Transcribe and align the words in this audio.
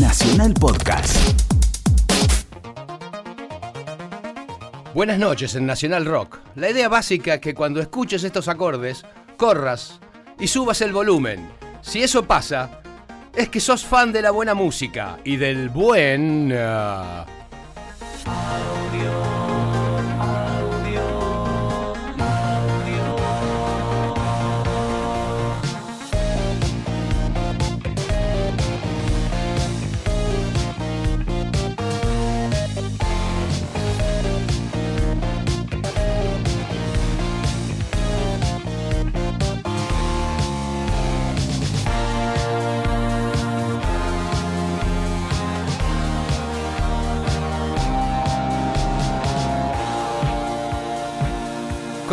Nacional 0.00 0.54
Podcast. 0.54 1.18
Buenas 4.94 5.18
noches 5.18 5.54
en 5.54 5.66
Nacional 5.66 6.06
Rock. 6.06 6.38
La 6.54 6.70
idea 6.70 6.88
básica 6.88 7.34
es 7.34 7.40
que 7.40 7.54
cuando 7.54 7.78
escuches 7.80 8.24
estos 8.24 8.48
acordes, 8.48 9.04
corras 9.36 10.00
y 10.40 10.48
subas 10.48 10.80
el 10.80 10.92
volumen. 10.92 11.46
Si 11.82 12.02
eso 12.02 12.24
pasa, 12.24 12.80
es 13.36 13.50
que 13.50 13.60
sos 13.60 13.84
fan 13.84 14.12
de 14.12 14.22
la 14.22 14.30
buena 14.30 14.54
música 14.54 15.18
y 15.24 15.36
del 15.36 15.68
buen... 15.68 16.54
ah, 16.56 17.26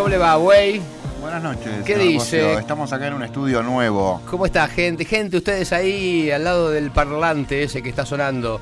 ¿Cómo 0.10 0.18
le 0.18 0.26
va, 0.26 0.36
güey? 0.38 0.82
Buenas 1.22 1.44
noches. 1.44 1.84
¿Qué 1.86 1.96
dice? 1.96 2.56
Estamos 2.56 2.92
acá 2.92 3.06
en 3.06 3.14
un 3.14 3.22
estudio 3.22 3.62
nuevo. 3.62 4.20
¿Cómo 4.28 4.48
está, 4.48 4.68
gente? 4.68 5.06
Gente, 5.06 5.38
ustedes 5.38 5.72
ahí 5.72 6.32
al 6.32 6.46
lado 6.46 6.72
del 6.72 6.90
parlante 6.90 7.62
ese 7.62 7.84
que 7.84 7.90
está 7.90 8.08
sonando. 8.08 8.60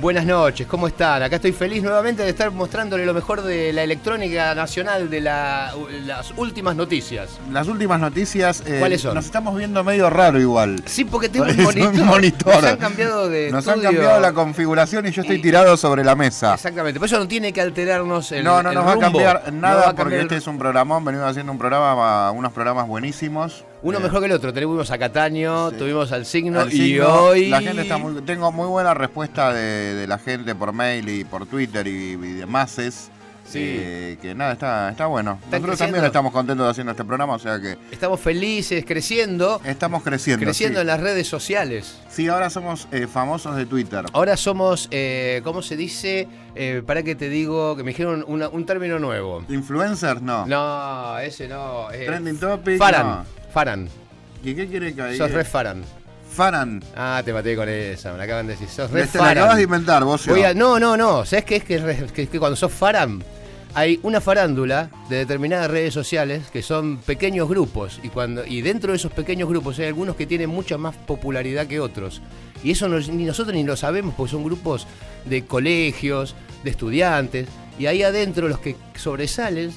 Buenas 0.00 0.26
noches, 0.26 0.66
¿cómo 0.66 0.88
están? 0.88 1.22
Acá 1.22 1.36
estoy 1.36 1.52
feliz 1.52 1.80
nuevamente 1.82 2.24
de 2.24 2.28
estar 2.30 2.50
mostrándole 2.50 3.06
lo 3.06 3.14
mejor 3.14 3.42
de 3.42 3.72
la 3.72 3.84
electrónica 3.84 4.52
nacional 4.54 5.08
de 5.08 5.20
la- 5.20 5.72
las 6.04 6.32
últimas 6.36 6.74
noticias. 6.74 7.38
Las 7.52 7.68
últimas 7.68 8.00
noticias. 8.00 8.62
eh, 8.66 8.78
¿Cuáles 8.80 9.00
son? 9.02 9.14
Nos 9.14 9.24
estamos 9.24 9.56
viendo 9.56 9.82
medio 9.84 10.10
raro 10.10 10.40
igual. 10.40 10.82
Sí, 10.84 11.04
porque 11.04 11.28
tengo 11.28 11.46
un 11.46 11.56
monitor. 12.06 12.54
Nos 12.56 12.64
han 12.64 12.76
cambiado 12.78 13.28
de 13.28 13.50
Nos 13.52 13.68
han 13.68 13.80
cambiado 13.80 14.20
la 14.20 14.32
configuración 14.32 15.06
y 15.06 15.12
yo 15.12 15.22
estoy 15.22 15.40
tirado 15.40 15.76
sobre 15.76 16.02
la 16.04 16.16
mesa. 16.16 16.54
Exactamente, 16.54 16.98
por 16.98 17.06
eso 17.06 17.18
no 17.18 17.28
tiene 17.28 17.52
que 17.52 17.60
alterarnos 17.60 18.32
el 18.32 18.42
no, 18.44 18.62
no 18.64 18.70
el 18.70 18.74
nos 18.74 18.86
va 18.86 18.92
a 18.94 18.98
cambiar 18.98 19.52
No 19.52 19.60
nada 19.60 19.74
va 19.84 19.90
a 19.90 19.94
porque 19.94 20.20
este 20.20 20.36
es 20.36 20.46
un 20.48 20.58
programón. 20.58 21.04
Venimos 21.04 21.28
haciendo 21.30 21.52
un 21.52 21.58
programa, 21.58 22.32
unos 22.32 22.52
programas 22.52 22.88
buenísimos. 22.88 23.64
Uno 23.84 24.00
mejor 24.00 24.20
que 24.20 24.26
el 24.26 24.32
otro. 24.32 24.52
Tuvimos 24.52 24.90
a 24.90 24.98
Cataño, 24.98 25.70
Sí. 25.70 25.76
tuvimos 25.76 26.10
al 26.10 26.24
signo 26.26 26.60
al 26.60 26.72
y 26.72 26.76
signo. 26.76 27.06
hoy... 27.14 27.48
La 27.50 27.60
gente 27.60 27.82
está 27.82 27.98
muy. 27.98 28.20
Tengo 28.22 28.50
muy 28.50 28.66
buena 28.66 28.94
respuesta 28.94 29.52
de, 29.52 29.94
de 29.94 30.06
la 30.06 30.18
gente 30.18 30.54
por 30.54 30.72
mail 30.72 31.08
y 31.08 31.24
por 31.24 31.46
Twitter 31.46 31.86
y, 31.86 32.12
y 32.12 32.16
demás. 32.16 32.78
Sí. 33.44 33.58
eh, 33.62 34.18
que 34.20 34.34
nada, 34.34 34.52
está, 34.54 34.88
está 34.90 35.06
bueno. 35.06 35.32
Nosotros 35.34 35.60
creciendo. 35.62 35.76
también 35.92 36.04
estamos 36.06 36.32
contentos 36.32 36.66
de 36.66 36.70
haciendo 36.70 36.90
este 36.92 37.04
programa, 37.04 37.34
o 37.34 37.38
sea 37.38 37.60
que 37.60 37.76
Estamos 37.90 38.18
felices, 38.20 38.84
creciendo, 38.86 39.60
estamos 39.64 40.02
creciendo. 40.02 40.44
creciendo 40.44 40.78
sí. 40.78 40.80
en 40.80 40.86
las 40.86 41.00
redes 41.00 41.28
sociales. 41.28 41.98
Sí, 42.08 42.26
ahora 42.28 42.48
somos 42.50 42.88
eh, 42.90 43.06
famosos 43.06 43.54
de 43.56 43.66
Twitter. 43.66 44.04
Ahora 44.12 44.36
somos, 44.36 44.88
eh, 44.90 45.40
¿cómo 45.44 45.62
se 45.62 45.76
dice? 45.76 46.26
Eh, 46.54 46.82
para 46.86 47.02
que 47.02 47.14
te 47.14 47.28
digo, 47.28 47.76
que 47.76 47.82
me 47.84 47.90
dijeron 47.90 48.24
una- 48.26 48.48
un 48.48 48.64
término 48.66 48.98
nuevo. 48.98 49.44
¿Influencers? 49.48 50.22
No. 50.22 50.46
No, 50.46 51.18
ese 51.18 51.46
no. 51.46 51.90
eh, 51.92 52.06
Trending 52.06 52.38
Topic. 52.38 52.78
Faran, 52.78 53.06
no. 53.06 53.24
Faran. 53.52 53.88
¿Y 54.42 54.54
qué 54.54 54.66
quiere 54.66 54.94
que? 54.94 55.16
Sos 55.16 55.30
re 55.30 55.44
Faran. 55.44 55.84
Faran. 56.34 56.82
Ah, 56.96 57.22
te 57.24 57.32
maté 57.32 57.54
con 57.56 57.68
esa, 57.68 58.12
me 58.12 58.18
la 58.18 58.24
acaban 58.24 58.46
de 58.46 58.52
decir. 58.54 58.68
Sos 58.68 58.90
re 58.90 59.08
la 59.14 59.30
acabas 59.30 59.56
de 59.56 59.62
inventar 59.62 60.04
vos. 60.04 60.26
Voy 60.26 60.42
a- 60.42 60.54
no, 60.54 60.78
no, 60.80 60.96
no. 60.96 61.24
¿Sabes 61.24 61.44
qué 61.44 61.56
es 61.56 61.64
que, 61.64 62.06
que, 62.14 62.28
que 62.28 62.38
cuando 62.38 62.56
sos 62.56 62.72
Faran? 62.72 63.22
Hay 63.76 63.98
una 64.04 64.20
farándula 64.20 64.88
de 65.08 65.16
determinadas 65.16 65.68
redes 65.68 65.92
sociales 65.92 66.44
que 66.52 66.62
son 66.62 66.98
pequeños 66.98 67.48
grupos 67.48 67.98
y 68.04 68.08
cuando 68.08 68.46
y 68.46 68.62
dentro 68.62 68.92
de 68.92 68.98
esos 68.98 69.10
pequeños 69.10 69.48
grupos 69.48 69.80
hay 69.80 69.86
algunos 69.86 70.14
que 70.14 70.26
tienen 70.26 70.48
mucha 70.48 70.78
más 70.78 70.94
popularidad 70.94 71.66
que 71.66 71.80
otros 71.80 72.22
y 72.62 72.70
eso 72.70 72.88
ni 72.88 73.24
nosotros 73.24 73.52
ni 73.52 73.64
lo 73.64 73.76
sabemos 73.76 74.14
porque 74.16 74.30
son 74.30 74.44
grupos 74.44 74.86
de 75.24 75.44
colegios, 75.44 76.36
de 76.62 76.70
estudiantes 76.70 77.48
y 77.76 77.86
ahí 77.86 78.04
adentro 78.04 78.46
los 78.46 78.60
que 78.60 78.76
sobresalen 78.94 79.72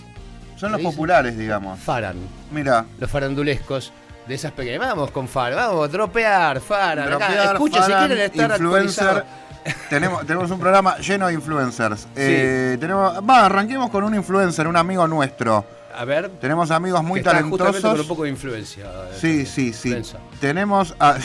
Son 0.58 0.72
los 0.72 0.82
populares, 0.82 1.36
digamos. 1.36 1.80
Faran, 1.80 2.18
Mira. 2.52 2.86
los 3.00 3.10
farandulescos 3.10 3.92
de 4.28 4.36
esas 4.36 4.52
pequeñas. 4.52 4.80
Vamos 4.80 5.12
con 5.12 5.28
Faran, 5.28 5.58
vamos, 5.58 5.92
dropear, 5.92 6.60
Dropear, 6.62 7.54
escuchen 7.54 7.84
si 7.84 7.92
quieren 7.92 8.20
estar 8.20 8.52
influencer. 8.52 9.24
tenemos, 9.90 10.26
tenemos 10.26 10.52
un 10.52 10.60
programa 10.60 10.98
lleno 10.98 11.28
de 11.28 11.34
influencers. 11.34 12.08
Eh, 12.16 12.78
tenemos, 12.80 13.14
va, 13.28 13.46
arranquemos 13.46 13.90
con 13.90 14.04
un 14.04 14.16
influencer, 14.16 14.68
un 14.68 14.78
amigo 14.78 15.08
nuestro. 15.08 15.66
A 16.00 16.06
ver, 16.06 16.30
Tenemos 16.40 16.70
amigos 16.70 17.04
muy 17.04 17.22
que 17.22 17.24
talentosos. 17.24 17.82
con 17.82 18.00
un 18.00 18.08
poco 18.08 18.24
de 18.26 18.30
influencia. 18.30 18.86
eh, 18.86 19.18
Sí, 19.20 19.46
sí, 19.48 19.74
sí. 19.74 20.00
Tenemos 20.40 20.94
a, 21.00 21.16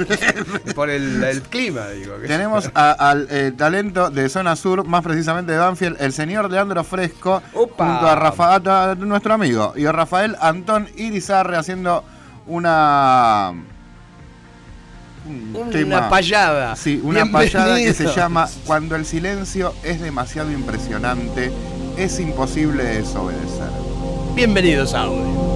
Por 0.74 0.90
el, 0.90 1.22
el 1.22 1.42
clima, 1.42 1.86
digo. 1.90 2.18
que- 2.20 2.26
tenemos 2.26 2.68
a- 2.74 2.90
al 2.90 3.28
eh, 3.30 3.52
talento 3.56 4.10
de 4.10 4.28
Zona 4.28 4.56
Sur, 4.56 4.84
más 4.84 5.04
precisamente 5.04 5.52
de 5.52 5.58
Banfield, 5.58 5.96
el 6.00 6.12
señor 6.12 6.50
Leandro 6.50 6.82
Fresco, 6.82 7.40
Opa. 7.54 7.86
junto 7.86 8.08
a 8.08 8.16
Rafael, 8.16 8.68
a 8.68 8.94
nuestro 8.96 9.34
amigo, 9.34 9.74
y 9.76 9.86
a 9.86 9.92
Rafael 9.92 10.36
Antón 10.40 10.88
Irizarre 10.96 11.56
haciendo 11.56 12.02
una. 12.46 13.52
un 15.26 15.54
Una 15.56 15.70
tema- 15.70 16.08
payada. 16.08 16.76
Sí, 16.76 17.00
una 17.02 17.26
payada 17.30 17.76
que 17.76 17.92
se 17.94 18.06
llama 18.14 18.48
Cuando 18.66 18.96
el 18.96 19.04
silencio 19.06 19.74
es 19.82 20.00
demasiado 20.00 20.50
impresionante, 20.50 21.52
es 21.96 22.18
imposible 22.20 22.82
desobedecer. 22.84 23.70
Bienvenidos 24.34 24.94
a 24.94 25.02
audio. 25.02 25.49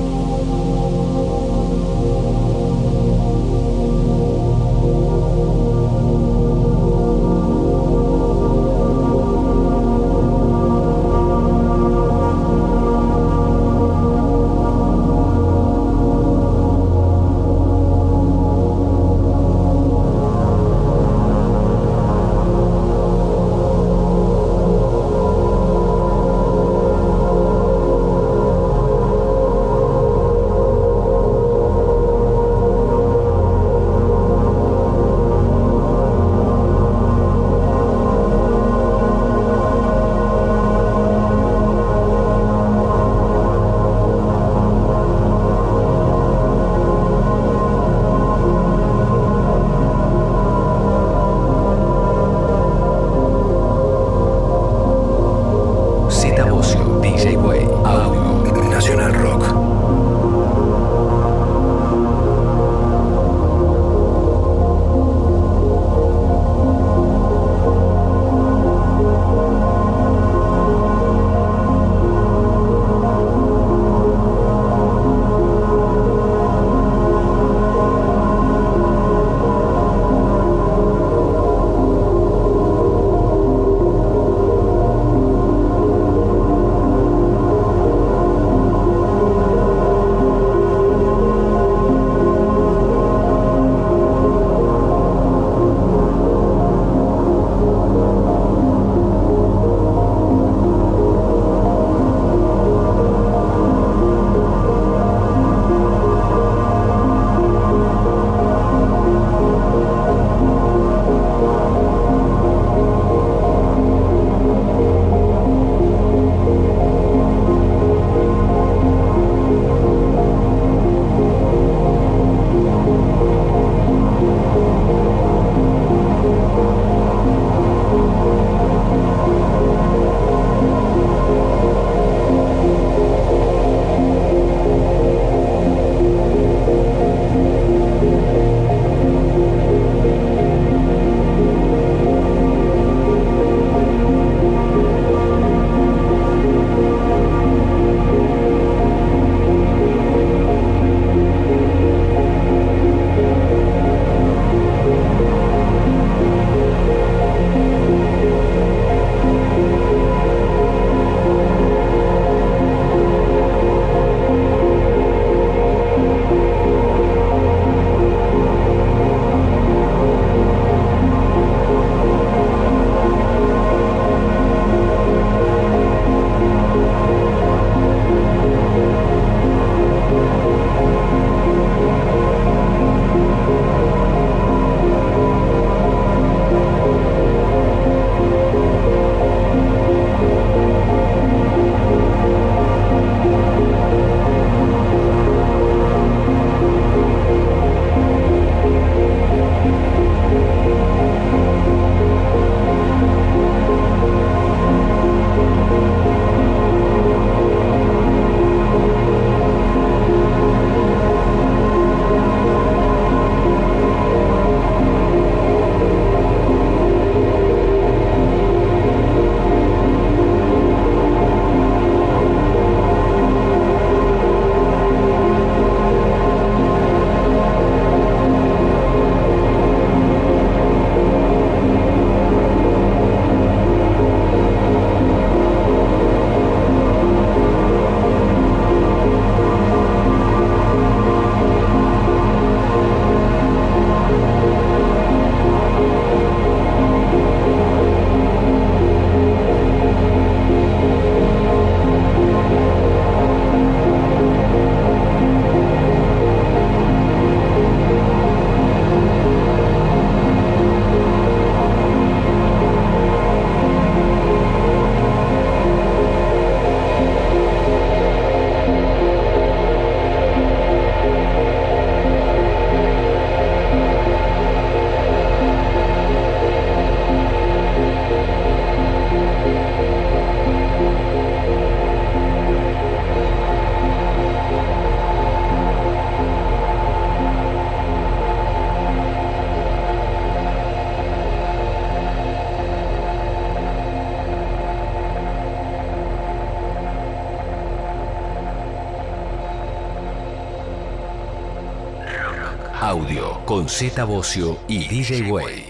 Con 303.65 304.07
Bocio 304.07 304.59
y 304.69 304.87
DJ 304.89 305.31
Way. 305.31 305.64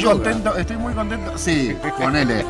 Muy 0.00 0.14
yoga. 0.14 0.24
contento. 0.24 0.56
Estoy 0.56 0.76
muy 0.76 0.94
contento. 0.94 1.38
Sí, 1.38 1.76
ponele. 1.98 2.44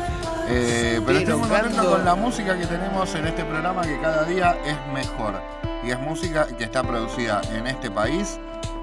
Eh, 0.47 0.99
pero 1.05 1.19
estoy 1.19 1.35
muy 1.35 1.47
contento 1.49 1.89
con 1.91 2.03
la 2.05 2.15
música 2.15 2.57
que 2.57 2.65
tenemos 2.65 3.13
en 3.15 3.27
este 3.27 3.43
programa 3.45 3.81
que 3.83 3.99
cada 4.01 4.23
día 4.25 4.57
es 4.65 4.77
mejor. 4.93 5.41
Y 5.83 5.91
es 5.91 5.99
música 5.99 6.47
que 6.57 6.63
está 6.63 6.83
producida 6.83 7.41
en 7.55 7.67
este 7.67 7.89
país. 7.89 8.37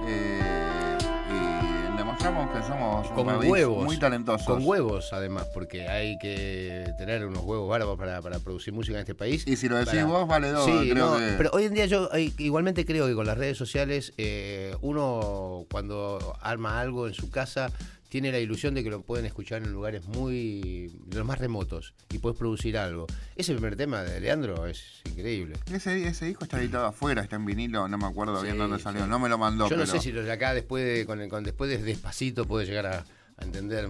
eh, 0.06 0.96
y 1.30 1.96
demostramos 1.98 2.50
que 2.50 2.62
somos 2.66 3.08
un 3.10 3.14
Con 3.14 3.26
país 3.26 3.50
huevos. 3.50 3.84
muy 3.84 3.98
talentosos. 3.98 4.46
Con 4.46 4.64
huevos, 4.66 5.12
además, 5.12 5.44
porque 5.52 5.88
hay 5.88 6.16
que 6.18 6.92
tener 6.96 7.26
unos 7.26 7.42
huevos 7.44 7.68
bárbaros 7.68 7.98
para, 7.98 8.22
para 8.22 8.38
producir 8.38 8.72
música 8.72 8.94
en 8.96 9.00
este 9.00 9.14
país. 9.14 9.44
Y 9.46 9.56
si 9.56 9.68
lo 9.68 9.76
decís 9.76 9.92
Para- 9.94 10.06
vos, 10.06 10.26
vale 10.28 10.50
dos. 10.50 10.64
Sí, 10.64 10.90
creo 10.90 11.10
no, 11.12 11.18
que... 11.18 11.34
pero 11.36 11.50
hoy 11.52 11.64
en 11.64 11.74
día 11.74 11.86
yo 11.86 12.08
eh, 12.14 12.32
igualmente 12.38 12.84
creo 12.86 13.06
que 13.06 13.14
con 13.14 13.26
las 13.26 13.36
redes 13.36 13.58
sociales 13.58 14.12
eh, 14.16 14.74
uno 14.80 15.64
cuando 15.70 16.34
arma 16.40 16.80
algo 16.80 17.06
en 17.06 17.14
su 17.14 17.30
casa 17.30 17.70
tiene 18.08 18.32
la 18.32 18.38
ilusión 18.38 18.74
de 18.74 18.82
que 18.82 18.90
lo 18.90 19.02
pueden 19.02 19.26
escuchar 19.26 19.62
en 19.62 19.70
lugares 19.72 20.06
muy 20.06 20.90
los 21.12 21.24
más 21.26 21.38
remotos 21.38 21.94
y 22.10 22.18
puedes 22.18 22.38
producir 22.38 22.78
algo. 22.78 23.06
Ese 23.36 23.52
primer 23.52 23.76
tema 23.76 24.02
de 24.02 24.20
Leandro 24.20 24.66
es 24.66 25.02
increíble. 25.04 25.56
Ese, 25.72 26.06
ese 26.06 26.24
disco 26.26 26.44
está 26.44 26.58
editado 26.60 26.86
afuera, 26.86 27.22
está 27.22 27.36
en 27.36 27.44
vinilo, 27.44 27.86
no 27.88 27.98
me 27.98 28.06
acuerdo 28.06 28.40
bien 28.42 28.54
Sí, 28.54 28.58
dónde 28.58 28.78
sí. 28.78 28.82
salió. 28.84 29.06
No 29.06 29.18
me 29.18 29.28
lo 29.28 29.36
mandó. 29.38 29.68
Yo 29.68 29.76
no 29.76 29.84
pero- 29.84 29.92
sé 29.98 30.02
si 30.02 30.12
los 30.12 30.24
de 30.24 30.32
acá 30.32 30.54
después 30.54 30.84
de 30.84 31.04
con, 31.06 31.20
el- 31.20 31.28
con- 31.28 31.44
después 31.44 31.68
de 31.70 31.78
despacito 31.78 32.46
puede 32.46 32.64
llegar 32.66 32.86
a, 32.86 33.04
a 33.36 33.44
entender. 33.44 33.88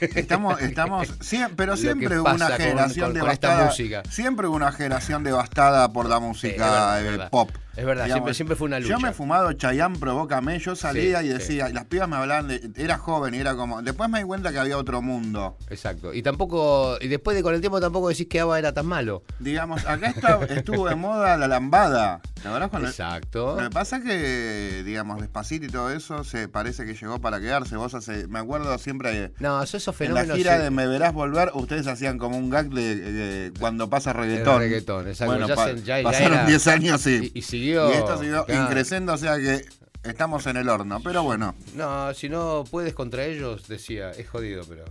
Estamos, 0.00 0.60
estamos, 0.62 1.08
pero 1.56 1.76
siempre 1.76 2.18
hubo 2.18 2.30
una 2.32 2.48
generación 2.56 3.12
con- 3.12 3.20
con 3.20 3.30
esta 3.30 3.48
devastada. 3.48 3.66
música. 3.66 4.02
Siempre 4.10 4.46
hubo 4.46 4.56
una 4.56 4.72
generación 4.72 5.24
devastada 5.24 5.92
por 5.92 6.08
la 6.08 6.16
Sí, 6.16 6.22
música 6.22 6.96
verdad, 7.00 7.26
eh, 7.26 7.28
pop. 7.30 7.50
Es 7.80 7.86
verdad, 7.86 8.06
siempre- 8.06 8.34
siempre 8.34 8.56
fue 8.56 8.66
una 8.66 8.78
Yo 8.78 8.88
lucha. 8.88 8.98
me 8.98 9.08
he 9.08 9.12
fumado 9.12 9.50
Chayanne, 9.54 9.98
Provócame, 9.98 10.58
yo 10.58 10.76
salía 10.76 11.20
Sí, 11.20 11.26
y 11.26 11.28
sí. 11.28 11.34
decía, 11.34 11.70
y 11.70 11.72
las 11.72 11.86
pibas 11.86 12.08
me 12.10 12.16
hablaban 12.16 12.48
de, 12.48 12.70
era 12.76 12.98
joven 12.98 13.34
y 13.34 13.38
era 13.38 13.54
como, 13.56 13.80
después 13.80 14.10
me 14.10 14.18
di 14.18 14.24
cuenta 14.26 14.52
que 14.52 14.58
había 14.58 14.76
otro 14.76 15.00
mundo. 15.00 15.56
Exacto. 15.70 16.12
Y 16.12 16.22
tampoco, 16.22 16.98
y 17.00 17.08
después 17.08 17.34
de 17.36 17.42
con 17.42 17.54
el 17.54 17.60
tiempo 17.60 17.80
tampoco 17.80 18.10
decís 18.10 18.26
que 18.28 18.38
ABBA 18.40 18.58
era 18.58 18.74
tan 18.74 18.84
malo. 18.84 19.22
Digamos, 19.38 19.86
acá 19.86 20.08
está, 20.10 20.38
estuvo 20.50 20.88
de 20.88 20.94
moda 20.94 21.36
la 21.38 21.48
lambada. 21.48 22.20
¿La 22.44 22.52
verdad? 22.52 22.70
Exacto. 22.84 23.56
Lo 23.56 23.68
que 23.68 23.70
pasa 23.74 23.98
es 23.98 24.04
que, 24.04 24.82
digamos, 24.84 25.20
despacito 25.20 25.66
y 25.66 25.68
todo 25.68 25.90
eso, 25.92 26.24
se 26.24 26.48
parece 26.48 26.86
que 26.86 26.94
llegó 26.94 27.20
para 27.20 27.38
quedarse. 27.38 27.76
Vos 27.76 27.92
hace, 27.94 28.26
me 28.28 28.38
acuerdo 28.38 28.76
siempre 28.78 29.32
No, 29.40 29.62
eso- 29.62 29.76
esos 29.76 30.00
en 30.00 30.14
la 30.14 30.20
fenómenos. 30.22 30.36
gira 30.38 30.56
sí. 30.56 30.62
de 30.62 30.70
Me 30.70 30.86
Verás 30.86 31.12
Volver, 31.12 31.50
ustedes 31.54 31.86
hacían 31.86 32.16
como 32.18 32.38
un 32.38 32.48
gag 32.48 32.70
de, 32.70 32.94
de 32.96 33.52
cuando 33.60 33.90
pasa 33.90 34.12
El 34.12 34.16
reggaetón. 34.16 34.58
reggaetón, 34.60 35.08
exacto. 35.08 35.32
Bueno, 35.32 35.48
Ya 35.48 35.54
pa- 35.54 35.66
se- 35.66 35.82
ya- 35.82 35.98
ya 35.98 36.04
pasaron 36.04 36.32
era- 36.38 36.46
10 36.46 36.66
años 36.68 37.06
y, 37.06 37.30
Y, 37.34 37.38
y 37.40 37.42
siguió. 37.42 37.90
y 37.90 37.92
esto 37.94 38.18
siguió 38.18 38.44
claro. 38.46 38.64
increciendo, 38.64 39.12
o 39.12 39.18
sea 39.18 39.36
que 39.36 39.64
estamos 40.02 40.46
en 40.46 40.56
el 40.56 40.68
horno. 40.70 41.00
Pero 41.04 41.22
bueno, 41.22 41.54
No, 41.74 42.14
si 42.14 42.28
no 42.30 42.64
puedes 42.70 42.94
contra 42.94 43.24
ellos, 43.24 43.68
decía, 43.68 44.12
es 44.12 44.28
jodido, 44.30 44.62
pero. 44.66 44.84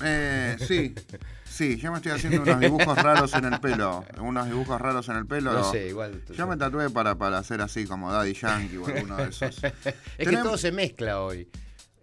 eh, 0.00 0.56
sí, 0.66 0.94
sí, 1.58 1.76
yo 1.76 1.90
me 1.90 1.98
estoy 1.98 2.12
haciendo 2.12 2.42
unos 2.42 2.60
dibujos 2.60 2.96
raros 2.96 3.34
en 3.34 3.44
el 3.52 3.60
pelo. 3.60 4.04
Unos 4.20 4.46
dibujos 4.46 4.80
raros 4.80 5.08
en 5.08 5.16
el 5.16 5.26
pelo. 5.26 5.52
No 5.52 5.70
sé, 5.70 5.88
igual. 5.88 6.22
Yo 6.32 6.46
me 6.46 6.56
tatué 6.56 6.88
para, 6.88 7.16
para 7.16 7.38
hacer 7.38 7.60
así 7.60 7.84
como 7.84 8.12
Daddy 8.12 8.32
Yankee 8.34 8.76
o 8.76 8.86
alguno 8.86 9.16
de 9.16 9.28
esos. 9.28 9.60
Es 10.18 10.28
que 10.28 10.36
todo 10.36 10.56
se 10.56 10.70
mezcla 10.72 11.20
hoy. 11.20 11.48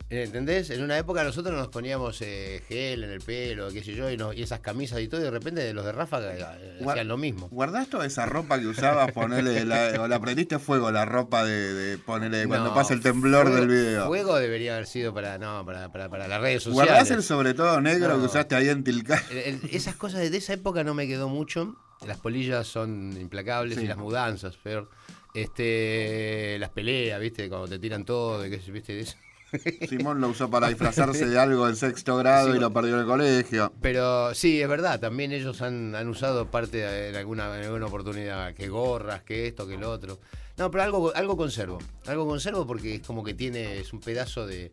¿Entendés? 0.07 0.69
En 0.69 0.83
una 0.83 0.99
época 0.99 1.23
nosotros 1.23 1.55
nos 1.57 1.69
poníamos 1.69 2.21
eh, 2.21 2.61
gel 2.69 3.03
en 3.05 3.09
el 3.09 3.21
pelo, 3.21 3.69
qué 3.71 3.83
sé 3.83 3.95
yo, 3.95 4.09
y, 4.11 4.17
nos- 4.17 4.35
y 4.37 4.43
esas 4.43 4.59
camisas 4.59 4.99
y 5.01 5.07
todo, 5.07 5.19
y 5.19 5.23
de 5.23 5.31
repente 5.31 5.73
los 5.73 5.83
de 5.83 5.91
Ráfaga 5.91 6.35
eh, 6.35 6.77
Gua- 6.79 6.91
hacían 6.91 7.07
lo 7.07 7.17
mismo. 7.17 7.47
¿Guardás 7.49 7.89
toda 7.89 8.05
esa 8.05 8.27
ropa 8.27 8.59
que 8.59 8.67
usabas, 8.67 9.11
ponele, 9.13 9.65
la, 9.65 9.99
o 9.99 10.07
la 10.07 10.19
prendiste 10.19 10.59
fuego, 10.59 10.91
la 10.91 11.05
ropa 11.05 11.43
de, 11.43 11.73
de 11.73 11.97
ponerle 11.97 12.45
cuando 12.47 12.69
No, 12.69 12.75
pasa 12.75 12.93
el 12.93 13.01
temblor 13.01 13.47
fuego- 13.47 13.59
del 13.61 13.67
video? 13.67 14.05
Fuego 14.05 14.35
debería 14.37 14.75
haber 14.75 14.85
sido 14.85 15.11
para, 15.11 15.39
no, 15.39 15.65
para, 15.65 15.91
para, 15.91 16.07
para 16.07 16.27
las 16.27 16.39
redes 16.39 16.61
sociales. 16.61 16.87
¿Guardás 16.91 17.09
el 17.09 17.23
sobre 17.23 17.55
todo 17.55 17.81
negro 17.81 18.09
No. 18.13 18.19
que 18.19 18.25
usaste 18.27 18.53
ahí 18.55 18.69
en? 18.69 18.83
El- 19.31 19.37
el- 19.37 19.69
esas 19.71 19.95
cosas 19.95 20.29
de 20.29 20.37
esa 20.37 20.53
época 20.53 20.83
no 20.83 20.93
me 20.93 21.07
quedó 21.07 21.29
mucho. 21.29 21.75
Las 22.05 22.19
polillas 22.19 22.67
son 22.67 23.17
implacables 23.19 23.79
Sí. 23.79 23.85
y 23.85 23.87
las 23.87 23.97
mudanzas, 23.97 24.55
peor. 24.57 24.87
Este, 25.33 26.57
las 26.59 26.69
peleas, 26.69 27.19
¿viste? 27.19 27.49
Cuando 27.49 27.67
te 27.67 27.79
tiran 27.79 28.05
todo, 28.05 28.43
sé, 28.43 28.71
¿viste? 28.71 28.99
Eso. 28.99 29.15
Simón 29.89 30.21
lo 30.21 30.29
usó 30.29 30.49
para 30.49 30.67
disfrazarse 30.69 31.27
de 31.27 31.39
algo 31.39 31.67
en 31.67 31.75
sexto 31.75 32.17
grado 32.17 32.55
y 32.55 32.59
lo 32.59 32.71
perdió 32.73 32.95
en 32.95 33.01
el 33.01 33.05
colegio. 33.05 33.71
Pero 33.81 34.33
sí, 34.33 34.61
es 34.61 34.67
verdad, 34.67 34.99
también 34.99 35.31
ellos 35.31 35.61
han, 35.61 35.95
han 35.95 36.07
usado 36.09 36.49
parte 36.51 36.77
de- 36.77 37.09
en 37.09 37.15
alguna, 37.15 37.57
en 37.57 37.65
alguna 37.65 37.85
oportunidad, 37.87 38.53
que 38.53 38.67
gorras, 38.69 39.21
que 39.23 39.47
esto, 39.47 39.67
que 39.67 39.77
lo 39.77 39.91
otro. 39.91 40.19
No, 40.57 40.71
pero 40.71 40.83
algo, 40.83 41.13
algo 41.15 41.35
conservo, 41.37 41.79
algo 42.07 42.25
conservo 42.27 42.65
porque 42.65 42.95
es 42.95 43.01
como 43.01 43.23
que 43.23 43.33
tiene, 43.33 43.79
es 43.79 43.91
un 43.93 43.99
pedazo 43.99 44.47
de, 44.47 44.71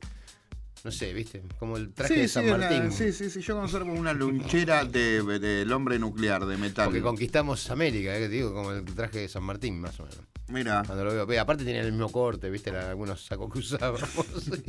no 0.84 0.90
sé, 0.90 1.12
¿viste? 1.12 1.42
Como 1.58 1.76
el 1.76 1.92
traje 1.92 2.14
Sí, 2.14 2.20
de 2.20 2.28
San 2.28 2.50
Martín. 2.50 2.92
sí, 2.92 3.12
sí, 3.12 3.30
sí, 3.30 3.40
yo 3.40 3.56
conservo 3.56 3.92
una 3.92 4.12
lunchera 4.12 4.84
de- 4.84 5.22
del 5.38 5.72
hombre 5.72 5.98
nuclear 5.98 6.44
de 6.46 6.56
metal. 6.56 6.86
Porque 6.86 7.02
conquistamos 7.02 7.70
América, 7.70 8.16
¿eh? 8.16 8.28
digo, 8.28 8.52
como 8.52 8.72
el 8.72 8.84
traje 8.84 9.20
de 9.20 9.28
San 9.28 9.44
Martín, 9.44 9.80
más 9.80 9.98
o 10.00 10.04
menos. 10.04 10.18
Mira, 10.48 10.82
Cuando 10.86 11.04
lo 11.04 11.12
veo. 11.12 11.26
Ve, 11.26 11.38
aparte 11.38 11.64
tiene 11.64 11.80
el 11.80 11.92
mismo 11.92 12.10
corte, 12.10 12.50
¿viste? 12.50 12.70
Era 12.70 12.90
algunos 12.90 13.24
sacos 13.24 13.52
que 13.52 13.58
usábamos. 13.60 14.02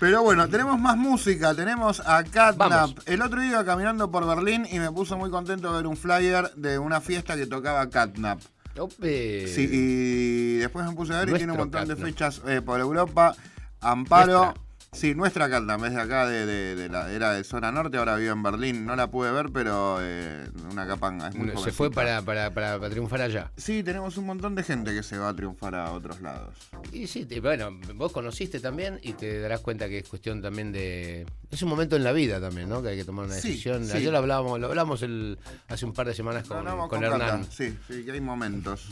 pero 0.00 0.22
bueno, 0.22 0.48
tenemos 0.48 0.78
más 0.78 0.96
música, 0.96 1.54
tenemos 1.54 2.00
a 2.04 2.22
Catnap. 2.24 2.98
El 3.06 3.22
otro 3.22 3.40
día 3.40 3.50
iba 3.50 3.64
caminando 3.64 4.10
por 4.10 4.26
Berlín 4.26 4.66
y 4.70 4.78
me 4.78 4.90
puso 4.92 5.16
muy 5.16 5.30
contento 5.30 5.72
ver 5.72 5.86
un 5.86 5.96
flyer 5.96 6.52
de 6.54 6.78
una 6.78 7.00
fiesta 7.00 7.36
que 7.36 7.46
tocaba 7.46 7.88
Catnap. 7.88 8.40
Ope. 8.78 9.46
Sí, 9.48 9.68
y 9.70 10.56
después 10.58 10.86
me 10.86 10.92
puse 10.92 11.14
a 11.14 11.20
ver 11.20 11.30
y 11.30 11.32
tiene 11.34 11.52
un 11.52 11.58
montón 11.58 11.88
de 11.88 11.96
fechas 11.96 12.42
eh, 12.46 12.62
por 12.62 12.80
Europa. 12.80 13.34
Amparo. 13.80 14.44
Nuestra. 14.44 14.67
Sí, 14.90 15.14
nuestra 15.14 15.50
Catnap, 15.50 15.84
es 15.84 15.92
de 15.94 16.00
acá, 16.00 16.26
de, 16.26 16.46
de- 16.46 16.74
de 16.74 16.88
la, 16.88 17.12
era 17.12 17.32
de 17.32 17.44
zona 17.44 17.70
norte, 17.70 17.98
ahora 17.98 18.16
vive 18.16 18.30
en 18.30 18.42
Berlín. 18.42 18.86
No 18.86 18.96
la 18.96 19.10
pude 19.10 19.30
ver, 19.30 19.50
pero 19.52 19.98
eh, 20.00 20.48
una 20.72 20.86
capanga. 20.86 21.28
Es 21.28 21.34
muy 21.34 21.50
Se 21.62 21.72
fue 21.72 21.90
para, 21.90 22.22
para, 22.22 22.50
para, 22.52 22.78
para 22.78 22.90
triunfar 22.90 23.20
allá. 23.20 23.52
Sí, 23.56 23.82
tenemos 23.82 24.16
un 24.16 24.24
montón 24.26 24.54
de 24.54 24.62
gente 24.62 24.94
que 24.94 25.02
se 25.02 25.18
va 25.18 25.28
a 25.28 25.36
triunfar 25.36 25.74
a 25.74 25.92
otros 25.92 26.20
lados. 26.22 26.54
Y 26.90 27.06
sí, 27.06 27.26
te- 27.26 27.40
bueno, 27.40 27.70
vos 27.96 28.12
conociste 28.12 28.60
también 28.60 28.98
y 29.02 29.12
te 29.12 29.40
darás 29.40 29.60
cuenta 29.60 29.88
que 29.88 29.98
es 29.98 30.08
cuestión 30.08 30.40
también 30.40 30.72
de. 30.72 31.26
Es 31.50 31.62
un 31.62 31.68
momento 31.68 31.94
en 31.94 32.02
la 32.04 32.12
vida 32.12 32.40
también, 32.40 32.68
¿no? 32.68 32.82
Que 32.82 32.88
hay 32.88 32.96
que 32.96 33.04
tomar 33.04 33.26
una 33.26 33.34
Sí, 33.34 33.48
decisión. 33.50 33.84
sí. 33.84 33.92
Ayer 33.96 34.10
lo 34.10 34.18
hablábamos, 34.18 34.58
lo 34.58 34.68
hablamos 34.68 35.02
el, 35.02 35.38
hace 35.68 35.84
un 35.84 35.92
par 35.92 36.06
de 36.06 36.14
semanas 36.14 36.48
con, 36.48 36.64
con 36.64 36.88
con 36.88 37.04
Hernán. 37.04 37.42
Cata, 37.42 37.52
Sí, 37.52 37.76
sí, 37.88 38.04
que 38.04 38.12
hay 38.12 38.20
momentos. 38.22 38.88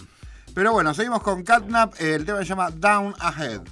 Pero 0.54 0.72
bueno, 0.72 0.92
seguimos 0.94 1.22
con 1.22 1.42
Catnap. 1.42 1.94
El 2.00 2.24
tema 2.26 2.38
se 2.38 2.44
llama 2.44 2.70
Down 2.70 3.14
Ahead. 3.18 3.62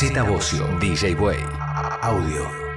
Z 0.00 0.16
Bocio, 0.24 0.64
DJ 0.80 1.14
Way. 1.14 1.44
Audio. 2.00 2.69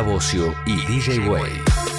Bocio 0.00 0.54
y 0.64 0.76
DJ 0.86 1.28
Way. 1.28 1.91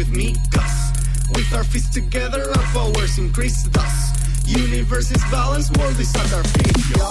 With 0.00 0.16
me, 0.16 0.32
cuz. 0.50 0.76
With 1.36 1.52
our 1.52 1.62
fists 1.62 1.92
together, 1.92 2.48
our 2.56 2.66
powers 2.72 3.18
increase 3.18 3.68
thus. 3.68 3.96
Universe 4.48 5.10
is 5.10 5.22
balanced, 5.30 5.76
world 5.76 5.98
is 6.00 6.08
at 6.16 6.32
our 6.32 6.44
feet, 6.56 6.78
yeah. 6.96 7.04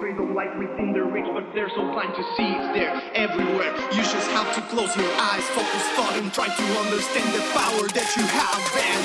They 0.00 0.12
don't 0.16 0.34
like 0.34 0.52
within 0.56 0.92
their 0.94 1.04
reach, 1.04 1.28
but 1.36 1.44
they're 1.52 1.68
so 1.76 1.82
blind 1.92 2.14
to 2.16 2.24
see 2.36 2.48
it's 2.56 2.68
there 2.72 2.96
everywhere. 3.12 3.72
You 3.92 4.02
just 4.16 4.30
have 4.32 4.48
to 4.56 4.62
close 4.72 4.96
your 4.96 5.12
eyes, 5.28 5.44
focus 5.52 5.84
thought, 5.92 6.16
and 6.16 6.32
try 6.32 6.48
to 6.48 6.64
understand 6.80 7.28
the 7.36 7.44
power 7.52 7.84
that 7.96 8.08
you 8.16 8.24
have. 8.24 8.64
And 8.80 9.02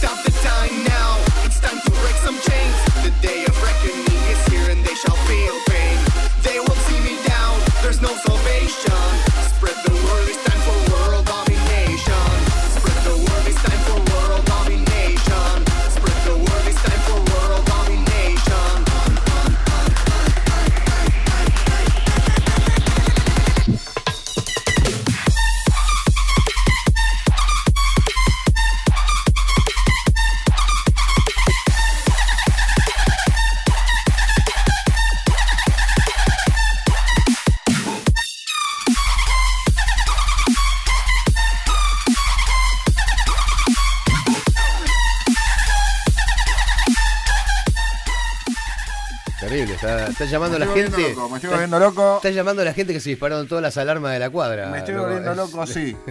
stop 0.00 0.16
the 0.24 0.32
time 0.40 0.72
now. 0.88 1.20
It's 1.44 1.60
time 1.60 1.80
to 1.84 1.90
break 2.00 2.16
some 2.24 2.38
chains. 2.48 2.76
The 3.04 3.12
day 3.20 3.44
of 3.44 3.54
reckoning 3.60 4.24
is 4.32 4.40
here, 4.48 4.68
and 4.72 4.80
they 4.84 4.96
shall 4.96 5.20
feel 5.28 5.56
pain. 5.68 5.98
They 6.40 6.56
won't 6.64 6.80
see 6.88 7.00
me 7.04 7.20
down. 7.28 7.60
There's 7.82 8.00
no 8.00 8.12
salvation. 8.24 9.31
Spread 9.62 9.76
the 9.84 9.92
word. 9.92 10.51
Está, 49.86 50.06
está 50.08 50.24
llamando 50.24 50.56
a 50.56 50.60
la 50.60 50.66
gente. 50.66 51.10
loco, 51.14 51.28
me 51.28 51.36
estoy 51.36 51.36
está- 51.36 51.48
volviendo 51.50 51.78
loco. 51.78 52.16
Está 52.16 52.30
llamando 52.30 52.62
a 52.62 52.64
la 52.64 52.72
gente 52.74 52.92
que 52.92 53.00
se 53.00 53.10
dispararon 53.10 53.46
todas 53.48 53.62
las 53.62 53.76
alarmas 53.76 54.12
de 54.12 54.18
la 54.18 54.30
cuadra. 54.30 54.68
Me 54.68 54.78
estoy 54.78 54.94
volviendo 54.94 55.34
loco, 55.34 55.66
sí. 55.66 55.96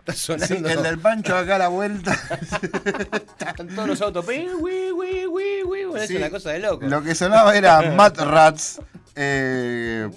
Está 0.00 0.12
sonando. 0.12 0.46
Sí, 0.46 0.62
el 0.66 0.82
del 0.82 0.98
pancho 0.98 1.36
acá 1.36 1.56
a 1.56 1.58
la 1.58 1.68
vuelta. 1.68 2.12
Están 3.38 3.68
todos 3.68 3.88
los 3.88 4.00
autos. 4.02 4.24
Bueno, 4.26 4.58
Sí, 6.06 6.14
Es 6.14 6.20
una 6.20 6.30
cosa 6.30 6.50
de 6.50 6.58
loco. 6.60 6.86
Lo 6.86 7.02
que 7.02 7.14
sonaba 7.14 7.56
era 7.56 7.92
Mad 7.92 8.18
Rats. 8.18 8.80
eh, 9.14 10.08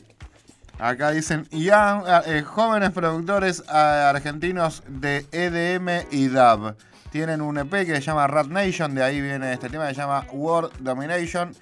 acá 0.80 1.12
dicen, 1.12 1.48
young, 1.52 2.04
eh, 2.26 2.41
jóvenes 2.44 2.91
productores 2.91 3.60
eh, 3.68 3.72
argentinos 3.72 4.84
de 4.88 5.26
EDM 5.32 6.08
y 6.12 6.28
DAB. 6.30 6.76
Tienen 7.12 7.41
un 7.41 7.58
EP 7.58 7.70
que 7.86 7.96
se 7.96 8.02
llama 8.02 8.28
Rat 8.28 8.48
Nation, 8.48 8.94
de 8.94 9.04
ahí 9.04 9.22
viene 9.22 9.54
este 9.54 9.70
tema 9.70 9.88
que 9.88 9.94
se 9.96 10.02
llama 10.02 10.26
World 10.34 10.72
Domination. 10.80 11.56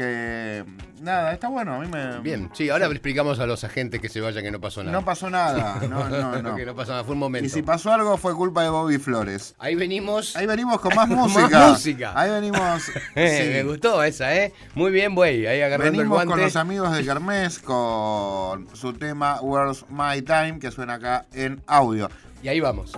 Que 0.00 0.64
nada, 1.02 1.34
está 1.34 1.48
bueno, 1.48 1.74
a 1.74 1.78
mí 1.78 1.86
me. 1.86 2.20
Bien, 2.20 2.48
sí, 2.54 2.70
ahora 2.70 2.86
explicamos 2.86 3.38
a 3.38 3.44
los 3.44 3.64
agentes 3.64 4.00
que 4.00 4.08
se 4.08 4.22
vayan 4.22 4.42
que 4.42 4.50
no 4.50 4.58
pasó 4.58 4.82
nada. 4.82 4.96
No 4.98 5.04
pasó 5.04 5.28
nada, 5.28 5.78
no, 5.90 6.08
no, 6.08 6.40
no. 6.40 6.56
que 6.56 6.64
no 6.64 6.74
pasó 6.74 6.92
nada, 6.92 7.04
fue 7.04 7.12
un 7.12 7.18
momento. 7.18 7.44
Y 7.46 7.50
si 7.50 7.60
pasó 7.60 7.92
algo 7.92 8.16
fue 8.16 8.34
culpa 8.34 8.62
de 8.62 8.70
Bobby 8.70 8.96
Flores. 8.96 9.54
Ahí 9.58 9.74
venimos. 9.74 10.36
Ahí 10.36 10.46
venimos 10.46 10.80
con 10.80 10.94
más 10.94 11.06
Con 11.08 11.18
música. 11.18 11.58
más 11.58 11.70
música. 11.72 12.12
Ahí 12.18 12.30
venimos. 12.30 12.82
Sí. 12.84 12.92
Me 13.14 13.62
gustó 13.62 14.02
esa, 14.02 14.34
¿eh? 14.34 14.54
Muy 14.74 14.90
bien, 14.90 15.14
güey. 15.14 15.46
Ahí 15.46 15.60
agarrando 15.60 15.92
Venimos 15.98 16.22
el 16.22 16.26
con 16.28 16.38
guante. 16.38 16.44
los 16.46 16.56
amigos 16.56 16.96
de 16.96 17.04
Kermés 17.04 17.58
con 17.58 18.74
su 18.74 18.94
tema 18.94 19.38
Where's 19.42 19.84
My 19.90 20.22
Time 20.22 20.60
que 20.60 20.70
suena 20.70 20.94
acá 20.94 21.26
en 21.34 21.60
audio. 21.66 22.08
Y 22.42 22.48
ahí 22.48 22.58
vamos. 22.60 22.92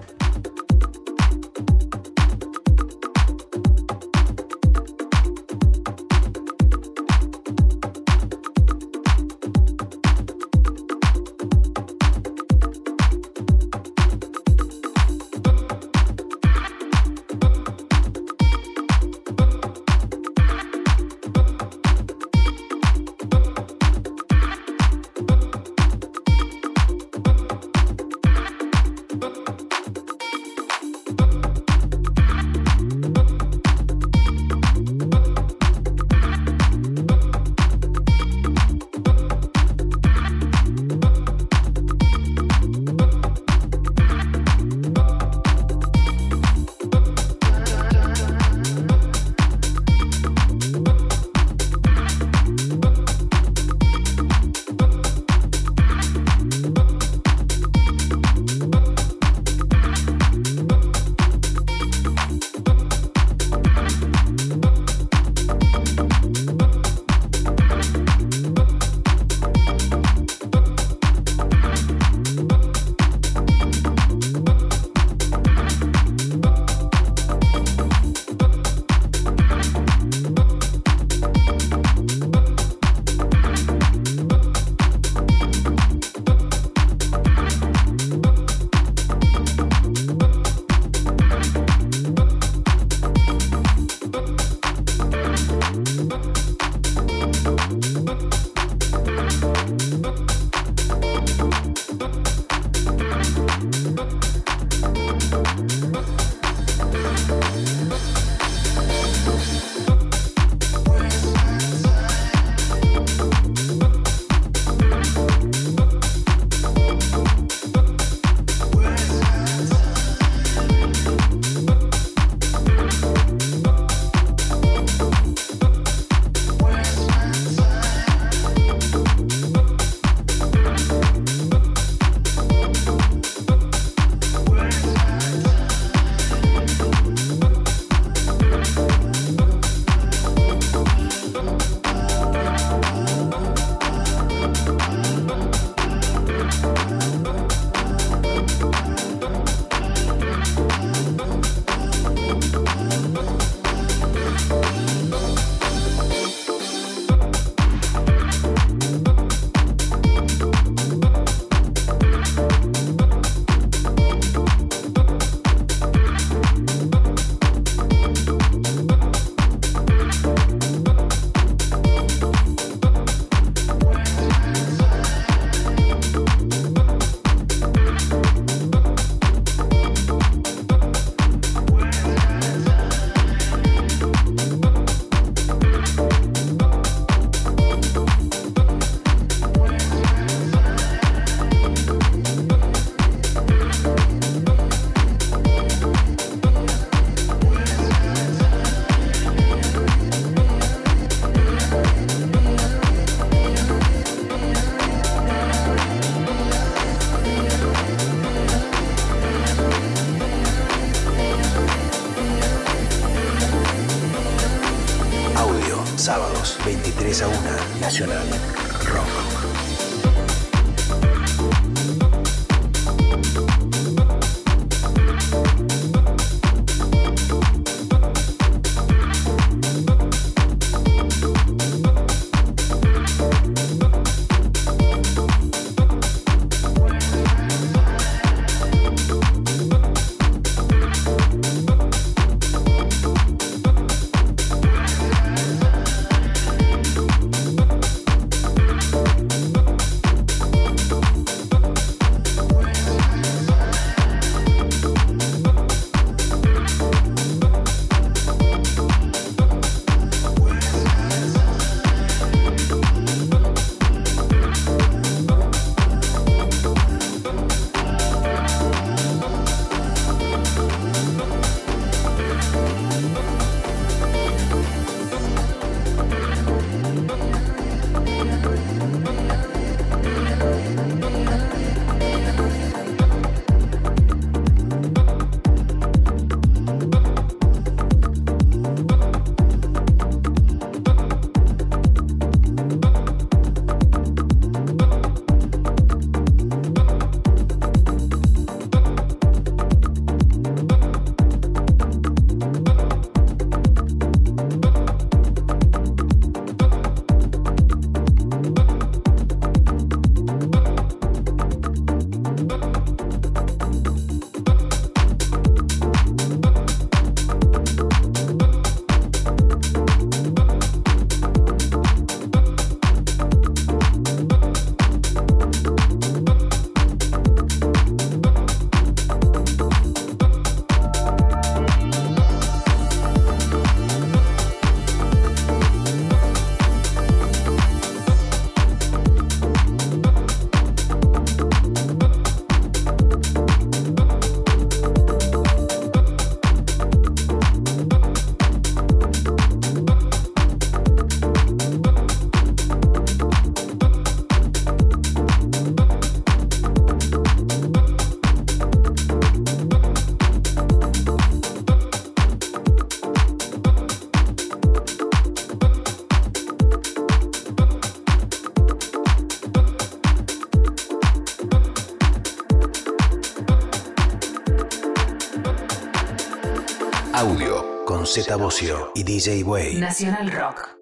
Z 378.22 378.36
Bocio 378.36 378.92
y 378.94 379.02
DJ 379.02 379.42
Way. 379.42 379.80
Nacional 379.80 380.30
Rock. 380.30 380.78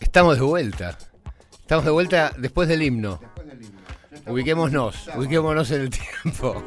Estamos 0.00 0.36
de 0.36 0.42
vuelta. 0.42 0.98
Estamos 1.60 1.84
de 1.84 1.92
vuelta 1.92 2.32
después 2.38 2.66
del 2.68 2.82
himno. 2.82 3.20
Ubiquémonos, 4.26 5.10
ubiquémonos 5.16 5.70
en 5.70 5.80
el 5.82 5.90
tiempo. 5.90 6.60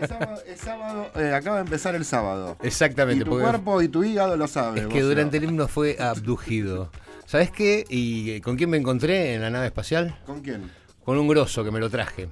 Es 0.00 0.08
sábado, 0.08 0.42
es 0.46 0.60
sábado, 0.60 1.10
eh, 1.16 1.32
acaba 1.34 1.56
de 1.56 1.62
empezar 1.62 1.96
el 1.96 2.04
sábado. 2.04 2.56
Exactamente, 2.62 3.22
Y 3.22 3.24
tu 3.24 3.30
porque 3.30 3.44
cuerpo 3.44 3.82
y 3.82 3.88
tu 3.88 4.04
hígado 4.04 4.36
lo 4.36 4.46
saben. 4.46 4.84
es 4.84 4.92
que 4.92 5.00
durante 5.00 5.38
el 5.38 5.44
himno 5.44 5.66
fue 5.66 5.96
abducido. 5.98 6.92
¿Sabes 7.26 7.50
qué? 7.50 7.84
¿Y 7.88 8.40
con 8.40 8.56
quién 8.56 8.70
me 8.70 8.76
encontré 8.76 9.34
en 9.34 9.42
la 9.42 9.50
nave 9.50 9.66
espacial? 9.66 10.16
¿Con 10.26 10.40
quién? 10.40 10.70
Con 11.04 11.18
un 11.18 11.28
grosso 11.28 11.64
que 11.64 11.70
me 11.70 11.80
lo 11.80 11.90
traje. 11.90 12.28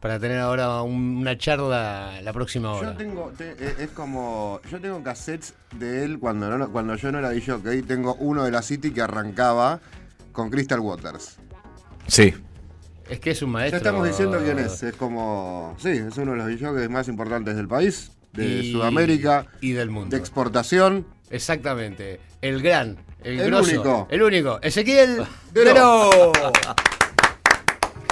Para 0.00 0.20
tener 0.20 0.38
ahora 0.38 0.82
un- 0.82 1.16
una 1.16 1.36
charla 1.36 2.20
la 2.22 2.32
próxima 2.32 2.72
hora. 2.72 2.92
Yo 2.92 2.96
tengo, 2.96 3.32
te- 3.36 3.52
eh, 3.58 3.74
es 3.80 3.88
como, 3.90 4.60
yo 4.70 4.80
tengo 4.80 5.02
cassettes 5.02 5.54
de 5.76 6.04
él 6.04 6.18
cuando, 6.20 6.56
no, 6.56 6.70
cuando 6.70 6.94
yo 6.96 7.10
no 7.10 7.18
era 7.18 7.30
DJ. 7.30 7.82
Tengo 7.82 8.14
uno 8.16 8.44
de 8.44 8.50
la 8.52 8.62
City 8.62 8.92
que 8.92 9.00
arrancaba 9.00 9.80
con 10.32 10.50
Crystal 10.50 10.80
Waters. 10.80 11.38
Sí. 12.06 12.34
Es 13.08 13.18
que 13.20 13.30
es 13.30 13.42
un 13.42 13.48
Ya 13.48 13.52
maestro. 13.54 13.78
estamos 13.78 14.06
diciendo 14.06 14.38
quién 14.44 14.58
es. 14.58 14.82
Es 14.82 14.94
como, 14.94 15.74
sí, 15.78 15.88
es 15.90 16.16
uno 16.18 16.32
de 16.32 16.38
los 16.38 16.46
DJs 16.48 16.88
más 16.90 17.08
importantes 17.08 17.56
del 17.56 17.66
país, 17.66 18.12
de 18.32 18.46
Y- 18.46 18.72
Sudamérica, 18.72 19.46
y 19.60 19.72
del 19.72 19.90
mundo. 19.90 20.14
de 20.14 20.20
exportación. 20.20 21.06
Exactamente. 21.30 22.20
El 22.42 22.62
gran, 22.62 22.98
el, 23.22 23.40
El 23.40 23.46
grosso, 23.46 23.70
único. 23.72 24.08
El 24.10 24.22
único. 24.22 24.58
Ezequiel 24.62 25.26
Dero. 25.52 26.32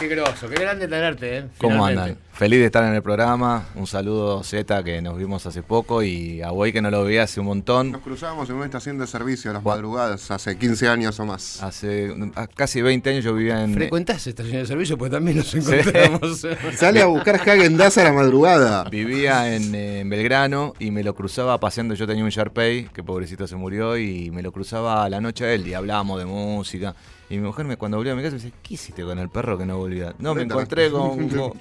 Qué 0.06 0.14
grosso, 0.14 0.50
qué 0.50 0.56
grande 0.56 0.86
tenerte, 0.86 1.38
¿eh? 1.38 1.44
¿Cómo 1.56 1.76
Finalmente. 1.86 2.02
andan? 2.02 2.18
Feliz 2.34 2.58
de 2.58 2.66
estar 2.66 2.84
en 2.84 2.92
el 2.92 3.02
programa. 3.02 3.68
Un 3.74 3.86
saludo 3.86 4.42
Z 4.42 4.84
que 4.84 5.00
nos 5.00 5.16
vimos 5.16 5.46
hace 5.46 5.62
poco 5.62 6.02
y 6.02 6.42
a 6.42 6.50
Boy 6.50 6.74
que 6.74 6.82
no 6.82 6.90
lo 6.90 7.04
veía 7.04 7.22
hace 7.22 7.40
un 7.40 7.46
montón. 7.46 7.92
Nos 7.92 8.02
cruzábamos 8.02 8.50
en 8.50 8.56
una 8.56 8.66
estación 8.66 8.98
de 8.98 9.06
servicio 9.06 9.50
a 9.50 9.54
las 9.54 9.64
madrugadas 9.64 10.30
hace 10.30 10.58
15 10.58 10.88
años 10.88 11.18
o 11.20 11.24
más. 11.24 11.62
Hace 11.62 12.14
a- 12.34 12.46
casi 12.48 12.82
20 12.82 13.08
años 13.08 13.24
yo 13.24 13.32
vivía 13.32 13.64
en... 13.64 13.72
¿Frecuentás 13.72 14.26
estación 14.26 14.56
de 14.58 14.66
servicio? 14.66 14.98
Pues 14.98 15.10
también 15.10 15.38
nos 15.38 15.54
encontramos. 15.54 16.46
Sale 16.76 17.00
a 17.00 17.06
buscar 17.06 17.36
Hagen 17.36 17.78
Dazs 17.78 17.96
a 17.96 18.04
la 18.04 18.12
madrugada. 18.12 18.84
Vivía 18.90 19.54
en, 19.54 19.74
eh, 19.74 20.00
en 20.00 20.10
Belgrano 20.10 20.74
y 20.78 20.90
me 20.90 21.02
lo 21.02 21.14
cruzaba 21.14 21.58
paseando. 21.60 21.94
Yo 21.94 22.06
tenía 22.06 22.24
un 22.24 22.30
Sharpay, 22.30 22.90
que 22.92 23.02
pobrecito 23.02 23.46
se 23.46 23.56
murió, 23.56 23.96
y 23.96 24.30
me 24.30 24.42
lo 24.42 24.52
cruzaba 24.52 25.04
a 25.04 25.08
la 25.08 25.22
noche 25.22 25.46
a 25.46 25.52
él 25.54 25.66
y 25.66 25.72
hablábamos 25.72 26.18
de 26.18 26.26
música. 26.26 26.94
Y 27.30 27.36
mi 27.38 27.46
mujer, 27.46 27.64
me, 27.64 27.76
cuando 27.76 27.96
volvía 27.96 28.12
a 28.12 28.16
mi 28.16 28.22
casa, 28.22 28.36
me 28.36 28.42
decía: 28.42 28.56
¿Qué 28.62 28.74
hiciste 28.74 29.02
con 29.02 29.18
el 29.18 29.28
perro 29.30 29.56
que 29.56 29.64
no 29.64 29.78
volvía? 29.78 30.14
No, 30.18 30.34
me 30.34 30.42
encontré 30.42 30.90
con. 30.90 31.28
con-". 31.30 31.52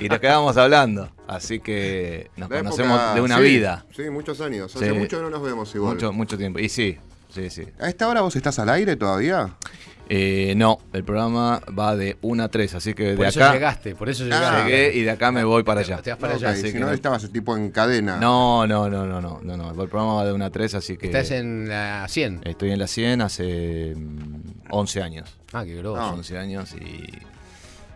y 0.00 0.08
nos 0.08 0.18
quedábamos 0.18 0.56
hablando. 0.56 1.10
Así 1.28 1.60
que 1.60 2.30
nos 2.36 2.50
La 2.50 2.58
conocemos 2.58 2.98
época- 2.98 3.14
de 3.14 3.20
una 3.20 3.36
sí, 3.36 3.42
vida. 3.42 3.86
Sí, 3.94 4.02
muchos 4.10 4.40
años. 4.40 4.74
Hace 4.74 4.90
Sí. 4.90 4.98
mucho 4.98 5.18
que 5.18 5.22
no 5.22 5.30
nos 5.30 5.42
vemos 5.42 5.72
igual. 5.74 5.94
Mucho, 5.94 6.12
mucho 6.12 6.36
tiempo. 6.36 6.58
Y 6.58 6.68
sí, 6.68 6.98
sí, 7.28 7.50
sí. 7.50 7.64
¿A 7.78 7.88
esta 7.88 8.08
hora 8.08 8.20
vos 8.22 8.34
estás 8.34 8.58
al 8.58 8.68
aire 8.68 8.96
todavía? 8.96 9.56
Eh, 10.12 10.54
no, 10.56 10.78
el 10.92 11.04
programa 11.04 11.62
va 11.78 11.94
de 11.94 12.18
1 12.20 12.42
a 12.42 12.48
3, 12.48 12.74
así 12.74 12.94
que 12.94 13.10
de 13.10 13.16
Por 13.16 13.26
eso 13.26 13.40
acá 13.44 13.52
llegaste, 13.52 13.94
por 13.94 14.08
eso 14.08 14.24
Ah, 14.24 14.26
llegaste. 14.26 14.64
llegué 14.70 14.98
y 14.98 15.02
de 15.02 15.10
acá 15.12 15.30
me 15.30 15.44
voy 15.44 15.62
para 15.62 15.82
allá. 15.82 16.02
te 16.02 16.10
vas 16.10 16.18
para 16.18 16.34
Ok, 16.34 16.40
allá. 16.42 16.50
así 16.50 16.62
si 16.66 16.72
que 16.72 16.80
no 16.80 16.86
no- 16.86 16.92
estabas 16.92 17.30
tipo 17.30 17.56
en 17.56 17.70
cadena. 17.70 18.16
No, 18.16 18.66
no, 18.66 18.90
no, 18.90 19.06
no, 19.06 19.20
no, 19.20 19.40
no, 19.40 19.56
no. 19.56 19.70
El 19.70 19.88
programa 19.88 20.14
va 20.14 20.24
de 20.24 20.32
1 20.32 20.44
a 20.44 20.50
3, 20.50 20.74
así 20.74 20.96
que 20.96 21.06
Estás 21.06 21.30
en 21.30 21.68
la 21.68 22.06
100. 22.08 22.40
estoy 22.44 22.72
en 22.72 22.80
la 22.80 22.88
100 22.88 23.20
hace 23.22 23.94
mm, 23.96 24.40
11 24.70 25.00
años. 25.00 25.32
Ah, 25.52 25.64
qué 25.64 25.76
grosso. 25.76 26.00
No. 26.02 26.14
11 26.14 26.38
años 26.38 26.74
y 26.74 27.08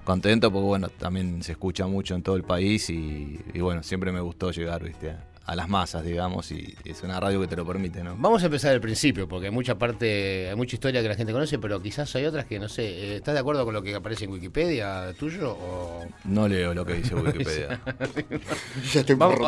contento 0.05 0.53
porque 0.53 0.67
bueno, 0.67 0.89
también 0.91 1.43
se 1.43 1.51
escucha 1.53 1.87
mucho 1.89 2.15
en 2.15 2.23
todo 2.23 2.37
el 2.37 2.45
país 2.45 2.91
y, 2.91 3.41
y 3.55 3.59
bueno, 3.61 3.83
siempre 3.83 4.13
me 4.13 4.21
gustó 4.21 4.53
llegar, 4.53 4.85
viste, 4.85 5.11
a, 5.11 5.19
a 5.47 5.55
las 5.55 5.69
masas, 5.69 6.03
digamos, 6.05 6.51
y 6.53 6.75
es 6.85 7.03
una 7.03 7.21
radio 7.21 7.39
que 7.41 7.47
te 7.47 7.55
lo 7.57 7.67
permite, 7.67 8.03
¿no? 8.03 8.17
Vamos 8.17 8.43
a 8.43 8.47
empezar 8.47 8.71
del 8.73 8.81
principio, 8.81 9.29
porque 9.29 9.47
hay 9.49 9.53
mucha 9.53 9.75
parte, 9.77 10.49
hay 10.49 10.57
mucha 10.57 10.77
historia 10.77 11.03
que 11.03 11.09
la 11.09 11.15
gente 11.17 11.33
conoce, 11.35 11.59
pero 11.59 11.83
quizás 11.83 12.15
hay 12.17 12.25
otras 12.25 12.47
que 12.47 12.59
no 12.59 12.69
sé. 12.69 12.85
eh, 12.87 13.17
¿Estás 13.17 13.35
de 13.35 13.41
acuerdo 13.41 13.65
con 13.67 13.75
lo 13.75 13.83
que 13.83 13.95
aparece 13.95 14.25
en 14.25 14.31
Wikipedia 14.33 15.13
tuyo? 15.19 15.51
O... 15.53 16.05
No 16.25 16.49
leo 16.49 16.73
lo 16.73 16.87
que 16.87 16.95
dice 16.95 17.15
Wikipedia. 17.15 17.81
Ya 18.93 19.01
estoy 19.01 19.17
Vamos, 19.17 19.39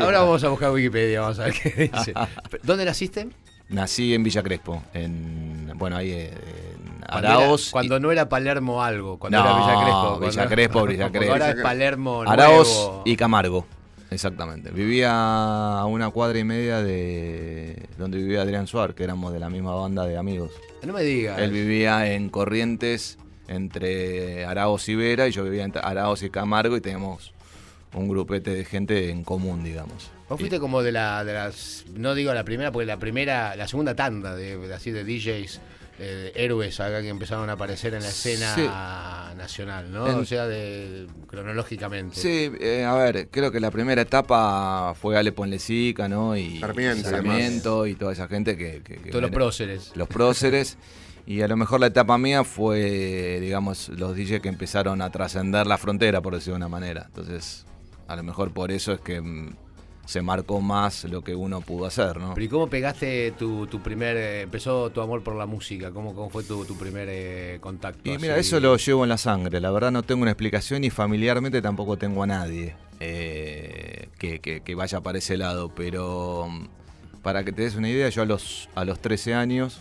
ahora 0.00 0.20
vamos 0.20 0.42
a 0.44 0.48
buscar 0.48 0.70
Wikipedia, 0.72 1.20
vamos 1.20 1.38
a 1.38 1.44
ver 1.44 1.54
qué 1.54 1.90
dice. 1.94 2.14
¿Dónde 2.62 2.84
naciste? 2.84 3.28
Nací 3.68 4.12
en 4.14 4.22
Villa 4.22 4.42
Crespo, 4.42 4.82
en, 4.92 5.72
bueno, 5.76 5.96
ahí 5.96 6.10
eh, 6.10 6.32
en 6.32 7.00
Cuando 7.08 7.28
Araos. 7.28 7.62
era- 7.68 7.72
Cuando, 7.72 7.96
y- 7.96 8.00
no 8.00 8.12
era 8.12 8.28
Palermo 8.28 8.82
algo, 8.82 9.18
cuando 9.18 9.38
No, 9.38 9.44
era 9.44 9.54
Villa 9.56 9.84
Crespo. 9.84 10.18
Villa 10.20 10.46
Crespo, 10.48 10.86
Villa 10.86 11.04
porque 11.04 11.18
Crespo. 11.18 11.32
Ahora 11.34 11.50
es 11.50 11.62
Palermo 11.62 12.22
Araos 12.26 12.68
nuevo. 12.68 13.02
y 13.06 13.16
Camargo. 13.16 13.66
Exactamente. 14.14 14.70
Vivía 14.70 15.10
a 15.12 15.84
una 15.86 16.10
cuadra 16.10 16.38
y 16.38 16.44
media 16.44 16.82
de 16.82 17.88
donde 17.98 18.18
vivía 18.18 18.42
Adrián 18.42 18.66
Suar, 18.66 18.94
que 18.94 19.04
éramos 19.04 19.32
de 19.32 19.40
la 19.40 19.50
misma 19.50 19.74
banda 19.74 20.06
de 20.06 20.16
amigos. 20.16 20.52
No 20.82 20.92
me 20.92 21.02
digas. 21.02 21.38
Él 21.38 21.50
vivía 21.50 22.12
en 22.12 22.28
Corrientes 22.28 23.18
entre 23.48 24.44
Araos 24.44 24.88
y 24.88 24.94
Vera 24.94 25.26
y 25.28 25.32
yo 25.32 25.44
vivía 25.44 25.64
entre 25.64 25.82
Araos 25.82 26.22
y 26.22 26.30
Camargo 26.30 26.76
y 26.76 26.80
teníamos 26.80 27.34
un 27.92 28.08
grupete 28.08 28.50
de 28.54 28.64
gente 28.64 29.10
en 29.10 29.24
común, 29.24 29.64
digamos. 29.64 30.10
Vos 30.28 30.38
fuiste 30.38 30.58
como 30.58 30.82
de, 30.82 30.92
la, 30.92 31.24
de 31.24 31.34
las, 31.34 31.84
no 31.94 32.14
digo 32.14 32.32
la 32.32 32.44
primera, 32.44 32.72
porque 32.72 32.86
la 32.86 32.98
primera, 32.98 33.56
la 33.56 33.68
segunda 33.68 33.94
tanda 33.94 34.34
de, 34.34 34.56
de 34.56 34.74
así 34.74 34.90
de 34.90 35.04
DJs, 35.04 35.60
eh, 35.98 36.32
héroes 36.34 36.80
acá 36.80 37.00
que 37.02 37.08
empezaron 37.08 37.48
a 37.50 37.52
aparecer 37.52 37.94
en 37.94 38.02
la 38.02 38.08
escena 38.08 38.54
Sí. 38.54 38.66
nacional, 39.36 39.92
¿no? 39.92 40.08
En- 40.08 40.14
o 40.16 40.24
sea, 40.24 40.46
de, 40.46 41.06
cronológicamente. 41.28 42.16
Sí, 42.20 42.50
eh, 42.60 42.84
a 42.84 42.94
ver, 42.94 43.28
creo 43.30 43.50
que 43.52 43.60
la 43.60 43.70
primera 43.70 44.02
etapa 44.02 44.94
fue 45.00 45.16
Ale 45.16 45.32
Ponlecica, 45.32 46.08
¿no? 46.08 46.36
Y 46.36 46.58
Sarmiento 46.60 47.00
y 47.08 47.10
Sarmiento 47.10 47.86
y 47.86 47.94
toda 47.94 48.12
esa 48.12 48.26
gente 48.28 48.56
que... 48.56 48.82
que- 48.82 48.96
que 48.96 49.10
Todos 49.10 49.22
los 49.22 49.30
próceres. 49.30 49.92
Los 49.94 50.08
próceres. 50.08 50.76
Y 51.26 51.40
a 51.40 51.48
lo 51.48 51.56
mejor 51.56 51.80
la 51.80 51.86
etapa 51.86 52.18
mía 52.18 52.44
fue, 52.44 53.38
digamos, 53.40 53.88
los 53.88 54.14
DJs 54.14 54.40
que 54.40 54.50
empezaron 54.50 55.00
a 55.00 55.08
trascender 55.10 55.66
la 55.66 55.78
frontera, 55.78 56.20
por 56.20 56.34
decirlo 56.34 56.52
de 56.52 56.56
una 56.58 56.68
manera. 56.68 57.04
Entonces, 57.06 57.64
a 58.08 58.14
lo 58.16 58.22
mejor 58.22 58.52
por 58.52 58.70
eso 58.70 58.92
es 58.92 59.00
que 59.00 59.22
mm, 59.22 59.56
se 60.06 60.20
marcó 60.22 60.60
más 60.60 61.04
lo 61.04 61.22
que 61.22 61.34
uno 61.34 61.60
pudo 61.62 61.86
hacer, 61.86 62.18
¿no? 62.20 62.34
Pero 62.34 62.44
¿y 62.44 62.48
cómo 62.48 62.68
pegaste 62.68 63.32
tu, 63.32 63.66
tu 63.66 63.80
primer, 63.80 64.16
eh, 64.16 64.40
empezó 64.42 64.90
tu 64.90 65.00
amor 65.00 65.22
por 65.22 65.34
la 65.34 65.46
música? 65.46 65.90
¿Cómo, 65.92 66.14
cómo 66.14 66.28
fue 66.30 66.44
tu, 66.44 66.64
tu 66.64 66.76
primer 66.76 67.08
eh, 67.10 67.58
contacto? 67.60 68.00
Y 68.04 68.12
así? 68.12 68.20
mira, 68.22 68.36
eso 68.36 68.60
lo 68.60 68.76
llevo 68.76 69.04
en 69.04 69.08
la 69.08 69.18
sangre. 69.18 69.60
La 69.60 69.70
verdad 69.70 69.90
no 69.90 70.02
tengo 70.02 70.22
una 70.22 70.30
explicación 70.32 70.84
y 70.84 70.90
familiarmente 70.90 71.62
tampoco 71.62 71.96
tengo 71.96 72.22
a 72.22 72.26
nadie 72.26 72.76
eh, 73.00 74.08
que, 74.18 74.40
que- 74.40 74.60
que 74.60 74.74
vaya 74.74 75.00
para 75.00 75.18
ese 75.18 75.36
lado. 75.36 75.70
Pero 75.74 76.48
mm, 76.50 77.22
para 77.22 77.42
que 77.44 77.52
te 77.52 77.62
des 77.62 77.74
una 77.76 77.88
idea, 77.88 78.08
yo 78.10 78.22
a 78.22 78.26
los, 78.26 78.68
a 78.74 78.84
los 78.84 78.98
13 79.00 79.34
años 79.34 79.80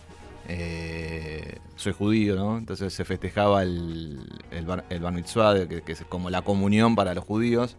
soy 1.75 1.93
judío, 1.93 2.35
¿no? 2.35 2.57
Entonces 2.57 2.93
se 2.93 3.05
festejaba 3.05 3.63
el, 3.63 4.19
el, 4.51 4.65
bar, 4.65 4.85
el 4.89 4.99
bar 4.99 5.13
mitzvah, 5.13 5.53
de 5.53 5.67
que, 5.67 5.81
que 5.81 5.91
es 5.93 6.01
como 6.07 6.29
la 6.29 6.41
comunión 6.41 6.95
para 6.95 7.13
los 7.13 7.23
judíos. 7.23 7.75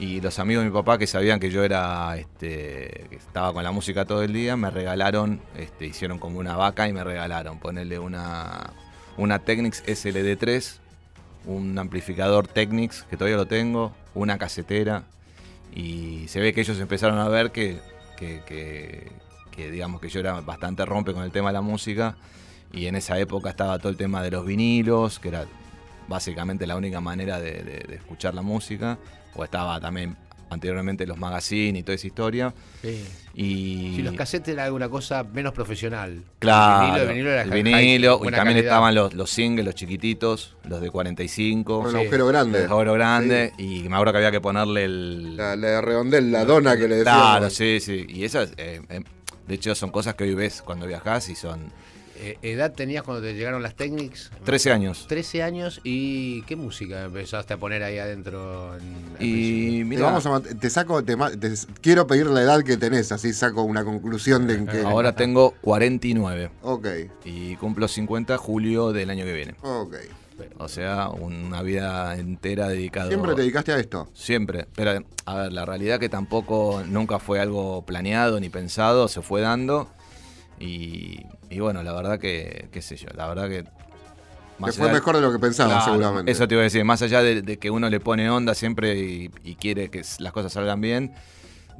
Y 0.00 0.22
los 0.22 0.38
amigos 0.38 0.64
de 0.64 0.70
mi 0.70 0.74
papá 0.74 0.96
que 0.96 1.06
sabían 1.06 1.38
que 1.40 1.50
yo 1.50 1.62
era, 1.62 2.16
este, 2.16 3.06
que 3.10 3.16
estaba 3.16 3.52
con 3.52 3.62
la 3.62 3.70
música 3.70 4.06
todo 4.06 4.22
el 4.22 4.32
día, 4.32 4.56
me 4.56 4.70
regalaron, 4.70 5.42
este, 5.58 5.84
hicieron 5.86 6.18
como 6.18 6.38
una 6.38 6.56
vaca 6.56 6.88
y 6.88 6.92
me 6.94 7.04
regalaron, 7.04 7.58
ponerle 7.58 7.98
una, 7.98 8.70
una 9.18 9.40
Technics 9.40 9.84
SLD3, 9.86 10.78
un 11.44 11.78
amplificador 11.78 12.48
Technics, 12.48 13.02
que 13.10 13.18
todavía 13.18 13.36
lo 13.36 13.44
tengo, 13.46 13.92
una 14.14 14.38
casetera, 14.38 15.02
y 15.74 16.26
se 16.28 16.40
ve 16.40 16.54
que 16.54 16.62
ellos 16.62 16.80
empezaron 16.80 17.18
a 17.18 17.28
ver 17.28 17.50
que, 17.52 17.78
que, 18.16 18.40
que- 18.46 19.10
digamos 19.70 20.00
que 20.00 20.08
yo 20.08 20.20
era 20.20 20.40
bastante 20.40 20.86
rompe 20.86 21.12
con 21.12 21.22
el 21.22 21.30
tema 21.30 21.50
de 21.50 21.52
la 21.52 21.60
música, 21.60 22.16
y 22.72 22.86
en 22.86 22.96
esa 22.96 23.18
época 23.18 23.50
estaba 23.50 23.78
todo 23.78 23.90
el 23.90 23.98
tema 23.98 24.22
de 24.22 24.30
los 24.30 24.46
vinilos, 24.46 25.18
que 25.18 25.28
era 25.28 25.44
básicamente 26.08 26.66
la 26.66 26.76
única 26.76 27.02
manera 27.02 27.38
de 27.38 27.84
escuchar 27.90 28.32
la 28.32 28.40
música, 28.40 28.96
o 29.34 29.44
estaba 29.44 29.80
también 29.80 30.16
anteriormente 30.52 31.06
los 31.06 31.16
magazines 31.16 31.78
y 31.80 31.82
toda 31.84 31.94
esa 31.94 32.08
historia, 32.08 32.52
Sí. 32.82 33.04
y... 33.34 33.92
Si 33.94 34.02
los 34.02 34.14
cassettes 34.14 34.48
era 34.52 34.64
alguna 34.64 34.88
cosa 34.88 35.22
menos 35.22 35.52
profesional. 35.52 36.24
Claro, 36.40 37.02
El 37.02 37.08
vinilo, 37.08 37.08
el 37.12 37.14
vinilo 37.14 37.30
era 37.30 37.42
el 37.42 37.50
high- 37.50 37.54
vinilo, 37.84 38.16
y 38.16 38.18
también 38.24 38.44
calidad. 38.44 38.64
estaban 38.64 38.94
los, 38.96 39.14
los 39.14 39.30
singles, 39.30 39.64
los 39.64 39.76
chiquititos, 39.76 40.56
los 40.64 40.80
de 40.80 40.90
45. 40.90 41.82
Con 41.82 41.92
Sí. 41.92 41.96
agujero 41.98 42.26
grande. 42.26 42.64
El 42.64 42.72
oro 42.72 42.94
grande, 42.94 43.52
y 43.58 43.82
me 43.88 43.94
acuerdo 43.94 44.12
que 44.12 44.18
había 44.18 44.32
que 44.32 44.40
ponerle 44.40 44.84
el... 44.86 45.36
La, 45.36 45.54
la 45.54 45.68
de 45.68 45.80
redondel, 45.82 46.32
la 46.32 46.44
dona 46.44 46.76
que 46.76 46.88
le 46.88 46.96
decíamos. 46.96 47.22
Claro, 47.22 47.50
sí, 47.50 47.78
sí. 47.78 48.04
Y 48.08 48.24
esas, 48.24 48.52
eh, 48.56 48.80
eh, 48.88 49.02
de 49.46 49.54
hecho, 49.54 49.72
son 49.76 49.90
cosas 49.92 50.16
que 50.16 50.24
hoy 50.24 50.34
ves 50.34 50.62
cuando 50.62 50.84
viajas 50.88 51.28
y 51.28 51.36
son 51.36 51.72
¿Edad 52.42 52.72
tenías 52.72 53.02
cuando 53.02 53.22
te 53.22 53.34
llegaron 53.34 53.62
las 53.62 53.74
Technics? 53.74 54.30
13 54.44 54.72
años. 54.72 55.06
13 55.08 55.42
años 55.42 55.80
y 55.84 56.42
¿qué 56.42 56.56
música 56.56 57.04
empezaste 57.04 57.54
a 57.54 57.56
poner 57.56 57.82
ahí 57.82 57.98
adentro? 57.98 58.76
en-? 58.76 59.16
Y 59.18 59.78
Te, 59.80 59.84
mira, 59.84 60.02
vamos 60.02 60.26
a 60.26 60.40
te 60.40 60.70
saco, 60.70 61.02
te 61.02 61.16
te- 61.16 61.54
quiero 61.80 62.06
pedir 62.06 62.26
la 62.26 62.42
edad 62.42 62.62
que 62.62 62.76
tenés, 62.76 63.10
así 63.12 63.32
saco 63.32 63.62
una 63.62 63.84
conclusión 63.84 64.46
de 64.46 64.54
en 64.54 64.66
que. 64.66 64.80
ahora 64.82 65.14
tengo 65.14 65.52
49 65.62 66.50
Ok, 66.62 66.86
y 67.24 67.56
cumplo 67.56 67.88
50 67.88 68.36
julio 68.38 68.92
del 68.92 69.10
año 69.10 69.24
que 69.24 69.32
viene. 69.32 69.54
ok. 69.62 69.94
O 70.56 70.68
sea, 70.68 71.10
una 71.10 71.60
vida 71.60 72.16
entera 72.16 72.66
dedicada 72.68 73.08
Siempre 73.08 73.34
te 73.34 73.42
dedicaste 73.42 73.72
a 73.72 73.78
esto. 73.78 74.08
Siempre, 74.14 74.66
pero 74.74 75.04
a 75.26 75.34
ver, 75.34 75.52
la 75.52 75.66
realidad 75.66 76.00
que 76.00 76.08
tampoco 76.08 76.82
nunca 76.86 77.18
fue 77.18 77.40
algo 77.40 77.84
planeado 77.84 78.40
ni 78.40 78.48
pensado, 78.48 79.08
se 79.08 79.20
fue 79.20 79.42
dando 79.42 79.90
y, 80.60 81.26
y 81.48 81.58
bueno, 81.60 81.82
la 81.82 81.92
verdad 81.92 82.18
que, 82.20 82.68
qué 82.70 82.82
sé 82.82 82.96
yo, 82.96 83.08
la 83.14 83.26
verdad 83.28 83.48
que... 83.48 83.64
Que 84.62 84.72
fue 84.72 84.84
allá- 84.88 84.92
mejor 84.92 85.16
de 85.16 85.22
lo 85.22 85.32
que 85.32 85.38
pensaba, 85.38 85.70
Claro, 85.70 85.84
seguramente. 85.92 86.30
Eso 86.30 86.46
te 86.46 86.54
iba 86.54 86.60
a 86.60 86.64
decir, 86.64 86.84
más 86.84 87.00
allá 87.00 87.22
de, 87.22 87.40
de 87.40 87.58
que 87.58 87.70
uno 87.70 87.88
le 87.88 87.98
pone 87.98 88.28
onda 88.28 88.54
siempre 88.54 88.94
y, 88.98 89.30
y 89.42 89.54
quiere 89.54 89.88
que 89.90 90.02
las 90.18 90.32
cosas 90.34 90.52
salgan 90.52 90.80
bien, 90.82 91.14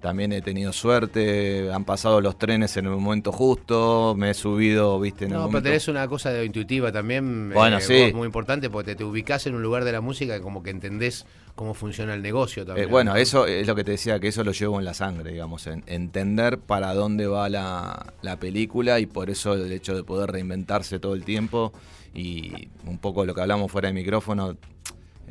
también 0.01 0.32
he 0.32 0.42
tenido 0.42 0.72
suerte, 0.72 1.70
han 1.72 1.84
pasado 1.84 2.20
los 2.20 2.38
trenes 2.38 2.76
en 2.76 2.86
un 2.88 3.03
momento 3.03 3.32
justo, 3.32 4.14
me 4.16 4.30
he 4.30 4.34
subido, 4.34 4.98
viste, 4.98 5.26
en 5.26 5.32
el 5.32 5.34
No, 5.36 5.40
pero 5.42 5.48
momento... 5.48 5.68
tenés 5.68 5.88
una 5.88 6.09
cosa 6.09 6.30
de 6.30 6.44
intuitiva 6.44 6.90
también. 6.90 7.51
Bueno, 7.53 7.78
eh, 7.78 7.80
sí. 7.80 8.03
vos, 8.05 8.14
muy 8.14 8.26
importante 8.26 8.68
porque 8.70 8.92
te, 8.92 8.96
te 8.96 9.05
ubicás 9.05 9.46
en 9.46 9.55
un 9.55 9.62
lugar 9.62 9.84
de 9.84 9.92
la 9.92 10.01
música 10.01 10.36
y 10.36 10.40
como 10.40 10.62
que 10.62 10.70
entendés 10.70 11.26
cómo 11.55 11.74
funciona 11.74 12.14
el 12.14 12.22
negocio 12.22 12.62
Eh, 12.62 12.66
también. 12.66 12.90
bueno, 12.90 13.16
eso 13.16 13.46
es 13.46 13.66
lo 13.66 13.74
que 13.74 13.84
te 13.84 13.92
decía, 13.92 14.18
que 14.18 14.28
eso 14.28 14.42
lo 14.44 14.53
llevo 14.53 14.78
en 14.78 14.84
la 14.84 14.94
sangre, 14.94 15.32
digamos, 15.32 15.66
en 15.66 15.84
entender 15.86 16.59
para 16.59 16.94
dónde 16.94 17.26
va 17.26 17.48
la, 17.48 18.14
la 18.22 18.36
película 18.38 18.98
y 19.01 19.07
por 19.07 19.30
eso 19.30 19.55
el 19.55 19.70
hecho 19.72 19.94
de 19.94 20.03
poder 20.05 20.30
reinventarse 20.32 20.98
todo 20.98 21.14
el 21.14 21.24
tiempo 21.24 21.72
y 22.14 22.68
un 22.86 22.98
poco 22.98 23.24
lo 23.24 23.34
que 23.34 23.40
hablamos 23.42 23.70
fuera 23.70 23.88
de 23.88 23.94
micrófono, 23.94 24.57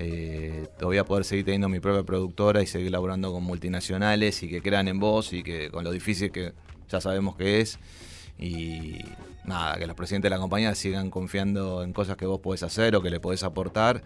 eh, 0.01 0.67
todavía 0.79 1.03
poder 1.03 1.25
seguir 1.25 1.43
teniendo 1.43 1.67
mi 1.67 1.81
propia 1.81 2.03
productora 2.03 2.61
y 2.61 2.67
seguir 2.67 2.89
laburando 2.89 3.33
con 3.33 3.43
multinacionales 3.43 4.41
y 4.43 4.49
que 4.49 4.61
crean 4.61 4.87
en 4.87 4.97
vos 4.97 5.33
y 5.33 5.43
que 5.43 5.69
con 5.71 5.83
lo 5.83 5.91
difícil 5.91 6.31
que 6.31 6.53
ya 6.87 7.01
sabemos 7.01 7.35
que 7.35 7.59
es 7.59 7.79
y 8.37 8.99
nada, 9.43 9.77
que 9.77 9.85
los 9.87 9.97
presidentes 9.97 10.29
de 10.29 10.37
la 10.37 10.39
compañía 10.39 10.73
sigan 10.73 11.09
confiando 11.09 11.83
en 11.83 11.91
cosas 11.91 12.15
que 12.15 12.25
vos 12.25 12.39
podés 12.39 12.63
hacer 12.63 12.95
o 12.95 13.01
que 13.01 13.09
le 13.09 13.19
podés 13.19 13.43
aportar. 13.43 14.01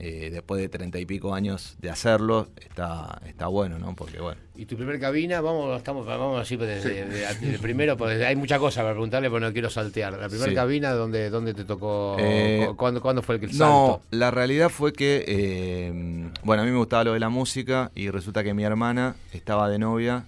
Eh, 0.00 0.30
después 0.32 0.60
de 0.60 0.68
treinta 0.68 0.98
y 0.98 1.06
pico 1.06 1.34
años 1.34 1.76
de 1.80 1.90
hacerlo, 1.90 2.48
está, 2.56 3.20
está 3.26 3.48
bueno, 3.48 3.78
¿no? 3.78 3.94
Porque 3.96 4.20
bueno. 4.20 4.40
Y 4.56 4.66
tu 4.66 4.76
primer 4.76 4.98
cabina, 5.00 5.40
vamos, 5.40 5.76
estamos, 5.76 6.06
vamos 6.06 6.40
así 6.40 6.56
pues, 6.56 6.82
desde, 6.84 7.04
de- 7.04 7.50
de 7.52 7.58
primero, 7.58 7.96
porque 7.96 8.24
hay 8.24 8.36
muchas 8.36 8.58
cosas 8.60 8.82
para 8.82 8.92
preguntarle, 8.94 9.28
pero 9.28 9.40
no 9.40 9.52
quiero 9.52 9.70
saltear. 9.70 10.12
La 10.14 10.28
primera 10.28 10.48
Sí. 10.50 10.54
cabina, 10.54 10.92
¿dónde, 10.92 11.30
¿dónde 11.30 11.52
te 11.54 11.64
tocó? 11.64 12.16
Eh, 12.18 12.66
cu- 12.68 12.76
¿Cuándo, 12.76 13.00
cuándo 13.02 13.22
fue 13.22 13.36
el, 13.36 13.40
No, 13.42 13.48
salto? 13.52 14.00
la 14.10 14.30
realidad 14.30 14.68
fue 14.68 14.92
que, 14.92 15.24
eh, 15.26 16.30
bueno, 16.44 16.62
a 16.62 16.66
mí 16.66 16.70
me 16.72 16.78
gustaba 16.78 17.04
lo 17.04 17.12
de 17.14 17.20
la 17.20 17.28
música 17.28 17.90
y 17.94 18.10
resulta 18.10 18.42
que 18.44 18.54
mi 18.54 18.64
hermana 18.64 19.16
estaba 19.32 19.68
de 19.68 19.78
novia 19.78 20.24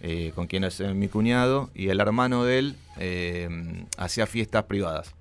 eh, 0.00 0.30
con 0.36 0.46
quien 0.46 0.62
es 0.62 0.78
mi 0.80 1.08
cuñado 1.08 1.70
y 1.74 1.88
el 1.88 1.98
hermano 2.00 2.44
de 2.44 2.58
él 2.60 2.76
eh, 2.98 3.48
hacía 3.96 4.26
fiestas 4.26 4.64
privadas. 4.64 5.12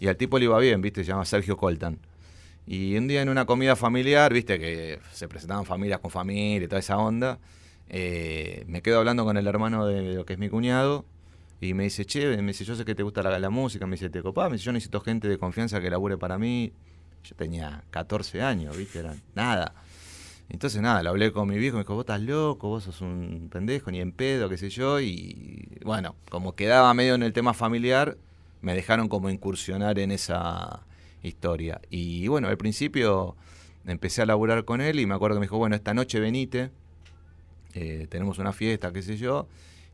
Y 0.00 0.08
al 0.08 0.16
tipo 0.16 0.38
le 0.38 0.44
iba 0.46 0.58
bien, 0.58 0.82
¿viste? 0.82 1.02
Se 1.04 1.08
llama 1.10 1.24
Sergio 1.24 1.56
Coltan. 1.56 1.98
Y 2.66 2.96
un 2.96 3.08
día 3.08 3.22
en 3.22 3.28
una 3.28 3.44
comida 3.44 3.76
familiar, 3.76 4.32
¿viste? 4.32 4.58
Que 4.58 5.00
se 5.12 5.28
presentaban 5.28 5.64
familias 5.64 6.00
con 6.00 6.10
familia 6.10 6.64
y 6.64 6.68
toda 6.68 6.78
esa 6.80 6.98
onda. 6.98 7.38
eh, 7.88 8.64
me 8.68 8.82
quedo 8.82 8.98
hablando 8.98 9.24
con 9.24 9.36
el 9.36 9.46
hermano 9.46 9.86
de 9.86 10.14
lo 10.14 10.24
que 10.24 10.34
es 10.34 10.38
mi 10.38 10.48
cuñado 10.48 11.04
y 11.62 11.74
me 11.74 11.84
dice, 11.84 12.04
che, 12.04 12.36
me 12.38 12.48
dice, 12.48 12.64
yo 12.64 12.74
sé 12.74 12.84
que 12.84 12.96
te 12.96 13.04
gusta 13.04 13.22
la, 13.22 13.50
música, 13.50 13.86
me 13.86 13.92
dice, 13.92 14.10
te 14.10 14.20
copás, 14.20 14.50
me 14.50 14.56
dice, 14.56 14.64
yo 14.64 14.72
necesito 14.72 15.00
gente 15.00 15.28
de 15.28 15.38
confianza 15.38 15.80
que 15.80 15.90
labure 15.90 16.18
para 16.18 16.36
mí. 16.36 16.72
Yo 17.22 17.36
tenía 17.36 17.84
14 17.90 18.42
años, 18.42 18.76
¿viste? 18.76 18.98
Era 18.98 19.14
nada. 19.36 19.72
Entonces 20.48 20.82
nada, 20.82 21.04
lo 21.04 21.10
hablé 21.10 21.32
con 21.32 21.48
mi 21.48 21.56
viejo, 21.58 21.76
me 21.76 21.84
dijo, 21.84 21.94
vos 21.94 22.02
estás 22.02 22.20
loco, 22.20 22.68
vos 22.68 22.82
sos 22.82 23.00
un 23.00 23.48
pendejo, 23.50 23.92
ni 23.92 24.00
en 24.00 24.10
pedo, 24.10 24.48
qué 24.48 24.58
sé 24.58 24.70
yo. 24.70 25.00
Y 25.00 25.78
bueno, 25.84 26.16
como 26.30 26.56
quedaba 26.56 26.92
medio 26.94 27.14
en 27.14 27.22
el 27.22 27.32
tema 27.32 27.54
familiar, 27.54 28.18
me 28.60 28.74
dejaron 28.74 29.08
como 29.08 29.30
incursionar 29.30 30.00
en 30.00 30.10
esa 30.10 30.82
historia. 31.22 31.80
Y 31.90 32.28
bueno, 32.28 32.48
al 32.48 32.56
principio 32.56 33.36
empecé 33.86 34.22
a 34.22 34.26
laburar 34.26 34.64
con 34.64 34.80
él 34.80 35.00
y 35.00 35.06
me 35.06 35.14
acuerdo 35.14 35.36
que 35.36 35.40
me 35.40 35.46
dijo, 35.46 35.58
bueno, 35.58 35.76
esta 35.76 35.94
noche 35.94 36.20
venite. 36.20 36.70
eh, 37.74 38.06
tenemos 38.10 38.38
una 38.38 38.52
fiesta, 38.52 38.92
qué 38.92 39.02
sé 39.02 39.16
yo. 39.16 39.46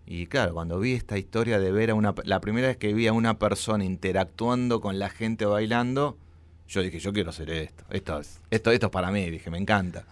Y 0.07 0.26
claro, 0.26 0.55
cuando 0.55 0.79
vi 0.81 0.93
esta 0.95 1.18
historia 1.18 1.59
de 1.61 1.70
ver 1.70 1.91
a 1.91 1.95
una... 1.95 2.14
La 2.24 2.41
primera 2.41 2.68
vez 2.68 2.76
que 2.79 2.93
vi 2.95 3.07
a 3.07 3.12
una 3.12 3.39
persona 3.39 3.85
interactuando 3.85 4.81
con 4.81 4.99
la 4.99 5.11
gente 5.11 5.45
bailando, 5.45 6.16
yo 6.66 6.83
dije, 6.83 6.99
yo 6.99 7.12
quiero 7.12 7.31
hacer 7.31 7.51
esto. 7.51 7.85
Esto, 7.91 8.18
es- 8.20 8.41
esto, 8.51 8.70
esto 8.72 8.87
es 8.87 8.93
para 8.93 9.11
mí, 9.11 9.29
dije, 9.31 9.51
me 9.51 9.59
encanta. 9.59 10.07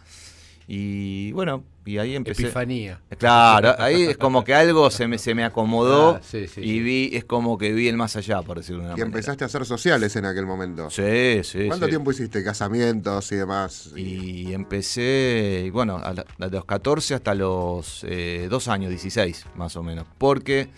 Y 0.69 1.33
bueno, 1.33 1.65
y 1.87 1.99
ahí 1.99 2.15
empecé... 2.17 2.43
Epifanía. 2.43 3.01
Claro, 3.19 3.75
ahí 3.79 4.03
es 4.03 4.17
como 4.19 4.45
que 4.45 4.55
algo 4.55 4.91
se 4.91 5.07
me, 5.07 5.17
se 5.19 5.35
me 5.35 5.45
acomodó 5.45 6.17
Ah, 6.17 6.21
sí, 6.23 6.47
sí, 6.49 6.61
y 6.61 6.65
sí. 6.65 6.81
vi, 6.81 7.11
es 7.15 7.25
como 7.25 7.57
que 7.57 7.73
vi 7.73 7.89
el 7.89 7.97
más 7.97 8.17
allá, 8.17 8.43
por 8.43 8.59
decirlo 8.59 8.81
de 8.83 8.87
una 8.87 8.93
Y 8.95 9.01
manera. 9.01 9.07
empezaste 9.07 9.45
a 9.45 9.47
hacer 9.47 9.65
sociales 9.65 10.15
en 10.17 10.25
aquel 10.27 10.45
momento. 10.47 10.91
Sí, 10.91 11.43
sí. 11.45 11.67
¿Cuánto 11.69 11.87
sí. 11.87 11.91
tiempo 11.91 12.11
hiciste? 12.11 12.43
¿Casamientos 12.45 13.31
y 13.33 13.37
demás? 13.37 13.93
Y 13.97 14.53
empecé, 14.53 15.63
y 15.67 15.71
bueno, 15.71 15.97
a, 16.03 16.13
la- 16.13 16.25
a 16.41 16.47
los 16.49 16.65
14 16.65 17.15
hasta 17.15 17.35
los 17.35 18.05
eh, 18.09 18.49
2 18.51 18.69
años, 18.69 18.91
16 18.91 19.47
más 19.55 19.77
o 19.77 19.83
menos. 19.83 20.07
Porque, 20.19 20.69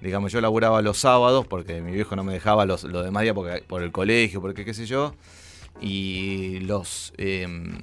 digamos, 0.00 0.32
yo 0.32 0.40
laburaba 0.40 0.82
los 0.82 0.98
sábados, 0.98 1.46
porque 1.46 1.80
mi 1.80 1.92
viejo 1.92 2.16
no 2.16 2.24
me 2.24 2.32
dejaba 2.32 2.66
los, 2.66 2.82
los 2.84 3.04
demás 3.04 3.22
días 3.22 3.34
porque, 3.34 3.62
por 3.66 3.82
el 3.82 3.92
colegio, 3.92 4.40
porque 4.40 4.64
qué 4.64 4.74
sé 4.74 4.86
yo. 4.86 5.14
Y 5.80 6.60
los, 6.60 7.12
em, 7.18 7.76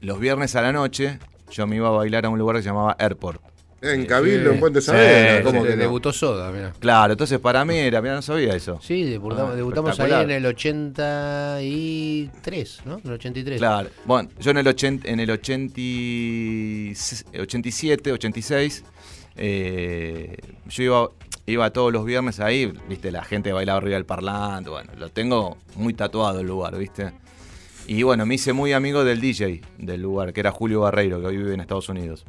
los 0.00 0.18
viernes 0.18 0.56
a 0.56 0.62
la 0.62 0.72
noche 0.72 1.18
yo 1.54 1.66
me 1.66 1.76
iba 1.76 1.88
a 1.88 1.92
bailar 1.92 2.26
a 2.26 2.28
un 2.28 2.38
lugar 2.38 2.56
que 2.56 2.62
se 2.62 2.68
llamaba 2.68 2.94
Airport. 2.98 3.40
En 3.82 4.06
Cabildo, 4.06 4.50
en 4.52 4.60
Puente 4.60 4.80
Sí, 4.80 4.86
Saavedra, 4.86 5.38
sí, 5.38 5.42
¿cómo 5.44 5.62
De- 5.62 5.68
que 5.70 5.76
no? 5.76 5.82
Debutó 5.82 6.10
Soda, 6.10 6.50
mira. 6.50 6.72
Claro, 6.78 7.12
entonces 7.12 7.38
para 7.38 7.66
mí 7.66 7.76
era, 7.76 8.00
mira, 8.00 8.14
no 8.14 8.22
sabía 8.22 8.54
eso. 8.56 8.78
Sí, 8.82 9.02
debutamos, 9.04 9.52
Ah, 9.52 9.56
debutamos 9.56 10.00
ahí 10.00 10.10
en 10.22 10.30
el 10.30 10.46
83, 10.46 12.80
¿no? 12.86 12.94
En 12.94 13.00
el 13.06 13.12
83. 13.12 13.58
Claro. 13.58 13.90
Bueno, 14.06 14.30
yo 14.40 14.50
en 14.52 14.56
el, 14.58 14.66
80, 14.68 15.06
en 15.08 15.20
el 15.20 15.30
80, 15.30 15.80
87, 17.40 18.12
86, 18.12 18.84
eh, 19.36 20.36
yo 20.68 20.82
iba, 20.82 21.08
iba 21.46 21.70
todos 21.70 21.92
los 21.92 22.04
viernes 22.06 22.40
ahí, 22.40 22.72
viste, 22.88 23.10
la 23.12 23.22
gente 23.24 23.52
bailaba 23.52 23.76
arriba 23.78 23.96
del 23.96 24.06
parlante, 24.06 24.70
bueno, 24.70 24.90
lo 24.96 25.10
tengo 25.10 25.58
muy 25.76 25.92
tatuado 25.94 26.40
el 26.40 26.46
lugar, 26.46 26.76
viste. 26.78 27.12
Y 27.86 28.02
bueno, 28.02 28.24
me 28.26 28.34
hice 28.36 28.52
muy 28.52 28.72
amigo 28.72 29.04
del 29.04 29.20
DJ 29.20 29.60
del 29.78 30.00
lugar, 30.00 30.32
que 30.32 30.40
era 30.40 30.50
Julio 30.50 30.80
Barreiro, 30.80 31.20
que 31.20 31.26
hoy 31.26 31.36
vive 31.36 31.54
en 31.54 31.60
Estados 31.60 31.88
Unidos. 31.88 32.24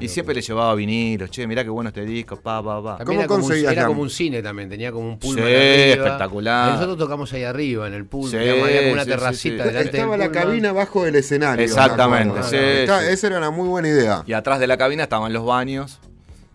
Y 0.00 0.06
siempre 0.06 0.32
le 0.32 0.42
llevaba 0.42 0.72
vinilos, 0.76 1.28
che, 1.28 1.44
mirá 1.44 1.64
qué 1.64 1.70
bueno 1.70 1.88
este 1.88 2.04
disco, 2.04 2.36
pa, 2.36 2.62
pa, 2.62 2.80
pa. 2.80 2.98
También 2.98 3.06
¿Cómo 3.06 3.18
era, 3.18 3.26
como 3.26 3.36
un, 3.38 3.42
conseguías 3.48 3.72
era 3.72 3.86
como 3.88 4.02
un 4.02 4.10
cine 4.10 4.40
también, 4.40 4.68
tenía 4.68 4.92
como 4.92 5.08
un 5.08 5.18
pullman 5.18 5.44
Sí, 5.44 5.50
arriba. 5.52 6.04
espectacular. 6.04 6.68
Y 6.68 6.72
nosotros 6.74 6.98
tocamos 6.98 7.32
ahí 7.32 7.42
arriba, 7.42 7.88
en 7.88 7.94
el 7.94 8.06
pullman, 8.06 8.30
Sí, 8.30 8.38
digamos, 8.38 8.64
había 8.68 8.80
como 8.82 8.92
una 8.92 9.02
sí, 9.04 9.10
terracita 9.10 9.62
sí. 9.64 9.68
delante 9.70 9.90
Estaba 9.96 10.10
del 10.12 10.20
la 10.20 10.26
pullman. 10.28 10.44
cabina 10.44 10.68
abajo 10.70 11.02
del 11.04 11.16
escenario. 11.16 11.64
Exactamente, 11.64 12.42
sí. 12.44 12.56
Esa 12.56 13.26
era 13.26 13.38
una 13.38 13.50
muy 13.50 13.66
buena 13.68 13.88
idea. 13.88 14.22
Y 14.24 14.34
atrás 14.34 14.60
de 14.60 14.68
la 14.68 14.76
cabina 14.76 15.02
estaban 15.02 15.32
los 15.32 15.44
baños, 15.44 15.98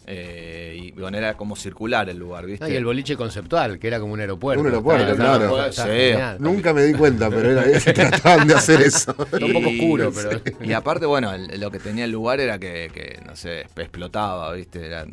eh, 0.09 0.79
y 0.81 0.91
bueno, 0.91 1.17
era 1.17 1.35
como 1.35 1.55
circular 1.57 2.09
el 2.09 2.17
lugar, 2.17 2.45
viste. 2.45 2.63
Ah, 2.65 2.69
y 2.69 2.75
el 2.75 2.85
boliche 2.85 3.17
conceptual, 3.17 3.77
que 3.77 3.87
era 3.87 3.99
como 3.99 4.13
un 4.13 4.19
aeropuerto. 4.21 4.61
Un 4.61 4.67
aeropuerto, 4.67 5.15
claro. 5.15 5.65
estaba 5.65 5.87
Sí. 5.89 5.93
genial. 5.93 6.37
Nunca 6.39 6.73
me 6.73 6.83
di 6.83 6.93
cuenta, 6.93 7.29
pero 7.29 7.51
era, 7.51 7.63
trataban 7.93 8.47
de 8.47 8.53
hacer 8.55 8.81
eso. 8.81 9.13
Un 9.17 9.53
poco 9.53 9.67
oscuro, 9.69 10.11
pero. 10.15 10.41
Y 10.65 10.71
aparte, 10.73 11.05
bueno, 11.05 11.33
el- 11.33 11.59
lo 11.59 11.69
que 11.71 11.79
tenía 11.79 12.05
el 12.05 12.11
lugar 12.11 12.39
era 12.39 12.57
que, 12.57 12.89
que, 12.93 13.19
no 13.25 13.35
sé, 13.35 13.61
explotaba, 13.75 14.51
¿viste? 14.53 14.85
Era- 14.87 15.05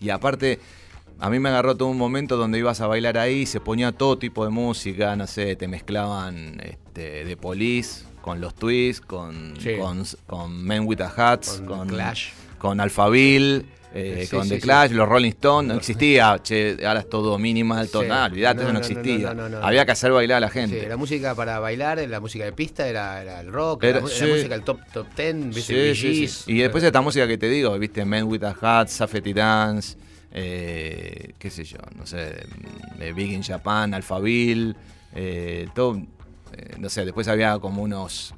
y, 0.00 0.06
y 0.06 0.10
aparte, 0.10 0.60
a 1.18 1.28
mí 1.28 1.38
me 1.40 1.48
agarró 1.48 1.76
todo 1.76 1.88
un 1.88 1.98
momento 1.98 2.36
donde 2.36 2.58
ibas 2.58 2.80
a 2.80 2.86
bailar 2.86 3.18
ahí, 3.18 3.44
se 3.44 3.60
ponía 3.60 3.92
todo 3.92 4.18
tipo 4.18 4.44
de 4.44 4.50
música, 4.50 5.16
no 5.16 5.26
sé, 5.26 5.56
te 5.56 5.66
mezclaban 5.68 6.60
este, 6.62 7.24
de 7.24 7.36
Police 7.36 8.04
con 8.22 8.40
los 8.40 8.54
Twists, 8.54 9.04
con, 9.04 9.54
Sí. 9.60 9.76
con, 9.78 10.04
con 10.26 10.62
Men 10.64 10.86
with 10.86 11.00
a 11.00 11.12
Hats, 11.16 11.62
Con 11.66 11.78
con, 11.78 11.88
Clash. 11.88 12.28
con 12.58 12.80
Alphaville. 12.80 13.64
Eh, 13.92 14.24
Sí, 14.28 14.36
con 14.36 14.44
sí, 14.44 14.50
The 14.50 14.54
sí. 14.56 14.60
Clash, 14.62 14.90
los 14.92 15.08
Rolling 15.08 15.30
Stones, 15.30 15.68
no 15.72 15.74
existía, 15.78 16.38
che, 16.42 16.76
ahora 16.86 17.00
es 17.00 17.08
todo 17.08 17.36
minimal, 17.38 17.88
todo, 17.90 18.04
nada, 18.04 18.26
olvidate, 18.26 18.56
No, 18.56 18.62
eso 18.62 18.72
no, 18.72 18.78
no, 18.78 18.86
existía. 18.86 19.34
no, 19.34 19.48
no, 19.48 19.58
no. 19.60 19.66
Había 19.66 19.84
que 19.84 19.92
hacer 19.92 20.12
bailar 20.12 20.36
a 20.36 20.40
la 20.40 20.48
Sí, 20.48 20.60
gente. 20.60 20.88
la 20.88 20.96
música 20.96 21.34
para 21.34 21.58
bailar, 21.58 21.98
la 22.08 22.20
música 22.20 22.44
de 22.44 22.52
pista 22.52 22.86
era, 22.88 23.20
era 23.22 23.40
el 23.40 23.50
rock, 23.52 23.82
Era- 23.84 23.98
la, 24.00 24.02
música 24.02 24.48
del 24.48 24.62
top, 24.62 24.80
top 24.92 25.06
ten, 25.14 25.52
sí. 25.52 26.26
Y 26.46 26.58
después 26.58 26.84
esta 26.84 27.00
música 27.00 27.26
que 27.26 27.36
te 27.38 27.48
digo, 27.48 27.76
viste, 27.78 28.04
Men 28.04 28.24
with 28.24 28.44
a 28.44 28.56
Hat, 28.60 28.88
Safety 28.88 29.32
Dance, 29.32 29.96
eh, 30.32 31.34
qué 31.38 31.50
sé 31.50 31.64
yo, 31.64 31.78
no 31.96 32.06
sé, 32.06 32.36
eh, 33.00 33.12
Big 33.12 33.32
in 33.32 33.42
Japan, 33.42 33.92
Alphaville, 33.94 34.74
eh, 35.14 35.66
todo, 35.74 35.96
eh, 35.96 36.74
no 36.78 36.88
sé, 36.88 37.04
después 37.04 37.26
había 37.26 37.58
como 37.58 37.82
unos 37.82 38.34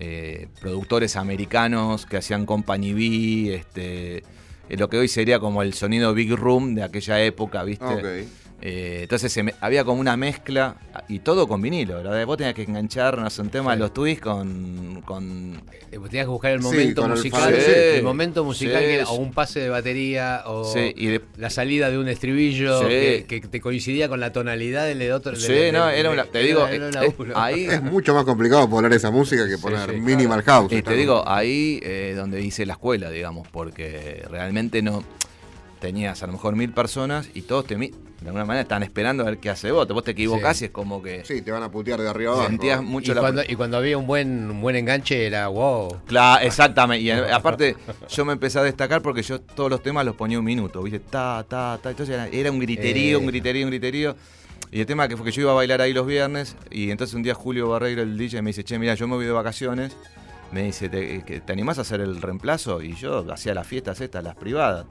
eh, 0.00 0.46
productores 0.60 1.16
americanos 1.16 2.06
que 2.06 2.18
hacían 2.18 2.46
Company 2.46 2.92
B, 2.92 3.54
este, 3.56 4.18
eh, 4.68 4.76
lo 4.76 4.88
que 4.88 4.96
hoy 4.96 5.08
sería 5.08 5.40
como 5.40 5.60
el 5.60 5.74
sonido 5.74 6.14
Big 6.14 6.32
Room 6.32 6.76
de 6.76 6.84
aquella 6.84 7.20
época, 7.20 7.64
viste. 7.64 8.28
Eh, 8.60 9.00
entonces 9.02 9.32
se 9.32 9.44
me- 9.44 9.54
había 9.60 9.84
como 9.84 10.00
una 10.00 10.16
mezcla 10.16 10.74
y 11.08 11.20
todo 11.20 11.46
con 11.46 11.62
vinilo, 11.62 11.94
¿verdad? 11.98 12.26
Vos 12.26 12.36
tenías 12.38 12.54
que 12.54 12.62
enganchar, 12.64 13.16
no 13.16 13.30
sé, 13.30 13.40
un 13.42 13.50
tema 13.50 13.70
de 13.72 13.78
los 13.78 13.94
twists 13.94 14.20
con, 14.20 15.00
con 15.04 15.62
Eh, 15.92 15.96
vos 15.98 16.10
Tenías 16.10 16.26
que 16.26 16.30
buscar 16.30 16.50
el 16.52 16.60
momento 16.60 17.06
musical, 17.06 17.54
sí. 17.56 17.70
el 17.70 18.02
momento 18.02 18.44
musical 18.44 18.80
Sí, 18.80 18.84
que 18.84 18.94
era 18.96 19.04
o 19.08 19.14
un 19.14 19.32
pase 19.32 19.60
de 19.60 19.68
batería 19.68 20.42
o 20.46 20.64
Sí, 20.64 20.92
y 20.96 21.06
de- 21.06 21.20
la 21.36 21.50
salida 21.50 21.88
de 21.88 21.98
un 21.98 22.08
estribillo 22.08 22.80
Sí. 22.80 22.88
que, 22.88 23.24
que 23.28 23.40
te 23.42 23.60
coincidía 23.60 24.08
con 24.08 24.18
la 24.18 24.32
tonalidad 24.32 24.86
del 24.86 25.10
otro. 25.12 25.36
Sí, 25.36 25.52
del- 25.52 25.72
no, 25.72 25.86
del- 25.86 26.00
era 26.00 26.10
una, 26.10 26.24
te 26.24 26.40
digo, 26.40 26.66
era 26.66 26.88
un 26.88 26.90
eh, 26.96 27.00
laburo. 27.00 27.30
eh, 27.30 27.36
ahí, 27.36 27.64
Es 27.66 27.80
mucho 27.82 28.12
más 28.12 28.24
complicado 28.24 28.68
poner 28.68 28.92
esa 28.92 29.12
música 29.12 29.48
que 29.48 29.56
poner 29.56 29.88
sí, 29.88 29.96
Minimal 30.00 30.42
House. 30.42 30.72
y 30.72 30.82
te 30.82 30.94
digo, 30.94 31.22
ahí 31.28 31.78
eh, 31.84 32.14
donde 32.16 32.40
hice 32.42 32.66
la 32.66 32.72
escuela, 32.72 33.08
digamos, 33.08 33.46
porque 33.48 34.24
realmente 34.28 34.82
no 34.82 35.04
tenías 35.80 36.22
a 36.22 36.26
lo 36.26 36.32
mejor 36.34 36.56
mil 36.56 36.72
personas 36.72 37.30
y 37.34 37.42
todos 37.42 37.66
te 37.66 37.76
de 37.76 38.26
alguna 38.26 38.44
manera 38.44 38.62
estaban 38.62 38.82
esperando 38.82 39.22
a 39.22 39.26
ver 39.26 39.38
qué 39.38 39.48
hace 39.48 39.70
vos. 39.70 39.86
Vos 39.86 40.02
te 40.02 40.10
equivocás 40.10 40.56
Sí. 40.56 40.64
y 40.64 40.66
es 40.66 40.70
como 40.72 41.00
que 41.00 41.24
Sí, 41.24 41.40
te 41.40 41.52
van 41.52 41.62
a 41.62 41.70
putear 41.70 42.00
de 42.00 42.08
arriba 42.08 42.32
abajo. 42.32 42.48
sentías 42.48 42.82
mucho 42.82 43.12
y, 43.12 43.14
la 43.14 43.20
cuando, 43.20 43.42
y 43.46 43.54
cuando 43.54 43.76
había 43.76 43.96
un 43.96 44.06
buen, 44.08 44.50
un 44.50 44.60
buen 44.60 44.74
enganche 44.74 45.24
era 45.26 45.46
wow. 45.46 46.00
Claro, 46.06 46.44
exactamente. 46.44 47.02
Y 47.04 47.10
eh, 47.10 47.30
aparte, 47.32 47.76
yo 48.08 48.24
me 48.24 48.32
empecé 48.32 48.58
a 48.58 48.62
destacar 48.64 49.02
porque 49.02 49.22
yo 49.22 49.40
todos 49.40 49.70
los 49.70 49.82
temas 49.82 50.04
los 50.04 50.16
ponía 50.16 50.38
un 50.38 50.44
minuto, 50.44 50.82
¿viste? 50.82 50.98
Ta, 50.98 51.44
ta, 51.48 51.78
ta. 51.80 51.90
Entonces 51.90 52.12
era, 52.14 52.26
era 52.26 52.50
un 52.50 52.58
griterío, 52.58 53.18
Eh. 53.18 53.20
un 53.20 53.26
griterío, 53.28 53.64
un 53.66 53.70
griterío. 53.70 54.16
Y 54.72 54.80
el 54.80 54.86
tema 54.86 55.06
que 55.06 55.16
fue 55.16 55.24
que 55.24 55.30
yo 55.32 55.42
iba 55.42 55.52
a 55.52 55.54
bailar 55.54 55.80
ahí 55.80 55.92
los 55.92 56.04
viernes 56.06 56.56
y 56.72 56.90
entonces 56.90 57.14
un 57.14 57.22
día 57.22 57.34
Julio 57.34 57.68
Barreiro, 57.68 58.02
el 58.02 58.18
DJ, 58.18 58.42
me 58.42 58.50
dice, 58.50 58.64
che, 58.64 58.78
mira, 58.80 58.94
yo 58.94 59.06
me 59.06 59.14
voy 59.14 59.24
de 59.26 59.30
vacaciones. 59.32 59.96
Me 60.50 60.64
dice, 60.64 60.88
¿te, 60.88 61.22
que- 61.24 61.40
¿te 61.40 61.52
animás 61.52 61.78
a 61.78 61.82
hacer 61.82 62.00
el 62.00 62.20
reemplazo? 62.20 62.82
Y 62.82 62.94
yo 62.96 63.24
hacía 63.32 63.54
las 63.54 63.66
fiestas 63.66 64.00
estas, 64.00 64.24
las 64.24 64.34
privadas. 64.34 64.86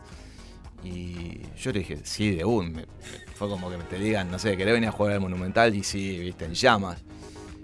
Y 0.88 1.42
yo 1.60 1.72
le 1.72 1.80
dije, 1.80 1.98
sí, 2.04 2.32
de 2.36 2.46
un. 2.46 2.68
Me- 2.72 2.82
me- 2.82 2.88
fue 3.36 3.50
como 3.50 3.70
que 3.70 3.78
te 3.78 4.00
digan, 4.00 4.32
no 4.32 4.40
sé, 4.40 4.56
¿querés 4.58 4.74
venir 4.74 4.90
a 4.90 4.92
jugar 4.92 5.14
al 5.14 5.20
Monumental? 5.22 5.76
Y 5.76 5.84
sí, 5.84 6.18
viste, 6.20 6.46
en 6.46 6.54
llamas. 6.54 7.04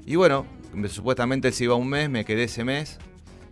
Y 0.06 0.16
bueno, 0.16 0.46
me- 0.74 0.90
supuestamente 0.90 1.48
él 1.48 1.54
se 1.54 1.64
iba 1.66 1.76
un 1.76 1.88
mes, 1.88 2.10
me 2.10 2.26
quedé 2.26 2.44
ese 2.44 2.64
mes. 2.64 2.98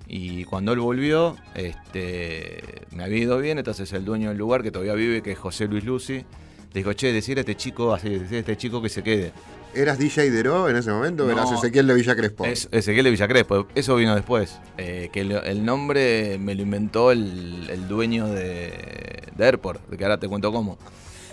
Y 0.07 0.43
cuando 0.43 0.73
él 0.73 0.79
volvió, 0.79 1.37
este, 1.55 2.61
me 2.91 3.03
había 3.05 3.19
ido 3.19 3.37
bien, 3.39 3.57
entonces 3.59 3.91
el 3.93 4.03
dueño 4.03 4.29
del 4.29 4.37
lugar, 4.37 4.61
que 4.61 4.71
todavía 4.71 4.93
vive, 4.93 5.21
que 5.21 5.31
es 5.31 5.39
José 5.39 5.67
Luis 5.67 5.85
Lucy, 5.85 6.15
le 6.15 6.25
dijo, 6.73 6.91
che, 6.93 7.13
decir 7.13 7.37
a 7.37 7.41
este 7.41 7.55
chico, 7.55 7.93
así, 7.93 8.09
decir 8.09 8.37
a 8.37 8.39
este 8.39 8.57
chico 8.57 8.81
que 8.81 8.89
se 8.89 9.03
quede. 9.03 9.31
¿Eras 9.73 9.97
DJ 9.97 10.31
Deró 10.31 10.67
en 10.69 10.75
ese 10.75 10.91
momento 10.91 11.23
o 11.23 11.27
No. 11.27 11.31
eras 11.33 11.51
Ezequiel 11.51 11.87
de 11.87 11.93
Villa 11.93 12.15
Crespo? 12.15 12.45
Es 12.45 12.67
Ezequiel 12.71 13.05
de 13.05 13.11
Villacrespo, 13.11 13.67
eso 13.73 13.95
vino 13.95 14.13
después. 14.15 14.59
eh, 14.77 15.09
que 15.13 15.21
el, 15.21 15.31
el 15.31 15.63
nombre 15.65 16.37
me 16.39 16.55
lo 16.55 16.61
inventó 16.63 17.11
el, 17.11 17.67
el 17.69 17.87
dueño 17.87 18.27
de, 18.27 19.23
de 19.35 19.45
Airport, 19.45 19.87
de 19.89 19.97
que 19.97 20.03
ahora 20.03 20.17
te 20.19 20.27
cuento 20.27 20.51
cómo. 20.51 20.77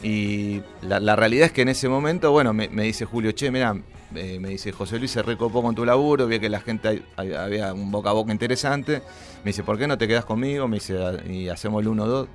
Y 0.02 0.62
la, 0.82 1.00
la 1.00 1.16
realidad 1.16 1.46
es 1.46 1.52
que 1.52 1.62
en 1.62 1.68
ese 1.68 1.88
momento, 1.88 2.30
bueno, 2.30 2.52
me, 2.52 2.68
me 2.68 2.84
dice 2.84 3.04
Julio, 3.04 3.32
che, 3.32 3.50
mira, 3.50 3.76
eh, 4.14 4.38
me 4.40 4.50
dice 4.50 4.70
José 4.70 4.98
Luis 5.00 5.10
se 5.10 5.22
recopó 5.22 5.60
con 5.60 5.74
tu 5.74 5.84
laburo, 5.84 6.28
vi 6.28 6.38
que 6.38 6.48
la 6.48 6.60
gente 6.60 7.02
había 7.16 7.74
un 7.74 7.90
boca 7.90 8.10
a 8.10 8.12
boca 8.12 8.30
interesante. 8.30 9.02
Me 9.44 9.50
dice, 9.50 9.64
¿por 9.64 9.76
qué 9.78 9.88
no 9.88 9.98
te 9.98 10.06
quedas 10.06 10.24
conmigo? 10.24 10.68
Me 10.68 10.76
dice, 10.76 10.96
y 11.28 11.48
hacemos 11.48 11.82
el 11.82 11.88
1-2. 11.88 12.28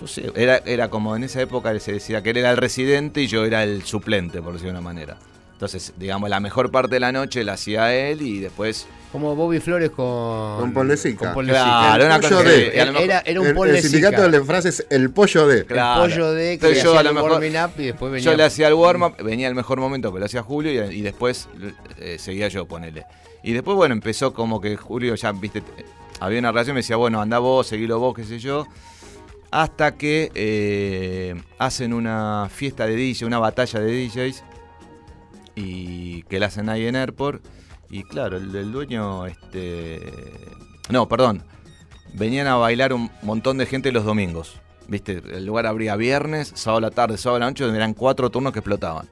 Yo 0.00 0.06
sé, 0.06 0.30
era, 0.34 0.58
era 0.64 0.88
como 0.88 1.14
en 1.14 1.24
esa 1.24 1.40
época 1.42 1.78
se 1.78 1.92
decía 1.92 2.22
que 2.22 2.30
él 2.30 2.38
era 2.38 2.50
el 2.50 2.56
residente 2.56 3.20
y 3.22 3.26
yo 3.26 3.44
era 3.44 3.62
el 3.64 3.82
suplente, 3.82 4.40
por 4.40 4.54
decirlo 4.54 4.72
de 4.72 4.78
una 4.78 4.84
manera. 4.88 5.16
Entonces, 5.52 5.92
digamos, 5.98 6.30
la 6.30 6.40
mejor 6.40 6.70
parte 6.70 6.94
de 6.96 7.00
la 7.00 7.12
noche 7.12 7.44
la 7.44 7.52
hacía 7.52 7.94
él 7.94 8.22
y 8.22 8.38
después. 8.40 8.86
Como 9.12 9.36
Bobby 9.36 9.60
Flores 9.60 9.90
con. 9.90 10.56
Con 10.58 10.72
Paul. 10.72 10.96
Con 11.18 11.34
Paul 11.34 11.46
Claro, 11.48 12.06
una 12.06 12.18
cosa 12.18 12.42
de- 12.42 12.70
que- 12.72 12.84
mejor- 12.86 13.02
Era, 13.02 13.18
era 13.26 13.40
un 13.42 13.46
el, 13.48 13.54
Paul 13.54 13.68
el 13.68 13.82
sindicato 13.82 14.30
de 14.30 14.42
frase 14.42 14.70
es 14.70 14.86
el 14.88 15.10
pollo 15.10 15.46
de. 15.46 15.66
Claro. 15.66 16.04
El 16.06 16.10
pollo 16.12 16.32
de 16.32 16.44
que 16.46 16.52
Entonces 16.54 16.82
yo 16.82 16.98
a 16.98 17.02
lo 17.02 17.10
el 17.10 17.14
mejor- 17.14 17.32
warming 17.32 17.56
up 17.62 17.70
y 17.76 17.86
después 17.86 18.10
venía. 18.10 18.24
Yo 18.30 18.34
le 18.38 18.42
hacía 18.44 18.68
el 18.68 18.74
warm-up, 18.74 19.16
venía 19.22 19.48
el 19.48 19.54
mejor 19.54 19.80
momento 19.80 20.10
que 20.14 20.18
lo 20.20 20.24
hacía 20.24 20.42
Julio 20.42 20.72
y, 20.90 20.96
y 20.96 21.02
después 21.02 21.46
eh, 21.98 22.16
seguía 22.18 22.48
yo, 22.48 22.64
ponele. 22.64 23.04
Y 23.42 23.52
después, 23.52 23.76
bueno, 23.76 23.92
empezó 23.92 24.32
como 24.32 24.62
que 24.62 24.76
Julio 24.78 25.14
ya, 25.14 25.32
viste, 25.32 25.62
había 26.20 26.38
una 26.38 26.52
relación, 26.52 26.74
me 26.74 26.80
decía, 26.80 26.96
bueno, 26.96 27.20
anda 27.20 27.38
vos, 27.38 27.66
seguilo 27.66 27.98
vos, 27.98 28.14
qué 28.14 28.24
sé 28.24 28.38
yo. 28.38 28.66
Hasta 29.50 29.96
que 29.96 30.30
eh, 30.34 31.42
hacen 31.58 31.92
una 31.92 32.48
fiesta 32.50 32.86
de 32.86 32.94
DJ, 32.94 33.26
una 33.26 33.38
batalla 33.38 33.80
de 33.80 34.06
DJs, 34.06 34.44
y 35.56 36.22
que 36.24 36.38
la 36.38 36.46
hacen 36.46 36.68
ahí 36.68 36.86
en 36.86 36.96
Airport. 36.96 37.44
Y 37.90 38.04
claro, 38.04 38.36
el, 38.36 38.72
dueño, 38.72 39.26
este. 39.26 40.00
No, 40.88 41.08
perdón. 41.08 41.42
venían 42.14 42.46
a 42.46 42.54
bailar 42.54 42.92
un 42.92 43.10
montón 43.22 43.58
de 43.58 43.66
gente 43.66 43.90
los 43.92 44.04
domingos. 44.04 44.60
¿Viste? 44.86 45.22
El 45.32 45.46
lugar 45.46 45.66
abría 45.66 45.94
viernes, 45.96 46.52
sábado 46.54 46.78
a 46.78 46.80
la 46.82 46.90
tarde, 46.90 47.16
sábado 47.16 47.36
a 47.36 47.40
la 47.40 47.46
noche, 47.46 47.64
eran 47.64 47.94
cuatro 47.94 48.30
turnos 48.30 48.52
que 48.52 48.58
explotaban. 48.58 49.08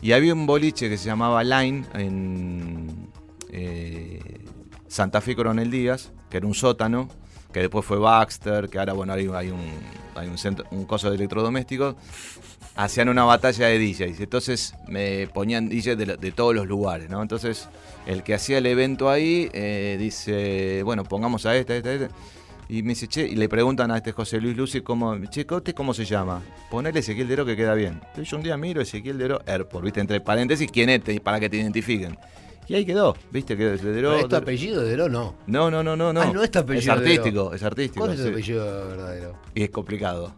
Y 0.00 0.12
había 0.12 0.34
un 0.34 0.46
boliche 0.46 0.88
que 0.88 0.96
se 0.96 1.06
llamaba 1.06 1.42
Line 1.42 1.86
en 1.94 3.08
eh, 3.50 4.44
Santa 4.86 5.20
Fe 5.20 5.34
Coronel 5.34 5.70
Díaz, 5.70 6.12
que 6.30 6.36
era 6.36 6.46
un 6.46 6.54
sótano, 6.54 7.08
que 7.52 7.60
después 7.60 7.84
fue 7.84 7.98
Baxter, 7.98 8.68
que 8.68 8.78
ahora 8.78 8.92
bueno 8.92 9.12
hay, 9.12 9.28
hay 9.34 9.50
un, 9.50 9.60
hay 10.14 10.28
un, 10.28 10.36
centro- 10.38 10.66
un 10.70 10.84
coso 10.84 11.10
de 11.10 11.16
electrodomésticos. 11.16 11.96
Hacían 12.76 13.08
una 13.08 13.24
batalla 13.24 13.66
de 13.66 13.78
DJs. 13.78 14.20
Entonces 14.20 14.74
me 14.86 15.26
ponían 15.28 15.68
DJs 15.68 15.96
de, 15.98 16.16
de 16.20 16.30
todos 16.32 16.54
los 16.54 16.66
lugares, 16.68 17.10
¿no? 17.10 17.20
Entonces 17.22 17.68
el 18.06 18.22
que 18.22 18.34
hacía 18.34 18.58
el 18.58 18.66
evento 18.66 19.10
ahí 19.10 19.50
eh, 19.52 19.96
dice, 19.98 20.82
bueno, 20.84 21.02
pongamos 21.04 21.44
a 21.46 21.56
este, 21.56 21.72
a 21.72 21.76
este, 21.78 21.94
este. 22.04 22.08
Y 22.70 22.82
me 22.82 22.90
dice, 22.90 23.08
che, 23.08 23.26
y 23.26 23.34
le 23.34 23.48
preguntan 23.48 23.90
a 23.90 23.96
este 23.96 24.12
José 24.12 24.40
Luis 24.40 24.54
Lucy 24.56 24.82
cómo, 24.82 25.16
che, 25.30 25.46
¿usted 25.50 25.74
cómo 25.74 25.94
se 25.94 26.04
llama? 26.04 26.42
Ponele 26.70 27.00
Ezequiel 27.00 27.26
Deró 27.26 27.46
que 27.46 27.56
queda 27.56 27.72
bien. 27.74 27.94
Entonces 27.94 28.28
yo 28.30 28.36
un 28.36 28.42
día 28.42 28.56
miro 28.58 28.80
Ezequiel 28.82 29.16
Deró 29.18 29.40
Airport, 29.46 29.84
viste, 29.84 30.00
entre 30.00 30.20
paréntesis, 30.20 30.70
quién 30.70 30.90
es, 30.90 31.02
te- 31.02 31.18
para 31.18 31.40
que 31.40 31.48
te 31.48 31.56
identifiquen. 31.56 32.18
Y 32.68 32.74
ahí 32.74 32.84
quedó, 32.84 33.16
viste, 33.30 33.56
que 33.56 33.74
es 33.74 33.82
Deró. 33.82 34.10
Pero 34.10 34.20
¿Es 34.20 34.28
tu 34.28 34.36
apellido 34.36 34.82
de 34.82 34.90
Deró? 34.90 35.08
No. 35.08 35.34
No, 35.46 35.70
no, 35.70 35.82
no, 35.82 35.96
no, 35.96 36.12
no. 36.12 36.20
Ah, 36.20 36.30
no 36.32 36.42
es 36.42 36.50
tu 36.50 36.58
apellido 36.58 36.92
Es 36.92 36.98
artístico, 36.98 37.24
Deró. 37.44 37.54
es 37.54 37.62
artístico. 37.62 38.00
¿Cuál 38.04 38.12
es 38.12 38.18
tu 38.18 38.24
sí. 38.24 38.30
apellido 38.30 38.88
verdadero? 38.88 39.34
Y 39.54 39.62
es 39.62 39.70
complicado. 39.70 40.34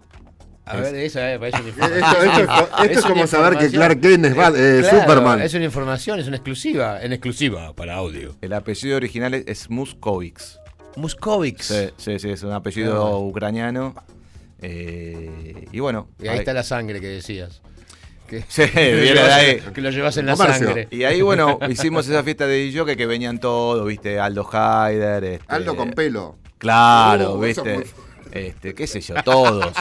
A 0.65 0.77
Es- 0.77 0.83
ver, 0.83 0.95
esa 0.95 1.33
eh, 1.35 1.39
parece 1.41 1.59
una 1.61 1.69
Esto, 1.71 1.87
información. 1.99 2.41
esto 2.41 2.85
es, 2.85 2.91
esto 2.97 3.09
como 3.09 3.27
saber 3.27 3.59
que. 3.59 3.71
Clark 3.71 4.01
Kent 4.01 4.25
es 4.27 4.37
Bat- 4.37 4.55
eh, 4.57 4.79
Claro, 4.83 5.01
Superman. 5.01 5.43
Es 5.43 5.55
una 5.55 5.65
información, 5.65 6.21
es 6.21 6.29
una 6.29 6.37
exclusiva. 6.37 7.03
En 7.03 7.13
exclusiva 7.13 7.73
para 7.75 7.97
audio. 7.97 8.37
El 8.41 8.53
apellido 8.53 8.97
original 8.97 9.35
es, 9.35 9.45
es 9.49 9.69
Muskovics. 9.71 10.61
Muscovics. 10.97 11.65
Sí, 11.67 11.89
sí, 11.97 12.19
sí, 12.21 12.31
es 12.31 12.43
un 12.45 12.53
apellido 12.53 13.19
ucraniano. 13.21 13.95
Eh, 14.63 15.67
y 15.73 15.81
bueno. 15.81 16.09
Y 16.23 16.29
ahí 16.29 16.39
está 16.39 16.53
la 16.53 16.63
sangre 16.63 17.01
que 17.01 17.09
decías. 17.09 17.63
Que, 18.31 18.43
Sí, 18.49 18.63
viene 18.75 19.13
de 19.13 19.33
ahí. 19.33 19.61
que 19.75 19.81
lo 19.81 19.91
llevas 19.91 20.17
en 20.17 20.27
la 20.27 20.37
Comercio. 20.37 20.67
sangre. 20.69 20.89
Y 20.91 21.03
ahí, 21.05 21.21
bueno, 21.21 21.59
hicimos 21.69 22.09
esa 22.09 22.23
fiesta 22.23 22.47
de 22.47 22.57
DJ 22.57 22.97
que 22.97 23.07
venían 23.07 23.39
todos, 23.41 23.87
viste, 23.87 24.19
Aldo 24.21 24.49
Haider. 24.51 25.25
Este, 25.25 25.45
Aldo 25.49 25.77
con 25.77 25.91
pelo. 25.91 26.39
Claro, 26.59 27.35
Uh, 27.35 27.41
viste. 27.41 27.75
muy 27.75 27.85
Este, 28.33 28.75
qué 28.75 28.87
sé 28.87 29.01
yo, 29.01 29.15
todos. 29.25 29.73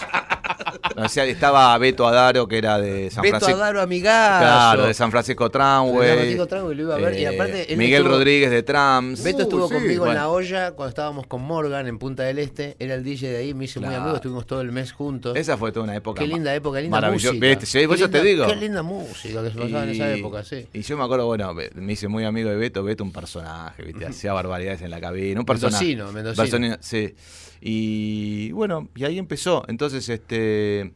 O 1.05 1.09
sea, 1.09 1.25
estaba 1.25 1.77
Beto 1.77 2.07
Adaro, 2.07 2.47
que 2.47 2.57
era 2.57 2.79
de 2.79 3.09
San 3.09 3.21
Beto 3.23 3.37
Francisco. 3.39 3.61
Adaro 3.61 3.81
Amigazo. 3.81 4.39
Claro, 4.43 4.85
de 4.87 4.93
San 4.93 5.11
Francisco 5.11 5.43
De 5.45 5.47
San 5.47 5.51
Tramway. 5.53 6.13
Francisco 6.13 6.47
Tramway, 6.47 6.75
lo 6.75 6.81
iba 6.83 6.95
a 6.95 6.97
ver, 6.97 7.19
y 7.19 7.25
aparte 7.25 7.71
él 7.71 7.77
Miguel 7.77 8.01
estuvo- 8.01 8.15
Rodríguez 8.15 8.51
de 8.51 8.63
Trams. 8.63 9.23
Beto 9.23 9.37
Uh, 9.39 9.41
estuvo 9.41 9.67
sí. 9.67 9.73
conmigo 9.75 9.93
en 9.93 9.99
Bueno. 9.99 10.13
la 10.13 10.29
olla 10.29 10.71
cuando 10.71 10.89
estábamos 10.89 11.27
con 11.27 11.41
Morgan 11.41 11.87
en 11.87 11.97
Punta 11.99 12.23
del 12.23 12.39
Este. 12.39 12.75
Era 12.79 12.95
el 12.95 13.03
DJ 13.03 13.29
de 13.31 13.37
ahí, 13.37 13.53
me 13.53 13.65
hice 13.65 13.79
muy 13.79 13.87
Claro. 13.89 14.01
amigo, 14.03 14.15
estuvimos 14.17 14.45
todo 14.45 14.61
el 14.61 14.71
mes 14.71 14.91
juntos. 14.91 15.35
Esa 15.37 15.57
fue 15.57 15.71
toda 15.71 15.83
una 15.85 15.95
época. 15.95 16.19
Qué 16.21 16.27
linda 16.27 16.53
época, 16.53 16.79
linda 16.81 16.97
maravillosa. 16.97 17.33
música. 17.33 17.47
¿Viste? 17.47 17.65
Sí, 17.65 17.79
Qué 17.79 17.87
por 17.87 17.95
eso 17.97 18.09
te 18.09 18.23
linda- 18.23 18.45
digo. 18.45 18.47
Qué 18.47 18.55
linda 18.65 18.83
música 18.83 19.43
que 19.43 19.51
se 19.51 19.57
pasaba 19.57 19.83
en 19.83 19.89
esa 19.89 20.15
Y- 20.15 20.19
época, 20.19 20.43
sí. 20.43 20.67
Y 20.73 20.81
yo 20.81 20.97
me 20.97 21.03
acuerdo, 21.03 21.25
bueno, 21.25 21.53
me 21.75 21.93
hice 21.93 22.07
muy 22.07 22.25
amigo 22.25 22.49
de 22.49 22.55
Beto, 22.55 22.83
Beto 22.83 23.03
un 23.03 23.11
personaje, 23.11 23.83
¿viste? 23.83 24.05
Hacía 24.05 24.33
barbaridades 24.33 24.81
en 24.81 24.91
la 24.91 24.99
cabina, 24.99 25.39
un 25.39 25.45
personaje. 25.45 25.85
Mendocino, 25.95 26.11
mendocino. 26.11 26.77
Sí. 26.81 27.13
Y 27.61 28.51
bueno, 28.51 28.87
y 28.95 29.03
ahí 29.05 29.17
empezó. 29.19 29.63
Entonces, 29.67 30.07
este 30.09 30.93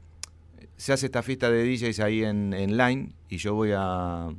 se 0.78 0.92
hace 0.94 1.06
esta 1.06 1.22
fiesta 1.24 1.50
de 1.52 1.64
DJs 1.64 2.00
ahí 2.00 2.24
en, 2.24 2.54
en 2.54 2.78
Line 2.78 3.12
y 3.30 3.38
yo 3.38 3.54
voy 3.54 3.72
a, 3.76 4.30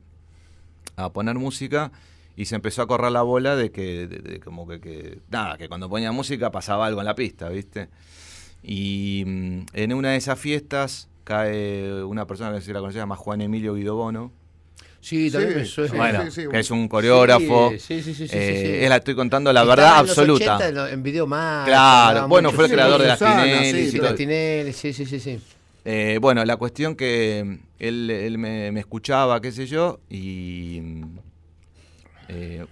a 0.97 1.13
poner 1.13 1.37
música 1.37 1.93
y 2.37 2.47
se 2.47 2.57
empezó 2.57 2.83
a 2.83 2.87
correr 2.87 3.13
la 3.13 3.23
bola 3.23 3.57
de 3.57 3.71
que, 3.71 4.07
de- 4.09 4.19
de 4.19 4.41
como 4.41 4.67
que, 4.67 4.81
que- 4.81 5.21
nada, 5.31 5.57
que 5.57 5.69
cuando 5.69 5.89
ponía 5.89 6.13
música 6.13 6.51
pasaba 6.51 6.87
algo 6.87 7.01
en 7.01 7.07
la 7.07 7.15
pista, 7.15 7.49
¿viste? 7.49 7.89
Y 8.63 9.25
mm, 9.27 9.59
en 9.75 9.93
una 9.95 10.11
de 10.11 10.17
esas 10.17 10.39
fiestas 10.39 11.09
cae 11.25 12.03
una 12.05 12.27
persona 12.27 12.55
que 12.55 12.61
se 12.63 12.73
la 12.73 12.81
conocía, 12.81 13.01
se 13.01 13.03
llama 13.03 13.17
Juan 13.17 13.41
Emilio 13.41 13.75
Guidobono. 13.75 14.33
Sí, 15.05 15.31
también 15.31 15.53
Sí, 15.53 15.59
me 15.59 15.65
suena. 15.67 15.91
sí, 15.91 15.97
bueno, 15.99 16.25
sí, 16.31 16.31
sí, 16.43 16.49
que 16.51 16.59
es 16.61 16.71
un 16.71 16.89
coreógrafo. 16.89 17.71
Sí, 17.73 17.79
sí, 17.79 18.03
sí, 18.03 18.15
sí, 18.15 18.27
sí, 18.29 18.37
Eh, 18.37 18.53
sí, 18.57 18.67
sí. 18.79 18.85
es 18.85 18.89
la 18.89 18.97
estoy 18.97 19.15
contando 19.15 19.53
la 19.53 19.61
Estaba 19.61 19.77
verdad 19.77 20.01
en 20.01 20.07
los 20.07 20.19
absoluta. 20.19 20.57
80 20.57 20.91
en, 20.93 21.03
video 21.03 21.27
más. 21.27 21.67
Claro, 21.67 22.27
bueno, 22.27 22.51
fue 22.53 22.65
el 22.65 22.71
sí, 22.71 22.75
creador 22.75 23.03
de 23.03 23.09
las 23.09 23.19
Tinelli 23.19 23.93
todo. 23.99 24.15
Tinelli, 24.15 24.73
sí, 24.73 24.93
sí, 24.95 25.05
sí, 25.05 25.21
sí. 25.21 25.39
Eh, 25.85 26.19
bueno, 26.23 26.43
la 26.47 26.57
cuestión 26.57 26.97
que 26.97 27.59
él, 27.79 28.11
él 28.11 28.39
me, 28.39 28.73
me 28.73 28.81
escuchaba, 28.81 29.43
qué 29.43 29.53
sé 29.53 29.67
yo, 29.67 30.01
y 30.09 30.81
eh, 32.29 32.65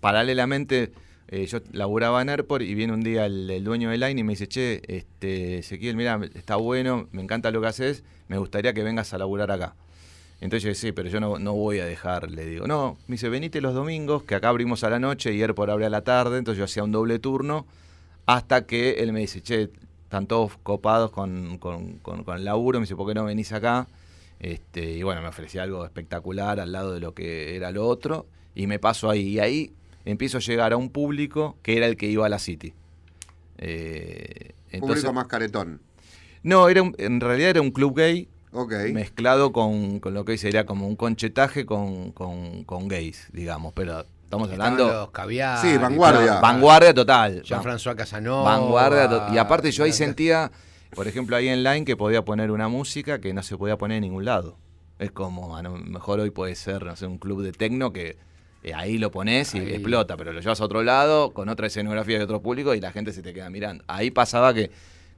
paralelamente 0.00 0.92
eh, 1.28 1.44
yo 1.46 1.58
laburaba 1.72 2.22
en 2.22 2.30
Airport 2.30 2.62
y 2.62 2.74
viene 2.74 2.92
un 2.94 3.02
día 3.02 3.26
el, 3.26 3.50
el 3.50 3.64
dueño 3.64 3.90
de 3.90 3.98
Line 3.98 4.20
y 4.20 4.24
me 4.24 4.32
dice, 4.32 4.46
che, 4.48 4.80
este, 4.88 5.58
Ezequiel, 5.58 5.96
mira, 5.96 6.18
está 6.34 6.56
bueno, 6.56 7.08
me 7.12 7.22
encanta 7.22 7.50
lo 7.50 7.60
que 7.60 7.66
haces, 7.66 8.04
me 8.28 8.38
gustaría 8.38 8.72
que 8.72 8.82
vengas 8.82 9.12
a 9.12 9.18
laburar 9.18 9.50
acá. 9.50 9.74
Entonces 10.40 10.62
yo 10.64 10.68
dije, 10.68 10.80
sí, 10.80 10.92
pero 10.92 11.08
yo 11.08 11.18
no, 11.18 11.38
no 11.38 11.54
voy 11.54 11.78
a 11.80 11.86
dejar, 11.86 12.30
le 12.30 12.44
digo, 12.44 12.66
no, 12.66 12.98
me 13.06 13.14
dice, 13.14 13.28
venite 13.30 13.60
los 13.62 13.74
domingos, 13.74 14.22
que 14.24 14.34
acá 14.34 14.50
abrimos 14.50 14.84
a 14.84 14.90
la 14.90 14.98
noche 14.98 15.32
y 15.32 15.40
Airport 15.42 15.70
abre 15.70 15.86
a 15.86 15.90
la 15.90 16.02
tarde, 16.02 16.36
entonces 16.38 16.58
yo 16.58 16.64
hacía 16.64 16.84
un 16.84 16.92
doble 16.92 17.18
turno, 17.18 17.66
hasta 18.26 18.66
que 18.66 18.94
él 18.98 19.12
me 19.12 19.20
dice, 19.20 19.40
che, 19.40 19.70
están 20.04 20.26
todos 20.26 20.52
copados 20.62 21.10
con, 21.10 21.56
con, 21.58 21.98
con- 21.98 22.22
con 22.22 22.36
el 22.36 22.44
laburo, 22.44 22.78
me 22.78 22.84
dice, 22.84 22.96
¿por 22.96 23.08
qué 23.08 23.14
no 23.14 23.24
venís 23.24 23.52
acá? 23.52 23.86
Este, 24.38 24.92
y 24.92 25.02
bueno, 25.02 25.22
me 25.22 25.28
ofrecía 25.28 25.62
algo 25.62 25.84
espectacular 25.86 26.60
al 26.60 26.70
lado 26.70 26.92
de 26.92 27.00
lo 27.00 27.14
que 27.14 27.56
era 27.56 27.70
lo 27.70 27.86
otro, 27.88 28.26
y 28.54 28.66
me 28.66 28.78
paso 28.78 29.08
ahí, 29.08 29.28
y 29.28 29.38
ahí 29.40 29.72
empiezo 30.04 30.36
a 30.36 30.40
llegar 30.40 30.72
a 30.74 30.76
un 30.76 30.90
público 30.90 31.56
que 31.62 31.78
era 31.78 31.86
el 31.86 31.96
que 31.96 32.06
iba 32.08 32.26
a 32.26 32.28
la 32.28 32.38
City. 32.38 32.74
Eh, 33.58 34.52
entonces, 34.70 34.80
Público 35.04 35.12
más 35.14 35.26
caretón. 35.28 35.80
No, 36.42 36.68
era 36.68 36.82
un- 36.82 36.94
en 36.98 37.20
realidad 37.20 37.50
era 37.50 37.60
un 37.62 37.70
club 37.70 37.96
gay 37.96 38.28
Ok. 38.58 38.72
mezclado 38.92 39.52
con, 39.52 40.00
con 40.00 40.14
lo 40.14 40.24
que 40.24 40.32
hoy 40.32 40.38
sería 40.38 40.64
como 40.64 40.88
un 40.88 40.96
conchetaje 40.96 41.66
con, 41.66 42.12
con, 42.12 42.64
con 42.64 42.88
gays, 42.88 43.28
digamos, 43.32 43.72
pero 43.74 44.04
estamos 44.24 44.50
hablando 44.50 44.88
los 44.88 45.10
caviar. 45.10 45.58
Sí, 45.58 45.76
vanguardia. 45.76 46.26
todo. 46.32 46.40
vanguardia 46.40 46.94
total. 46.94 47.42
Jean-François 47.42 47.94
Casanova. 47.94 48.42
Vanguardia 48.50 49.28
y 49.32 49.38
aparte 49.38 49.70
yo 49.70 49.84
ahí 49.84 49.92
sentía, 49.92 50.50
por 50.94 51.06
ejemplo, 51.06 51.36
ahí 51.36 51.48
en 51.48 51.62
Line 51.62 51.84
que 51.84 51.96
podía 51.96 52.24
poner 52.24 52.50
una 52.50 52.68
música 52.68 53.20
que 53.20 53.34
no 53.34 53.42
se 53.42 53.58
podía 53.58 53.76
poner 53.76 53.96
en 53.98 54.04
ningún 54.04 54.24
lado. 54.24 54.56
Es 54.98 55.10
como, 55.10 55.56
a 55.58 55.62
lo 55.62 55.72
mejor 55.76 56.20
hoy 56.20 56.30
puede 56.30 56.54
ser, 56.54 56.82
no 56.82 56.96
sé, 56.96 57.06
un 57.06 57.18
club 57.18 57.42
de 57.42 57.52
tecno 57.52 57.92
que 57.92 58.16
eh, 58.62 58.72
ahí 58.74 58.96
lo 58.96 59.10
pones 59.10 59.54
y 59.54 59.58
Ahí. 59.58 59.72
explota, 59.74 60.16
pero 60.16 60.32
lo 60.32 60.40
llevas 60.40 60.62
a 60.62 60.64
otro 60.64 60.82
lado 60.82 61.34
con 61.34 61.50
otra 61.50 61.66
escenografía 61.66 62.16
de 62.16 62.24
otro 62.24 62.40
público 62.40 62.74
y 62.74 62.80
la 62.80 62.90
gente 62.92 63.12
se 63.12 63.20
te 63.20 63.34
queda 63.34 63.50
mirando. 63.50 63.84
Ahí 63.86 64.10
pasaba 64.10 64.54
que, 64.54 64.70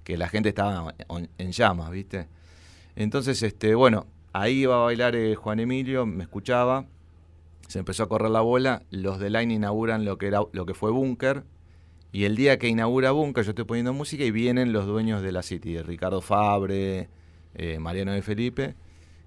que 0.03 0.17
la 0.17 0.29
gente 0.29 0.49
estaba 0.49 0.93
en 1.39 1.53
llamas, 1.53 1.91
¿viste? 1.93 2.27
Entonces, 2.99 3.45
este, 3.45 3.77
bueno, 3.77 4.09
ahí 4.33 4.63
iba 4.63 4.75
a 4.75 4.85
bailar 4.85 5.15
eh, 5.15 5.37
Juan 5.37 5.61
Emilio, 5.61 6.05
me 6.05 6.25
escuchaba, 6.25 6.85
se 7.69 7.79
empezó 7.79 8.03
a 8.03 8.09
correr 8.09 8.29
la 8.29 8.41
bola, 8.41 8.83
los 8.91 9.21
de 9.21 9.31
Line 9.31 9.55
inauguran 9.55 10.05
lo 10.05 10.19
que, 10.19 10.27
era, 10.27 10.41
lo 10.51 10.67
que 10.67 10.75
fue 10.75 10.91
Bunker, 10.91 11.45
y 12.11 12.25
el 12.25 12.35
día 12.35 12.59
que 12.59 12.67
inaugura 12.67 13.13
Bunker 13.13 13.45
yo 13.45 13.51
estoy 13.51 13.67
poniendo 13.67 13.93
música 13.93 14.25
y 14.25 14.33
vienen 14.33 14.73
los 14.73 14.85
dueños 14.87 15.23
de 15.23 15.31
la 15.31 15.45
City, 15.45 15.81
Ricardo 15.81 16.21
Fabre, 16.21 17.09
eh, 17.55 17.79
Mariano 17.79 18.11
de 18.11 18.21
Felipe, 18.21 18.75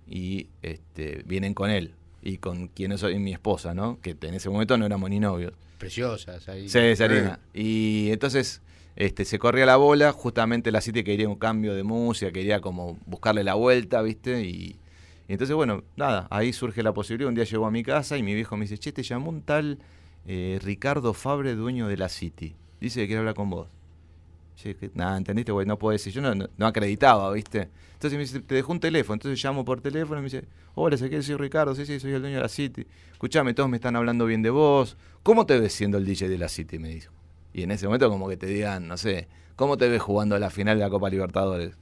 y 0.05 0.49
este, 0.61 1.23
vienen 1.25 1.53
con 1.53 1.69
él, 1.69 1.95
y 2.21 2.37
con 2.37 2.67
quien 2.67 2.91
es 2.91 3.03
hoy 3.03 3.17
mi 3.19 3.33
esposa, 3.33 3.73
¿no? 3.73 3.99
Que 4.01 4.15
en 4.21 4.33
ese 4.33 4.49
momento 4.49 4.77
no 4.77 4.85
éramos 4.85 5.09
ni 5.09 5.19
novios. 5.19 5.53
Preciosas 5.77 6.47
ahí. 6.47 6.69
Sí, 6.69 6.95
Sarina. 6.95 7.39
Y 7.53 8.09
entonces 8.11 8.61
este, 8.95 9.25
se 9.25 9.39
corría 9.39 9.65
la 9.65 9.77
bola, 9.77 10.11
justamente 10.11 10.71
la 10.71 10.81
City 10.81 11.03
quería 11.03 11.27
un 11.27 11.35
cambio 11.35 11.73
de 11.73 11.83
música, 11.83 12.31
quería 12.31 12.59
como 12.59 12.97
buscarle 13.05 13.43
la 13.43 13.55
vuelta, 13.55 14.01
¿viste? 14.01 14.43
Y, 14.43 14.75
y 15.27 15.33
entonces, 15.33 15.55
bueno, 15.55 15.83
nada, 15.95 16.27
ahí 16.29 16.53
surge 16.53 16.83
la 16.83 16.93
posibilidad. 16.93 17.29
Un 17.29 17.35
día 17.35 17.45
llegó 17.45 17.65
a 17.65 17.71
mi 17.71 17.83
casa 17.83 18.17
y 18.17 18.23
mi 18.23 18.35
viejo 18.35 18.57
me 18.57 18.65
dice, 18.65 18.77
che, 18.77 18.91
te 18.91 19.01
llamó 19.01 19.29
un 19.29 19.41
tal 19.41 19.79
eh, 20.27 20.59
Ricardo 20.61 21.13
Fabre, 21.13 21.55
dueño 21.55 21.87
de 21.87 21.97
la 21.97 22.09
City. 22.09 22.55
Dice 22.79 22.99
que 22.99 23.07
quiere 23.07 23.19
hablar 23.19 23.35
con 23.35 23.49
vos. 23.49 23.67
Che, 24.61 24.75
nada, 24.93 25.17
¿entendiste? 25.17 25.51
güey? 25.51 25.65
no 25.65 25.79
puedo 25.79 25.93
decir. 25.93 26.13
Yo 26.13 26.21
no, 26.21 26.35
no, 26.35 26.67
acreditaba, 26.67 27.31
¿viste? 27.31 27.69
Entonces 27.93 28.13
me 28.13 28.19
dice, 28.19 28.41
te 28.41 28.53
dejo 28.53 28.71
un 28.71 28.79
teléfono. 28.79 29.15
Entonces 29.15 29.43
llamo 29.43 29.65
por 29.65 29.81
teléfono 29.81 30.19
y 30.19 30.23
me 30.23 30.29
dice, 30.29 30.45
hola, 30.75 30.95
Ezequiel, 30.95 31.23
soy 31.23 31.35
Ricardo. 31.37 31.73
Sí, 31.73 31.85
sí, 31.87 31.99
soy 31.99 32.11
el 32.11 32.21
dueño 32.21 32.35
de 32.35 32.43
la 32.43 32.49
City. 32.49 32.85
Escuchame, 33.11 33.55
todos 33.55 33.69
me 33.69 33.77
están 33.77 33.95
hablando 33.95 34.27
bien 34.27 34.43
de 34.43 34.51
vos. 34.51 34.97
¿Cómo 35.23 35.47
te 35.47 35.59
ves 35.59 35.73
siendo 35.73 35.97
el 35.97 36.05
DJ 36.05 36.29
de 36.29 36.37
la 36.37 36.47
City? 36.47 36.77
Me 36.77 36.89
dijo. 36.89 37.11
Y 37.53 37.63
en 37.63 37.71
ese 37.71 37.87
momento 37.87 38.07
como 38.09 38.29
que 38.29 38.37
te 38.37 38.45
digan, 38.45 38.87
no 38.87 38.97
sé, 38.97 39.27
¿cómo 39.55 39.77
te 39.77 39.89
ves 39.89 40.01
jugando 40.01 40.35
a 40.35 40.39
la 40.39 40.51
final 40.51 40.77
de 40.77 40.83
la 40.83 40.89
Copa 40.91 41.09
Libertadores? 41.09 41.75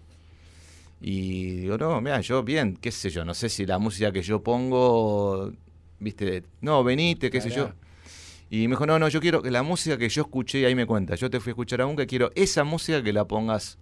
Y 1.02 1.58
digo, 1.58 1.78
no, 1.78 2.00
mira, 2.00 2.22
yo 2.22 2.44
bien, 2.44 2.78
qué 2.78 2.92
sé 2.92 3.10
yo, 3.10 3.24
no 3.24 3.34
sé 3.34 3.50
si 3.50 3.66
la 3.66 3.78
música 3.78 4.12
que 4.12 4.22
yo 4.22 4.42
pongo, 4.42 5.52
viste, 6.00 6.44
no, 6.62 6.84
venite, 6.84 7.30
qué 7.30 7.40
sé 7.42 7.50
yo. 7.50 7.72
Y 8.52 8.68
me 8.68 8.74
dijo, 8.74 8.86
no, 8.88 8.98
no, 8.98 9.08
yo 9.10 9.20
quiero 9.22 9.42
que 9.42 9.52
la 9.52 9.62
música 9.64 9.98
que 9.98 10.10
yo 10.10 10.24
escuché, 10.24 10.60
y 10.62 10.66
ahí 10.66 10.74
me 10.76 10.86
cuenta, 10.88 11.16
yo 11.16 11.30
te 11.30 11.40
fui 11.40 11.52
a 11.52 11.54
escuchar 11.54 11.82
a 11.82 11.86
un 11.86 11.96
que 11.96 12.08
quiero 12.08 12.32
esa 12.36 12.64
música 12.64 13.04
que 13.04 13.14
la 13.14 13.26
pongas 13.26 13.78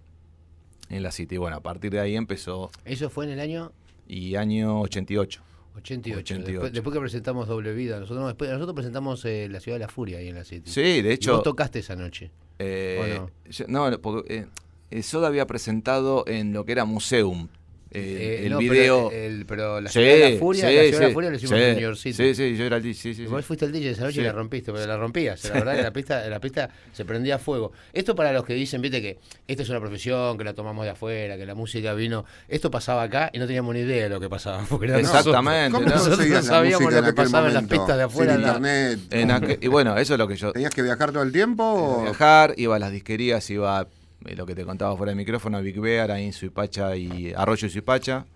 en 0.90 1.02
la 1.02 1.10
City. 1.10 1.36
Bueno, 1.38 1.56
a 1.56 1.60
partir 1.60 1.90
de 1.90 2.00
ahí 2.00 2.16
empezó, 2.16 2.70
Eso 2.84 3.08
fue 3.10 3.24
en 3.26 3.32
el 3.32 3.40
año 3.40 3.72
y 4.06 4.34
año 4.36 4.80
88. 4.82 5.40
88. 5.76 6.18
88. 6.34 6.50
Después, 6.52 6.72
después 6.72 6.94
que 6.94 7.00
presentamos 7.00 7.46
Doble 7.48 7.72
Vida. 7.72 8.00
Nosotros, 8.00 8.20
no, 8.20 8.26
después, 8.26 8.50
nosotros 8.50 8.74
presentamos 8.74 9.24
eh, 9.24 9.48
La 9.50 9.60
Ciudad 9.60 9.76
de 9.76 9.84
la 9.84 9.88
Furia 9.88 10.18
ahí 10.18 10.28
en 10.28 10.34
la 10.34 10.44
City. 10.44 10.70
Sí, 10.70 11.02
de 11.02 11.10
Y 11.10 11.12
hecho, 11.12 11.34
vos 11.34 11.42
tocaste 11.44 11.78
esa 11.78 11.94
noche. 11.96 12.30
Eh, 12.58 13.16
¿O 13.20 13.20
no? 13.20 13.30
yo- 13.48 13.64
no, 13.68 13.98
porque 14.00 14.34
eh, 14.38 14.46
eh, 14.90 15.02
Soda 15.02 15.28
había 15.28 15.46
presentado 15.46 16.24
en 16.26 16.52
lo 16.52 16.64
que 16.64 16.72
era 16.72 16.84
Museum. 16.84 17.48
Eh, 17.90 18.40
Eh, 18.42 18.46
el 18.46 18.52
no, 18.52 18.58
pero 18.58 18.70
video. 18.72 19.10
el- 19.12 19.46
pero 19.46 19.80
la 19.80 19.88
Sí, 19.88 20.00
ciudad 20.00 20.14
de 20.14 20.30
la 20.32 20.38
furia, 20.38 20.60
sí, 20.60 20.66
la 20.66 20.70
ciudad 20.82 20.84
de 20.84 21.00
la 21.00 21.06
sí, 21.08 21.12
furia 21.14 21.30
lo 21.30 21.36
hicimos 21.36 21.56
sí, 21.58 21.64
en 21.64 21.72
New 21.72 21.82
York 21.82 21.96
City. 21.96 22.14
Sí, 22.14 22.34
sí, 22.34 22.56
yo 22.56 22.64
era 22.64 22.76
el 22.76 22.82
DJ, 22.82 22.94
sí, 23.00 23.14
sí, 23.14 23.24
Vos 23.26 23.40
sí. 23.40 23.46
fuiste 23.46 23.64
el 23.64 23.72
DJ 23.72 23.90
esa 23.90 24.02
noche 24.04 24.12
y 24.20 24.20
Sí. 24.20 24.26
la 24.26 24.32
rompiste, 24.32 24.72
pero 24.72 24.86
la 24.86 24.96
rompías. 24.96 25.44
La 25.44 25.54
verdad 25.54 25.76
que 25.76 25.82
la 25.82 25.92
pista, 25.92 26.28
la 26.28 26.40
pista 26.40 26.70
se 26.92 27.04
prendía 27.04 27.36
a 27.36 27.38
fuego. 27.38 27.72
Esto 27.92 28.14
para 28.14 28.32
los 28.32 28.44
que 28.44 28.54
dicen, 28.54 28.82
viste, 28.82 29.00
que 29.00 29.18
esto 29.46 29.62
es 29.62 29.68
una 29.70 29.80
profesión, 29.80 30.36
que 30.36 30.44
la 30.44 30.52
tomamos 30.54 30.84
de 30.84 30.90
afuera, 30.90 31.36
que 31.36 31.46
la 31.46 31.54
música 31.54 31.94
vino. 31.94 32.24
Esto 32.48 32.70
pasaba 32.70 33.02
acá 33.04 33.30
y 33.32 33.38
no 33.38 33.46
teníamos 33.46 33.74
ni 33.74 33.80
idea 33.80 34.04
de 34.04 34.08
lo 34.10 34.20
que 34.20 34.28
pasaba. 34.28 34.62
Exactamente, 34.98 35.72
¿Cómo 35.72 35.86
¿no? 35.88 35.94
Nosotros 35.94 36.26
no 36.28 36.42
sabíamos 36.42 36.92
lo 36.92 37.02
que 37.02 37.12
pasaba 37.12 37.48
en 37.48 37.54
las 37.54 37.64
pistas 37.64 37.96
de 37.96 38.02
afuera, 38.02 38.32
Sin 38.34 38.42
internet. 38.42 38.98
En 39.10 39.30
aquel- 39.30 39.58
y 39.60 39.66
bueno, 39.68 39.96
eso 39.96 40.14
es 40.14 40.18
lo 40.18 40.28
que 40.28 40.36
yo. 40.36 40.52
¿Tenías 40.52 40.74
que 40.74 40.82
viajar 40.82 41.12
todo 41.12 41.22
el 41.22 41.32
tiempo? 41.32 41.64
o- 41.64 42.02
viajar, 42.02 42.54
iba 42.56 42.76
a 42.76 42.78
las 42.78 42.92
disquerías, 42.92 43.48
iba 43.50 43.82
eh, 43.82 43.86
lo 44.20 44.46
que 44.46 44.54
te 44.54 44.64
contaba 44.64 44.96
fuera 44.96 45.10
del 45.10 45.16
micrófono, 45.16 45.60
Big 45.62 45.80
Bear, 45.80 46.10
ahí 46.10 46.26
en 46.26 46.32
Suipacha 46.32 46.96
y 46.96 47.32
Arroyo 47.34 47.68
Suipacha, 47.68 48.26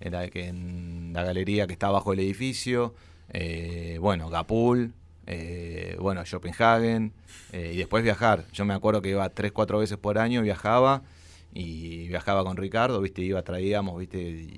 era 0.00 0.28
que 0.28 0.46
en 0.48 1.12
la 1.12 1.24
galería 1.24 1.66
que 1.66 1.72
está 1.72 1.88
abajo 1.88 2.10
del 2.10 2.20
edificio, 2.20 2.94
eh, 3.30 3.98
bueno, 4.00 4.28
Gapul, 4.28 4.92
eh, 5.26 5.96
bueno, 6.00 6.22
Copenhagen, 6.30 7.12
eh, 7.52 7.72
y 7.74 7.76
después 7.78 8.02
viajar. 8.02 8.46
Yo 8.52 8.64
me 8.64 8.74
acuerdo 8.74 9.02
que 9.02 9.10
iba 9.10 9.28
tres, 9.30 9.52
cuatro 9.52 9.78
veces 9.78 9.98
por 9.98 10.18
año, 10.18 10.42
viajaba, 10.42 11.02
y 11.54 12.08
viajaba 12.08 12.44
con 12.44 12.56
Ricardo, 12.56 13.00
viste, 13.00 13.22
iba, 13.22 13.42
traíamos, 13.42 13.98
viste, 13.98 14.48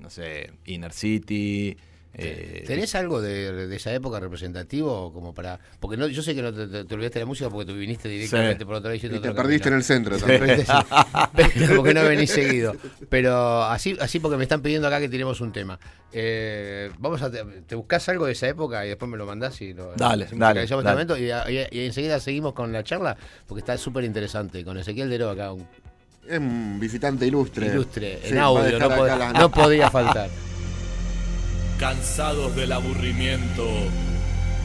no 0.00 0.10
sé, 0.10 0.52
Inner 0.64 0.92
City. 0.92 1.76
Eh, 2.14 2.64
¿Tenés 2.66 2.94
algo 2.96 3.20
de, 3.20 3.68
de 3.68 3.76
esa 3.76 3.92
época 3.94 4.18
representativo 4.20 5.12
como 5.12 5.32
para...? 5.32 5.58
Porque 5.78 5.96
no, 5.96 6.08
yo 6.08 6.22
sé 6.22 6.34
que 6.34 6.42
no 6.42 6.52
te, 6.52 6.66
te- 6.66 6.84
te 6.84 6.94
olvidaste 6.94 7.18
de 7.20 7.24
la 7.24 7.26
música 7.28 7.48
porque 7.50 7.72
tú 7.72 7.78
viniste 7.78 8.08
directamente 8.08 8.58
Sí. 8.58 8.64
por 8.64 8.74
lado 8.74 8.88
diciendo 8.90 9.18
Y 9.18 9.20
te 9.20 9.28
otro 9.30 9.42
perdiste 9.42 9.68
en 9.68 9.74
el 9.76 9.84
centro 9.84 10.18
también. 10.18 10.40
Pero 11.34 11.76
porque 11.76 11.94
no 11.94 12.02
venís 12.02 12.30
seguido. 12.30 12.74
Pero 13.08 13.62
así, 13.64 13.96
así 14.00 14.18
porque 14.20 14.36
me 14.36 14.42
están 14.42 14.60
pidiendo 14.60 14.88
acá 14.88 14.98
que 15.00 15.08
tiremos 15.08 15.40
un 15.40 15.52
tema. 15.52 15.78
Eh, 16.12 16.90
vamos 16.98 17.22
a 17.22 17.30
te, 17.30 17.44
te 17.66 17.74
buscás 17.76 18.08
algo 18.08 18.26
de 18.26 18.32
esa 18.32 18.48
época 18.48 18.84
y 18.84 18.88
después 18.88 19.08
me 19.10 19.16
lo 19.16 19.26
mandás 19.26 19.60
y 19.60 19.72
lo 19.72 19.92
Dale, 19.96 20.24
dale, 20.32 20.36
dale. 20.36 20.62
este 20.64 20.74
momento 20.76 21.16
y, 21.16 21.30
y- 21.30 21.66
y 21.70 21.86
enseguida 21.86 22.18
seguimos 22.18 22.52
con 22.52 22.72
la 22.72 22.82
charla 22.82 23.16
porque 23.46 23.60
está 23.60 23.78
súper 23.78 24.02
interesante 24.04 24.64
con 24.64 24.76
Ezequiel 24.76 25.08
Deró 25.08 25.30
acá, 25.30 25.52
un 25.52 25.64
Es 26.28 26.38
un 26.40 26.78
visitante 26.80 27.26
ilustre. 27.26 27.66
ilustre 27.66 28.18
Sí, 28.24 28.30
en 28.32 28.38
audio, 28.38 28.78
no, 28.80 28.90
pod- 28.90 29.32
no 29.38 29.50
podía 29.50 29.88
faltar. 29.90 30.28
cansados 31.80 32.54
del 32.54 32.72
aburrimiento 32.72 33.66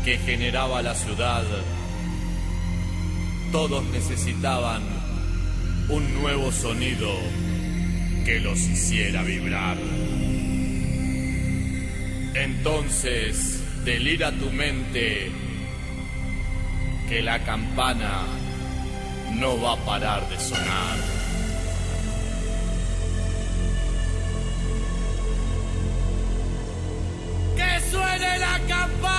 que 0.03 0.17
generaba 0.17 0.81
la 0.81 0.93
ciudad, 0.93 1.45
todos 3.53 3.85
necesitaban 3.85 4.83
un 5.87 6.13
nuevo 6.21 6.51
sonido 6.51 7.09
que 8.25 8.41
los 8.41 8.59
hiciera 8.59 9.23
vibrar. 9.23 9.77
Entonces, 12.33 13.61
delira 13.85 14.33
tu 14.33 14.51
mente 14.51 15.31
que 17.07 17.21
la 17.21 17.41
campana 17.45 18.23
no 19.35 19.61
va 19.61 19.73
a 19.73 19.85
parar 19.85 20.29
de 20.29 20.37
sonar. 20.37 21.24
acabado. 28.65 29.14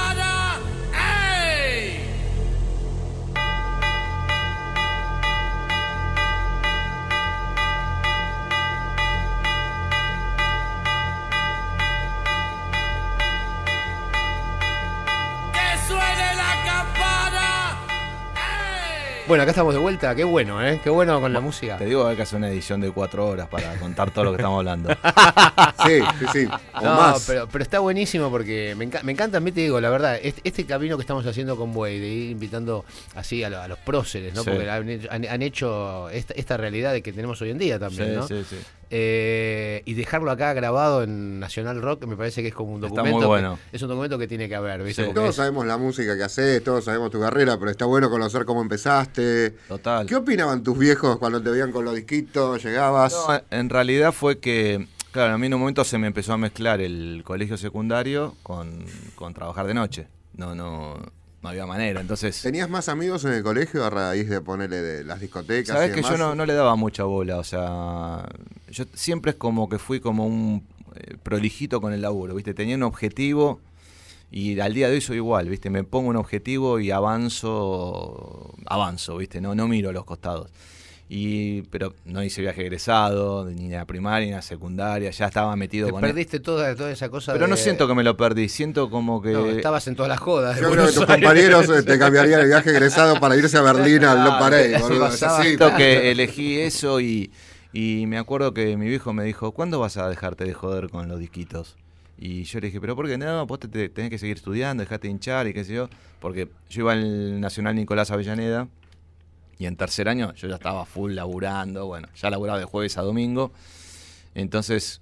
Bueno, 19.29 19.43
acá 19.43 19.51
estamos 19.51 19.75
de 19.75 19.81
vuelta, 19.81 20.15
qué 20.15 20.23
bueno, 20.23 20.65
¿eh? 20.65 20.81
Qué 20.85 20.89
bueno 20.91 21.21
con 21.21 21.33
la 21.33 21.41
música. 21.41 21.77
Te 21.79 21.85
digo 21.87 22.15
que 22.15 22.23
hacer 22.23 22.37
una 22.39 22.49
edición 22.49 22.81
de 22.81 22.93
cuatro 22.93 23.27
horas 23.27 23.49
para 23.49 23.75
contar 23.77 24.13
todo 24.13 24.23
lo 24.27 24.31
que 24.31 24.37
estamos 24.37 24.59
hablando. 24.59 24.91
Sí, 25.87 26.01
sí, 26.19 26.27
sí. 26.33 26.49
O 26.75 26.81
No, 26.81 26.95
más. 26.97 27.25
pero, 27.29 27.47
pero 27.49 27.63
está 27.63 27.79
buenísimo 27.79 28.29
porque 28.31 28.75
me, 28.77 28.89
enca- 28.91 29.03
me 29.05 29.13
encanta, 29.13 29.39
a 29.39 29.41
mí 29.41 29.53
te 29.53 29.61
digo, 29.61 29.81
la 29.81 29.89
verdad, 29.91 30.19
este, 30.21 30.41
este 30.43 30.65
camino 30.67 30.97
que 30.97 31.03
estamos 31.03 31.25
haciendo 31.27 31.57
con 31.57 31.73
Buey, 31.73 32.01
de 32.01 32.09
ir 32.09 32.31
invitando 32.33 32.85
así 33.15 33.45
a, 33.45 33.51
lo- 33.51 33.61
a 33.61 33.69
los 33.69 33.79
próceres, 33.79 34.35
¿no? 34.35 34.43
Sí. 34.43 34.51
Porque 34.51 34.69
han, 34.69 34.89
hecho- 34.89 35.09
han- 35.13 35.27
han 35.29 35.43
hecho 35.43 36.09
esta, 36.11 36.35
esta 36.35 36.57
realidad 36.57 36.93
de 36.93 37.03
que 37.03 37.13
tenemos 37.13 37.41
hoy 37.41 37.51
en 37.51 37.59
día 37.59 37.79
también, 37.79 38.09
Sí, 38.11 38.17
¿no? 38.17 38.27
sí, 38.27 38.45
sí. 38.51 38.57
Eh, 38.91 39.83
y 39.85 39.95
dejarlo 39.95 40.31
acá 40.31 40.53
grabado 40.53 41.03
en 41.03 41.41
Nacional 41.41 41.83
Rock 41.83 42.07
me 42.07 42.17
parece 42.17 42.43
que 42.43 42.49
es 42.49 42.55
como 42.55 42.73
un 42.75 42.85
Está 42.85 43.03
documento. 43.03 43.35
que- 43.35 43.77
es 43.77 43.83
un 43.83 43.89
documento 43.89 44.19
que 44.19 44.29
tiene 44.29 44.49
que 44.49 44.55
haber, 44.55 44.83
¿viste? 44.83 45.07
Sí. 45.07 45.13
Todos 45.15 45.31
es- 45.31 45.37
sabemos 45.37 45.67
la 45.67 45.77
música 45.77 46.17
que 46.17 46.23
haces, 46.23 46.63
todos 46.63 46.85
sabemos 46.85 47.11
tu 47.11 47.21
carrera, 47.21 47.59
pero 47.59 47.71
está 47.71 47.85
bueno 47.85 48.09
conocer 48.11 48.45
cómo 48.45 48.63
empezaste. 48.63 49.51
Total. 49.69 50.07
¿Qué 50.07 50.15
opinaban 50.17 50.63
tus 50.63 50.79
viejos 50.79 51.19
cuando 51.19 51.43
te 51.43 51.51
veían 51.51 51.73
con 51.73 51.85
los 51.85 51.95
disquitos? 51.95 52.63
¿Llegabas? 52.65 53.13
No, 53.13 53.41
en 53.51 53.69
realidad 53.71 54.13
fue 54.13 54.39
que, 54.39 54.87
claro, 55.13 55.35
a 55.35 55.39
mí 55.39 55.47
en 55.47 55.55
un 55.55 55.61
momento 55.61 55.83
se 55.85 55.99
me 55.99 56.07
empezó 56.07 56.33
a 56.35 56.39
mezclar 56.39 56.81
el 56.81 57.23
colegio 57.25 57.57
secundario 57.57 58.35
con, 58.43 58.85
con 59.17 59.35
trabajar 59.35 59.67
de 59.67 59.75
noche. 59.75 60.07
No, 60.35 60.55
no, 60.55 60.97
no 61.47 61.51
había 61.51 61.67
manera. 61.67 62.01
Entonces, 62.01 62.43
¿Tenías 62.43 62.69
más 62.69 62.89
amigos 62.89 63.25
en 63.25 63.33
el 63.33 63.43
colegio 63.43 63.85
a 63.85 63.91
raíz 63.91 64.29
de 64.29 64.41
ponerle 64.41 64.83
de 64.83 65.05
las 65.05 65.21
discotecas? 65.21 65.77
sabes 65.77 65.95
que 65.95 66.03
yo 66.03 66.17
no, 66.19 66.35
no 66.35 66.45
le 66.45 66.55
daba 66.55 66.75
mucha 66.75 67.05
bola. 67.05 67.39
O 67.39 67.45
sea, 67.45 68.29
yo 68.69 68.85
siempre 68.95 69.31
es 69.31 69.37
como 69.37 69.69
que 69.69 69.79
fui 69.79 70.01
como 70.01 70.27
un 70.27 70.67
eh, 70.97 71.17
prolijito 71.23 71.81
con 71.81 71.93
el 71.93 72.03
laburo, 72.03 72.35
¿viste? 72.35 72.53
Tenía 72.53 72.75
un 72.75 72.83
objetivo 72.83 73.61
y 74.31 74.59
al 74.59 74.75
día 74.75 74.89
de 74.89 74.95
hoy 74.95 75.01
soy 75.01 75.17
igual, 75.17 75.49
¿viste? 75.49 75.71
Me 75.71 75.85
pongo 75.85 76.11
un 76.11 76.17
objetivo 76.17 76.81
y 76.81 76.91
avanzo, 76.91 78.53
avanzo, 78.67 79.17
¿viste? 79.19 79.41
No, 79.41 79.55
no 79.55 79.69
miro 79.69 79.91
a 79.91 79.93
los 79.93 80.05
costados. 80.05 80.51
Y, 81.09 81.63
pero 81.71 81.95
no 82.05 82.23
hice 82.25 82.43
viaje 82.43 82.63
egresado, 82.63 83.45
ni 83.45 83.73
a 83.73 83.79
la 83.79 83.85
primaria, 83.85 84.27
ni 84.27 84.33
a 84.33 84.37
la 84.37 84.43
secundaria, 84.43 85.11
ya 85.11 85.27
estaba 85.27 85.55
metido 85.55 85.87
te 85.87 85.93
con 85.93 86.01
perdiste 86.01 86.41
toda, 86.41 86.75
toda 86.75 86.91
esa 86.91 87.09
cosa 87.11 87.33
Pero 87.33 87.45
de- 87.45 87.51
no 87.51 87.57
siento 87.57 87.87
que 87.87 87.95
me 87.95 88.03
lo 88.03 88.17
perdí, 88.17 88.49
siento 88.49 88.91
como 88.91 89.23
que... 89.23 89.31
No, 89.33 89.47
estabas 89.47 89.87
en 89.87 89.95
todas 89.95 90.09
las 90.09 90.19
jodas. 90.19 90.57
de 90.57 90.63
Yo 90.63 90.71
creo 90.73 90.87
que 90.87 90.93
tus 90.93 91.09
Aires. 91.09 91.15
compañeros 91.29 91.69
eh, 91.69 91.83
te 91.85 91.97
cambiarían 91.99 92.41
el 92.41 92.49
viaje 92.49 92.71
egresado 92.71 93.21
para 93.21 93.37
irse 93.37 93.57
a 93.57 93.63
Berlín 93.63 94.05
al 94.05 94.25
No 94.25 94.33
así. 95.05 95.25
Siento 95.43 95.77
que 95.77 96.11
elegí 96.11 96.59
eso 96.59 97.01
y, 97.01 97.31
y 97.73 98.07
me 98.09 98.19
acuerdo 98.19 98.53
que 98.53 98.77
mi 98.77 98.89
viejo 98.89 99.13
me 99.13 99.23
dijo, 99.23 99.53
¿cuándo 99.53 99.79
vas 99.79 99.97
a 99.99 100.09
dejarte 100.09 100.43
de 100.45 100.55
joder 100.55 100.89
con 100.89 101.07
los 101.09 101.21
disquitos? 101.21 101.77
Y 102.19 102.43
yo 102.45 102.59
le 102.59 102.67
dije, 102.67 102.81
pero 102.81 102.97
¿por 102.97 103.07
qué 103.07 103.17
no? 103.17 103.47
Vos 103.47 103.61
te, 103.61 103.69
te- 103.69 103.91
tenés 103.91 104.11
que 104.11 104.19
seguir 104.19 104.39
estudiando, 104.39 104.83
dejate 104.83 105.07
hinchar 105.07 105.47
y 105.47 105.53
qué 105.55 105.63
sé 105.63 105.75
yo. 105.75 105.89
Porque 106.19 106.49
yo 106.69 106.81
iba 106.81 106.93
al 106.95 107.41
Nacional 107.41 107.77
Nicolás 107.77 108.11
Avellaneda 108.11 108.67
y 109.59 109.67
en 109.67 109.77
tercer 109.77 110.09
año 110.09 110.35
yo 110.35 110.49
ya 110.49 110.57
estaba 110.57 110.85
full 110.85 111.13
laburando, 111.13 111.87
bueno, 111.87 112.09
ya 112.17 112.31
laburaba 112.31 112.59
de 112.59 112.65
jueves 112.65 112.99
a 112.99 113.03
domingo. 113.03 113.53
Entonces 114.35 115.01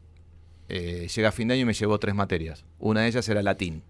eh, 0.68 1.08
llega 1.14 1.32
fin 1.32 1.48
de 1.48 1.54
año 1.54 1.62
y 1.62 1.66
me 1.66 1.72
llevó 1.74 1.98
tres 1.98 2.14
materias. 2.14 2.64
Una 2.78 3.02
de 3.02 3.08
ellas 3.08 3.28
era 3.28 3.42
latín. 3.42 3.82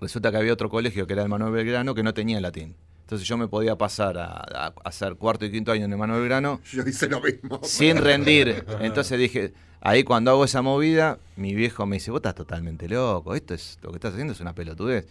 Resulta 0.00 0.30
que 0.30 0.36
había 0.38 0.52
otro 0.52 0.70
colegio 0.70 1.06
que 1.06 1.12
era 1.12 1.22
el 1.22 1.28
Manuel 1.28 1.52
Belgrano 1.52 1.94
que 1.94 2.02
no 2.02 2.14
tenía 2.14 2.40
latín. 2.40 2.74
Entonces 3.02 3.26
yo 3.26 3.36
me 3.36 3.48
podía 3.48 3.76
pasar 3.76 4.16
a, 4.18 4.28
a 4.30 4.72
hacer 4.84 5.16
cuarto 5.16 5.44
y 5.44 5.50
quinto 5.50 5.72
año 5.72 5.84
en 5.84 5.92
el 5.92 5.98
Manuel 5.98 6.20
Belgrano 6.20 6.60
Yo 6.72 6.82
hice 6.84 7.08
lo 7.08 7.20
mismo. 7.20 7.60
sin 7.64 7.96
rendir. 8.02 8.64
Entonces 8.80 9.18
dije, 9.18 9.52
ahí 9.80 10.04
cuando 10.04 10.30
hago 10.30 10.44
esa 10.44 10.62
movida, 10.62 11.18
mi 11.36 11.54
viejo 11.54 11.84
me 11.86 11.96
dice, 11.96 12.12
vos 12.12 12.18
estás 12.18 12.36
totalmente 12.36 12.88
loco, 12.88 13.34
esto 13.34 13.54
es 13.54 13.78
lo 13.82 13.90
que 13.90 13.96
estás 13.96 14.12
haciendo 14.12 14.32
es 14.32 14.40
una 14.40 14.54
pelotudez. 14.54 15.06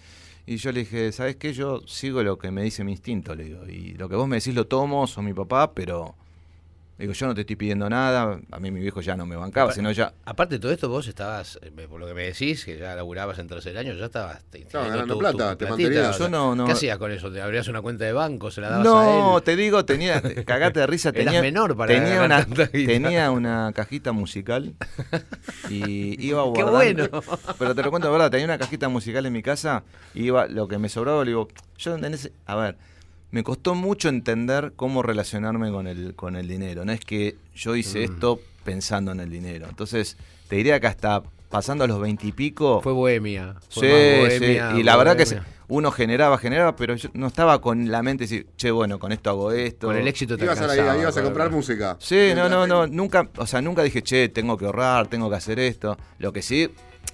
Y 0.45 0.57
yo 0.57 0.71
le 0.71 0.81
dije, 0.81 1.11
¿sabes 1.11 1.35
qué? 1.35 1.53
Yo 1.53 1.81
sigo 1.85 2.23
lo 2.23 2.37
que 2.37 2.51
me 2.51 2.63
dice 2.63 2.83
mi 2.83 2.93
instinto, 2.93 3.35
le 3.35 3.45
digo. 3.45 3.67
Y 3.67 3.93
lo 3.93 4.09
que 4.09 4.15
vos 4.15 4.27
me 4.27 4.37
decís 4.37 4.55
lo 4.55 4.67
tomo, 4.67 5.05
sos 5.07 5.23
mi 5.23 5.33
papá, 5.33 5.73
pero... 5.73 6.15
Digo, 6.99 7.13
yo 7.13 7.27
no 7.27 7.33
te 7.33 7.41
estoy 7.41 7.55
pidiendo 7.55 7.89
nada, 7.89 8.41
a 8.51 8.59
mí 8.59 8.71
mi 8.71 8.81
viejo 8.81 8.99
ya 8.99 9.15
no 9.15 9.25
me 9.25 9.37
bancaba, 9.37 9.71
sino 9.71 9.89
ya... 9.91 10.13
Aparte 10.25 10.55
de 10.55 10.59
todo 10.59 10.73
esto, 10.73 10.89
vos 10.89 11.07
estabas, 11.07 11.57
eh, 11.61 11.71
por 11.89 11.97
lo 11.97 12.05
que 12.05 12.13
me 12.13 12.23
decís, 12.23 12.65
que 12.65 12.77
ya 12.77 12.93
laburabas 12.93 13.39
en 13.39 13.47
tercer 13.47 13.77
año, 13.77 13.93
ya 13.93 14.05
estabas 14.07 14.43
te- 14.49 14.59
Estaba 14.59 14.83
teniendo 14.83 15.15
ganando 15.15 15.17
plata, 15.19 15.57
te 15.57 15.65
platita, 15.65 15.69
mantenías. 15.69 16.09
o 16.09 16.13
sea, 16.17 16.25
Yo 16.25 16.29
no- 16.29 16.55
no- 16.55 16.65
¿Qué 16.65 16.73
hacías 16.73 16.97
con 16.97 17.09
eso? 17.13 17.31
¿Te 17.31 17.41
abrías 17.41 17.69
una 17.69 17.81
cuenta 17.81 18.03
de 18.03 18.11
banco? 18.11 18.51
¿Se 18.51 18.59
la 18.59 18.69
dabas 18.69 18.85
a 18.87 18.89
No, 18.91 19.37
él? 19.37 19.43
te 19.45 19.55
digo, 19.55 19.85
tenía, 19.85 20.21
cagate 20.45 20.81
de 20.81 20.87
risa, 20.87 21.09
Eras 21.13 21.23
tenía, 21.25 21.41
menor 21.41 21.77
para 21.77 21.93
tenía, 21.93 22.19
ganar 22.19 22.45
una, 22.49 22.67
tenía 22.67 23.31
una 23.31 23.71
cajita 23.73 24.11
musical 24.11 24.73
y 25.69 26.21
iba 26.25 26.43
Qué 26.53 26.63
guardando. 26.63 27.09
bueno. 27.09 27.23
Pero 27.57 27.75
te 27.75 27.81
lo 27.83 27.91
cuento 27.91 28.07
de 28.07 28.11
verdad, 28.11 28.29
tenía 28.29 28.45
una 28.45 28.57
cajita 28.57 28.89
musical 28.89 29.25
en 29.25 29.31
mi 29.33 29.41
casa 29.41 29.83
y 30.13 30.25
iba, 30.25 30.47
lo 30.47 30.67
que 30.67 30.77
me 30.77 30.89
sobraba, 30.89 31.23
le 31.23 31.31
digo, 31.31 31.47
yo 31.77 31.95
en 31.95 32.13
ese, 32.13 32.33
a 32.45 32.55
ver, 32.55 32.77
me 33.31 33.43
costó 33.43 33.75
mucho 33.75 34.09
entender 34.09 34.73
cómo 34.75 35.03
relacionarme 35.03 35.71
con 35.71 35.87
el, 35.87 36.15
con 36.15 36.35
el 36.35 36.47
dinero. 36.47 36.85
No 36.85 36.91
es 36.91 37.01
que 37.01 37.35
yo 37.55 37.75
hice 37.75 37.99
Mm. 37.99 38.11
esto 38.13 38.39
pensando 38.63 39.11
en 39.11 39.19
el 39.19 39.29
dinero. 39.29 39.67
Entonces, 39.69 40.17
te 40.47 40.55
diría 40.55 40.79
que 40.79 40.87
hasta 40.87 41.23
pasando 41.49 41.83
a 41.83 41.87
los 41.87 41.99
veintipico. 41.99 42.81
Fue 42.81 42.93
bohemia. 42.93 43.55
Sí, 43.69 43.79
Fue 43.79 43.89
más 44.21 44.39
bohemia, 44.39 44.71
sí. 44.73 44.79
Y 44.79 44.83
la 44.83 44.95
verdad 44.97 45.17
que 45.17 45.25
uno 45.67 45.91
generaba, 45.91 46.37
generaba, 46.37 46.75
pero 46.75 46.95
yo 46.95 47.09
no 47.13 47.27
estaba 47.27 47.59
con 47.61 47.91
la 47.91 48.01
mente 48.03 48.25
de 48.25 48.29
decir, 48.29 48.47
che, 48.55 48.71
bueno, 48.71 48.99
con 48.99 49.11
esto 49.11 49.29
hago 49.29 49.51
esto. 49.51 49.87
Con 49.87 49.97
el 49.97 50.07
éxito 50.07 50.37
te 50.37 50.45
Ibas 50.45 50.59
a 50.61 50.67
la 50.67 50.97
ibas 50.97 51.17
a 51.17 51.23
comprar 51.23 51.51
música. 51.51 51.97
Sí, 51.99 52.31
no, 52.35 52.49
no, 52.49 52.67
no, 52.67 52.87
nunca, 52.87 53.29
o 53.37 53.47
sea, 53.47 53.61
nunca 53.61 53.83
dije, 53.83 54.01
che, 54.03 54.29
tengo 54.29 54.57
que 54.57 54.65
ahorrar, 54.65 55.07
tengo 55.07 55.29
que 55.29 55.35
hacer 55.35 55.59
esto. 55.59 55.97
Lo 56.19 56.33
que 56.33 56.41
sí, 56.41 56.69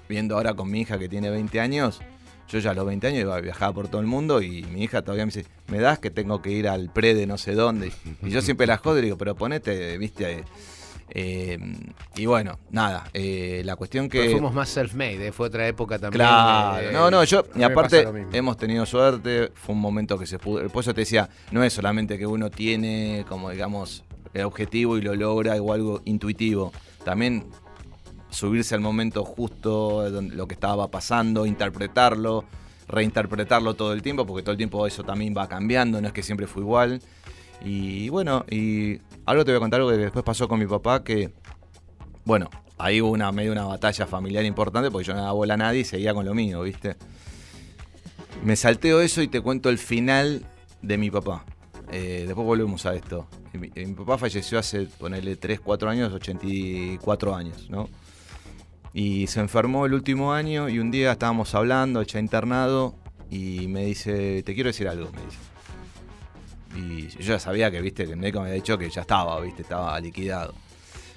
viendo 0.10 0.36
ahora 0.36 0.54
con 0.54 0.70
mi 0.70 0.82
hija 0.82 0.98
que 0.98 1.08
tiene 1.10 1.30
20 1.30 1.60
años, 1.60 2.02
yo 2.48 2.60
ya 2.60 2.72
a 2.72 2.74
los 2.74 2.86
20 2.86 3.08
años 3.08 3.22
iba 3.22 3.36
a 3.36 3.42
viajar 3.42 3.74
por 3.74 3.88
todo 3.88 4.02
el 4.02 4.08
mundo 4.08 4.42
y 4.42 4.64
mi 4.64 4.84
hija 4.84 5.02
todavía 5.02 5.26
me 5.26 5.32
dice, 5.32 5.48
me 5.68 5.80
das 5.80 6.00
que 6.00 6.12
tengo 6.12 6.42
que 6.42 6.52
ir 6.52 6.68
al 6.68 6.92
pre 6.92 7.14
de 7.14 7.28
no 7.28 7.38
sé 7.38 7.54
dónde. 7.54 7.92
Y 8.24 8.30
yo 8.30 8.42
siempre 8.42 8.68
la 8.68 8.78
jodo 8.78 9.00
y 9.00 9.02
digo, 9.02 9.18
pero 9.18 9.36
ponete, 9.36 9.98
viste, 9.98 10.44
eh, 11.10 11.58
y 12.16 12.26
bueno, 12.26 12.58
nada, 12.72 13.06
eh, 13.14 13.62
la 13.64 13.76
cuestión 13.76 14.10
que... 14.10 14.20
Pero 14.20 14.32
fuimos 14.32 14.54
más 14.54 14.76
self-made, 14.76 15.28
eh, 15.28 15.32
fue 15.32 15.48
otra 15.48 15.68
época 15.68 16.00
también. 16.00 16.20
Claro, 16.20 16.92
no, 16.92 17.12
no, 17.12 17.24
yo, 17.24 17.46
y 17.56 17.64
aparte 17.64 18.08
hemos 18.34 18.58
tenido 18.58 18.86
suerte, 18.86 19.52
fue 19.54 19.76
un 19.76 19.82
momento 19.82 20.18
que 20.18 20.26
se 20.26 20.40
pudo, 20.40 20.68
por 20.70 20.82
eso 20.82 20.94
te 20.94 21.02
decía, 21.02 21.30
no 21.52 21.64
es 21.64 21.74
solamente 21.74 22.18
que 22.18 22.26
uno 22.26 22.50
tiene 22.50 23.26
como 23.30 23.52
digamos 23.52 24.04
el 24.34 24.44
objetivo 24.44 24.98
y 24.98 25.02
lo 25.02 25.16
logra 25.16 25.56
o 25.62 25.74
algo 25.74 26.02
intuitivo, 26.06 26.74
también 27.04 27.46
subirse 28.36 28.76
al 28.76 28.82
momento 28.82 29.24
justo, 29.24 30.10
donde- 30.12 30.36
lo 30.36 30.48
que 30.48 30.54
estaba 30.54 30.90
pasando, 30.90 31.46
interpretarlo, 31.46 32.46
reinterpretarlo 32.88 33.74
todo 33.74 33.94
el 33.94 34.02
tiempo, 34.02 34.26
porque 34.26 34.44
todo 34.44 34.52
el 34.52 34.58
tiempo 34.58 34.86
eso 34.86 35.04
también 35.04 35.34
va 35.36 35.48
cambiando, 35.48 36.02
no 36.02 36.08
es 36.08 36.14
que 36.14 36.22
siempre 36.22 36.46
fue 36.48 36.62
igual. 36.62 37.02
Y 37.64 38.10
bueno, 38.10 38.46
y 38.50 39.00
algo 39.26 39.46
te 39.46 39.52
voy 39.52 39.58
a 39.58 39.60
contar 39.62 39.80
algo 39.80 39.90
que 39.92 39.98
después 39.98 40.24
pasó 40.26 40.48
con 40.48 40.60
mi 40.60 40.68
papá, 40.68 41.04
que 41.04 41.32
bueno, 42.26 42.50
ahí 42.78 43.02
hubo 43.02 43.12
una 43.12 43.32
medio 43.32 43.52
una 43.52 43.66
batalla 43.66 44.06
familiar 44.06 44.44
importante 44.46 44.92
porque 44.92 45.08
yo 45.08 45.14
no 45.14 45.22
daba 45.22 45.32
bola 45.32 45.54
a 45.54 45.58
nadie 45.58 45.80
y 45.82 45.86
seguía 45.86 46.14
con 46.14 46.26
lo 46.26 46.34
mío, 46.34 46.62
¿viste? 46.62 46.96
Me 48.44 48.56
salteo 48.56 49.00
eso 49.02 49.22
y 49.22 49.28
te 49.28 49.42
cuento 49.42 49.70
el 49.70 49.78
final 49.78 50.46
de 50.82 50.98
mi 50.98 51.10
papá. 51.10 51.46
Eh, 51.92 52.24
después 52.28 52.46
volvemos 52.46 52.86
a 52.86 52.94
esto. 52.94 53.28
Mi, 53.54 53.70
mi 53.74 53.94
papá 53.94 54.18
falleció 54.18 54.60
hace, 54.60 54.88
ponele, 55.00 55.38
3, 55.38 55.62
4 55.62 55.90
años, 55.90 56.12
84 56.14 57.34
años, 57.34 57.70
¿no? 57.70 57.88
Y 58.98 59.28
se 59.28 59.42
enfermó 59.42 59.86
el 59.86 59.94
último 59.94 60.32
año 60.32 60.70
y 60.70 60.80
un 60.80 60.90
día 60.90 61.12
estábamos 61.12 61.54
hablando, 61.54 62.02
ya 62.02 62.18
internado, 62.18 62.96
y 63.30 63.68
me 63.68 63.88
dice, 63.88 64.42
te 64.44 64.56
quiero 64.56 64.70
decir 64.70 64.88
algo, 64.88 65.12
me 65.12 65.22
dice. 65.22 65.38
Y 66.78 67.22
yo 67.22 67.34
ya 67.34 67.40
sabía 67.40 67.70
que, 67.70 67.82
viste, 67.82 68.06
que 68.06 68.14
el 68.14 68.18
me 68.18 68.30
había 68.30 68.54
dicho 68.54 68.78
que 68.78 68.90
ya 68.90 69.02
estaba, 69.02 69.38
viste, 69.42 69.64
estaba 69.64 70.00
liquidado. 70.00 70.54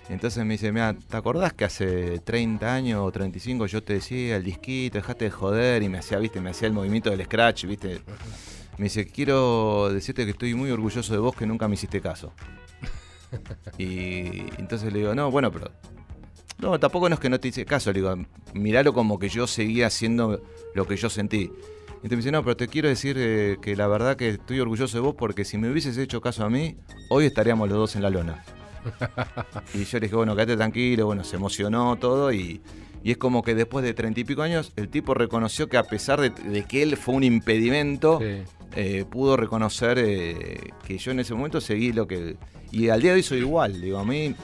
Entonces 0.09 0.45
me 0.45 0.55
dice, 0.55 0.73
mira, 0.73 0.93
¿te 0.93 1.17
acordás 1.17 1.53
que 1.53 1.67
hace 1.67 2.19
30 2.19 2.75
años 2.75 3.01
o 3.01 3.13
35 3.13 3.67
yo 3.67 3.81
te 3.81 3.93
decía 3.93 4.35
el 4.35 4.43
disquito, 4.43 4.99
dejaste 4.99 5.27
de 5.27 5.31
joder? 5.31 5.85
Y 5.85 5.89
me 5.89 5.99
hacía, 5.99 6.19
viste, 6.19 6.41
me 6.41 6.51
hacía 6.51 6.67
el 6.67 6.75
movimiento 6.75 7.11
del 7.11 7.25
scratch, 7.27 7.67
viste. 7.67 8.01
Me 8.77 8.87
dice, 8.87 9.07
quiero 9.07 9.89
decirte 9.93 10.25
que 10.25 10.33
estoy 10.33 10.53
muy 10.55 10.73
orgulloso 10.73 11.13
de 11.13 11.21
vos 11.21 11.37
que 11.37 11.47
nunca 11.47 11.69
me 11.69 11.75
hiciste 11.75 12.01
caso. 12.01 12.33
Y 13.79 14.41
entonces 14.59 14.93
le 14.93 14.99
digo, 14.99 15.15
no, 15.15 15.31
bueno, 15.31 15.53
pero... 15.53 15.71
No, 16.59 16.79
tampoco 16.81 17.09
no 17.09 17.15
es 17.15 17.21
que 17.21 17.29
no 17.31 17.39
te 17.39 17.49
hice 17.49 17.65
caso, 17.65 17.93
le 17.93 18.01
digo, 18.01 18.15
miralo 18.53 18.93
como 18.93 19.19
que 19.19 19.29
yo 19.29 19.47
seguía 19.47 19.87
haciendo 19.87 20.43
lo 20.75 20.87
que 20.87 20.97
yo 20.97 21.09
sentí. 21.09 21.51
Entonces 21.89 22.11
me 22.11 22.17
dice, 22.17 22.33
no, 22.33 22.43
pero 22.45 22.57
te 22.57 22.69
quiero 22.69 22.89
decir 22.89 23.17
eh, 23.19 23.57
que 23.63 23.75
la 23.77 23.87
verdad 23.89 24.17
que 24.17 24.29
estoy 24.31 24.61
orgulloso 24.61 24.97
de 24.97 25.01
vos 25.03 25.15
porque 25.17 25.45
si 25.45 25.59
me 25.59 25.71
hubieses 25.71 25.97
hecho 25.99 26.21
caso 26.21 26.45
a 26.45 26.51
mí, 26.51 26.77
hoy 27.11 27.27
estaríamos 27.27 27.69
los 27.69 27.79
dos 27.79 27.97
en 27.97 28.03
la 28.03 28.11
lona. 28.11 28.45
Y 29.75 29.85
yo 29.85 29.99
le 29.99 30.07
dije, 30.07 30.17
bueno, 30.17 30.35
quédate 30.35 30.57
tranquilo, 30.57 31.07
bueno, 31.07 31.25
se 31.25 31.37
emocionó 31.37 31.97
todo 31.97 32.33
y, 32.33 32.61
y 33.03 33.11
es 33.11 33.19
como 33.19 33.43
que 33.43 33.55
después 33.55 33.85
de 33.85 33.95
treinta 33.95 34.21
y 34.21 34.25
pico 34.25 34.43
años, 34.43 34.73
el 34.77 34.89
tipo 34.89 35.15
reconoció 35.15 35.69
que 35.69 35.77
a 35.77 35.83
pesar 35.85 36.21
de, 36.21 36.31
de 36.31 36.65
que 36.65 36.83
él 36.83 36.97
fue 36.97 37.15
un 37.15 37.25
impedimento, 37.25 38.19
Sí. 38.21 38.43
eh, 38.77 39.05
pudo 39.11 39.37
reconocer 39.37 39.99
eh, 40.01 40.71
que 40.87 40.99
yo 40.99 41.11
en 41.11 41.21
ese 41.21 41.35
momento 41.35 41.61
seguí 41.61 41.93
lo 41.93 42.07
que... 42.07 42.37
Y 42.71 42.89
al 42.91 43.01
día 43.01 43.11
de 43.13 43.17
hoy 43.17 43.23
soy 43.23 43.39
igual, 43.39 43.81
digo, 43.81 43.99
a 43.99 44.05
mí, 44.05 44.35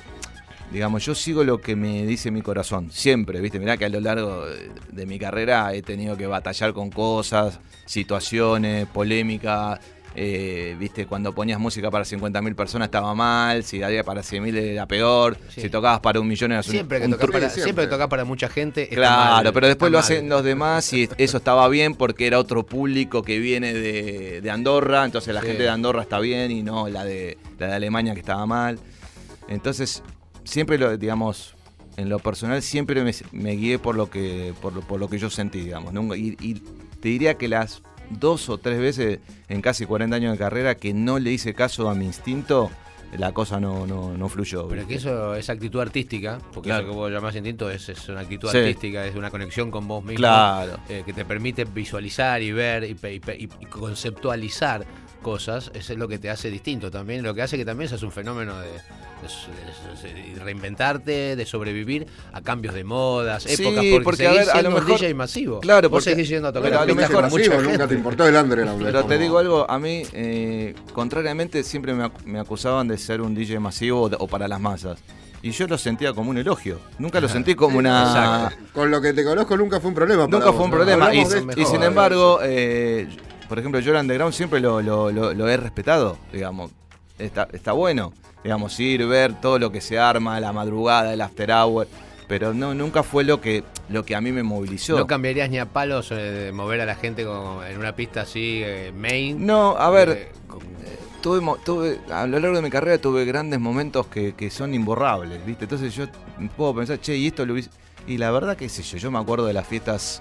digamos, 0.73 1.05
yo 1.05 1.15
sigo 1.15 1.45
lo 1.45 1.61
que 1.61 1.77
me 1.77 2.05
dice 2.07 2.31
mi 2.31 2.43
corazón, 2.43 2.91
siempre, 2.91 3.41
¿viste? 3.41 3.59
Mirá 3.61 3.77
que 3.77 3.85
a 3.85 3.89
lo 3.89 4.01
largo 4.01 4.45
de, 4.91 5.07
mi 5.07 5.19
carrera 5.19 5.73
he 5.75 5.83
tenido 5.83 6.17
que 6.17 6.27
batallar 6.27 6.73
con 6.73 6.91
cosas, 6.91 7.61
situaciones, 7.87 8.87
polémicas. 8.87 9.81
eh, 10.17 10.77
viste, 10.79 11.07
cuando 11.07 11.33
ponías 11.35 11.59
música 11.59 11.91
para 11.91 12.05
50.000 12.05 12.55
personas 12.55 12.87
estaba 12.87 13.17
mal, 13.17 13.65
si 13.65 13.83
había 13.83 14.05
para 14.05 14.23
100.000 14.23 14.57
era 14.57 14.87
peor, 14.87 15.37
Sí. 15.49 15.63
si 15.63 15.69
tocabas 15.71 15.99
para 15.99 16.21
un 16.21 16.29
millón 16.29 16.53
eras 16.53 16.69
un- 16.69 16.73
Siempre 16.73 17.01
que, 17.01 17.07
un 17.07 17.11
tocas 17.15 17.31
para, 17.33 17.41
siempre. 17.49 17.63
siempre 17.65 17.85
que 17.87 17.91
tocas 17.91 18.07
para 18.07 18.25
mucha 18.25 18.49
gente. 18.49 18.89
Claro, 18.91 19.43
mal, 19.47 19.53
pero 19.53 19.67
después 19.67 19.91
lo 19.91 19.99
mal. 19.99 20.05
hacen 20.05 20.29
los 20.29 20.45
demás 20.45 20.93
y 20.93 21.09
eso 21.19 21.37
estaba 21.39 21.67
bien 21.69 21.97
porque 21.97 22.29
era 22.29 22.39
otro 22.39 22.65
público 22.65 23.25
que 23.25 23.41
viene 23.41 23.75
de, 23.75 24.41
de 24.41 24.51
Andorra, 24.53 25.05
entonces 25.05 25.35
la 25.35 25.41
Sí. 25.41 25.49
gente 25.49 25.65
de 25.65 25.69
Andorra 25.71 26.03
está 26.03 26.21
bien 26.21 26.53
y 26.53 26.63
no 26.63 26.89
la 26.89 27.05
de, 27.05 27.37
la 27.59 27.67
de 27.67 27.73
Alemania 27.75 28.15
que 28.15 28.21
estaba 28.21 28.47
mal. 28.47 28.79
Entonces, 29.49 30.01
siempre 30.45 30.79
lo, 30.79 30.97
digamos, 30.97 31.55
en 31.97 32.09
lo 32.09 32.19
personal 32.19 32.63
siempre 32.63 33.03
me, 33.05 33.13
me 33.33 33.53
guié 33.53 33.79
por 33.79 33.95
lo 33.97 34.11
que 34.11 34.53
por 34.61 34.73
lo, 34.73 34.81
por 34.83 34.99
lo 35.01 35.09
que 35.09 35.19
yo 35.19 35.31
sentí, 35.31 35.61
digamos. 35.61 35.93
nunca- 35.93 36.17
y, 36.17 36.37
y 36.41 36.55
te 37.01 37.09
diría 37.09 37.35
que 37.35 37.49
las 37.49 37.83
dos 38.11 38.49
o 38.49 38.59
tres 38.59 38.79
veces 38.79 39.21
en 39.49 39.61
casi 39.63 39.87
40 39.87 40.17
años 40.17 40.33
de 40.33 40.39
carrera 40.39 40.75
que 40.75 40.93
no 40.95 41.19
le 41.19 41.31
hice 41.33 41.55
caso 41.55 41.89
a 41.89 41.95
mi 41.95 42.05
instinto, 42.07 42.71
la 43.17 43.33
cosa 43.33 43.61
no, 43.61 43.87
no, 43.87 44.17
no 44.17 44.29
fluyó. 44.29 44.67
Pero 44.69 44.83
que 44.89 44.95
¿viste? 44.95 45.09
eso 45.09 45.35
es 45.37 45.49
actitud 45.49 45.81
artística, 45.81 46.39
porque 46.53 46.69
Claro. 46.71 46.83
eso 46.85 46.91
que 46.93 46.97
vos 46.97 47.13
llamás 47.13 47.35
instinto 47.37 47.71
es, 47.71 47.89
es 47.89 48.09
una 48.09 48.21
actitud 48.21 48.51
Sí. 48.51 48.59
artística, 48.59 49.07
es 49.07 49.15
una 49.15 49.31
conexión 49.31 49.71
con 49.71 49.87
vos 49.87 50.03
mismo. 50.03 50.17
Claro. 50.19 50.79
eh, 50.89 51.05
que 51.07 51.13
te 51.13 51.25
permite 51.25 51.65
visualizar 51.65 52.43
y 52.43 52.51
ver 52.51 52.83
y, 52.85 52.97
y 53.07 53.49
y 53.61 53.67
conceptualizar 53.67 54.85
cosas, 55.25 55.73
eso 55.75 55.93
es 55.95 55.99
lo 55.99 56.07
que 56.07 56.19
te 56.21 56.31
hace 56.31 56.49
distinto 56.51 56.93
también, 56.93 57.25
lo 57.25 57.35
que 57.35 57.43
hace 57.43 57.57
que 57.57 57.65
también 57.65 57.89
seas 57.89 58.03
un 58.05 58.13
fenómeno 58.13 58.57
de, 58.61 58.69
de- 58.69 60.13
de- 60.13 60.35
de 60.35 60.41
reinventarte, 60.41 61.35
de 61.35 61.47
sobrevivir 61.47 62.07
a 62.33 62.41
cambios 62.43 62.75
de 62.75 62.85
modas, 62.85 63.43
Sí, 63.43 63.55
épocas, 63.63 63.75
porque, 63.85 64.01
porque, 64.05 64.27
a 64.29 64.33
ver, 64.33 64.51
a 64.51 64.63
lo 64.63 64.69
un 64.69 64.75
mejor- 64.77 65.01
DJ 65.01 65.15
masivo. 65.15 65.61
Claro, 65.61 65.89
vos 65.89 66.05
porque- 66.05 66.11
seguís 66.15 66.29
yendo 66.29 66.49
a 66.49 66.53
tocar 66.53 66.71
pero 66.71 66.81
a 66.83 66.87
lo 66.87 66.95
mejor- 66.95 67.23
masivo, 67.23 67.61
nunca 67.63 67.89
te 67.89 67.95
importó 67.95 68.27
el. 68.29 68.35
Pero 68.85 69.05
te 69.07 69.19
digo 69.19 69.39
algo, 69.39 69.69
a 69.71 69.79
mí, 69.79 70.03
eh, 70.13 70.75
contrariamente, 70.93 71.63
siempre 71.65 71.95
me, 71.95 72.05
ac- 72.05 72.25
me 72.25 72.39
acusaban 72.39 72.87
de 72.89 72.99
ser 72.99 73.21
un 73.21 73.35
DJ 73.35 73.59
masivo 73.59 74.03
o, 74.03 74.09
de- 74.09 74.17
o 74.21 74.29
para 74.29 74.47
las 74.47 74.61
masas. 74.61 74.99
Y 75.43 75.51
yo 75.51 75.67
lo 75.67 75.77
sentía 75.77 76.13
como 76.15 76.31
un 76.31 76.39
elogio. 76.39 76.81
Nunca 76.99 77.21
lo 77.21 77.29
sentí 77.29 77.55
como 77.55 77.77
una. 77.79 78.03
Exacto. 78.03 78.65
Con 78.73 78.91
lo 78.91 79.01
que 79.03 79.13
te 79.13 79.23
conozco 79.25 79.57
nunca 79.59 79.79
fue 79.79 79.89
un 79.91 79.95
problema. 79.95 80.25
para 80.27 80.31
Nunca 80.39 80.47
vos, 80.51 80.57
fue 80.57 80.65
un 80.65 80.71
¿no? 80.71 80.77
problema. 80.77 81.15
Y, 81.15 81.65
sin 81.67 81.83
embargo, 81.83 82.39
eh, 82.43 83.09
por 83.55 83.61
ejemplo, 83.61 83.79
yo 83.79 83.93
el 83.93 84.01
underground 84.01 84.35
siempre 84.35 84.59
lo, 84.59 84.83
lo- 84.83 85.13
lo- 85.13 85.33
lo 85.33 85.49
he 85.49 85.57
respetado, 85.57 86.19
digamos. 86.33 86.73
Está, 87.21 87.47
está 87.53 87.71
bueno, 87.71 88.13
digamos, 88.43 88.81
ir, 88.81 89.07
ver 89.07 89.41
todo 89.41 89.61
lo 89.61 89.71
que 89.71 89.81
se 89.81 89.97
arma, 89.97 90.41
la 90.41 90.53
madrugada, 90.53 91.13
el 91.15 91.21
after 91.21 91.53
hour. 91.53 91.87
Pero 92.27 92.53
no, 92.53 92.75
nunca 92.75 93.05
fue 93.05 93.23
lo 93.23 93.41
que, 93.41 93.63
lo 93.91 94.05
que 94.05 94.17
a 94.17 94.21
mí 94.21 94.33
me 94.33 94.43
movilizó. 94.43 94.99
No 94.99 95.07
cambiarías 95.07 95.49
ni 95.51 95.59
a 95.61 95.67
palos 95.67 96.11
eh, 96.11 96.15
de 96.17 96.53
mover 96.53 96.81
a 96.81 96.85
la 96.87 96.97
gente 96.97 97.25
como 97.25 97.63
en 97.63 97.79
una 97.79 97.95
pista 97.95 98.23
así, 98.23 98.61
eh, 98.65 98.93
main. 98.93 99.47
No, 99.47 99.77
a 99.77 99.89
ver, 99.91 100.09
eh, 100.09 100.29
con- 100.49 100.61
tuve, 101.23 102.01
a 102.11 102.27
lo 102.27 102.41
largo 102.41 102.57
de 102.57 102.63
mi 102.63 102.71
carrera 102.71 102.99
tuve 102.99 103.25
grandes 103.25 103.61
momentos 103.61 104.09
que, 104.09 104.35
que 104.35 104.51
son 104.51 104.75
imborrables, 104.75 105.47
¿viste? 105.47 105.67
Entonces 105.67 105.95
yo 105.95 106.07
puedo 106.57 106.75
pensar, 106.75 107.01
che, 107.01 107.17
y 107.17 107.29
esto 107.29 107.47
lo 107.47 107.53
hubiese... 107.53 107.71
Y 108.09 108.19
la 108.19 108.31
verdad, 108.33 108.57
qué 108.57 108.69
sé 108.69 108.83
yo, 108.83 108.99
yo 108.99 109.11
me 109.13 109.19
acuerdo 109.21 109.47
de 109.47 109.53
las 109.55 109.67
fiestas 109.67 110.21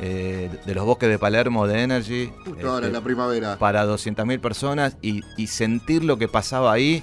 eh, 0.00 0.50
de 0.64 0.74
los 0.74 0.84
bosques 0.84 1.08
de 1.08 1.18
Palermo, 1.18 1.66
de 1.66 1.82
Energy, 1.82 2.32
Justo 2.44 2.68
ahora 2.68 2.76
este, 2.76 2.86
en 2.88 2.92
la 2.92 3.00
primavera. 3.00 3.58
para 3.58 3.86
200.000 3.86 4.40
personas 4.40 4.96
y, 5.00 5.22
y 5.36 5.46
sentir 5.46 6.04
lo 6.04 6.18
que 6.18 6.28
pasaba 6.28 6.72
ahí, 6.72 7.02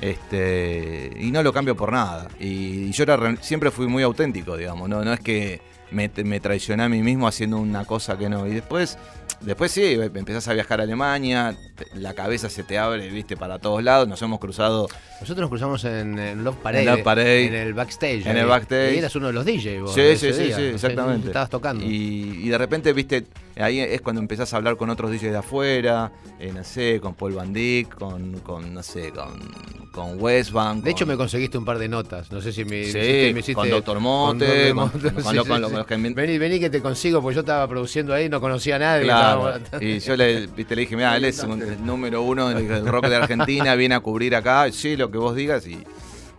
este 0.00 1.12
y 1.18 1.30
no 1.30 1.42
lo 1.42 1.52
cambio 1.52 1.76
por 1.76 1.92
nada. 1.92 2.28
Y, 2.38 2.90
yo 2.92 3.04
era 3.04 3.36
siempre 3.40 3.70
fui 3.70 3.86
muy 3.86 4.02
auténtico, 4.02 4.56
digamos, 4.56 4.88
no, 4.88 5.04
no 5.04 5.12
es 5.12 5.20
que 5.20 5.62
me, 5.90 6.10
me 6.24 6.40
traicioné 6.40 6.82
a 6.82 6.88
mí 6.88 7.02
mismo 7.02 7.26
haciendo 7.26 7.58
una 7.58 7.84
cosa 7.84 8.18
que 8.18 8.28
no. 8.28 8.46
Y 8.46 8.50
después, 8.50 8.98
después 9.40 9.70
sí, 9.70 9.98
empezás 10.14 10.48
a 10.48 10.52
viajar 10.52 10.80
a 10.80 10.84
Alemania, 10.84 11.56
la 11.94 12.14
cabeza 12.14 12.48
se 12.48 12.62
te 12.62 12.78
abre, 12.78 13.08
viste, 13.08 13.36
para 13.36 13.58
todos 13.58 13.82
lados, 13.82 14.08
nos 14.08 14.20
hemos 14.22 14.38
cruzado 14.38 14.88
Nosotros 15.20 15.42
nos 15.42 15.50
cruzamos 15.50 15.84
en, 15.84 16.18
en 16.18 16.44
Love 16.44 16.56
Parade. 16.56 16.84
En 16.84 16.90
Love 16.90 17.02
Parade. 17.02 17.46
En 17.46 17.54
el 17.54 17.74
backstage. 17.74 18.26
En 18.26 18.36
el 18.36 18.46
backstage. 18.46 18.94
Y 18.94 18.98
eras 18.98 19.14
uno 19.16 19.28
de 19.28 19.32
los 19.32 19.44
DJs 19.44 19.80
vos. 19.82 19.94
Sí, 19.94 20.16
sí, 20.16 20.32
sí, 20.32 20.42
día. 20.44 20.56
sí, 20.56 20.62
exactamente. 20.62 21.28
Estabas 21.28 21.50
tocando. 21.50 21.84
Y, 21.84 22.40
y 22.44 22.48
de 22.48 22.58
repente, 22.58 22.92
viste, 22.92 23.24
ahí 23.62 23.80
es 23.80 24.00
cuando 24.00 24.20
empezás 24.20 24.52
a 24.52 24.56
hablar 24.56 24.76
con 24.76 24.90
otros 24.90 25.10
DJs 25.10 25.22
de 25.32 25.36
afuera, 25.36 26.12
eh, 26.40 26.52
no 26.54 26.64
sé, 26.64 26.98
con 27.00 27.14
Paul 27.14 27.34
Van 27.34 27.52
Dyck, 27.52 27.94
con, 27.94 28.40
con 28.40 28.74
no 28.74 28.82
sé, 28.82 29.10
con, 29.12 29.32
con 29.92 30.20
Westbank. 30.20 30.82
de 30.82 30.90
hecho, 30.90 31.06
me 31.06 31.16
conseguiste 31.16 31.56
un 31.56 31.64
par 31.64 31.78
de 31.78 31.88
notas. 31.88 32.30
No 32.32 32.40
sé 32.40 32.52
si 32.52 32.64
me, 32.64 32.82
Sí, 32.84 32.90
hiciste, 32.98 33.30
me 33.32 33.40
hiciste- 33.40 33.54
con 33.54 33.70
Dr. 33.70 34.00
Mote, 34.00 34.74
con- 34.74 34.90
lo- 35.34 35.68
los 35.68 35.86
que 35.86 35.96
Vení, 35.96 36.38
vení 36.38 36.58
que 36.60 36.70
te 36.70 36.80
consigo, 36.82 37.22
porque 37.22 37.34
yo 37.36 37.40
estaba 37.40 37.66
produciendo 37.68 38.12
ahí, 38.12 38.28
no 38.28 38.40
conocía 38.40 38.76
a 38.76 38.78
nadie. 38.80 39.04
Claro. 39.04 39.52
Y 39.80 39.98
yo 40.00 40.16
le, 40.16 40.46
viste, 40.48 40.74
le 40.74 40.82
dije, 40.82 40.96
mira, 40.96 41.16
él 41.16 41.24
es 41.24 41.38
un- 41.44 41.62
el 41.62 41.84
número 41.84 42.22
uno 42.22 42.48
del, 42.48 42.66
del 42.66 42.86
rock 42.86 43.06
de 43.06 43.16
Argentina, 43.16 43.74
viene 43.76 43.94
a 43.94 44.00
cubrir 44.00 44.34
acá, 44.34 44.70
sí, 44.72 44.96
lo 44.96 45.10
que 45.10 45.18
vos 45.18 45.36
digas. 45.36 45.66
Y, 45.66 45.78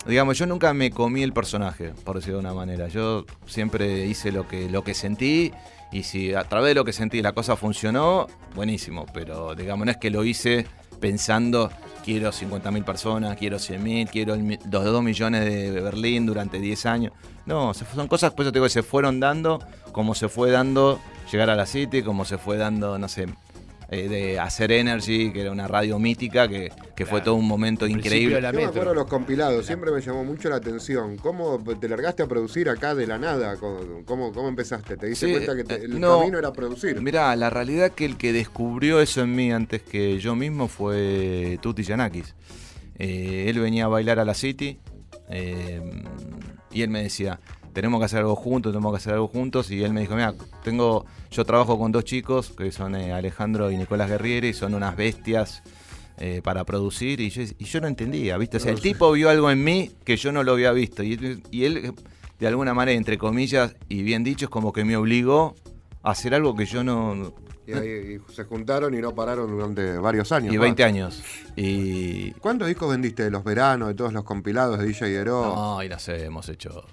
digamos, 0.05 0.37
yo 0.37 0.45
nunca 0.45 0.73
me 0.73 0.91
comí 0.91 1.23
el 1.23 1.33
personaje, 1.33 1.93
por 2.03 2.17
decirlo 2.17 2.37
de 2.39 2.41
una 2.41 2.53
manera. 2.53 2.87
Yo 2.89 3.25
siempre 3.47 4.05
hice 4.05 4.31
lo 4.31 4.47
que, 4.47 4.69
lo 4.69 4.83
que 4.83 4.93
sentí 4.93 5.51
y 5.95 6.03
si 6.03 6.33
a 6.33 6.43
través 6.43 6.71
de 6.71 6.75
lo 6.75 6.83
que 6.83 6.91
sentí 6.91 7.21
la 7.21 7.31
cosa 7.31 7.55
funcionó, 7.55 8.27
buenísimo. 8.53 9.05
Pero 9.13 9.55
digamos, 9.55 9.85
no 9.85 9.91
es 9.91 9.97
que 9.97 10.09
lo 10.09 10.25
hice 10.25 10.67
pensando, 10.99 11.71
quiero 12.03 12.31
50.000 12.33 12.83
personas, 12.83 13.37
quiero 13.37 13.57
100.000, 13.57 14.09
quiero 14.09 14.35
los 14.35 14.83
2 14.83 15.03
millones 15.03 15.45
de 15.45 15.71
Berlín 15.79 16.25
durante 16.25 16.59
10 16.59 16.85
años. 16.85 17.13
No, 17.45 17.73
son 17.73 18.09
cosas 18.09 18.33
pues, 18.33 18.45
yo 18.45 18.51
te 18.51 18.59
digo, 18.59 18.67
se 18.67 18.83
fueron 18.83 19.21
dando, 19.21 19.59
como 19.93 20.15
se 20.15 20.27
fue 20.27 20.51
dando 20.51 20.99
llegar 21.31 21.49
a 21.49 21.55
la 21.55 21.65
City, 21.65 22.01
como 22.01 22.25
se 22.25 22.37
fue 22.37 22.57
dando, 22.57 22.99
no 22.99 23.07
sé, 23.07 23.27
eh, 23.89 24.07
de 24.09 24.39
hacer 24.39 24.71
Energy, 24.71 25.31
que 25.31 25.41
era 25.41 25.51
una 25.51 25.67
radio 25.67 25.99
mítica, 25.99 26.47
que, 26.47 26.71
que 26.95 27.05
fue 27.05 27.21
todo 27.21 27.35
un 27.35 27.47
momento 27.47 27.87
increíble. 27.87 28.41
Yo 28.41 28.53
me 28.53 28.65
acuerdo 28.65 28.93
los 28.93 29.05
compilados, 29.07 29.65
siempre 29.65 29.91
me 29.91 30.01
llamó 30.01 30.23
mucho 30.23 30.49
la 30.49 30.55
atención. 30.55 31.17
¿Cómo 31.17 31.63
te 31.79 31.87
largaste 31.89 32.23
a 32.23 32.27
producir 32.27 32.69
acá 32.69 32.95
de 32.95 33.07
la 33.07 33.17
nada? 33.17 33.57
¿Cómo, 33.57 34.31
cómo, 34.33 34.47
empezaste? 34.47 34.97
¿Te 34.97 35.07
diste 35.07 35.27
Sí, 35.27 35.31
cuenta 35.31 35.55
que 35.55 35.63
te- 35.63 35.75
eh, 35.75 35.85
el 35.85 35.99
no. 35.99 36.19
camino 36.19 36.39
era 36.39 36.51
producir? 36.51 36.99
Mirá, 37.01 37.35
la 37.35 37.49
realidad 37.49 37.91
que 37.91 38.05
el 38.05 38.17
que 38.17 38.33
descubrió 38.33 38.99
eso 39.01 39.21
en 39.21 39.35
mí 39.35 39.51
antes 39.51 39.81
que 39.81 40.19
yo 40.19 40.35
mismo 40.35 40.67
fue 40.67 41.59
Tuti 41.61 41.83
Yanakis. 41.83 42.33
Eh, 42.97 43.45
él 43.49 43.59
venía 43.59 43.85
a 43.85 43.87
bailar 43.89 44.19
a 44.19 44.25
la 44.25 44.33
City 44.33 44.79
eh, 45.29 45.81
y 46.71 46.81
él 46.81 46.89
me 46.89 47.03
decía, 47.03 47.39
tenemos 47.75 47.99
que 47.99 48.05
hacer 48.05 48.19
algo 48.19 48.35
juntos, 48.35 48.71
tenemos 48.71 48.91
que 48.93 48.97
hacer 48.97 49.13
algo 49.13 49.27
juntos. 49.27 49.69
Y 49.69 49.83
él 49.83 49.93
me 49.93 50.01
dijo, 50.01 50.15
mira, 50.15 50.33
tengo, 50.63 51.05
yo 51.29 51.45
trabajo 51.45 51.77
con 51.77 51.91
dos 51.91 52.03
chicos 52.05 52.49
que 52.57 52.71
son 52.71 52.95
eh, 52.95 53.13
Alejandro 53.13 53.69
y 53.69 53.77
Nicolás 53.77 54.09
Guerrieri, 54.09 54.53
son 54.53 54.73
unas 54.73 54.95
bestias 54.95 55.61
eh, 56.17 56.41
para 56.43 56.63
producir. 56.63 57.19
Y 57.21 57.29
yo, 57.29 57.43
y 57.43 57.65
yo 57.65 57.81
no 57.81 57.87
entendía, 57.87 58.37
¿viste? 58.37 58.57
O 58.57 58.59
sea, 58.59 58.71
el 58.71 58.79
tipo 58.81 59.11
vio 59.11 59.29
algo 59.29 59.51
en 59.51 59.63
mí 59.63 59.91
que 60.03 60.15
yo 60.17 60.31
no 60.31 60.41
lo 60.43 60.53
había 60.53 60.71
visto. 60.71 61.03
Y, 61.03 61.43
y 61.51 61.65
él, 61.65 61.93
de 62.39 62.47
alguna 62.47 62.73
manera, 62.73 62.97
entre 62.97 63.17
comillas, 63.17 63.75
y 63.89 64.01
bien 64.03 64.23
dicho, 64.23 64.45
es 64.45 64.49
como 64.49 64.71
que 64.73 64.83
me 64.85 64.95
obligó 64.97 65.53
a 66.01 66.11
hacer 66.11 66.33
algo 66.33 66.55
que 66.55 66.65
yo 66.65 66.83
no... 66.83 67.33
Y, 67.67 67.73
ahí- 67.73 68.19
y 68.29 68.31
se 68.33 68.43
juntaron 68.43 68.93
y 68.93 68.99
no 68.99 69.13
pararon 69.15 69.49
durante 69.49 69.97
varios 69.97 70.31
años. 70.31 70.53
Y 70.53 70.57
más. 70.57 70.65
20 70.65 70.83
años. 70.83 71.23
Y... 71.55 72.31
¿Cuántos 72.33 72.67
discos 72.67 72.91
vendiste 72.91 73.23
de 73.23 73.31
los 73.31 73.43
veranos, 73.43 73.87
de 73.89 73.95
todos 73.95 74.13
los 74.13 74.23
compilados 74.23 74.77
de 74.79 74.85
DJ 74.85 75.11
Hero? 75.13 75.41
No, 75.55 75.83
y 75.83 75.89
no 75.89 75.99
sé, 75.99 76.23
hemos 76.23 76.47
hecho... 76.47 76.85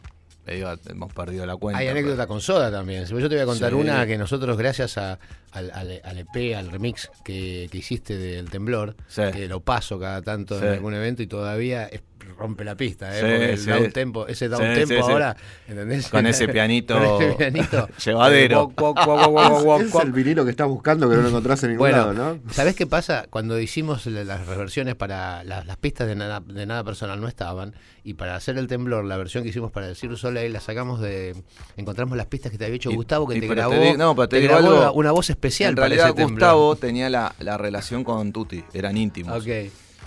le 0.47 0.57
digo, 0.57 0.73
hemos 0.89 1.13
perdido 1.13 1.47
la 1.47 1.57
cuenta. 1.57 1.79
Hay 1.79 1.89
anécdota 1.89 2.27
con 2.27 2.41
Soda 2.41 2.71
también. 2.71 3.05
Yo 3.05 3.17
te 3.29 3.35
voy 3.37 3.39
a 3.43 3.47
contar 3.47 3.71
Sí. 3.71 3.77
una 3.77 4.07
que 4.07 4.19
nosotros, 4.19 4.57
gracias 4.59 4.99
a- 4.99 5.19
al, 5.53 5.71
al- 5.73 6.01
al 6.05 6.19
EP, 6.19 6.55
al 6.57 6.71
remix 6.71 7.11
que, 7.25 7.69
que 7.71 7.79
hiciste 7.79 8.17
del 8.19 8.51
Temblor, 8.51 8.97
Sí. 9.09 9.23
que 9.33 9.47
lo 9.49 9.61
paso 9.61 9.99
cada 10.01 10.21
tanto 10.23 10.59
Sí. 10.59 10.65
en 10.65 10.73
algún 10.73 10.95
evento 10.95 11.23
y 11.23 11.27
todavía 11.27 11.87
es- 11.87 12.03
rompe 12.37 12.65
la 12.65 12.75
pista, 12.77 13.11
¿eh? 13.11 13.15
Sí, 13.15 13.21
Porque 13.23 13.51
el 13.53 13.59
sí. 13.59 13.71
down 13.71 13.93
tempo, 13.93 14.27
ese 14.27 14.49
down 14.49 14.63
Sí, 14.75 14.85
tempo 14.87 15.05
ahora, 15.07 15.37
¿entendés? 15.69 16.09
Con 16.09 16.27
ese 16.27 16.49
pianito 16.53 16.95
Con 16.99 17.05
ese 17.23 17.35
pianito. 17.37 17.89
llevadero. 18.05 18.73
Es 19.83 19.95
el 19.95 20.13
vinilo 20.13 20.45
que 20.45 20.51
estás 20.51 20.69
buscando 20.69 21.09
que 21.09 21.17
no 21.17 21.23
lo 21.23 21.29
encontrás 21.29 21.63
en 21.65 21.71
ningún 21.71 21.81
Bueno, 21.85 22.13
lado, 22.13 22.13
¿no? 22.15 22.53
¿sabés 22.53 22.75
qué 22.75 22.87
pasa? 22.87 23.27
Cuando 23.31 23.59
hicimos 23.61 24.07
la- 24.07 24.25
las 24.25 24.47
reversiones 24.47 24.95
para 24.95 25.45
la- 25.45 25.65
las 25.65 25.77
pistas 25.77 26.07
de 26.09 26.15
nada, 26.15 26.41
de 26.41 26.67
nada 26.67 26.85
personal 26.85 27.21
no 27.21 27.29
estaban 27.29 27.75
y 28.05 28.15
para 28.15 28.35
hacer 28.37 28.59
el 28.59 28.67
temblor, 28.67 29.05
la 29.05 29.17
versión 29.17 29.43
que 29.45 29.51
hicimos 29.51 29.71
para 29.71 29.89
el 29.89 29.97
Cirrus 29.97 30.21
Soleil 30.21 30.53
la 30.53 30.61
sacamos 30.61 31.01
de 31.01 31.35
encontramos 31.77 32.17
las 32.17 32.27
pistas 32.27 32.51
que 32.53 32.59
te 32.59 32.65
había 32.65 32.77
hecho 32.77 32.91
Y- 32.91 32.97
Gustavo 32.97 33.27
que 33.29 33.41
te 33.41 33.47
grabó, 33.47 33.73
te 33.75 33.97
no, 33.97 34.15
pero 34.15 34.29
te 34.29 34.41
grabó 34.41 34.59
algo, 34.81 34.93
una 34.95 35.13
voz 35.13 35.31
especial 35.31 35.71
En 35.71 35.77
para 35.77 35.89
realidad 35.89 36.07
ese 36.09 36.15
temblor. 36.17 36.33
Gustavo 36.39 36.77
tenía 36.77 37.09
la, 37.11 37.35
la 37.39 37.57
relación 37.59 38.05
con 38.05 38.33
Tuti, 38.33 38.65
eran 38.73 38.97
íntimos. 38.97 39.41
Ok. 39.41 39.49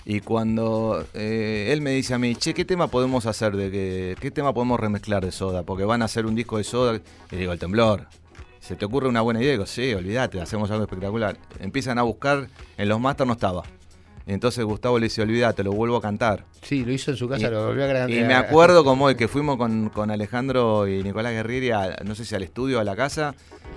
Y 0.08 0.20
cuando 0.20 1.04
eh, 1.14 1.70
él 1.72 1.80
me 1.80 1.90
dice 1.90 2.14
a 2.14 2.18
mí, 2.18 2.36
che, 2.36 2.54
¿qué 2.54 2.64
tema 2.64 2.86
podemos 2.86 3.26
hacer? 3.26 3.56
de 3.56 3.72
que, 3.72 4.16
¿Qué 4.20 4.30
tema 4.30 4.54
podemos 4.54 4.78
remezclar 4.78 5.24
de 5.24 5.32
Soda? 5.32 5.64
Porque 5.64 5.84
van 5.84 6.00
a 6.00 6.04
hacer 6.04 6.26
un 6.26 6.36
disco 6.36 6.58
de 6.58 6.64
Soda. 6.64 7.00
Y 7.32 7.36
digo, 7.36 7.52
el 7.52 7.58
temblor. 7.58 8.06
¿Se 8.60 8.76
te 8.76 8.84
ocurre 8.84 9.08
una 9.08 9.20
buena 9.22 9.42
idea? 9.42 9.50
Digo, 9.50 9.66
sí, 9.66 9.92
olvídate, 9.94 10.40
hacemos 10.40 10.70
algo 10.70 10.84
espectacular. 10.84 11.36
Empiezan 11.58 11.98
a 11.98 12.02
buscar, 12.02 12.48
en 12.78 12.88
los 12.88 13.00
masters 13.00 13.26
no 13.26 13.32
estaba. 13.32 13.64
Entonces 14.26 14.64
Gustavo 14.64 14.98
le 14.98 15.04
dice, 15.06 15.22
olvídate, 15.22 15.62
lo 15.62 15.70
vuelvo 15.72 15.96
a 15.98 16.02
cantar. 16.02 16.44
Sí, 16.62 16.84
lo 16.84 16.92
hizo 16.92 17.12
en 17.12 17.16
su 17.16 17.28
casa, 17.28 17.46
Y- 17.46 17.50
lo 17.50 17.66
volvió 17.68 17.84
a 17.84 17.86
grabar. 17.86 18.10
Y 18.10 18.24
me 18.24 18.34
acuerdo 18.34 18.82
como 18.82 19.08
el 19.08 19.16
que 19.16 19.28
fuimos 19.28 19.56
con, 19.56 19.88
con 19.90 20.10
Alejandro 20.10 20.88
y 20.88 21.02
Nicolás 21.04 21.32
Guerrieri, 21.32 21.70
a- 21.70 21.96
no 22.04 22.14
sé 22.16 22.24
si 22.24 22.34
al 22.34 22.42
estudio, 22.42 22.80
a 22.80 22.84
la 22.84 22.96
casa. 22.96 23.34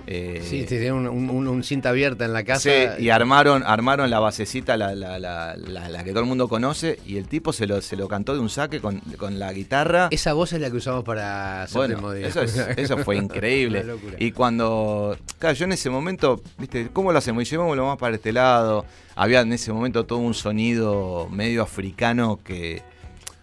eh, 0.07 0.41
Sí, 0.43 0.63
tenía 0.65 0.93
un, 0.93 1.07
un- 1.07 1.63
cinta 1.63 1.89
abierta 1.89 2.25
en 2.25 2.33
la 2.33 2.43
casa. 2.43 2.61
Sí, 2.97 3.03
y 3.03 3.09
armaron, 3.09 3.61
armaron 3.63 4.09
la 4.09 4.19
basecita, 4.19 4.75
la, 4.75 4.95
la- 4.95 5.19
la- 5.19 5.55
la- 5.55 5.89
la 5.89 6.03
que 6.03 6.11
todo 6.11 6.21
el 6.21 6.25
mundo 6.25 6.47
conoce, 6.47 6.99
y 7.05 7.17
el 7.17 7.27
tipo 7.27 7.53
se 7.53 7.67
lo, 7.67 7.79
se 7.81 7.95
lo 7.95 8.07
cantó 8.07 8.33
de 8.33 8.39
un 8.39 8.49
saque 8.49 8.79
con, 8.81 8.99
con 9.17 9.37
la 9.37 9.53
guitarra. 9.53 10.07
Esa 10.09 10.33
voz 10.33 10.53
es 10.53 10.61
la 10.61 10.71
que 10.71 10.77
usamos 10.77 11.03
para 11.03 11.63
hacer 11.63 11.77
Bueno, 11.97 12.11
eso, 12.13 12.41
es- 12.41 12.57
eso 12.75 12.97
fue 12.99 13.17
increíble. 13.17 13.85
Y 14.17 14.31
cuando. 14.31 15.15
Claro, 15.37 15.53
yo 15.55 15.65
en 15.65 15.73
ese 15.73 15.89
momento, 15.91 16.41
¿viste? 16.57 16.89
¿Cómo 16.91 17.11
lo 17.11 17.17
hacemos? 17.19 17.43
Y 17.43 17.45
llevémoslo 17.45 17.85
más 17.85 17.97
para 17.97 18.15
este 18.15 18.31
lado. 18.31 18.85
Había 19.21 19.41
en 19.41 19.51
ese 19.51 19.73
momento 19.73 20.05
todo 20.05 20.19
un 20.19 20.33
sonido 20.33 21.27
medio 21.29 21.61
africano 21.61 22.37
que. 22.41 22.81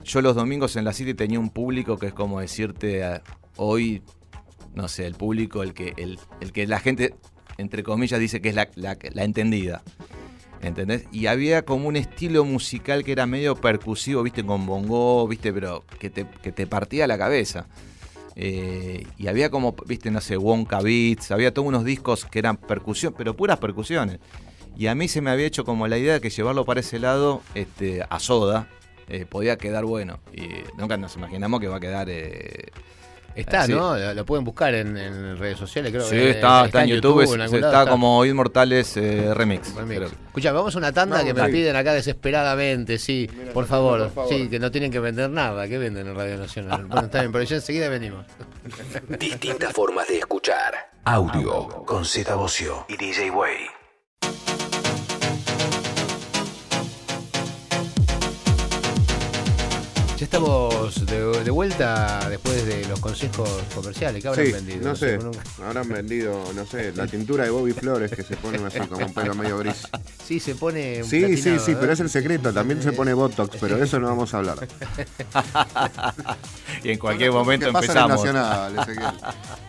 Yo 0.04 0.22
los 0.22 0.34
domingos 0.34 0.76
en 0.76 0.84
la 0.86 0.94
City 0.94 1.12
tenía 1.12 1.38
un 1.38 1.50
público 1.50 1.98
que 1.98 2.06
es 2.06 2.14
como 2.14 2.40
decirte 2.40 3.00
eh, 3.02 3.20
hoy, 3.56 4.02
no 4.74 4.88
sé, 4.88 5.04
el 5.04 5.16
público, 5.16 5.62
el 5.62 5.74
que, 5.74 5.92
el, 5.98 6.18
el 6.40 6.52
que 6.52 6.66
la 6.66 6.78
gente, 6.80 7.14
entre 7.58 7.82
comillas, 7.82 8.18
dice 8.20 8.40
que 8.40 8.48
es 8.50 8.54
la, 8.54 8.68
la- 8.76 8.96
entendida. 9.24 9.82
¿Entendés? 10.62 11.04
Y 11.12 11.26
había 11.26 11.66
como 11.66 11.88
un 11.88 11.96
estilo 11.96 12.44
musical 12.44 13.04
que 13.04 13.12
era 13.12 13.26
medio 13.26 13.56
percusivo, 13.56 14.22
viste, 14.22 14.46
con 14.46 14.64
bongo, 14.64 15.28
viste, 15.28 15.52
pero 15.52 15.84
que 15.98 16.08
te, 16.08 16.26
que 16.42 16.52
te 16.52 16.66
partía 16.66 17.06
la 17.06 17.18
cabeza. 17.18 17.66
Eh, 18.36 19.06
y 19.18 19.26
había 19.26 19.50
como, 19.50 19.74
viste, 19.86 20.10
no 20.10 20.20
sé, 20.20 20.36
Wonka 20.38 20.80
Beats, 20.80 21.32
había 21.32 21.52
todos 21.52 21.68
unos 21.68 21.84
discos 21.84 22.24
que 22.24 22.38
eran 22.38 22.56
percusión, 22.56 23.12
pero 23.16 23.36
puras 23.36 23.58
percusiones. 23.58 24.20
Y 24.76 24.88
a 24.88 24.94
mí 24.94 25.08
se 25.08 25.20
me 25.22 25.30
había 25.30 25.46
hecho 25.46 25.64
como 25.64 25.88
la 25.88 25.96
idea 25.98 26.14
de 26.14 26.20
que 26.20 26.30
llevarlo 26.30 26.64
para 26.64 26.80
ese 26.80 26.98
lado, 26.98 27.40
este, 27.54 28.04
a 28.08 28.18
soda, 28.20 28.68
eh, 29.08 29.24
podía 29.28 29.56
quedar 29.56 29.84
bueno. 29.84 30.20
Y 30.34 30.48
nunca 30.76 30.96
nos 30.96 31.16
imaginamos 31.16 31.60
que 31.60 31.68
va 31.68 31.76
a 31.76 31.80
quedar. 31.80 32.08
eh, 32.10 32.66
Está. 33.34 33.66
¿no? 33.68 33.96
Lo, 33.98 34.14
lo 34.14 34.24
pueden 34.24 34.46
buscar 34.46 34.72
en, 34.74 34.96
en 34.96 35.36
redes 35.36 35.58
sociales, 35.58 35.92
creo. 35.92 36.04
sí, 36.04 36.16
que 36.16 36.30
está, 36.30 36.64
está 36.64 36.82
en 36.84 36.88
YouTube, 36.88 37.20
es- 37.20 37.32
en 37.34 37.42
algún 37.42 37.56
está, 37.64 37.86
como 37.86 38.24
Inmortales 38.24 38.96
eh, 38.96 39.34
Remix. 39.34 39.74
Remix. 39.74 40.10
Escucha, 40.28 40.52
vamos 40.52 40.74
a 40.74 40.78
una 40.78 40.90
tanda 40.92 41.18
Vamos, 41.18 41.34
que 41.34 41.38
me 41.42 41.46
sí. 41.46 41.52
piden 41.52 41.76
acá 41.76 41.92
desesperadamente, 41.92 42.96
sí, 42.98 43.28
por 43.52 43.66
favor, 43.66 44.04
por 44.04 44.12
favor. 44.12 44.30
sí, 44.32 44.48
que 44.48 44.58
no 44.58 44.70
tienen 44.70 44.90
que 44.90 45.00
vender 45.00 45.28
nada, 45.28 45.68
que 45.68 45.76
venden 45.76 46.06
en 46.06 46.14
Radio 46.16 46.38
Nacional. 46.38 46.86
Bueno, 46.86 47.06
está 47.06 47.20
bien, 47.20 47.30
pero 47.32 47.44
ya 47.44 47.56
enseguida 47.56 47.90
venimos. 47.90 48.24
Distintas 49.18 49.70
formas 49.74 50.08
de 50.08 50.18
escuchar. 50.18 50.74
Audio 51.04 51.68
con 51.84 52.06
Z 52.06 52.34
Bocio 52.36 52.86
y 52.88 52.96
DJ 52.96 53.30
Way. 53.32 53.56
Ya 60.16 60.24
estamos 60.24 61.04
de, 61.04 61.44
de 61.44 61.50
vuelta 61.50 62.26
después 62.30 62.64
de 62.64 62.86
los 62.88 62.98
consejos 63.00 63.50
comerciales 63.74 64.22
que 64.22 64.28
habrán 64.28 64.46
Sí, 64.46 64.52
vendido. 64.52 64.88
no 64.88 64.96
sé, 64.96 65.18
nunca- 65.18 65.42
habrán 65.62 65.88
vendido, 65.90 66.42
no 66.54 66.64
sé, 66.64 66.92
la 66.96 67.06
tintura 67.06 67.44
de 67.44 67.50
Bobby 67.50 67.72
Flores 67.74 68.10
que 68.12 68.22
se 68.22 68.34
pone 68.36 68.56
así 68.64 68.78
como 68.80 69.04
un 69.04 69.12
pelo 69.12 69.34
medio 69.34 69.58
gris. 69.58 69.86
Sí, 70.24 70.40
se 70.40 70.54
pone. 70.54 71.04
Sí, 71.04 71.10
sí, 71.10 71.20
platinado, 71.26 71.64
sí, 71.66 71.72
¿no? 71.72 71.80
pero 71.80 71.92
es 71.92 72.00
el 72.00 72.08
secreto, 72.08 72.50
también 72.50 72.82
se 72.82 72.92
pone 72.92 73.12
Botox, 73.12 73.58
pero 73.60 73.76
de 73.76 73.84
eso 73.84 74.00
no 74.00 74.06
vamos 74.06 74.32
a 74.32 74.38
hablar. 74.38 74.66
y 76.82 76.90
en 76.92 76.98
cualquier 76.98 77.32
momento 77.32 77.66
¿Qué 77.66 77.70
en 77.70 77.76
empezamos. 77.76 78.10
Nacional? 78.24 78.74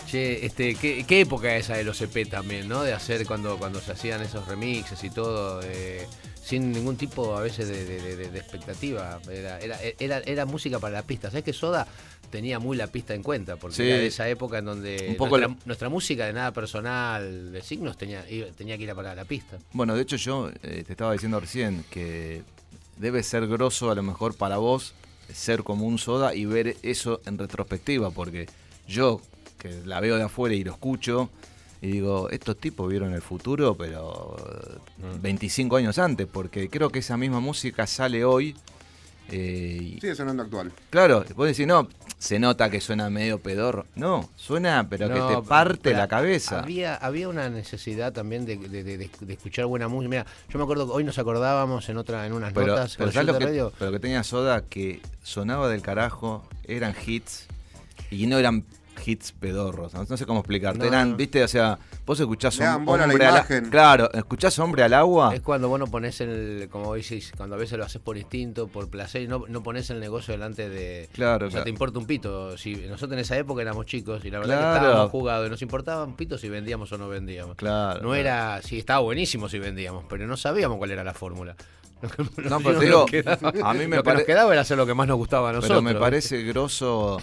Che, 0.08 0.46
este, 0.46 0.76
¿qué, 0.76 1.04
qué 1.06 1.20
época 1.22 1.54
esa 1.58 1.74
de 1.76 1.84
los 1.84 2.00
EP 2.00 2.30
también, 2.30 2.70
¿no? 2.70 2.82
De 2.84 2.94
hacer 2.94 3.28
cuando, 3.28 3.58
cuando 3.58 3.82
se 3.82 3.92
hacían 3.92 4.22
esos 4.22 4.48
remixes 4.48 5.04
y 5.04 5.10
todo, 5.10 5.60
eh, 5.62 6.08
sin 6.48 6.72
ningún 6.72 6.96
tipo 6.96 7.36
a 7.36 7.42
veces 7.42 7.68
de, 7.68 7.84
de- 7.84 8.16
de- 8.16 8.30
de 8.32 8.40
expectativa. 8.40 9.20
Era, 9.30 9.60
era, 9.60 9.78
era, 10.00 10.20
era 10.20 10.46
música 10.46 10.80
para 10.80 10.94
la 10.94 11.04
pista. 11.04 11.30
¿Sabes 11.30 11.44
que 11.44 11.52
Soda 11.52 11.86
tenía 12.32 12.58
muy 12.58 12.78
la 12.78 12.88
pista 12.88 13.14
en 13.14 13.22
cuenta? 13.22 13.58
Porque 13.58 13.76
Sí. 13.76 13.84
era 13.84 13.98
de 13.98 14.08
esa 14.08 14.30
época 14.30 14.60
en 14.60 14.66
donde 14.66 15.08
Un 15.10 15.18
poco 15.18 15.38
nuestra, 15.38 15.48
lo- 15.56 15.66
nuestra 15.66 15.90
música 15.90 16.26
de 16.26 16.32
nada 16.32 16.54
personal, 16.54 17.52
de 17.52 17.62
signos, 17.62 17.98
tenía, 17.98 18.24
tenía 18.56 18.78
que 18.78 18.84
ir 18.84 18.92
a 18.92 18.96
para 18.96 19.14
la 19.14 19.26
pista. 19.26 19.58
Bueno, 19.74 19.94
de 19.94 20.02
hecho 20.04 20.16
yo 20.16 20.50
eh, 20.64 20.84
te 20.88 20.94
estaba 20.94 21.12
diciendo 21.12 21.38
recién 21.42 21.84
que 21.90 22.44
debe 22.96 23.24
ser 23.24 23.46
grosso 23.48 23.92
a 23.92 23.96
lo 23.96 24.04
mejor 24.04 24.34
para 24.38 24.56
vos 24.58 24.94
ser 25.34 25.64
como 25.64 25.86
un 25.86 25.98
soda 25.98 26.34
y 26.34 26.46
ver 26.46 26.78
eso 26.82 27.20
en 27.26 27.38
retrospectiva, 27.38 28.10
porque 28.12 28.48
yo 28.88 29.20
que 29.60 29.82
la 29.84 30.00
veo 30.00 30.16
de 30.16 30.24
afuera 30.24 30.56
y 30.56 30.64
lo 30.64 30.72
escucho 30.72 31.30
y 31.82 31.88
digo, 31.92 32.30
estos 32.30 32.58
tipos 32.58 32.90
vieron 32.90 33.14
el 33.14 33.22
futuro, 33.22 33.76
pero 33.76 34.36
eh, 34.40 35.18
25 35.22 35.76
años 35.78 35.98
antes, 36.00 36.28
porque 36.28 36.70
creo 36.70 36.90
que 36.90 37.00
esa 37.00 37.18
misma 37.18 37.40
música 37.40 37.86
sale 37.88 38.24
hoy 38.26 38.56
Eh, 39.30 39.80
y- 39.98 40.00
Sigue 40.00 40.16
sonando 40.16 40.44
actual. 40.44 40.72
Claro, 40.90 41.26
vos 41.36 41.48
decís, 41.48 41.68
no, 41.68 41.90
se 42.18 42.40
nota 42.40 42.70
que 42.70 42.80
suena 42.80 43.10
medio 43.10 43.40
pedorro. 43.40 43.86
No, 43.96 44.30
suena, 44.38 44.88
pero 44.90 45.10
que 45.10 45.20
te 45.36 45.42
parte 45.46 45.92
la 45.94 46.08
cabeza. 46.08 46.60
Había, 46.62 46.96
había 46.96 47.28
una 47.28 47.50
necesidad 47.50 48.14
también 48.14 48.46
de, 48.46 48.56
de- 48.56 48.84
de- 48.86 48.98
de- 48.98 49.10
de 49.20 49.34
escuchar 49.34 49.66
buena 49.66 49.90
música. 49.90 50.10
Mira, 50.10 50.26
yo 50.48 50.58
me 50.58 50.64
acuerdo 50.64 50.86
que 50.88 50.94
hoy 50.94 51.04
nos 51.04 51.20
acordábamos 51.20 51.90
en 51.90 51.98
otra, 51.98 52.26
en 52.26 52.32
unas 52.32 52.54
Pero, 52.54 52.68
notas 52.68 52.96
pero 52.96 53.08
con 53.08 53.14
¿sabes 53.16 53.28
lo 53.28 53.38
que, 53.38 53.46
radio. 53.46 53.74
pero 53.78 53.92
que 53.92 54.00
tenía 54.00 54.24
Soda 54.24 54.62
que 54.64 55.02
sonaba 55.24 55.68
del 55.68 55.82
carajo, 55.82 56.48
eran 56.64 56.96
hits 57.06 57.48
y 58.10 58.28
no 58.28 58.38
eran 58.40 58.64
hits 59.08 59.32
pedorros. 59.32 59.94
No, 59.94 60.04
No 60.08 60.18
sé 60.18 60.26
cómo 60.26 60.40
explicarte. 60.42 60.80
No, 60.80 60.86
eran, 60.86 61.12
no. 61.12 61.16
viste, 61.18 61.44
o 61.44 61.48
sea, 61.48 61.80
vos 62.06 62.20
escuchás 62.20 62.58
la 62.60 62.76
hombre 62.76 63.04
al 63.04 63.12
a- 63.12 63.30
imagen. 63.30 63.70
Claro, 63.70 64.12
escuchás 64.14 64.60
hombre 64.60 64.84
al 64.84 64.94
agua. 64.94 65.34
Es 65.34 65.42
cuando 65.42 65.70
vos 65.70 65.80
no 65.80 65.88
pones 65.88 66.20
el, 66.22 66.68
como 66.72 66.94
decís, 66.94 67.32
cuando 67.38 67.56
a 67.56 67.60
veces 67.60 67.78
lo 67.78 67.86
haces 67.86 68.02
por 68.02 68.18
instinto, 68.18 68.68
por 68.68 68.90
placer, 68.90 69.22
y 69.24 69.28
no, 69.28 69.44
no 69.48 69.64
pones 69.64 69.90
el 69.90 70.00
negocio 70.00 70.34
delante 70.34 70.68
de. 70.70 71.10
Claro, 71.14 71.48
O 71.48 71.50
sea, 71.50 71.58
claro. 71.60 71.64
te 71.64 71.70
importa 71.70 72.00
un 72.00 72.06
pito. 72.06 72.58
Si 72.58 72.76
nosotros 72.76 73.14
en 73.14 73.20
esa 73.20 73.38
época 73.38 73.62
éramos 73.62 73.86
chicos 73.86 74.24
y 74.26 74.30
la 74.30 74.40
verdad 74.40 74.58
Claro. 74.60 74.72
que 74.80 74.86
estábamos 74.86 75.12
jugados 75.12 75.48
y 75.48 75.50
nos 75.50 75.62
importaba 75.62 76.04
un 76.04 76.16
pito 76.16 76.38
si 76.38 76.50
vendíamos 76.50 76.92
o 76.92 76.98
no 76.98 77.08
vendíamos. 77.08 77.56
Claro, 77.56 77.96
No 78.02 78.10
claro. 78.10 78.16
era, 78.16 78.62
sí, 78.62 78.78
estaba 78.80 79.00
buenísimo 79.00 79.48
si 79.50 79.60
vendíamos, 79.60 80.04
pero 80.10 80.28
no 80.28 80.36
sabíamos 80.38 80.78
cuál 80.78 80.92
era 80.92 81.04
la 81.04 81.14
fórmula. 81.14 81.56
No, 82.48 82.60
pero 82.60 82.78
te 82.80 82.86
digo, 82.86 83.06
quedaba- 83.08 83.52
a 83.64 83.74
mí 83.74 83.88
me 83.88 83.96
lo 83.98 84.04
que 84.04 84.14
nos 84.14 84.24
quedaba 84.24 84.52
era 84.54 84.62
hacer 84.62 84.78
lo 84.78 84.86
que 84.86 84.94
más 84.94 85.08
nos 85.08 85.18
gustaba 85.18 85.50
a 85.50 85.54
nosotros. 85.54 85.80
Pero 85.84 85.94
me 85.94 86.00
parece 86.00 86.44
grosso, 86.44 87.20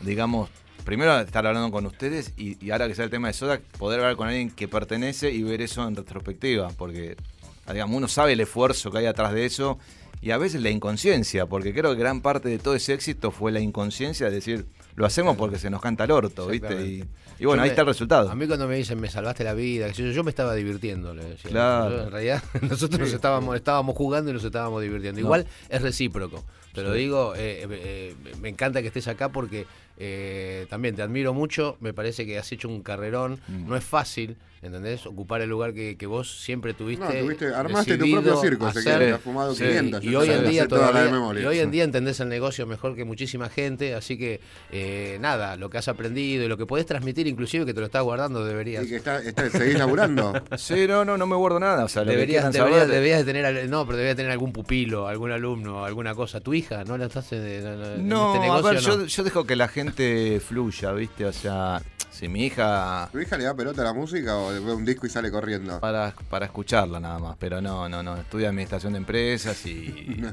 digamos, 0.00 0.50
primero 0.88 1.20
estar 1.20 1.46
hablando 1.46 1.70
con 1.70 1.84
ustedes 1.84 2.32
y, 2.38 2.56
y 2.64 2.70
ahora 2.70 2.88
que 2.88 2.94
sea 2.94 3.04
el 3.04 3.10
tema 3.10 3.28
de 3.28 3.34
Soda, 3.34 3.60
poder 3.76 4.00
hablar 4.00 4.16
con 4.16 4.26
alguien 4.26 4.50
que 4.50 4.68
pertenece 4.68 5.30
y 5.30 5.42
ver 5.42 5.60
eso 5.60 5.86
en 5.86 5.94
retrospectiva, 5.94 6.70
porque 6.78 7.14
digamos, 7.70 7.94
uno 7.94 8.08
sabe 8.08 8.32
el 8.32 8.40
esfuerzo 8.40 8.90
que 8.90 8.96
hay 8.96 9.04
atrás 9.04 9.34
de 9.34 9.44
eso 9.44 9.78
y 10.22 10.30
a 10.30 10.38
veces 10.38 10.62
la 10.62 10.70
inconsciencia, 10.70 11.44
porque 11.44 11.74
creo 11.74 11.92
que 11.92 12.00
gran 12.00 12.22
parte 12.22 12.48
de 12.48 12.58
todo 12.58 12.74
ese 12.74 12.94
éxito 12.94 13.30
fue 13.30 13.52
la 13.52 13.60
inconsciencia 13.60 14.30
de 14.30 14.36
decir, 14.36 14.64
lo 14.96 15.04
hacemos 15.04 15.36
porque 15.36 15.58
se 15.58 15.68
nos 15.68 15.82
canta 15.82 16.04
el 16.04 16.10
orto, 16.10 16.46
¿viste? 16.46 16.82
Y, 16.82 17.04
y 17.38 17.44
bueno, 17.44 17.62
ahí 17.62 17.68
está 17.68 17.82
el 17.82 17.88
resultado. 17.88 18.30
A 18.30 18.34
mí 18.34 18.46
cuando 18.46 18.66
me 18.66 18.76
dicen 18.76 18.98
me 18.98 19.10
salvaste 19.10 19.44
la 19.44 19.52
vida, 19.52 19.88
yo, 19.88 20.06
yo 20.06 20.24
me 20.24 20.30
estaba 20.30 20.54
divirtiendo. 20.54 21.12
le 21.12 21.22
decía. 21.22 21.50
Claro. 21.50 21.96
Yo, 21.96 22.02
en 22.04 22.10
realidad 22.12 22.42
nosotros 22.62 22.98
nos 22.98 23.12
estábamos, 23.12 23.56
estábamos 23.56 23.94
jugando 23.94 24.30
y 24.30 24.32
nos 24.32 24.42
estábamos 24.42 24.80
divirtiendo. 24.80 25.20
Igual 25.20 25.46
es 25.68 25.82
recíproco. 25.82 26.46
Te 26.74 26.82
lo 26.82 26.92
digo, 26.92 27.34
eh, 27.34 27.62
eh, 27.62 27.66
eh, 27.70 28.14
me 28.40 28.48
encanta 28.48 28.80
que 28.82 28.88
estés 28.88 29.08
acá 29.08 29.30
porque 29.30 29.66
eh, 29.98 30.66
también 30.70 30.94
te 30.94 31.02
admiro 31.02 31.34
mucho. 31.34 31.76
Me 31.80 31.92
parece 31.92 32.24
que 32.24 32.38
has 32.38 32.50
hecho 32.52 32.68
un 32.68 32.82
carrerón. 32.82 33.40
Mm. 33.48 33.68
No 33.68 33.76
es 33.76 33.84
fácil, 33.84 34.36
¿entendés? 34.62 35.04
Ocupar 35.06 35.40
el 35.42 35.50
lugar 35.50 35.74
que, 35.74 35.96
que 35.96 36.06
vos 36.06 36.40
siempre 36.40 36.72
tuviste. 36.74 37.04
No, 37.04 37.10
tuviste, 37.10 37.46
armaste 37.54 37.98
tu 37.98 38.10
propio 38.10 38.40
circo, 38.40 38.66
hacer. 38.66 38.86
Ezequiel, 38.88 39.14
has 39.14 39.20
fumado 39.20 39.54
Sí. 39.54 39.64
500. 39.64 40.04
Y 40.04 40.14
hoy 40.16 40.30
en 40.30 40.48
día 40.48 40.68
todavía, 40.68 41.10
memoria. 41.10 41.42
y 41.42 41.46
hoy 41.46 41.58
en 41.58 41.70
día 41.70 41.84
entendés 41.84 42.20
el 42.20 42.28
negocio 42.28 42.66
mejor 42.66 42.94
que 42.96 43.04
muchísima 43.04 43.48
gente, 43.48 43.94
así 43.94 44.16
que 44.16 44.40
eh, 44.70 45.18
nada, 45.20 45.56
lo 45.56 45.68
que 45.70 45.78
has 45.78 45.88
aprendido 45.88 46.44
y 46.44 46.48
lo 46.48 46.56
que 46.56 46.66
podés 46.66 46.86
transmitir, 46.86 47.26
inclusive 47.26 47.66
que 47.66 47.74
te 47.74 47.80
lo 47.80 47.86
estás 47.86 48.02
guardando, 48.04 48.44
deberías. 48.44 48.84
Y 48.84 48.88
que 48.88 48.96
está, 48.96 49.20
está, 49.22 49.50
seguís 49.50 49.78
laburando. 49.78 50.32
Sí, 50.58 50.86
no, 50.88 51.04
no, 51.04 51.16
no 51.16 51.26
me 51.26 51.36
guardo 51.36 51.58
nada. 51.60 51.84
O 51.84 51.88
sea, 51.88 52.02
lo 52.02 52.10
que 52.10 52.16
Deberías, 52.16 52.52
deberías, 52.52 52.78
saber- 52.80 52.88
deberías 52.92 53.18
de 53.20 53.24
tener, 53.24 53.44
al- 53.46 53.70
no, 53.70 53.84
pero 53.86 53.96
deberías 53.96 54.16
tener 54.16 54.32
algún 54.32 54.52
pupilo, 54.52 55.08
algún 55.08 55.30
alumno, 55.32 55.84
alguna 55.84 56.14
cosa. 56.14 56.40
Tu 56.40 56.54
hija, 56.54 56.84
¿no 56.84 56.98
la 56.98 57.06
estás 57.06 57.32
en, 57.32 57.46
en- 57.46 57.66
en 57.82 58.08
No, 58.08 58.34
este 58.34 58.48
a 58.48 58.60
ver, 58.60 58.74
no? 58.74 58.80
yo, 58.80 59.04
yo 59.06 59.22
dejo 59.24 59.44
que 59.44 59.56
la 59.56 59.68
gente 59.68 59.87
fluya, 60.40 60.92
¿viste? 60.92 61.24
O 61.24 61.32
sea, 61.32 61.80
si 62.10 62.28
mi 62.28 62.46
hija 62.46 63.08
¿Tu 63.12 63.20
hija 63.20 63.36
le 63.36 63.44
da 63.44 63.54
pelota 63.54 63.82
a 63.82 63.86
la 63.86 63.92
música 63.92 64.36
o 64.36 64.48
ve 64.50 64.60
un 64.74 64.84
disco 64.84 65.06
y 65.06 65.10
sale 65.10 65.30
corriendo? 65.30 65.78
para, 65.80 66.12
para 66.30 66.46
escucharla 66.46 66.98
nada 67.00 67.18
más, 67.18 67.36
pero 67.38 67.60
no, 67.60 67.88
no, 67.88 68.02
no, 68.02 68.16
estudia 68.16 68.48
administración 68.48 68.92
de 68.94 68.98
empresas 68.98 69.64
y... 69.66 70.22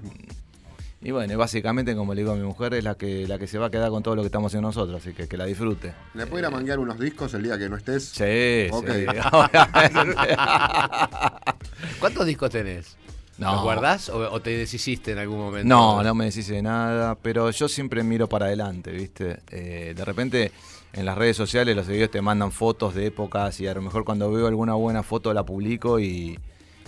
Y 1.01 1.12
bueno, 1.12 1.34
y 1.34 1.36
básicamente, 1.36 1.93
como 1.95 2.16
le 2.16 2.22
digo 2.22 2.32
a 2.34 2.36
mi 2.36 2.41
mujer, 2.41 2.74
es 2.74 2.84
la 2.84 2.95
que, 2.95 3.28
la 3.28 3.38
que 3.38 3.45
se 3.45 3.60
va 3.60 3.68
a 3.68 3.70
quedar 3.70 3.91
con 3.91 4.01
todo 4.01 4.16
lo 4.16 4.24
que 4.24 4.28
estamos 4.28 4.49
haciendo 4.49 4.70
nosotros, 4.70 4.99
así 5.03 5.14
que 5.14 5.28
que 5.28 5.38
la 5.38 5.45
disfrute. 5.45 5.93
¿Le 6.16 6.26
puedo 6.26 6.39
ir 6.39 6.45
a 6.47 6.49
manguear 6.49 6.80
unos 6.80 6.99
discos 6.99 7.32
el 7.36 7.43
día 7.43 7.60
que 7.60 7.70
no 7.70 7.78
estés? 7.78 8.06
Sí, 8.06 8.68
Ok. 8.72 8.89
sí. 8.89 9.06
¿Cuántos 11.99 12.26
discos 12.26 12.49
tenés? 12.49 12.97
No. 13.38 13.53
¿Los 13.53 13.63
guardás 13.63 14.09
o, 14.09 14.31
o 14.31 14.41
te 14.41 14.51
deshiciste 14.51 15.11
en 15.11 15.17
algún 15.17 15.39
momento? 15.39 15.67
No, 15.67 16.01
no 16.01 16.15
me 16.15 16.25
decís 16.25 16.47
de 16.47 16.61
nada, 16.61 17.15
pero 17.15 17.51
yo 17.51 17.67
siempre 17.67 18.01
miro 18.03 18.29
para 18.29 18.45
adelante, 18.45 18.91
¿viste? 18.91 19.39
Eh, 19.51 19.93
de 19.95 20.05
repente 20.05 20.51
en 20.93 21.05
las 21.05 21.17
redes 21.17 21.36
sociales 21.36 21.75
los 21.75 21.86
seguidores 21.86 22.11
te 22.11 22.21
mandan 22.21 22.53
fotos 22.53 22.95
de 22.95 23.07
épocas 23.07 23.59
y 23.59 23.67
a 23.67 23.73
lo 23.73 23.81
mejor 23.81 24.05
cuando 24.05 24.31
veo 24.31 24.47
alguna 24.47 24.73
buena 24.75 25.03
foto 25.03 25.33
la 25.33 25.43
publico 25.43 25.99
y, 25.99 26.39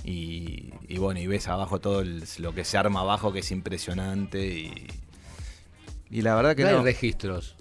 y, 0.05 0.71
y 0.87 0.97
bueno, 0.99 1.19
y 1.19 1.27
ves 1.27 1.49
abajo 1.49 1.79
todo 1.79 1.99
el- 1.99 2.23
lo 2.39 2.55
que 2.55 2.63
se 2.63 2.77
arma 2.77 3.01
abajo 3.01 3.33
que 3.33 3.39
es 3.39 3.51
impresionante 3.51 4.47
y, 4.47 4.87
y 6.09 6.21
la 6.21 6.33
verdad 6.35 6.55
que 6.55 6.63
No 6.63 6.71
no. 6.71 6.77
hay 6.79 6.83
registros. 6.85 7.55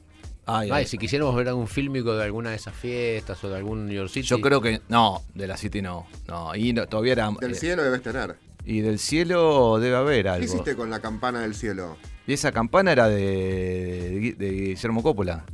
Ay, 0.49 0.69
Ay, 0.71 0.83
ay. 0.83 0.87
si 0.87 0.97
quisiéramos 0.97 1.35
ver 1.35 1.49
algún 1.49 1.67
fílmico 1.67 2.15
de 2.15 2.23
alguna 2.23 2.51
de 2.51 2.57
esas 2.57 2.77
fiestas 2.77 3.43
o 3.43 3.49
de 3.49 3.57
algún 3.57 3.87
New 3.87 3.97
York 3.97 4.11
City. 4.11 4.29
Yo 4.29 4.41
creo 4.41 4.61
que 4.61 4.81
no, 4.89 5.23
de 5.35 5.49
la 5.49 5.57
City 5.57 5.83
no, 5.83 6.07
no, 6.29 6.55
y 6.55 6.73
no- 6.73 6.87
todavía 6.87 7.15
era 7.15 7.31
Del 7.41 7.51
eh, 7.51 7.55
cielo 7.57 7.83
debes 7.83 8.03
tener. 8.03 8.37
Y 8.67 8.81
del 8.81 8.99
cielo 8.99 9.79
debe 9.79 9.97
haber 9.97 10.25
¿Qué 10.25 10.29
algo. 10.31 10.45
hiciste 10.45 10.77
con 10.77 10.91
la 10.91 11.01
campana 11.01 11.41
del 11.41 11.55
cielo? 11.55 11.97
Y 12.27 12.33
esa 12.33 12.51
campana 12.51 12.91
era 12.91 13.09
de, 13.09 14.35
de 14.37 14.51
Guillermo 14.51 15.03
Coppola. 15.03 15.45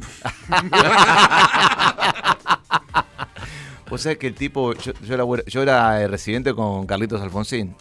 Vos 3.90 4.00
sabés 4.00 4.16
que 4.16 4.26
el 4.28 4.34
tipo, 4.34 4.72
yo, 4.74 4.92
yo 5.04 5.14
era, 5.14 5.24
yo 5.46 5.62
era 5.62 6.00
eh, 6.00 6.08
residente 6.08 6.54
con 6.54 6.86
Carlitos 6.86 7.20
Alfonsín. 7.20 7.76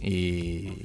Y, 0.00 0.82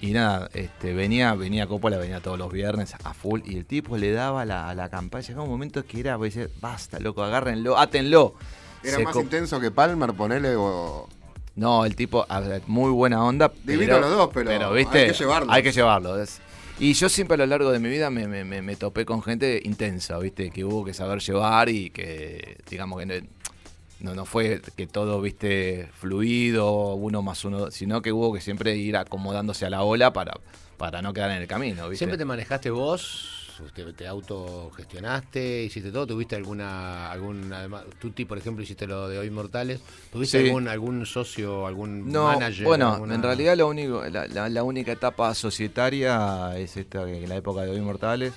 y 0.00 0.10
nada, 0.10 0.50
este, 0.52 0.92
venía, 0.92 1.34
venía 1.34 1.68
Coppola, 1.68 1.96
venía 1.96 2.20
todos 2.20 2.36
los 2.36 2.52
viernes 2.52 2.96
a 3.04 3.14
full. 3.14 3.42
Y 3.44 3.56
el 3.56 3.66
tipo 3.66 3.96
le 3.96 4.10
daba 4.10 4.44
la, 4.44 4.74
la 4.74 4.88
campana. 4.88 5.22
Llegaba 5.22 5.44
un 5.44 5.50
momento 5.50 5.84
que 5.86 6.00
era, 6.00 6.18
basta, 6.60 6.98
loco, 6.98 7.22
agárrenlo, 7.22 7.78
átenlo. 7.78 8.34
¿Era 8.82 8.96
Se 8.96 9.04
más 9.04 9.14
intenso 9.14 9.60
que 9.60 9.70
Palmer, 9.70 10.14
ponele 10.14 10.56
o...? 10.56 11.08
No, 11.56 11.84
el 11.84 11.94
tipo, 11.96 12.24
a 12.28 12.40
ver, 12.40 12.62
muy 12.66 12.90
buena 12.90 13.22
onda. 13.24 13.52
Divino 13.64 13.98
los 13.98 14.10
dos, 14.10 14.30
pero 14.32 14.72
¿viste? 14.72 14.98
hay 14.98 15.06
que 15.08 15.12
llevarlos. 15.18 15.54
Hay 15.54 15.62
que 15.62 15.72
llevarlo. 15.72 16.20
es- 16.22 16.40
Y 16.78 16.94
yo 16.94 17.08
siempre 17.10 17.34
a 17.34 17.38
lo 17.38 17.46
largo 17.46 17.70
de 17.70 17.78
mi 17.78 17.88
vida 17.90 18.08
me, 18.08 18.26
me- 18.26 18.44
me- 18.44 18.62
me 18.62 18.76
topé 18.76 19.04
con 19.04 19.22
gente 19.22 19.60
intensa, 19.64 20.18
¿viste? 20.18 20.50
Que 20.50 20.64
hubo 20.64 20.84
que 20.84 20.94
saber 20.94 21.20
llevar 21.20 21.68
y 21.68 21.90
que, 21.90 22.56
digamos 22.70 22.98
que 23.00 23.06
no, 23.06 23.14
no, 24.00 24.14
no 24.14 24.24
fue 24.24 24.62
que 24.76 24.86
todo, 24.86 25.20
¿viste? 25.20 25.88
Fluido, 25.98 26.94
uno 26.94 27.20
más 27.20 27.44
uno, 27.44 27.70
sino 27.70 28.00
que 28.00 28.12
hubo 28.12 28.32
que 28.32 28.40
siempre 28.40 28.76
ir 28.76 28.96
acomodándose 28.96 29.66
a 29.66 29.70
la 29.70 29.82
ola 29.82 30.12
para, 30.14 30.32
para 30.78 31.02
no 31.02 31.12
quedar 31.12 31.32
en 31.32 31.42
el 31.42 31.46
camino, 31.46 31.82
¿viste? 31.88 31.98
¿Siempre 31.98 32.16
te 32.16 32.24
manejaste 32.24 32.70
vos? 32.70 33.39
¿Te, 33.74 33.92
te 33.92 34.06
autogestionaste? 34.06 35.64
¿Hiciste 35.64 35.90
todo? 35.92 36.06
¿Tuviste 36.06 36.36
alguna, 36.36 37.10
algún, 37.10 37.52
además, 37.52 37.84
tú, 38.00 38.10
ti, 38.10 38.24
por 38.24 38.38
ejemplo, 38.38 38.62
hiciste 38.62 38.86
lo 38.86 39.08
de 39.08 39.18
Hoy 39.18 39.30
Mortales? 39.30 39.80
¿Tuviste 40.12 40.38
Sí. 40.40 40.46
algún, 40.46 40.68
algún 40.68 41.06
socio, 41.06 41.66
algún 41.66 42.10
No, 42.10 42.24
manager? 42.24 42.64
bueno, 42.64 42.94
alguna- 42.94 43.14
en 43.14 43.22
realidad 43.22 43.56
lo 43.56 43.68
único, 43.68 44.04
la, 44.06 44.26
la- 44.28 44.48
la 44.48 44.62
única 44.62 44.92
etapa 44.92 45.34
societaria 45.34 46.56
es 46.58 46.76
esta, 46.76 47.04
que 47.04 47.22
en 47.22 47.28
la 47.28 47.36
época 47.36 47.62
de 47.62 47.70
Hoy 47.70 47.80
Mortales, 47.80 48.32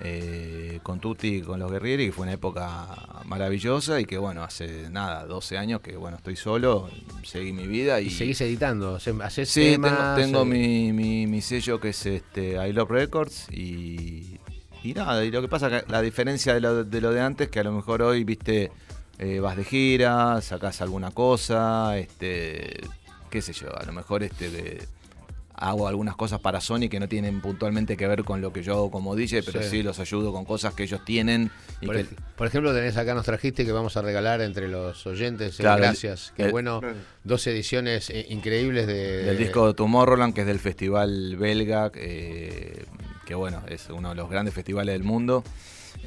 eh, 0.00 0.78
con 0.84 1.00
Tutti 1.00 1.38
y 1.38 1.42
con 1.42 1.58
los 1.58 1.72
Guerrieri, 1.72 2.06
que 2.06 2.12
fue 2.12 2.22
una 2.22 2.34
época 2.34 2.86
maravillosa 3.24 4.00
y 4.00 4.04
que 4.04 4.16
bueno, 4.16 4.44
hace 4.44 4.88
nada, 4.90 5.26
12 5.26 5.58
años 5.58 5.80
que 5.80 5.96
bueno, 5.96 6.18
estoy 6.18 6.36
solo, 6.36 6.88
seguí 7.24 7.52
mi 7.52 7.66
vida 7.66 8.00
y... 8.00 8.06
¿Y 8.06 8.10
seguís 8.10 8.40
editando? 8.42 8.94
¿Haces- 8.96 9.20
¿Haces 9.20 9.48
Sí, 9.48 9.72
tengo, 9.72 9.82
temas? 9.88 10.14
tengo 10.14 10.42
Eh, 10.42 10.44
mi, 10.44 10.92
mi, 10.92 11.26
mi 11.26 11.42
sello 11.42 11.80
que 11.80 11.88
es 11.88 12.06
este 12.06 12.64
I 12.64 12.72
Love 12.72 12.90
Records 12.92 13.48
y, 13.50 14.38
y 14.90 14.94
nada, 14.94 15.24
y 15.24 15.30
lo 15.30 15.40
que 15.42 15.48
pasa 15.48 15.68
que 15.70 15.84
la 15.90 16.00
diferencia 16.02 16.54
de 16.54 16.60
lo 16.60 16.84
de, 16.84 17.00
lo 17.00 17.12
de 17.12 17.20
antes, 17.20 17.48
que 17.48 17.60
a 17.60 17.64
lo 17.64 17.72
mejor 17.72 18.02
hoy, 18.02 18.24
viste, 18.24 18.70
eh, 19.18 19.40
vas 19.40 19.56
de 19.56 19.64
gira, 19.64 20.40
sacás 20.40 20.80
alguna 20.80 21.10
cosa, 21.10 21.98
este, 21.98 22.80
qué 23.30 23.42
sé 23.42 23.52
yo, 23.52 23.68
a 23.76 23.84
lo 23.84 23.92
mejor 23.92 24.22
este 24.22 24.50
de- 24.50 24.86
hago 25.60 25.88
algunas 25.88 26.14
cosas 26.14 26.38
para 26.40 26.60
Sony 26.60 26.88
que 26.88 27.00
no 27.00 27.08
tienen 27.08 27.40
puntualmente 27.40 27.96
que 27.96 28.06
ver 28.06 28.22
con 28.22 28.40
lo 28.40 28.52
que 28.52 28.62
yo 28.62 28.74
hago 28.74 28.90
como 28.92 29.16
DJ, 29.16 29.42
pero 29.42 29.60
Sí. 29.60 29.70
sí, 29.70 29.82
los 29.82 29.98
ayudo 29.98 30.32
con 30.32 30.44
cosas 30.44 30.72
que 30.72 30.84
ellos 30.84 31.04
tienen 31.04 31.50
y 31.80 31.86
Por, 31.86 31.96
que- 31.96 32.02
ej- 32.02 32.16
por 32.36 32.46
ejemplo, 32.46 32.72
tenés 32.72 32.96
acá, 32.96 33.12
nos 33.14 33.24
trajiste 33.26 33.64
que 33.66 33.72
vamos 33.72 33.96
a 33.96 34.02
regalar 34.02 34.40
entre 34.40 34.68
los 34.68 35.04
oyentes. 35.04 35.58
eh, 35.58 35.62
Claro, 35.64 35.82
gracias. 35.82 36.32
Qué 36.36 36.52
bueno. 36.52 36.80
Dos 37.24 37.44
ediciones 37.48 38.08
eh, 38.10 38.24
increíbles 38.30 38.86
de. 38.86 39.24
del 39.24 39.36
disco 39.36 39.74
Tomorrowland, 39.74 40.32
que 40.32 40.42
es 40.42 40.46
del 40.46 40.60
festival 40.60 41.34
belga, 41.36 41.90
eh, 41.96 42.84
que 43.28 43.34
bueno, 43.34 43.62
es 43.68 43.90
uno 43.90 44.08
de 44.08 44.14
los 44.14 44.30
grandes 44.30 44.54
festivales 44.54 44.94
del 44.94 45.04
mundo. 45.04 45.44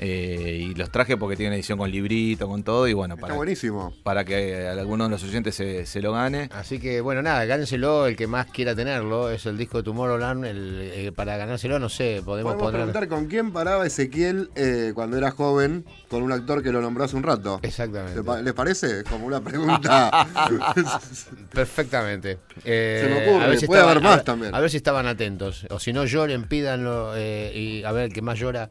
Eh, 0.04 0.58
y 0.72 0.74
los 0.74 0.90
traje 0.92 1.16
porque 1.16 1.36
tienen 1.36 1.54
edición 1.54 1.78
con 1.78 1.92
librito, 1.92 2.48
con 2.48 2.64
todo. 2.64 2.88
Y 2.88 2.94
bueno, 2.94 3.14
Está 3.14 3.22
para, 3.22 3.36
buenísimo. 3.36 3.94
para 4.02 4.26
que 4.26 4.68
alguno 4.68 5.04
de 5.04 5.12
los 5.12 5.24
oyentes 5.24 5.54
se, 5.54 5.86
se 5.86 6.02
lo 6.02 6.12
gane. 6.14 6.50
Así 6.54 6.80
que 6.80 7.02
bueno, 7.02 7.22
nada, 7.22 7.46
gánselo 7.46 8.08
el 8.08 8.16
que 8.16 8.26
más 8.26 8.48
quiera 8.48 8.74
tenerlo. 8.76 9.30
Es 9.30 9.46
el 9.46 9.60
disco 9.60 9.78
de 9.78 9.84
Tomorrowland. 9.84 10.44
El, 10.46 10.92
eh, 10.92 11.12
para 11.16 11.38
ganárselo, 11.38 11.78
no 11.78 11.88
sé, 11.88 12.24
podemos 12.26 12.54
Podemos 12.56 12.72
poner. 12.72 12.88
preguntar 12.88 13.08
con 13.08 13.28
quién 13.28 13.52
paraba 13.52 13.86
Ezequiel 13.86 14.50
eh, 14.56 14.92
cuando 14.96 15.18
era 15.18 15.30
joven 15.30 15.86
con 16.10 16.24
un 16.24 16.32
actor 16.32 16.64
que 16.64 16.72
lo 16.72 16.82
nombró 16.82 17.04
hace 17.04 17.16
un 17.16 17.24
rato. 17.24 17.60
Exactamente. 17.62 18.18
¿Le 18.18 18.24
pa- 18.24 18.42
¿Les 18.42 18.54
parece? 18.54 19.04
Como 19.04 19.28
una 19.28 19.40
pregunta. 19.42 20.28
Perfectamente. 21.54 22.40
Eh, 22.64 23.02
Se 23.04 23.10
me 23.14 23.30
ocurre, 23.30 23.46
a 23.46 23.48
ver 23.50 23.60
si 23.60 23.66
puede 23.68 23.82
estaban- 23.82 23.98
haber 23.98 24.04
más 24.04 24.20
a- 24.20 24.24
también. 24.24 24.56
A 24.56 24.60
ver 24.60 24.70
si 24.70 24.78
estaban 24.78 25.06
atentos. 25.08 25.66
O 25.70 25.80
si 25.80 25.94
no 25.94 26.06
lloren, 26.06 26.44
pídanlo 26.48 27.14
eh, 27.16 27.52
y 27.56 27.84
a 27.84 27.92
ver 27.92 28.06
el 28.06 28.14
que 28.14 28.22
más 28.22 28.40
llora. 28.40 28.70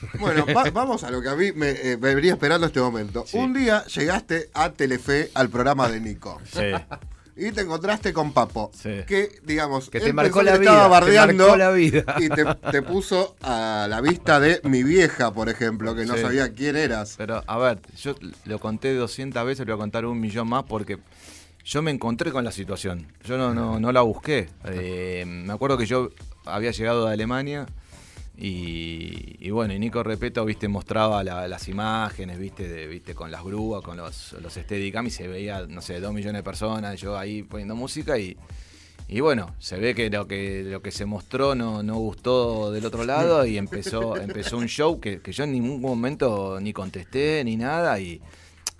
Bueno, 0.20 0.46
va- 0.54 0.70
vamos 0.70 1.04
a 1.04 1.10
lo 1.10 1.20
que 1.22 1.28
a 1.28 1.34
mí 1.36 1.52
me, 1.52 1.70
eh, 1.70 1.96
me 1.96 2.14
venía 2.14 2.32
esperando 2.32 2.66
este 2.66 2.80
momento. 2.80 3.24
Un 3.32 3.52
día 3.52 3.84
llegaste 3.86 4.50
a 4.54 4.70
Telefe 4.70 5.30
al 5.34 5.48
programa 5.48 5.88
de 5.88 6.00
Nico. 6.00 6.40
Sí. 6.52 6.60
Y 7.38 7.52
te 7.52 7.60
encontraste 7.60 8.14
con 8.14 8.32
Papo, 8.32 8.70
Sí. 8.74 9.02
que 9.06 9.40
digamos, 9.44 9.90
Que 9.90 10.00
te 10.00 10.10
marcó 10.14 10.42
la 10.42 10.56
vida, 10.56 10.70
estaba 10.70 10.84
te 10.84 10.90
bardeando 11.04 11.44
marcó 11.48 11.56
la 11.58 11.70
vida. 11.70 12.02
y 12.18 12.30
te, 12.30 12.46
te 12.72 12.80
puso 12.80 13.36
a 13.42 13.86
la 13.90 14.00
vista 14.00 14.40
de 14.40 14.62
mi 14.64 14.82
vieja, 14.82 15.34
por 15.34 15.50
ejemplo, 15.50 15.94
que 15.94 16.06
no 16.06 16.14
Sí. 16.14 16.22
sabía 16.22 16.54
quién 16.54 16.76
eras. 16.76 17.14
Pero, 17.18 17.44
a 17.46 17.58
ver, 17.58 17.80
yo 17.98 18.14
lo 18.46 18.58
conté 18.58 18.94
200 18.94 19.44
veces, 19.44 19.66
lo 19.66 19.74
voy 19.74 19.80
a 19.80 19.82
contar 19.82 20.06
un 20.06 20.18
millón 20.18 20.48
más 20.48 20.64
porque 20.64 20.96
yo 21.62 21.82
me 21.82 21.90
encontré 21.90 22.32
con 22.32 22.42
la 22.42 22.52
situación. 22.52 23.06
Yo 23.26 23.36
no, 23.36 23.52
no, 23.52 23.78
no 23.80 23.92
la 23.92 24.00
busqué. 24.00 24.48
Eh, 24.64 25.24
me 25.26 25.52
acuerdo 25.52 25.76
que 25.76 25.84
yo 25.84 26.08
había 26.46 26.70
llegado 26.70 27.04
de 27.04 27.12
Alemania 27.12 27.66
y, 28.38 29.36
y 29.40 29.50
bueno, 29.50 29.72
y 29.74 29.78
Nico 29.78 30.02
Repeto, 30.02 30.44
viste, 30.44 30.68
mostraba 30.68 31.22
la- 31.24 31.48
las 31.48 31.68
imágenes, 31.68 32.38
viste, 32.38 32.68
de, 32.68 32.86
viste, 32.86 33.14
con 33.14 33.30
las 33.30 33.42
grúas, 33.44 33.82
con 33.82 33.96
los, 33.96 34.34
los 34.42 34.52
Steadicam 34.54 35.06
y 35.06 35.10
se 35.10 35.26
veía, 35.28 35.66
no 35.66 35.80
sé, 35.80 36.00
dos 36.00 36.12
millones 36.12 36.40
de 36.40 36.42
personas, 36.42 37.00
yo 37.00 37.18
ahí 37.18 37.42
poniendo 37.42 37.74
música 37.74 38.18
y... 38.18 38.36
Y 39.08 39.20
bueno, 39.20 39.54
se 39.60 39.76
ve 39.78 39.94
que 39.94 40.10
lo 40.10 40.26
que, 40.26 40.64
lo 40.64 40.82
que 40.82 40.90
se 40.90 41.04
mostró 41.06 41.54
no, 41.54 41.80
no 41.84 41.94
gustó 41.94 42.72
del 42.72 42.84
otro 42.86 43.04
lado 43.04 43.46
y 43.46 43.56
empezó, 43.56 44.16
empezó 44.20 44.58
un 44.58 44.66
show 44.66 44.98
que, 44.98 45.20
que 45.20 45.30
yo 45.30 45.44
en 45.44 45.52
ningún 45.52 45.80
momento 45.80 46.58
ni 46.60 46.72
contesté 46.72 47.44
ni 47.44 47.56
nada 47.56 48.00
y 48.00 48.20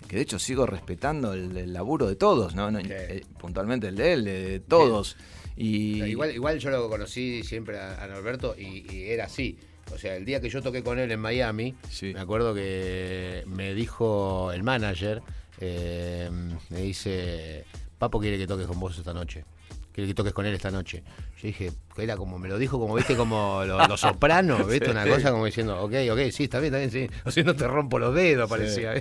que 0.09 0.17
de 0.17 0.23
hecho 0.23 0.37
sigo 0.37 0.65
respetando 0.65 1.31
el, 1.31 1.55
el 1.55 1.71
laburo 1.71 2.07
de 2.07 2.17
todos, 2.17 2.55
¿no? 2.55 2.69
No, 2.69 2.79
eh, 2.79 3.23
puntualmente 3.39 3.87
el 3.87 3.95
de 3.95 4.11
él, 4.13 4.25
de, 4.25 4.43
de 4.49 4.59
todos. 4.59 5.15
Y 5.57 6.03
Igual, 6.03 6.33
igual 6.35 6.59
yo 6.59 6.69
lo 6.69 6.87
conocí 6.89 7.43
siempre 7.43 7.79
a, 7.79 8.03
a 8.03 8.07
Norberto 8.07 8.55
y, 8.57 8.85
y 8.93 9.09
era 9.09 9.25
así. 9.25 9.57
O 9.93 9.97
sea, 9.97 10.15
el 10.15 10.25
día 10.25 10.39
que 10.41 10.49
yo 10.49 10.61
toqué 10.61 10.83
con 10.83 10.99
él 10.99 11.11
en 11.11 11.19
Miami, 11.19 11.73
Sí. 11.89 12.13
me 12.13 12.19
acuerdo 12.19 12.53
que 12.53 13.43
me 13.47 13.73
dijo 13.73 14.51
el 14.51 14.61
manager, 14.63 15.21
eh, 15.59 16.29
me 16.69 16.81
dice, 16.81 17.63
Papo 17.97 18.19
quiere 18.19 18.37
que 18.37 18.45
toques 18.47 18.67
con 18.67 18.79
vos 18.79 18.97
esta 18.97 19.13
noche. 19.13 19.45
Quiere 19.93 20.09
que 20.09 20.13
toques 20.13 20.33
con 20.33 20.45
él 20.45 20.53
esta 20.53 20.69
noche. 20.71 21.03
Yo 21.39 21.47
dije, 21.47 21.71
era 21.99 22.17
como, 22.17 22.39
me 22.39 22.47
lo 22.49 22.57
dijo 22.57 22.79
como, 22.79 22.95
viste, 22.95 23.15
como 23.15 23.63
los 23.63 23.87
lo 23.87 23.95
sopranos, 23.95 24.67
viste, 24.69 24.89
una 24.89 25.05
cosa 25.05 25.29
como 25.31 25.45
diciendo, 25.45 25.79
ok, 25.83 25.93
ok, 26.11 26.19
sí, 26.31 26.45
está 26.45 26.59
bien, 26.59 26.73
está 26.73 26.79
bien, 26.97 27.09
sí. 27.11 27.15
O 27.25 27.31
sea, 27.31 27.43
no 27.43 27.55
te 27.55 27.67
rompo 27.67 27.99
los 27.99 28.15
dedos, 28.15 28.49
parecía. 28.49 28.93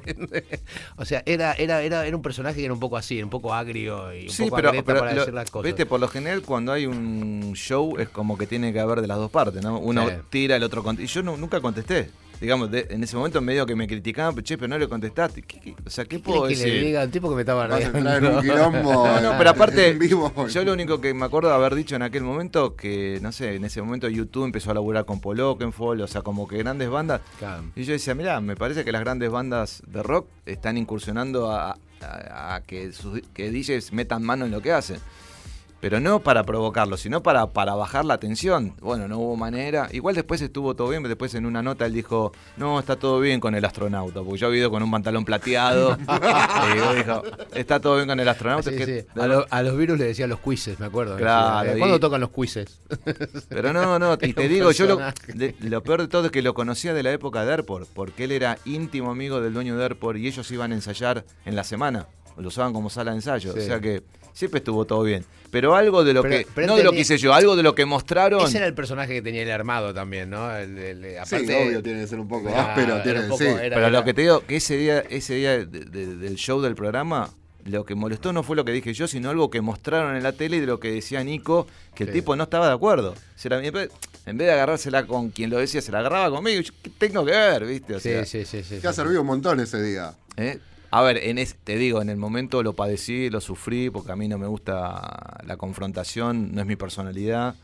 o 0.97 1.05
sea, 1.07 1.23
era, 1.25 1.55
era, 1.55 1.81
era, 1.83 2.07
era 2.07 2.15
un 2.17 2.23
personaje 2.23 2.57
que 2.59 2.65
era 2.67 2.75
un 2.75 2.81
poco 2.81 2.99
así, 2.99 3.23
un 3.23 3.31
poco 3.31 3.55
agrio 3.55 4.13
y 4.15 4.29
un 4.29 4.29
poco 4.51 4.57
pero, 4.85 4.99
para 5.01 5.15
lo- 5.15 5.21
decir 5.21 5.35
las 5.35 5.51
cosas. 5.51 5.65
viste, 5.65 5.87
por 5.87 5.99
lo 5.99 6.09
general 6.09 6.43
cuando 6.43 6.73
hay 6.73 6.85
un 6.87 7.53
show 7.55 7.97
es 7.99 8.09
como 8.11 8.37
que 8.37 8.47
tiene 8.47 8.71
que 8.73 8.81
haber 8.81 9.01
de 9.01 9.07
las 9.07 9.17
dos 9.17 9.31
partes, 9.31 9.63
¿no? 9.63 9.79
Uno 9.79 10.07
tira, 10.29 10.57
el 10.57 10.63
otro 10.63 10.83
contesta. 10.83 11.11
Y 11.11 11.15
yo 11.15 11.23
nu- 11.23 11.37
nunca 11.39 11.61
contesté. 11.63 12.11
Digamos, 12.41 12.71
de- 12.71 12.87
en 12.91 13.03
ese 13.03 13.17
momento 13.17 13.41
medio 13.41 13.65
que 13.65 13.75
me 13.75 13.87
criticaban, 13.87 14.35
"Pero, 14.35 14.45
che, 14.45 14.59
pero 14.59 14.69
no 14.69 14.79
le 14.79 14.89
contestaste. 14.89 15.43
¿Qué- 15.43 15.59
qué- 15.61 15.75
o 15.85 15.91
sea, 15.91 16.05
¿qué 16.05 16.19
puedo 16.19 16.43
¿Querés 16.43 16.59
que 16.59 16.65
decir? 16.67 16.81
le 16.83 16.87
diga 16.89 17.01
al 17.03 17.11
tipo 17.11 17.29
que 17.31 17.35
me 17.37 17.43
estaba 17.43 17.67
Vas 17.67 17.73
a 17.85 17.91
rayando? 17.91 17.99
entrar 17.99 18.25
en 18.25 18.35
un 18.37 18.43
quilombo. 18.83 19.07
No, 19.07 19.21
no, 19.21 19.39
pero 19.39 19.51
aparte, 19.51 19.93
vivo. 19.95 20.33
yo 20.49 20.65
lo 20.65 20.73
único 20.75 21.01
que 21.01 21.15
me 21.15 21.25
acuerdo 21.25 21.49
de 21.49 21.55
haber 21.55 21.75
dicho 21.75 21.97
en 21.97 22.03
aquel 22.03 22.23
momento, 22.23 22.77
que 22.77 23.19
no 23.23 23.33
sé, 23.33 23.55
en 23.57 23.65
ese 23.65 23.81
momento 23.81 24.09
YouTube 24.09 24.45
empezó 24.45 24.71
a 24.71 24.75
laburar 24.75 25.05
con 25.07 25.21
Paul 25.21 25.41
Oakenfold, 25.41 26.03
o 26.03 26.07
sea, 26.07 26.23
como 26.23 26.47
que 26.47 26.59
grandes 26.59 26.91
bandas. 26.91 27.21
Claro. 27.39 27.63
Y 27.75 27.85
yo 27.85 27.93
decía, 27.93 28.15
mira, 28.15 28.41
me 28.41 28.55
parece 28.57 28.85
que 28.85 28.93
las 28.93 29.01
grandes 29.01 29.31
bandas 29.31 29.83
de 29.87 30.03
rock 30.03 30.27
están 30.45 30.77
incursionando 30.77 31.51
a, 31.51 31.79
a- 32.03 32.55
a 32.57 32.61
que, 32.63 32.93
sus, 32.93 33.23
que 33.33 33.51
DJs 33.51 33.93
metan 33.93 34.23
mano 34.23 34.45
en 34.45 34.51
lo 34.51 34.61
que 34.61 34.73
hacen. 34.73 34.99
Pero 35.81 36.01
no 36.01 36.21
para 36.21 36.43
provocarlo, 36.45 36.97
sino 36.97 37.23
para, 37.23 37.49
para 37.49 37.75
bajar 37.75 38.05
la 38.07 38.19
tensión. 38.19 38.75
Bueno, 38.81 39.07
no 39.09 39.19
hubo 39.19 39.37
manera. 39.37 39.89
Igual 39.93 40.15
después 40.15 40.41
estuvo 40.41 40.75
todo 40.75 40.89
bien, 40.89 41.03
después 41.03 41.35
en 41.35 41.45
una 41.45 41.63
nota 41.63 41.85
él 41.87 41.93
dijo, 41.93 42.33
no, 42.57 42.81
está 42.81 42.97
todo 42.97 43.21
bien 43.21 43.41
con 43.41 43.55
el 43.55 43.65
astronauta, 43.65 44.23
porque 44.23 44.39
yo 44.39 44.47
había 44.47 44.61
ido 44.61 44.71
con 44.71 44.83
un 44.83 44.91
pantalón 44.91 45.25
plateado. 45.27 45.99
y 46.93 46.97
dijo, 46.97 47.23
está 47.55 47.79
todo 47.79 47.97
bien 47.97 48.09
con 48.09 48.19
el 48.19 48.29
astronauta. 48.29 48.71
Sí, 48.71 48.77
que- 48.77 48.87
sí. 49.03 49.07
A, 49.21 49.27
lo- 49.27 49.47
a 49.51 49.63
los 49.63 49.77
virus 49.77 49.99
le 49.99 50.07
decía 50.07 50.27
los 50.27 50.41
quizzes, 50.41 50.81
me 50.81 50.87
acuerdo. 50.87 51.17
Claro, 51.19 51.61
Decía, 51.65 51.77
y- 51.77 51.79
¿Cuándo 51.79 52.01
tocan 52.01 52.21
los 52.23 52.31
quizzes? 52.31 52.81
Pero 53.51 53.73
no, 53.75 53.99
no, 53.99 54.15
y 54.23 54.33
te 54.33 54.49
digo, 54.49 54.71
yo 54.73 54.87
lo, 54.87 54.97
personaje. 54.97 55.33
de- 55.35 55.55
lo 55.69 55.83
peor 55.83 56.01
de 56.01 56.09
todo 56.09 56.27
es 56.27 56.33
que 56.33 56.41
lo 56.43 56.55
conocía 56.55 56.95
de 56.95 57.03
la 57.03 57.13
época 57.13 57.45
de 57.45 57.53
Airport, 57.53 57.87
porque 57.93 58.25
él 58.25 58.33
era 58.33 58.59
íntimo 58.65 59.11
amigo 59.11 59.41
del 59.43 59.53
dueño 59.53 59.77
de 59.77 59.83
Airport 59.85 60.19
y 60.19 60.27
ellos 60.27 60.51
iban 60.51 60.73
a 60.73 60.75
ensayar 60.75 61.25
en 61.45 61.55
la 61.55 61.65
semana, 61.65 62.07
lo 62.39 62.49
usaban 62.49 62.73
como 62.73 62.89
sala 62.91 63.11
de 63.11 63.19
ensayo, 63.19 63.53
Sí. 63.53 63.59
o 63.59 63.63
sea 63.63 63.79
que 63.81 64.03
siempre 64.37 64.59
estuvo 64.59 64.85
todo 64.85 65.03
bien. 65.03 65.25
Pero 65.51 65.75
algo 65.75 66.05
de 66.05 66.13
lo 66.13 66.23
Pero- 66.23 66.39
que, 66.39 66.47
pero 66.55 66.67
no 66.67 66.77
de 66.77 66.85
lo 66.85 66.93
que 66.93 67.01
hice 67.01 67.17
yo, 67.17 67.33
algo 67.33 67.57
de 67.57 67.63
lo 67.63 67.75
que 67.75 67.87
mostraron. 67.87 68.45
Ese 68.47 68.59
era 68.59 68.67
el 68.67 68.75
personaje 68.75 69.15
que 69.15 69.23
tenía 69.23 69.43
el 69.43 69.51
armado 69.51 69.95
también, 69.95 70.29
¿no? 70.29 70.55
El, 70.55 70.77
el- 70.77 71.05
el- 71.05 71.25
Sí, 71.25 71.35
aparte, 71.37 71.67
obvio, 71.69 71.83
tiene 71.83 72.01
que 72.03 72.07
ser 72.09 72.21
un 72.21 72.29
poco 72.29 72.49
áspero. 72.51 72.95
era 72.97 73.03
Tiene, 73.03 73.21
un 73.21 73.29
poco- 73.29 73.39
sí. 73.39 73.47
era- 73.49 73.77
Pero 73.77 73.91
lo 73.91 74.05
que 74.05 74.13
te 74.13 74.23
digo, 74.23 74.41
que 74.47 74.57
ese 74.57 74.77
día, 74.77 74.99
ese 75.09 75.35
día 75.37 75.53
de- 75.53 75.67
de- 75.67 76.17
del 76.17 76.35
show 76.37 76.61
del 76.61 76.75
programa, 76.75 77.31
lo 77.65 77.85
que 77.85 77.95
molestó 77.95 78.33
no 78.33 78.43
fue 78.43 78.55
lo 78.57 78.65
que 78.65 78.73
dije 78.73 78.93
yo, 78.93 79.09
sino 79.09 79.31
algo 79.31 79.49
que 79.51 79.61
mostraron 79.61 80.17
en 80.17 80.23
la 80.23 80.33
tele 80.33 80.59
y 80.59 80.61
de 80.61 80.67
lo 80.67 80.79
que 80.79 80.91
decía 80.93 81.25
Nico, 81.25 81.67
que 81.95 82.05
el 82.05 82.11
Sí. 82.11 82.17
tipo 82.17 82.37
no 82.37 82.45
estaba 82.45 82.69
de 82.69 82.75
acuerdo. 82.75 83.13
O 83.13 83.39
sea, 83.39 83.59
en 83.61 83.73
vez 83.73 83.91
en 84.27 84.37
vez 84.37 84.49
de 84.49 84.53
agarrársela 84.55 85.07
con 85.07 85.31
quien 85.31 85.51
lo 85.51 85.59
decía, 85.59 85.81
se 85.81 85.93
la 85.93 86.01
agarraba 86.01 86.31
conmigo. 86.31 86.61
Yo, 86.61 86.73
¿Qué 86.83 86.91
tengo 86.91 87.25
que 87.25 87.31
ver, 87.31 87.65
viste? 87.65 87.95
O 87.95 88.01
Sí, 88.01 88.09
sea, 88.11 88.27
sí, 88.27 88.45
sí, 88.45 88.63
sí. 88.65 88.79
Te 88.81 88.89
ha 88.89 88.93
sí. 88.93 88.97
servido 88.97 89.21
un 89.21 89.27
montón 89.29 89.61
ese 89.61 89.81
día. 89.83 90.15
¿eh? 90.37 90.59
A 90.91 91.03
ver, 91.03 91.19
en 91.19 91.39
es- 91.39 91.57
te 91.57 91.77
digo, 91.77 92.01
en 92.03 92.09
el 92.11 92.17
momento 92.17 92.63
lo 92.63 92.75
padecí, 92.75 93.29
lo 93.31 93.41
sufrí, 93.41 93.91
porque 93.91 94.13
a 94.13 94.17
mí 94.17 94.29
no 94.29 94.39
me 94.39 94.47
gusta 94.47 95.39
la 95.45 95.57
confrontación, 95.57 96.55
no 96.55 96.61
es 96.61 96.67
mi 96.67 96.77
personalidad. 96.77 97.55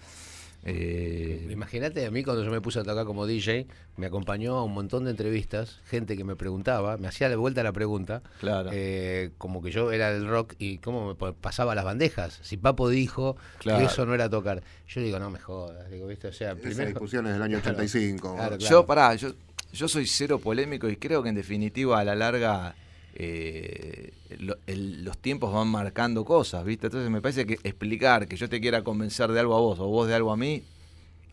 Eh, 0.65 1.49
Imagínate 1.51 2.07
a 2.07 2.11
mí 2.13 2.23
cuando 2.23 2.45
yo 2.45 2.51
me 2.53 2.61
puse 2.61 2.79
a 2.79 2.85
tocar 2.85 3.05
como 3.05 3.27
DJ, 3.27 3.67
me 3.97 4.07
acompañó 4.07 4.57
a 4.59 4.65
un 4.65 4.73
montón 4.73 5.05
de 5.05 5.11
entrevistas, 5.11 5.81
gente 5.87 6.17
que 6.17 6.23
me 6.23 6.37
preguntaba, 6.37 6.97
me 6.99 7.09
hacía 7.09 7.29
de 7.29 7.35
vuelta 7.35 7.65
la 7.65 7.73
pregunta, 7.73 8.23
Claro. 8.39 8.71
eh, 8.73 9.31
como 9.39 9.61
que 9.61 9.73
yo 9.73 9.91
era 9.91 10.13
del 10.13 10.29
rock 10.29 10.55
y 10.59 10.79
cómo 10.79 11.09
me 11.09 11.15
pa- 11.17 11.33
pasaba 11.33 11.75
las 11.75 11.85
bandejas. 11.85 12.39
Si 12.43 12.57
Papo 12.57 12.89
dijo 12.89 13.37
Claro. 13.59 13.81
que 13.81 13.87
eso 13.87 14.07
no 14.07 14.15
era 14.15 14.31
tocar, 14.31 14.63
yo 14.87 15.01
digo, 15.01 15.19
no 15.19 15.31
me 15.31 15.41
jodas, 15.41 15.91
digo, 15.91 16.07
¿viste? 16.07 16.29
O 16.29 16.33
sea, 16.33 16.53
Esa 16.53 16.61
primero... 16.61 16.91
discusión 16.91 17.27
es 17.27 17.33
del 17.33 17.43
año 17.43 17.59
85. 17.59 18.35
Claro, 18.37 18.57
claro. 18.57 18.71
Yo, 18.71 18.87
pará, 18.87 19.15
yo, 19.17 19.33
yo 19.73 19.89
soy 19.89 20.07
cero 20.07 20.39
polémico 20.39 20.89
y 20.89 20.97
creo 20.97 21.25
que 21.25 21.31
en 21.31 21.35
definitiva 21.35 21.99
a 21.99 22.05
la 22.05 22.15
larga 22.15 22.77
eh, 23.15 24.13
lo- 24.39 24.57
el- 24.67 25.05
los 25.05 25.19
tiempos 25.19 25.53
van 25.53 25.69
marcando 25.69 26.25
cosas, 26.25 26.65
¿viste? 26.65 26.87
Entonces 26.87 27.11
me 27.11 27.21
parece 27.21 27.47
que 27.47 27.55
explicar 27.63 28.27
que 28.29 28.37
yo 28.37 28.49
te 28.49 28.61
quiera 28.61 28.83
convencer 28.83 29.31
de 29.33 29.41
algo 29.41 29.55
a 29.57 29.61
vos 29.61 29.79
o 29.81 29.87
vos 29.89 30.09
de 30.09 30.15
algo 30.15 30.33
a 30.33 30.37
mí, 30.37 30.63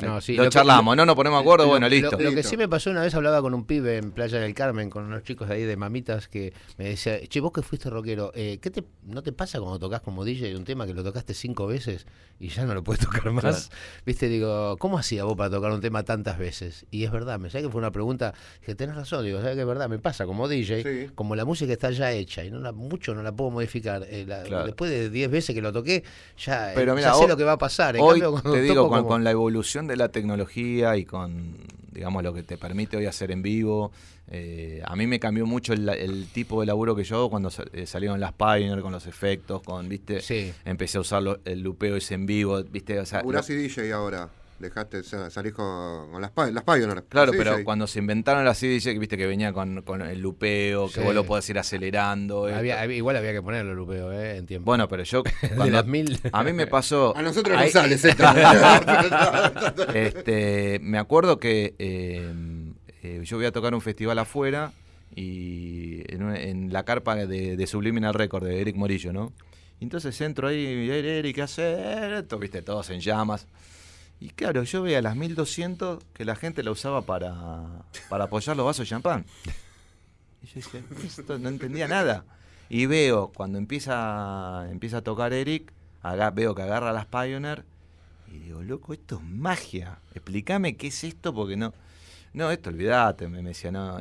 No, 0.01 0.21
sí, 0.21 0.33
lo, 0.35 0.43
lo 0.43 0.49
que- 0.49 0.53
charlamos, 0.53 0.95
no 0.95 1.05
nos 1.05 1.15
ponemos 1.15 1.39
de 1.39 1.41
acuerdo, 1.41 1.65
Lo- 1.65 1.71
bueno, 1.71 1.89
listo. 1.89 2.11
Lo, 2.11 2.17
que 2.17 2.29
Listo. 2.35 2.49
sí 2.49 2.55
me 2.57 2.69
pasó 2.69 2.89
una 2.89 3.01
vez, 3.01 3.13
hablaba 3.15 3.41
con 3.41 3.53
un 3.53 3.65
pibe 3.65 3.97
en 3.97 4.11
Playa 4.11 4.39
del 4.39 4.53
Carmen, 4.53 4.89
con 4.89 5.03
unos 5.03 5.23
chicos 5.23 5.49
de 5.49 5.55
ahí 5.55 5.63
de 5.63 5.75
mamitas, 5.75 6.27
que 6.29 6.53
me 6.77 6.85
decía, 6.89 7.19
che, 7.27 7.39
vos 7.41 7.51
que 7.51 7.61
fuiste 7.61 7.89
rockero, 7.89 8.31
eh, 8.33 8.59
¿qué 8.61 8.69
te, 8.71 8.83
¿no 9.05 9.21
te 9.23 9.33
pasa 9.33 9.59
cuando 9.59 9.77
tocas 9.77 9.99
como 10.01 10.23
DJ 10.23 10.55
un 10.55 10.63
tema 10.63 10.85
que 10.87 10.93
lo 10.93 11.03
tocaste 11.03 11.33
cinco 11.33 11.67
veces 11.67 12.05
y 12.39 12.47
ya 12.47 12.65
no 12.65 12.73
lo 12.73 12.83
puedes 12.83 12.99
tocar 13.23 13.29
más? 13.33 13.69
Viste, 14.05 14.29
digo, 14.29 14.77
¿cómo 14.77 14.97
hacía 14.97 15.25
vos 15.25 15.35
para 15.35 15.49
tocar 15.49 15.71
un 15.71 15.81
tema 15.81 16.03
tantas 16.03 16.37
veces? 16.37 16.85
Y 16.91 17.03
es 17.03 17.11
verdad, 17.11 17.37
me 17.37 17.49
sabes 17.49 17.65
que 17.67 17.71
fue 17.71 17.79
una 17.79 17.91
pregunta 17.91 18.33
que 18.65 18.75
tenés 18.75 18.95
razón, 18.95 19.25
digo, 19.25 19.39
¿sabes 19.41 19.55
que 19.55 19.61
es 19.61 19.67
verdad? 19.67 19.89
Me 19.89 19.99
pasa 19.99 20.25
como 20.25 20.47
DJ, 20.47 20.83
Sí. 21.07 21.11
como 21.13 21.35
la 21.35 21.43
música 21.43 21.73
está 21.73 21.91
ya 21.91 22.11
hecha 22.13 22.45
y 22.45 22.51
no 22.51 22.59
la, 22.59 22.71
mucho 22.71 23.13
no 23.13 23.21
la 23.21 23.33
puedo 23.33 23.51
modificar. 23.51 24.03
eh, 24.09 24.23
la- 24.25 24.43
Claro. 24.43 24.65
Después 24.65 24.89
de 24.91 25.09
10 25.09 25.29
veces 25.29 25.53
que 25.53 25.61
lo 25.61 25.73
toqué, 25.73 26.03
ya, 26.37 26.71
eh, 26.71 26.75
Pero 26.75 26.93
ya 26.93 26.95
mira, 26.95 27.13
sé 27.13 27.23
hoy- 27.23 27.27
lo 27.27 27.35
que 27.35 27.43
va 27.43 27.51
a 27.53 27.57
pasar. 27.57 27.97
En 27.97 28.01
Hoy 28.01 28.21
cambio, 28.21 28.41
te 28.53 28.61
digo, 28.61 28.75
toco 28.75 28.89
con, 28.89 28.97
como- 28.99 29.09
con 29.09 29.23
la 29.25 29.31
evolución 29.31 29.88
de 29.89 29.97
la 29.97 30.09
tecnología 30.09 30.95
y 30.97 31.05
con, 31.05 31.55
digamos, 31.91 32.23
lo 32.23 32.33
que 32.33 32.43
te 32.43 32.57
permite 32.57 32.97
hoy 32.97 33.05
hacer 33.05 33.31
en 33.31 33.41
vivo, 33.41 33.91
eh, 34.31 34.81
a 34.85 34.95
mí 34.95 35.07
me 35.07 35.19
cambió 35.19 35.45
mucho 35.45 35.73
el, 35.73 35.89
el 35.89 36.27
tipo 36.31 36.59
de 36.61 36.67
laburo 36.67 36.95
que 36.95 37.03
yo 37.03 37.17
hago 37.17 37.29
cuando 37.29 37.49
eh, 37.73 37.85
salieron 37.85 38.19
las 38.19 38.33
Pioneer 38.33 38.81
con 38.81 38.91
los 38.91 39.07
efectos, 39.07 39.61
con, 39.63 39.89
viste, 39.89 40.21
Sí. 40.21 40.53
empecé 40.65 40.97
a 40.99 41.01
usar 41.01 41.23
lo- 41.23 41.39
el 41.45 41.61
lupeo 41.61 41.95
ese 41.95 42.13
en 42.13 42.25
vivo, 42.25 42.63
viste, 42.63 42.99
o 42.99 43.05
sea, 43.05 43.21
lo- 43.23 43.41
DJ 43.41 43.91
ahora. 43.93 44.29
Dejaste, 44.59 45.03
sa- 45.03 45.29
salís 45.29 45.53
con, 45.53 46.11
con 46.11 46.21
las, 46.21 46.31
las 46.51 46.63
Pioneer. 46.63 47.03
Claro, 47.07 47.31
Sí, 47.31 47.37
pero 47.37 47.57
sí. 47.57 47.63
cuando 47.63 47.87
se 47.87 47.99
inventaron 47.99 48.43
las 48.43 48.59
CDJ, 48.59 48.91
que 48.93 48.99
viste 48.99 49.15
que 49.17 49.25
venía 49.25 49.53
con, 49.53 49.81
con 49.83 50.01
el 50.01 50.19
lupeo, 50.19 50.87
que 50.87 50.95
Sí. 50.95 51.01
vos 51.01 51.15
lo 51.15 51.23
podés 51.25 51.49
ir 51.49 51.57
acelerando. 51.59 52.45
Había- 52.47 52.81
había- 52.81 52.97
igual 52.97 53.15
había 53.15 53.31
que 53.31 53.41
ponerlo, 53.41 53.73
Lupeo, 53.73 54.11
eh, 54.11 54.35
en 54.37 54.45
tiempo. 54.45 54.65
Bueno, 54.65 54.87
pero 54.89 55.03
yo 55.03 55.23
de 55.41 55.49
cuando 55.55 55.73
las 55.77 55.85
mil. 55.85 56.19
a 56.33 56.43
mí 56.43 56.51
me 56.53 56.67
pasó, 56.67 57.13
A 57.17 57.21
nosotros 57.21 57.57
nos 57.57 57.71
sale 57.71 57.95
ese 57.95 58.09
este, 59.93 60.79
me 60.81 60.97
acuerdo 60.97 61.39
que 61.39 61.75
eh, 61.79 62.33
eh, 63.03 63.21
yo 63.23 63.37
voy 63.37 63.45
a 63.45 63.51
tocar 63.51 63.73
un 63.73 63.81
festival 63.81 64.19
afuera 64.19 64.71
y 65.15 66.03
en, 66.13 66.23
una- 66.23 66.39
en 66.39 66.71
la 66.73 66.83
carpa 66.83 67.15
de, 67.15 67.55
de 67.57 67.67
Subliminal 67.67 68.13
Record 68.13 68.45
de 68.45 68.61
Eric 68.61 68.75
Morillo, 68.75 69.13
¿no? 69.13 69.31
Y 69.79 69.85
entonces 69.85 70.19
entro 70.21 70.49
ahí, 70.49 70.57
y, 70.59 70.89
Eric, 70.91 71.35
¿qué 71.35 71.41
haces? 71.41 71.79
Esto, 72.19 72.37
viste, 72.37 72.61
todos 72.61 72.89
en 72.89 72.99
llamas. 72.99 73.47
Y 74.21 74.29
claro, 74.29 74.63
yo 74.63 74.81
veía 74.81 75.01
las 75.01 75.15
1200 75.15 76.03
que 76.13 76.25
la 76.25 76.35
gente 76.35 76.61
la 76.63 76.71
usaba 76.71 77.01
para, 77.03 77.65
para 78.09 78.25
apoyar 78.25 78.55
los 78.57 78.65
vasos 78.65 78.85
de 78.85 78.89
champán. 78.89 79.25
Y 80.43 80.47
yo 80.47 80.51
dije, 80.55 80.83
esto 81.05 81.37
no 81.39 81.49
entendía 81.49 81.87
nada. 81.87 82.25
Y 82.69 82.85
veo, 82.85 83.31
cuando 83.33 83.57
empieza, 83.57 84.67
empieza 84.71 84.97
a 84.97 85.01
tocar 85.01 85.33
Eric, 85.33 85.71
aga- 86.03 86.31
veo 86.31 86.53
que 86.53 86.61
agarra 86.61 86.91
las 86.93 87.05
Pioneer 87.05 87.63
y 88.31 88.39
digo, 88.39 88.61
loco, 88.61 88.93
esto 88.93 89.15
es 89.15 89.23
magia. 89.23 89.99
Explícame 90.13 90.75
qué 90.75 90.87
es 90.87 91.03
esto 91.03 91.33
porque 91.33 91.55
no. 91.57 91.73
No, 92.33 92.51
esto 92.51 92.69
olvídate, 92.69 93.27
me, 93.27 93.41
me 93.41 93.49
decía, 93.49 93.71
no, 93.71 93.97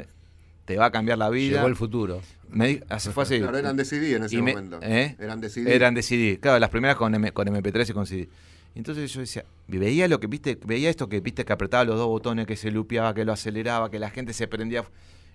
te 0.66 0.76
va 0.76 0.86
a 0.86 0.90
cambiar 0.90 1.16
la 1.16 1.30
vida. 1.30 1.56
Llegó 1.56 1.68
el 1.68 1.76
futuro. 1.76 2.20
Me 2.50 2.82
así 2.90 3.08
fue 3.10 3.22
así. 3.22 3.38
Claro, 3.38 3.56
eran 3.56 3.76
de 3.76 3.84
CD 3.84 4.16
en 4.16 4.24
ese 4.24 4.36
Y 4.36 4.42
me- 4.42 4.52
momento. 4.54 4.80
¿eh? 4.82 5.16
Eran 5.18 5.40
de 5.40 5.48
CD. 5.48 5.74
Eran 5.74 5.94
de 5.94 6.02
CD. 6.02 6.38
Claro, 6.40 6.58
las 6.58 6.70
primeras 6.70 6.96
con, 6.96 7.14
M- 7.14 7.32
con 7.32 7.46
MP3 7.48 7.88
y 7.88 7.92
con 7.94 8.06
CD. 8.06 8.28
Entonces 8.74 9.12
yo 9.12 9.20
decía, 9.20 9.44
y 9.66 9.76
veía 9.78 10.06
lo 10.08 10.20
que 10.20 10.26
viste, 10.28 10.58
veía 10.64 10.88
esto 10.88 11.08
que 11.08 11.20
viste 11.20 11.44
que 11.44 11.52
apretaba 11.52 11.84
los 11.84 11.96
dos 11.96 12.06
botones, 12.06 12.46
que 12.46 12.56
se 12.56 12.70
lupeaba, 12.70 13.12
que 13.14 13.24
lo 13.24 13.32
aceleraba, 13.32 13.90
que 13.90 13.98
la 13.98 14.10
gente 14.10 14.32
se 14.32 14.46
prendía. 14.46 14.84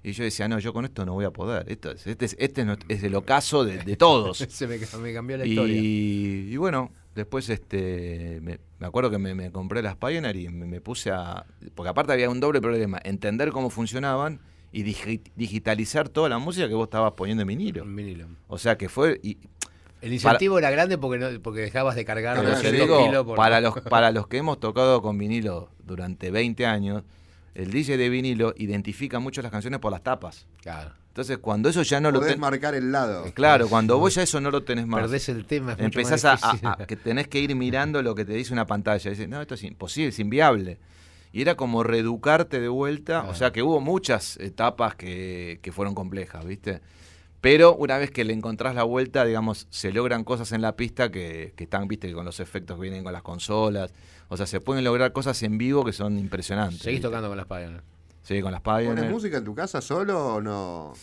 Y 0.05 0.11
yo 0.11 0.23
decía, 0.23 0.47
no, 0.47 0.59
yo 0.59 0.73
con 0.73 0.83
esto 0.85 1.05
no 1.05 1.13
voy 1.13 1.25
a 1.25 1.31
poder. 1.31 1.65
Esto 1.69 1.91
es, 1.91 2.05
este 2.07 2.25
es, 2.25 2.35
este 2.39 2.65
es 2.89 3.03
el 3.03 3.15
ocaso 3.15 3.63
de, 3.63 3.77
de 3.77 3.95
todos. 3.95 4.37
Se 4.49 4.67
me, 4.67 4.77
me 4.77 5.13
cambió 5.13 5.37
la 5.37 5.45
historia. 5.45 5.75
Y, 5.77 6.49
y 6.51 6.57
bueno, 6.57 6.91
después 7.15 7.47
este 7.49 8.39
me, 8.41 8.59
me 8.79 8.87
acuerdo 8.87 9.09
que 9.11 9.17
me, 9.17 9.33
me 9.33 9.49
compré 9.51 9.81
las 9.81 9.95
Pioneer 9.95 10.35
y 10.35 10.49
me, 10.49 10.65
me 10.65 10.81
puse 10.81 11.11
a... 11.11 11.45
Porque 11.73 11.89
aparte 11.89 12.11
había 12.11 12.29
un 12.29 12.39
doble 12.41 12.59
problema, 12.59 12.99
entender 13.03 13.51
cómo 13.51 13.69
funcionaban 13.69 14.41
y 14.73 14.83
digi- 14.83 15.21
digitalizar 15.37 16.09
toda 16.09 16.27
la 16.27 16.37
música 16.37 16.67
que 16.67 16.73
vos 16.73 16.87
estabas 16.87 17.13
poniendo 17.13 17.43
en 17.43 17.47
vinilo. 17.47 17.83
En 17.83 17.95
vinilo. 17.95 18.27
O 18.47 18.57
sea 18.57 18.77
que 18.77 18.89
fue... 18.89 19.19
Y, 19.23 19.37
El 20.03 20.13
incentivo 20.13 20.57
era 20.59 20.69
grande 20.69 20.97
porque 20.97 21.17
no, 21.17 21.41
porque 21.41 21.61
dejabas 21.61 21.95
de 21.95 22.03
cargar 22.05 22.39
te 22.39 22.45
200 22.45 22.71
digo, 22.73 23.05
kilos 23.05 23.25
por- 23.25 23.35
para, 23.37 23.61
los, 23.61 23.73
para 23.81 24.11
los 24.11 24.27
que 24.27 24.37
hemos 24.37 24.59
tocado 24.59 25.01
con 25.01 25.17
vinilo 25.17 25.69
durante 25.85 26.29
20 26.29 26.65
años, 26.65 27.03
el 27.55 27.71
DJ 27.71 27.97
de 27.97 28.09
vinilo 28.09 28.53
identifica 28.57 29.19
mucho 29.19 29.41
las 29.41 29.51
canciones 29.51 29.79
por 29.79 29.91
las 29.91 30.03
tapas. 30.03 30.45
Claro. 30.61 30.91
Entonces 31.07 31.37
cuando 31.37 31.69
eso 31.69 31.83
ya 31.83 32.01
no 32.01 32.09
lo 32.11 32.19
tenés... 32.21 32.37
marcar 32.39 32.73
el 32.73 32.91
lado. 32.91 33.23
Claro, 33.33 33.69
cuando 33.69 33.99
vos 33.99 34.15
ya 34.15 34.23
eso 34.23 34.41
no 34.41 34.49
lo 34.51 34.63
tenés 34.63 34.87
más. 34.87 35.01
Perdés 35.01 35.29
el 35.29 35.45
tema. 35.45 35.73
Es 35.73 35.77
mucho 35.77 35.85
Empezás 35.99 36.23
más 36.23 36.43
a, 36.43 36.49
a- 36.49 36.51
difícil. 36.53 36.67
a- 36.79 36.85
que 36.87 36.95
tenés 36.95 37.27
que 37.27 37.39
ir 37.39 37.55
mirando 37.55 38.01
lo 38.01 38.15
que 38.15 38.25
te 38.25 38.33
dice 38.33 38.51
una 38.51 38.65
pantalla. 38.67 39.09
Dices, 39.11 39.29
no, 39.29 39.39
esto 39.41 39.53
es 39.53 39.63
imposible, 39.63 40.09
es 40.09 40.19
inviable. 40.19 40.79
Y 41.31 41.41
era 41.43 41.55
como 41.55 41.83
reeducarte 41.83 42.59
de 42.59 42.67
vuelta. 42.67 43.23
O 43.29 43.35
sea 43.35 43.51
que 43.53 43.61
hubo 43.63 43.79
muchas 43.79 44.37
etapas 44.37 44.95
que, 44.95 45.59
que 45.61 45.71
fueron 45.71 45.93
complejas, 45.95 46.43
¿viste? 46.45 46.81
Pero 47.43 47.75
una 47.75 47.97
vez 47.97 48.09
que 48.09 48.23
le 48.23 48.31
encontrás 48.31 48.73
la 48.73 48.83
vuelta, 48.83 49.25
digamos, 49.25 49.67
se 49.69 49.91
logran 49.91 50.23
cosas 50.23 50.53
en 50.53 50.61
la 50.61 50.77
pista 50.77 51.11
que, 51.11 51.51
que 51.57 51.65
están, 51.65 51.89
viste, 51.89 52.09
con 52.13 52.23
los 52.23 52.39
efectos 52.39 52.77
que 52.77 52.83
vienen 52.83 53.03
con 53.03 53.11
las 53.11 53.21
consolas. 53.21 53.93
O 54.29 54.37
sea, 54.37 54.45
se 54.45 54.61
pueden 54.61 54.85
lograr 54.85 55.11
cosas 55.11 55.43
en 55.43 55.57
vivo 55.57 55.83
que 55.83 55.91
son 55.91 56.17
impresionantes. 56.17 56.79
Seguís 56.79 56.99
¿viste? 56.99 57.09
tocando 57.09 57.27
con 57.27 57.35
las 57.35 57.45
Pioneer. 57.45 57.83
Sí, 58.21 58.41
con 58.41 58.53
las 58.53 58.61
¿Pones 58.61 58.85
Pioneer. 58.85 59.11
música 59.11 59.37
en 59.39 59.43
tu 59.43 59.53
casa 59.53 59.81
solo 59.81 60.35
o 60.35 60.41
no? 60.41 60.93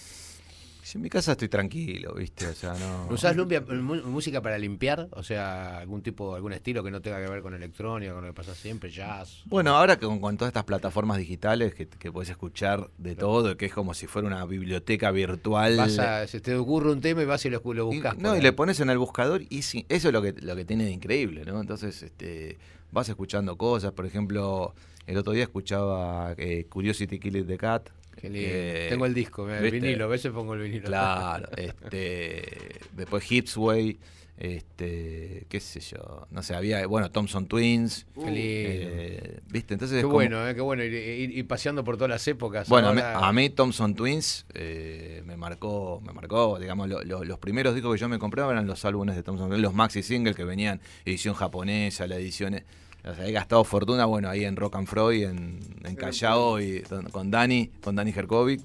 En 0.95 1.03
mi 1.03 1.09
casa 1.11 1.33
estoy 1.33 1.49
tranquilo, 1.49 2.15
¿viste? 2.15 2.47
O 2.47 2.55
sea, 2.55 2.75
no... 2.75 3.09
¿Usás 3.15 3.37
lumpia- 3.37 3.61
mu- 3.61 4.03
música 4.05 4.41
para 4.43 4.59
limpiar? 4.59 5.09
O 5.13 5.23
sea, 5.23 5.79
algún 5.79 6.03
tipo, 6.03 6.35
algún 6.35 6.53
estilo 6.53 6.83
que 6.83 6.91
no 6.91 7.01
tenga 7.01 7.23
que 7.25 7.31
ver 7.31 7.43
con 7.43 7.55
electrónica, 7.55 8.13
con 8.13 8.23
lo 8.25 8.29
que 8.31 8.35
pasa 8.35 8.55
siempre, 8.55 8.91
jazz. 8.91 9.43
Bueno, 9.47 9.77
ahora 9.77 9.99
que 9.99 10.07
con, 10.07 10.21
con 10.21 10.37
todas 10.37 10.51
estas 10.51 10.65
plataformas 10.65 11.19
digitales 11.19 11.75
que, 11.75 11.87
que 11.89 12.11
puedes 12.11 12.31
escuchar 12.31 12.91
de 12.99 13.15
todo, 13.15 13.57
que 13.57 13.67
es 13.67 13.73
como 13.73 13.95
si 13.95 14.07
fuera 14.07 14.27
una 14.29 14.45
biblioteca 14.47 15.11
virtual. 15.11 15.77
Vas 15.77 15.99
a, 15.99 16.27
se 16.27 16.41
te 16.41 16.55
ocurre 16.57 16.91
un 16.93 17.01
tema 17.01 17.23
y 17.23 17.25
vas 17.27 17.45
y 17.47 17.51
lo, 17.51 17.61
lo 17.65 17.93
Y- 17.93 17.97
buscas. 17.97 18.17
no, 18.19 18.37
y 18.37 18.41
le 18.41 18.53
pones 18.53 18.81
en 18.81 18.91
el 18.91 18.99
buscador 18.99 19.43
y 19.49 19.63
sí, 19.63 19.87
eso 19.89 20.09
es 20.09 20.13
lo 20.15 20.23
que, 20.23 20.33
lo 20.41 20.57
que 20.57 20.65
tiene 20.65 20.85
de 20.85 20.91
increíble, 20.91 21.45
¿no? 21.45 21.61
Entonces, 21.61 22.03
este, 22.03 22.59
vas 22.91 23.09
escuchando 23.09 23.57
cosas, 23.57 23.93
por 23.93 24.07
ejemplo, 24.07 24.75
el 25.07 25.17
otro 25.17 25.33
día 25.33 25.45
escuchaba 25.45 26.35
eh, 26.37 26.67
Curiosity 26.69 27.19
Killed 27.19 27.47
the 27.47 27.57
Cat. 27.59 27.91
Qué 28.17 28.29
lindo. 28.31 28.49
que- 28.49 28.87
Tengo 28.91 29.07
el 29.07 29.15
disco, 29.15 29.49
el 29.49 29.63
¿viste? 29.63 29.81
vinilo, 29.81 30.05
a 30.05 30.09
veces 30.09 30.31
pongo 30.33 30.55
el 30.55 30.61
vinilo. 30.63 30.87
Claro, 30.87 31.49
este, 31.57 32.81
después 32.93 33.31
Hipsway, 33.31 33.99
este, 34.37 35.47
qué 35.49 35.61
sé 35.61 35.81
yo, 35.81 36.27
no 36.31 36.43
sé, 36.43 36.55
había, 36.55 36.87
bueno, 36.87 37.11
Thompson 37.11 37.47
Twins, 37.47 38.07
Qué 38.15 38.21
lindo. 38.23 38.37
eh, 38.41 39.41
¿viste? 39.51 39.75
Entonces, 39.75 39.99
Qué 39.99 40.03
como- 40.03 40.15
bueno, 40.15 40.49
eh, 40.49 40.55
qué 40.55 40.61
bueno. 40.61 40.83
Ir, 40.83 40.93
ir- 40.95 41.31
ir 41.37 41.47
paseando 41.47 41.85
por 41.85 41.97
todas 41.97 42.09
las 42.11 42.27
épocas. 42.27 42.69
Bueno, 42.69 42.89
a 42.89 42.93
mí, 42.95 43.01
a 43.05 43.33
mí 43.33 43.51
Thompson 43.51 43.95
Twins 43.95 44.47
eh, 44.55 45.23
me 45.27 45.37
marcó, 45.37 46.01
me 46.05 46.13
marcó, 46.13 46.59
digamos, 46.59 46.89
lo- 46.89 47.03
lo- 47.03 47.25
los 47.25 47.39
primeros 47.39 47.75
discos 47.75 47.95
que 47.95 48.01
yo 48.01 48.09
me 48.09 48.19
compraba 48.19 48.53
eran 48.53 48.67
los 48.67 48.85
álbumes 48.85 49.15
de 49.17 49.23
Thompson 49.23 49.49
Twins, 49.51 49.63
los 49.63 49.75
maxi 49.75 50.03
singles 50.03 50.35
que 50.37 50.45
venían, 50.45 50.81
edición 51.05 51.35
japonesa, 51.35 52.07
la 52.07 52.17
edición, 52.17 52.55
eh, 52.55 52.65
o 53.05 53.15
sea, 53.15 53.27
he 53.27 53.33
gastado 53.33 53.65
fortuna, 53.65 54.05
bueno, 54.05 54.29
ahí 54.29 54.45
en 54.45 54.57
Rock 54.57 54.77
and 54.77 54.87
Freud, 54.87 55.23
en, 55.25 55.61
en 55.85 55.97
Callao 55.97 56.61
y 56.61 56.83
con- 57.13 57.31
Dani, 57.31 57.69
con 57.83 57.97
Dani 57.97 58.13
Herkovic, 58.15 58.61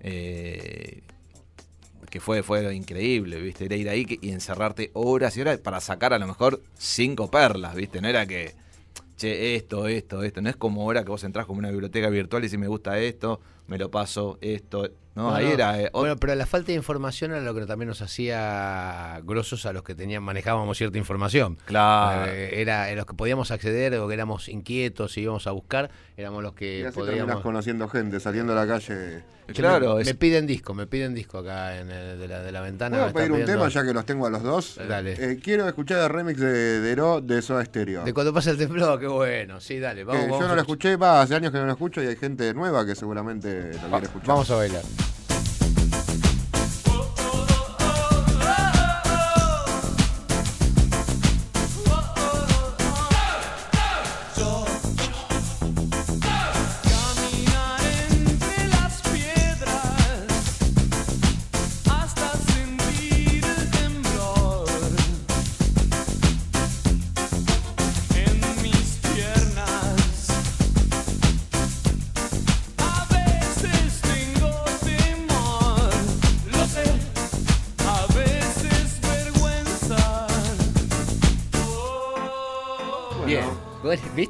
eh, 0.00 1.02
que 2.10 2.20
fue, 2.20 2.42
fue 2.42 2.74
increíble, 2.74 3.40
¿viste? 3.40 3.66
Era 3.66 3.76
ir 3.76 3.88
ahí 3.88 4.04
que- 4.04 4.18
y 4.20 4.30
encerrarte 4.30 4.90
horas 4.94 5.36
y 5.36 5.40
horas 5.42 5.58
para 5.58 5.80
sacar 5.80 6.12
a 6.12 6.18
lo 6.18 6.26
mejor 6.26 6.60
cinco 6.76 7.30
perlas, 7.30 7.74
¿viste? 7.74 8.00
No 8.00 8.08
era 8.08 8.26
que, 8.26 8.52
che, 9.16 9.54
esto, 9.54 9.86
esto, 9.86 10.22
esto. 10.24 10.40
No 10.40 10.48
es 10.50 10.56
como 10.56 10.82
ahora 10.82 11.04
que 11.04 11.10
vos 11.10 11.22
entrás 11.24 11.46
como 11.46 11.58
una 11.60 11.70
biblioteca 11.70 12.08
virtual 12.08 12.44
y 12.44 12.48
si 12.48 12.58
me 12.58 12.66
gusta 12.66 12.98
esto, 12.98 13.40
me 13.68 13.78
lo 13.78 13.90
paso, 13.90 14.38
esto. 14.40 14.90
No, 15.20 15.30
No, 15.30 15.34
ahí 15.36 15.46
no. 15.46 15.52
era... 15.52 15.80
eh, 15.80 15.90
Bueno, 15.92 16.16
pero 16.16 16.34
la 16.34 16.46
falta 16.46 16.68
de 16.68 16.74
información 16.74 17.30
era 17.32 17.40
lo 17.42 17.54
que 17.54 17.66
también 17.66 17.88
nos 17.88 18.00
hacía 18.02 19.20
grosos 19.24 19.66
a 19.66 19.72
los 19.72 19.82
que 19.82 19.94
tenían 19.94 20.22
manejábamos 20.22 20.78
cierta 20.78 20.98
información. 20.98 21.58
Claro. 21.66 22.30
Eh, 22.30 22.60
era 22.60 22.90
en 22.90 22.96
los 22.96 23.06
que 23.06 23.14
podíamos 23.14 23.50
acceder 23.50 23.94
o 23.96 24.08
que 24.08 24.14
éramos 24.14 24.48
inquietos 24.48 25.16
y 25.18 25.22
íbamos 25.22 25.46
a 25.46 25.50
buscar, 25.52 25.90
éramos 26.16 26.42
los 26.42 26.52
Y 26.52 26.56
que 26.56 26.86
así 26.86 26.96
terminás 26.96 27.20
podíamos. 27.22 27.42
conociendo 27.42 27.88
gente, 27.88 28.18
saliendo 28.20 28.52
a 28.52 28.56
la 28.56 28.66
calle. 28.66 29.22
Claro, 29.54 29.96
me, 29.96 30.02
es- 30.02 30.06
me 30.06 30.14
piden 30.14 30.46
disco, 30.46 30.74
me 30.74 30.86
piden 30.86 31.12
disco 31.12 31.38
acá 31.38 31.76
en 31.80 31.90
el- 31.90 32.18
de, 32.20 32.28
la, 32.28 32.40
de 32.40 32.52
la 32.52 32.60
ventana. 32.60 32.96
¿Puedo 32.96 33.02
me 33.02 33.08
están 33.08 33.20
pedir 33.22 33.32
un 33.32 33.36
pidiendo- 33.38 33.52
tema 33.64 33.68
ya 33.68 33.84
que 33.84 33.92
los 33.94 34.06
tengo 34.06 34.26
a 34.26 34.30
los 34.30 34.42
dos? 34.44 34.80
Dale. 34.88 35.12
Eh, 35.18 35.40
quiero 35.42 35.66
escuchar 35.66 35.98
el 36.04 36.08
remix 36.08 36.38
de 36.38 36.80
Dero 36.80 37.20
de 37.20 37.42
Soda 37.42 37.64
Stereo. 37.64 38.04
De 38.04 38.14
cuando 38.14 38.32
pasa 38.32 38.50
el 38.52 38.58
temblor, 38.58 39.00
qué 39.00 39.08
bueno. 39.08 39.60
Sí, 39.60 39.80
dale, 39.80 40.04
vamos. 40.04 40.22
Vamos 40.22 40.38
yo 40.40 40.46
no 40.46 40.52
a 40.52 40.54
lo 40.56 40.60
escuché, 40.62 40.94
va, 40.96 41.20
hace 41.22 41.34
años 41.34 41.50
que 41.50 41.58
no 41.58 41.66
lo 41.66 41.72
escucho 41.72 42.00
y 42.02 42.06
hay 42.06 42.16
gente 42.16 42.54
nueva 42.54 42.86
que 42.86 42.94
seguramente 42.94 43.72
lo 43.74 43.88
quiere 43.90 44.06
escuchar. 44.06 44.28
Vamos 44.28 44.50
a 44.52 44.54
bailar. 44.56 44.82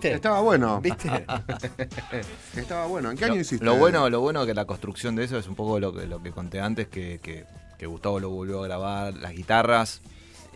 ¿Viste? 0.01 0.15
Estaba 0.15 0.41
bueno, 0.41 0.81
¿Viste? 0.81 1.09
estaba 2.57 2.87
bueno. 2.87 3.11
¿En 3.11 3.17
qué 3.17 3.25
año 3.27 3.41
hiciste? 3.41 3.65
lo 3.65 3.77
bueno, 3.77 4.09
lo 4.11 4.21
bueno 4.21 4.47
que 4.47 4.55
la 4.55 4.65
construcción 4.65 5.17
de 5.17 5.25
eso 5.25 5.39
es 5.39 5.47
un 5.47 5.55
poco 5.55 5.79
lo 5.81 5.93
que, 5.95 6.07
lo 6.07 6.23
que 6.23 6.31
conté 6.31 6.61
antes, 6.61 6.89
que, 6.89 7.21
que, 7.23 7.45
que 7.79 7.87
Gustavo 7.87 8.21
lo 8.21 8.31
volvió 8.31 8.61
a 8.63 8.67
grabar, 8.67 9.15
las 9.15 9.33
guitarras, 9.33 10.01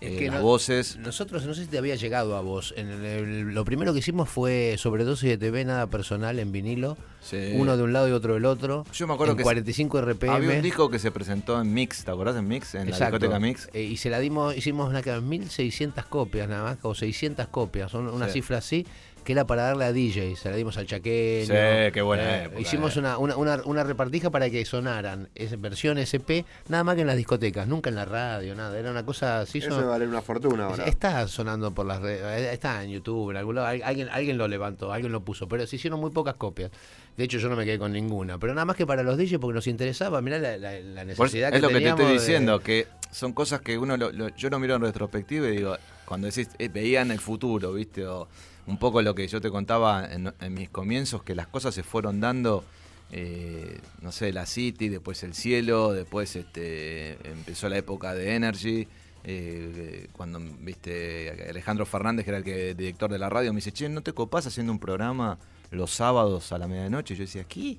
Es 0.01 0.12
eh, 0.12 0.16
que 0.19 0.27
las 0.31 0.37
no- 0.41 0.43
voces. 0.43 0.97
Nosotros, 0.97 1.45
no 1.47 1.55
sé 1.55 1.62
si 1.65 1.69
te 1.69 1.79
había 1.79 1.95
llegado 1.95 2.37
a 2.37 2.41
vos. 2.41 2.75
En 2.77 2.89
el- 2.91 3.05
el- 3.05 3.41
lo 3.55 3.65
primero 3.65 3.93
que 3.93 4.01
hicimos 4.01 4.29
fue 4.29 4.75
sobredosis 4.79 5.29
de 5.31 5.39
TV, 5.39 5.65
nada 5.65 5.87
personal 5.87 6.39
en 6.39 6.53
vinilo. 6.53 6.97
Sí. 7.23 7.53
Uno 7.55 7.79
de 7.79 7.83
un 7.83 7.95
lado 7.95 8.07
y 8.09 8.12
otro 8.12 8.35
del 8.35 8.45
otro. 8.45 8.85
Yo 8.93 9.07
me 9.07 9.15
acuerdo 9.15 9.33
en 9.33 9.39
que 9.39 9.45
45 9.45 9.99
RPM. 10.03 10.31
Había 10.35 10.57
un 10.57 10.62
disco 10.62 10.91
que 10.91 10.99
se 10.99 11.11
presentó 11.11 11.59
en 11.59 11.73
Mix, 11.73 12.05
¿te 12.05 12.11
acordás 12.11 12.37
en 12.37 12.47
Mix? 12.47 12.75
En 12.75 12.91
la 12.91 12.97
discoteca 12.99 13.39
Mix. 13.39 13.71
Eh, 13.73 13.83
y 13.83 13.97
se 13.97 14.11
la 14.11 14.19
dimos, 14.19 14.55
hicimos 14.57 14.91
una 14.91 15.01
que 15.01 15.19
1600 15.19 16.05
copias 16.07 16.49
nada 16.51 16.65
más, 16.65 16.79
o 16.83 16.95
600 16.95 17.47
copias, 17.49 17.91
son 17.91 18.09
una 18.09 18.27
Sí. 18.27 18.35
cifra 18.35 18.59
así. 18.59 18.87
Que 19.24 19.32
era 19.32 19.46
para 19.46 19.62
darle 19.64 19.84
a 19.86 19.92
DJ, 19.92 20.36
se 20.36 20.51
la 20.51 20.56
dimos 20.56 20.76
al 20.76 20.86
chaqueño. 20.86 21.46
Sí, 21.46 21.92
qué 21.92 22.02
buena 22.02 22.22
Eh, 22.22 22.44
época, 22.44 22.60
Hicimos 22.60 22.96
eh. 22.96 23.01
una, 23.01 23.18
una, 23.18 23.36
una, 23.36 23.60
una 23.64 23.82
repartija 23.84 24.30
para 24.30 24.48
que 24.51 24.64
sonaran 24.64 25.28
esa 25.34 25.56
versión 25.56 25.98
SP, 25.98 26.44
nada 26.68 26.84
más 26.84 26.94
que 26.94 27.01
en 27.01 27.06
las 27.09 27.16
discotecas, 27.16 27.66
nunca 27.66 27.90
en 27.90 27.96
la 27.96 28.05
radio, 28.05 28.55
nada. 28.55 28.78
Era 28.78 28.90
una 28.90 29.05
cosa 29.05 29.40
así. 29.40 29.59
Eso 29.59 29.86
vale 29.88 30.06
una 30.06 30.22
fortuna 30.22 30.66
ahora. 30.66 30.84
Está 30.84 31.26
sonando 31.26 31.72
por 31.72 31.86
las 31.86 32.01
redes, 32.01 32.52
está 32.52 32.84
en 32.84 32.90
YouTube, 32.90 33.30
en 33.30 33.38
algún 33.38 33.55
lado, 33.56 33.66
al- 33.66 33.82
alguien, 33.82 34.09
alguien 34.10 34.38
lo 34.38 34.46
levantó, 34.46 34.92
alguien 34.92 35.10
lo 35.12 35.20
puso, 35.22 35.48
pero 35.48 35.66
se 35.66 35.76
hicieron 35.76 35.98
muy 36.01 36.10
pocas 36.10 36.34
copias. 36.34 36.70
De 37.16 37.24
hecho, 37.24 37.38
yo 37.38 37.48
no 37.48 37.56
me 37.56 37.64
quedé 37.64 37.78
con 37.78 37.92
ninguna, 37.92 38.38
pero 38.38 38.55
nada 38.55 38.64
más 38.64 38.76
que 38.76 38.86
para 38.86 39.02
los 39.02 39.16
DJs 39.16 39.38
porque 39.38 39.55
nos 39.55 39.66
interesaba, 39.68 40.20
mirá 40.20 40.38
la, 40.38 40.56
la- 40.59 40.80
la 40.80 41.01
Por- 41.14 41.26
necesidad 41.26 41.55
es 41.55 41.62
lo 41.62 41.68
que 41.68 41.80
te 41.80 41.88
estoy 41.88 42.06
de- 42.06 42.12
diciendo, 42.12 42.60
que 42.60 42.86
son 43.10 43.32
cosas 43.32 43.60
que 43.60 43.78
uno, 43.78 43.96
lo- 43.96 44.10
lo- 44.10 44.28
yo 44.34 44.51
lo 44.51 44.59
miro 44.59 44.74
en 44.74 44.82
retrospectiva 44.82 45.46
y 45.48 45.56
digo, 45.59 45.76
cuando 46.05 46.26
decís, 46.26 46.48
eh, 46.59 46.68
veían 46.68 47.10
el 47.12 47.20
futuro, 47.20 47.72
¿viste? 47.72 48.05
O 48.06 48.26
un 48.66 48.78
poco 48.78 49.03
lo 49.03 49.15
que 49.15 49.27
yo 49.28 49.41
te 49.41 49.51
contaba 49.51 50.07
en, 50.12 50.32
en 50.41 50.55
mis 50.55 50.69
comienzos, 50.70 51.23
que 51.23 51.35
las 51.35 51.47
cosas 51.47 51.74
se 51.74 51.82
fueron 51.82 52.20
dando, 52.20 52.65
eh, 53.12 53.78
no 54.01 54.11
sé, 54.12 54.32
la 54.32 54.47
City, 54.47 54.89
después 54.89 55.23
el 55.23 55.35
cielo, 55.35 55.93
después 55.93 56.35
este, 56.36 57.12
empezó 57.28 57.69
la 57.69 57.78
época 57.78 58.15
de 58.15 58.35
Energy. 58.35 58.89
eh, 59.27 60.09
cuando 60.12 60.39
viste 60.61 61.47
Alejandro 61.49 61.86
Fernández, 61.86 62.24
que 62.24 62.31
era 62.31 62.39
el 62.39 62.45
que, 62.45 62.74
director 62.74 63.11
de 63.11 63.19
la 63.19 63.31
radio, 63.31 63.53
me 63.53 63.59
dice, 63.59 63.73
che, 63.73 63.89
¿no 63.89 64.03
te 64.03 64.12
copás 64.12 64.47
haciendo 64.47 64.70
un 64.73 64.78
programa 64.78 65.39
los 65.70 65.91
sábados 65.93 66.53
a 66.53 66.59
la 66.59 66.69
medianoche? 66.69 67.15
Yo 67.16 67.23
decía, 67.23 67.45
¿qué? 67.45 67.78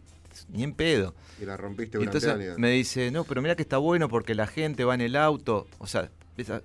Ni 0.50 0.64
en 0.64 0.74
pedo. 0.74 1.14
Y 1.40 1.46
la 1.46 1.56
rompiste 1.56 1.98
Y 2.00 2.04
entonces 2.04 2.30
años. 2.32 2.58
me 2.58 2.72
dice, 2.72 3.12
no, 3.12 3.24
pero 3.26 3.42
mira 3.42 3.56
que 3.56 3.62
está 3.62 3.78
bueno 3.78 4.10
porque 4.10 4.34
la 4.36 4.48
gente 4.48 4.84
va 4.86 4.96
en 4.96 5.02
el 5.02 5.16
auto. 5.16 5.68
O 5.78 5.88
sea, 5.88 6.10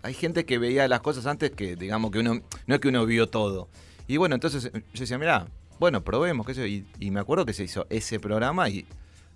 hay 0.02 0.14
gente 0.14 0.44
que 0.44 0.58
veía 0.58 0.88
las 0.88 1.00
cosas 1.00 1.26
antes 1.26 1.50
que, 1.52 1.76
digamos, 1.76 2.10
que 2.10 2.18
uno, 2.20 2.40
no 2.66 2.74
es 2.74 2.80
que 2.80 2.88
uno 2.88 3.04
vio 3.06 3.28
todo. 3.28 3.68
Y 4.10 4.16
bueno, 4.16 4.34
entonces 4.34 4.64
eh, 4.74 4.82
yo 4.92 5.00
decía, 5.00 5.18
mira, 5.18 5.46
bueno, 5.78 6.02
probemos, 6.02 6.44
qué 6.44 6.54
sé. 6.54 6.68
Y, 6.68 6.84
y 6.98 7.12
me 7.12 7.20
acuerdo 7.20 7.46
que 7.46 7.52
se 7.52 7.62
hizo 7.62 7.86
ese 7.90 8.18
programa 8.18 8.68
y 8.68 8.84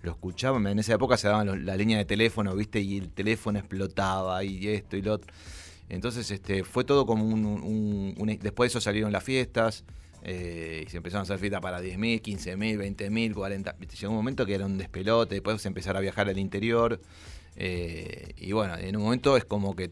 lo 0.01 0.11
escuchaba. 0.11 0.57
En 0.69 0.77
esa 0.79 0.93
época 0.95 1.15
se 1.15 1.29
daban 1.29 1.65
la 1.65 1.77
línea 1.77 1.97
de 1.97 2.03
teléfono, 2.03 2.53
¿viste? 2.55 2.81
Y 2.81 2.97
el 2.97 3.09
teléfono 3.09 3.57
explotaba 3.57 4.43
y 4.43 4.67
esto 4.67 4.97
y 4.97 5.01
lo 5.01 5.13
otro. 5.13 5.31
Entonces 5.87 6.29
este, 6.29 6.65
fue 6.65 6.83
todo 6.83 7.05
como 7.05 7.23
un- 7.23 8.37
Después 8.41 8.67
de 8.67 8.71
eso 8.77 8.81
salieron 8.81 9.13
las 9.13 9.23
fiestas. 9.23 9.85
eh, 10.27 10.83
y 10.87 10.89
se 10.89 10.97
empezaron 10.97 11.21
a 11.21 11.23
hacer 11.23 11.37
fiestas 11.39 11.61
para 11.61 11.79
10.000, 11.81 12.19
15.000, 12.21 12.77
20.000, 12.77 13.33
40. 13.33 13.75
¿viste? 13.79 13.95
Llegó 13.95 14.11
un 14.11 14.17
momento 14.17 14.45
que 14.45 14.55
era 14.55 14.65
un 14.65 14.77
despelote. 14.77 15.35
Después 15.35 15.65
empezar 15.65 15.95
a 15.95 15.99
viajar 16.01 16.27
al 16.27 16.37
interior. 16.39 16.99
eh, 17.55 18.33
y 18.37 18.51
bueno, 18.51 18.75
en 18.77 18.97
un 18.97 19.03
momento 19.03 19.37
es 19.37 19.45
como 19.45 19.75
que 19.75 19.91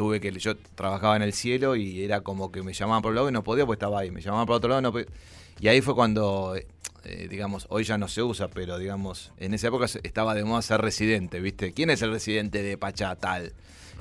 tuve 0.00 0.18
que. 0.18 0.32
Yo 0.32 0.56
trabajaba 0.56 1.14
en 1.16 1.20
el 1.20 1.34
cielo 1.34 1.76
y 1.76 2.02
era 2.02 2.22
como 2.22 2.50
que 2.50 2.62
me 2.62 2.72
llamaban 2.72 3.02
por 3.02 3.10
un 3.10 3.16
lado 3.16 3.28
y 3.28 3.32
no 3.32 3.44
podía 3.44 3.66
porque 3.66 3.76
estaba 3.76 4.00
ahí. 4.00 4.10
Me 4.10 4.22
llamaban 4.22 4.46
por 4.46 4.56
otro 4.56 4.70
lado 4.70 4.80
no 4.80 4.92
podía. 4.92 5.08
Y 5.60 5.68
ahí 5.68 5.82
fue 5.82 5.94
cuando. 5.94 6.54
eh, 7.04 7.26
digamos, 7.28 7.66
hoy 7.68 7.84
ya 7.84 7.98
no 7.98 8.08
se 8.08 8.22
usa, 8.22 8.48
pero 8.48 8.78
digamos, 8.78 9.30
en 9.36 9.52
esa 9.52 9.68
época 9.68 9.84
estaba 10.02 10.34
de 10.34 10.42
moda 10.44 10.62
ser 10.62 10.80
residente, 10.80 11.38
¿viste? 11.40 11.72
¿Quién 11.74 11.90
es 11.90 12.00
el 12.00 12.12
residente 12.12 12.62
de 12.62 12.78
Pachá 12.78 13.14
tal? 13.16 13.52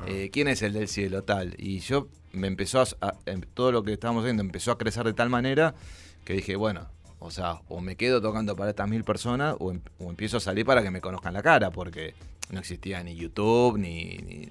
Eh, 0.08 0.30
¿Quién 0.32 0.48
es 0.48 0.62
el 0.62 0.72
del 0.72 0.88
cielo 0.88 1.24
tal? 1.26 1.56
Y 1.58 1.80
yo 1.80 2.08
me 2.32 2.48
empezó 2.48 2.80
a, 2.80 2.86
a- 3.02 3.16
em- 3.26 3.42
todo 3.54 3.74
lo 3.74 3.84
que 3.84 3.92
estábamos 3.92 4.24
haciendo 4.24 4.42
empezó 4.42 4.72
a 4.72 4.78
crecer 4.78 5.04
de 5.04 5.12
tal 5.14 5.30
manera 5.30 5.76
que 6.24 6.32
dije, 6.34 6.56
bueno, 6.56 6.88
o 7.20 7.30
sea, 7.32 7.60
o 7.68 7.82
me 7.82 7.98
quedo 7.98 8.22
tocando 8.22 8.56
para 8.56 8.70
estas 8.70 8.88
mil 8.88 9.04
personas 9.04 9.58
o, 9.60 9.72
em- 9.72 9.82
o 10.00 10.10
empiezo 10.10 10.38
a 10.38 10.40
salir 10.40 10.66
para 10.66 10.82
que 10.82 10.92
me 10.92 11.02
conozcan 11.02 11.34
la 11.34 11.42
cara, 11.44 11.72
porque 11.72 12.14
no 12.52 12.60
existía 12.62 13.04
ni 13.04 13.16
YouTube, 13.16 13.78
ni, 13.78 14.50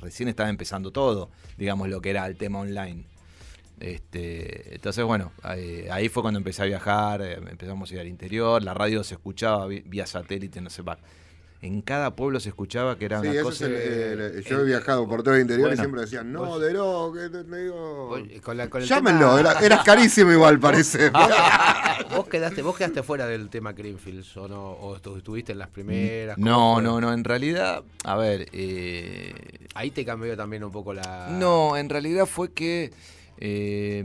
recién 0.00 0.28
estaba 0.28 0.48
empezando 0.48 0.90
todo, 0.90 1.30
digamos, 1.56 1.88
lo 1.88 2.00
que 2.00 2.10
era 2.10 2.26
el 2.26 2.36
tema 2.36 2.60
online. 2.60 3.04
Este, 3.80 4.74
entonces, 4.74 5.04
bueno, 5.04 5.32
ahí, 5.42 6.08
fue 6.10 6.22
cuando 6.22 6.38
empecé 6.38 6.62
a 6.62 6.66
viajar, 6.66 7.22
eh, 7.22 7.34
empezamos 7.34 7.90
a 7.90 7.94
ir 7.94 8.00
al 8.00 8.08
interior, 8.08 8.62
la 8.62 8.74
radio 8.74 9.02
se 9.02 9.14
escuchaba 9.14 9.66
vía 9.66 10.06
satélite, 10.06 10.60
no 10.60 10.68
sé. 10.68 10.82
En 11.62 11.82
cada 11.82 12.16
pueblo 12.16 12.40
se 12.40 12.48
escuchaba 12.48 12.96
que 12.96 13.04
era 13.04 13.20
Sí, 13.20 13.26
una 13.28 13.36
eso 13.36 13.44
cosa. 13.44 13.66
es 13.66 13.70
el- 13.72 14.20
el- 14.20 14.44
yo 14.44 14.60
he 14.60 14.64
viajado 14.64 15.06
por 15.06 15.22
todo 15.22 15.34
el 15.34 15.42
interior 15.42 15.68
Bueno. 15.68 15.74
y 15.74 15.78
siempre 15.78 16.00
decían, 16.00 16.32
no, 16.32 16.58
de 16.58 16.72
no, 16.72 17.12
que 17.12 17.28
te, 17.28 17.44
te 17.44 17.62
digo. 17.64 18.06
Vos- 18.08 18.20
Con 18.42 18.56
la- 18.56 18.70
con 18.70 18.80
el 18.80 18.88
Llámenlo, 18.88 19.36
tema- 19.36 19.50
era, 19.52 19.60
eras 19.66 19.84
carísimo 19.84 20.32
igual, 20.32 20.58
parece. 20.58 21.10
¿Vos 22.16 22.28
quedaste, 22.28 22.62
¿Vos 22.62 22.76
quedaste 22.78 23.02
fuera 23.02 23.26
del 23.26 23.50
tema 23.50 23.72
Greenfields 23.72 24.34
o 24.38 24.48
no? 24.48 24.70
¿O 24.70 24.96
estu- 24.96 25.18
estuviste 25.18 25.52
en 25.52 25.58
las 25.58 25.68
primeras? 25.68 26.36
¿Cómo 26.36 26.46
No, 26.48 26.74
fue? 26.74 26.82
no, 26.82 27.00
no, 27.00 27.12
en 27.12 27.24
realidad, 27.24 27.82
a 28.04 28.16
ver, 28.16 28.48
eh, 28.52 29.34
Ahí 29.74 29.90
te 29.90 30.04
cambió 30.04 30.34
también 30.36 30.64
un 30.64 30.72
poco 30.72 30.94
la... 30.94 31.28
no, 31.30 31.76
en 31.76 31.88
realidad 31.90 32.24
fue 32.26 32.52
que, 32.52 32.90
eh, 33.38 34.02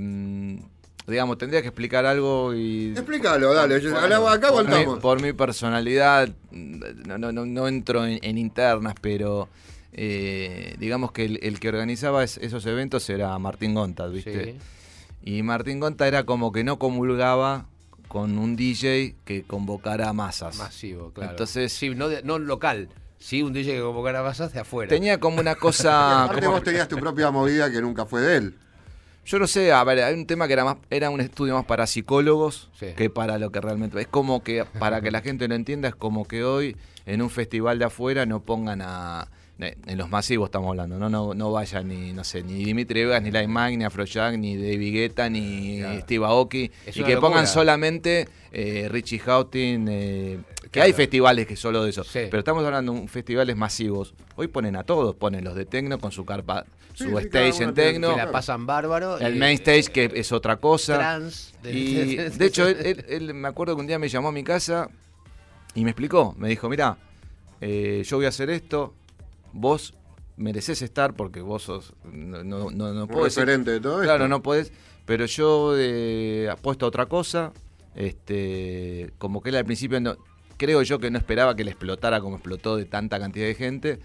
digamos, 1.07 1.37
tendría 1.37 1.61
que 1.61 1.67
explicar 1.67 2.05
algo 2.05 2.53
y... 2.53 2.91
Explícalo, 2.91 3.53
dale. 3.53 3.79
yo- 3.81 3.95
acá- 3.97 4.33
acá 4.33 4.49
por, 4.51 4.67
mi, 4.67 4.99
por 5.01 5.21
mi 5.21 5.33
personalidad, 5.33 6.29
no, 6.51 7.17
no, 7.17 7.31
no, 7.31 7.45
no 7.45 7.67
entro 7.67 8.05
en, 8.05 8.19
en 8.23 8.37
internas, 8.37 8.95
pero 9.01 9.47
eh, 9.93 10.75
digamos 10.79 11.11
que 11.11 11.25
el, 11.25 11.39
el 11.43 11.59
que 11.59 11.69
organizaba 11.69 12.23
es- 12.23 12.37
esos 12.37 12.65
eventos 12.65 13.09
era 13.09 13.37
Martín 13.39 13.73
Gonta, 13.73 14.07
¿viste? 14.07 14.53
Sí. 15.23 15.31
Y 15.37 15.43
Martín 15.43 15.79
Gonta 15.79 16.07
era 16.07 16.23
como 16.23 16.51
que 16.51 16.63
no 16.63 16.77
comulgaba 16.79 17.65
con 18.07 18.37
un 18.37 18.55
DJ 18.55 19.15
que 19.25 19.43
convocara 19.43 20.11
masas. 20.13 20.57
Masivo, 20.57 21.11
claro. 21.11 21.31
Entonces, 21.31 21.73
Sí, 21.73 21.89
no, 21.91 22.07
de- 22.09 22.23
no 22.23 22.39
local. 22.39 22.89
Sí, 23.17 23.41
un 23.41 23.53
DJ 23.53 23.75
que 23.75 23.81
convocara 23.81 24.21
masas 24.21 24.53
de 24.53 24.59
afuera. 24.59 24.89
tenía 24.89 25.19
como 25.19 25.39
una 25.39 25.55
cosa... 25.55 26.23
Aparte 26.25 26.41
como- 26.45 26.57
vos 26.57 26.63
tenías 26.63 26.87
tu 26.87 26.97
propia 26.97 27.31
movida 27.31 27.71
que 27.71 27.81
nunca 27.81 28.05
fue 28.05 28.21
de 28.21 28.37
él. 28.37 28.55
Yo 29.25 29.39
no 29.39 29.47
sé, 29.47 29.71
a 29.71 29.83
ver, 29.83 30.03
hay 30.03 30.13
un 30.13 30.27
tema 30.27 30.45
que 30.47 30.53
era 30.53 30.63
más, 30.63 30.77
era 30.91 31.09
un 31.09 31.19
estudio 31.19 31.55
más 31.55 31.65
para 31.65 31.87
psicólogos 31.87 32.69
Sí. 32.79 32.87
que 32.95 33.09
para 33.09 33.39
lo 33.39 33.51
que 33.51 33.59
realmente 33.59 33.99
es 33.99 34.07
como 34.07 34.43
que 34.43 34.65
para 34.79 35.01
que 35.01 35.09
la 35.11 35.21
gente 35.23 35.47
lo 35.47 35.55
entienda 35.55 35.89
es 35.89 35.95
como 35.95 36.25
que 36.27 36.43
hoy 36.43 36.77
en 37.07 37.21
un 37.23 37.29
festival 37.31 37.79
de 37.79 37.85
afuera 37.85 38.25
no 38.27 38.41
pongan 38.41 38.81
a 38.83 39.27
en 39.57 39.97
los 39.97 40.09
masivos 40.09 40.47
estamos 40.49 40.69
hablando, 40.69 40.99
no 40.99 41.09
no 41.09 41.33
no 41.33 41.51
vaya 41.51 41.81
ni 41.81 42.11
no 42.11 42.23
sé, 42.25 42.43
ni 42.43 42.65
Dimitri 42.65 43.05
Vegas, 43.05 43.21
ni 43.21 43.31
Light 43.31 43.47
Mike, 43.47 43.77
ni 43.77 43.83
Afrojack, 43.85 44.37
ni 44.37 44.57
David 44.57 44.93
Guetta, 44.93 45.29
ni 45.29 45.81
Steve 46.01 46.25
Aoki 46.25 46.69
Es 46.85 46.97
y 46.97 47.03
que 47.03 47.13
locura. 47.13 47.21
pongan 47.21 47.47
solamente 47.47 48.27
eh, 48.51 48.87
Richie 48.91 49.19
Houghton, 49.19 49.87
eh, 49.89 50.39
que 50.63 50.69
Claro. 50.69 50.85
hay 50.87 50.93
festivales 50.93 51.47
que 51.47 51.55
solo 51.55 51.83
de 51.83 51.89
eso, 51.91 52.03
Sí. 52.03 52.19
pero 52.29 52.39
estamos 52.39 52.65
hablando 52.65 52.91
de 52.93 52.99
un- 53.01 53.07
festivales 53.07 53.55
masivos. 53.55 54.13
Hoy 54.35 54.47
ponen 54.47 54.75
a 54.75 54.83
todos, 54.83 55.15
ponen 55.15 55.43
los 55.45 55.55
de 55.55 55.65
Tecno 55.65 55.99
con 55.99 56.11
su 56.11 56.25
carpa, 56.25 56.65
su 56.93 57.05
sí, 57.17 57.25
stage 57.25 57.63
en 57.63 57.73
Tecno, 57.73 58.11
que 58.11 58.17
la 58.17 58.31
pasan 58.31 58.65
bárbaro. 58.65 59.17
el 59.19 59.35
y- 59.35 59.39
main 59.39 59.53
stage 59.55 59.85
que 59.91 60.11
es 60.15 60.31
otra 60.33 60.57
cosa. 60.57 60.95
Trans. 60.97 61.53
Y 61.63 62.15
de 62.17 62.45
hecho, 62.45 62.67
él, 62.67 62.77
él- 62.85 63.05
él- 63.07 63.33
me 63.33 63.47
acuerdo 63.47 63.75
que 63.75 63.81
un 63.81 63.87
día 63.87 63.99
me 63.99 64.09
llamó 64.09 64.27
a 64.29 64.31
mi 64.33 64.43
casa 64.43 64.89
y 65.73 65.83
me 65.85 65.91
explicó. 65.91 66.33
Me 66.37 66.49
dijo, 66.49 66.67
mira, 66.69 66.97
yo 67.61 68.17
voy 68.17 68.25
a 68.25 68.29
hacer 68.29 68.49
esto, 68.49 68.93
vos 69.55 69.93
mereces 70.37 70.81
estar 70.81 71.13
porque 71.15 71.41
vos 71.41 71.63
sos... 71.63 71.93
No, 72.03 72.43
no, 72.43 72.69
no, 72.69 72.93
no 72.93 73.07
referente 73.07 73.71
de 73.71 73.79
todo 73.79 74.01
esto. 74.01 74.03
Claro, 74.03 74.27
no 74.27 74.43
podés, 74.43 74.71
pero 75.05 75.25
yo 75.25 75.73
eh, 75.77 76.49
apuesto 76.51 76.85
a 76.85 76.89
otra 76.89 77.07
cosa. 77.07 77.53
Este, 77.95 79.11
como 79.17 79.41
que 79.41 79.49
él 79.49 79.55
al 79.55 79.65
principio 79.65 80.01
no, 80.01 80.17
creo 80.57 80.81
yo 80.81 80.99
que 80.99 81.09
no 81.09 81.17
esperaba 81.17 81.55
que 81.55 81.63
le 81.63 81.71
explotara 81.71 82.19
como 82.19 82.35
explotó 82.35 82.75
de 82.75 82.85
tanta 82.85 83.19
cantidad 83.19 83.47
de 83.47 83.55
gente. 83.55 83.99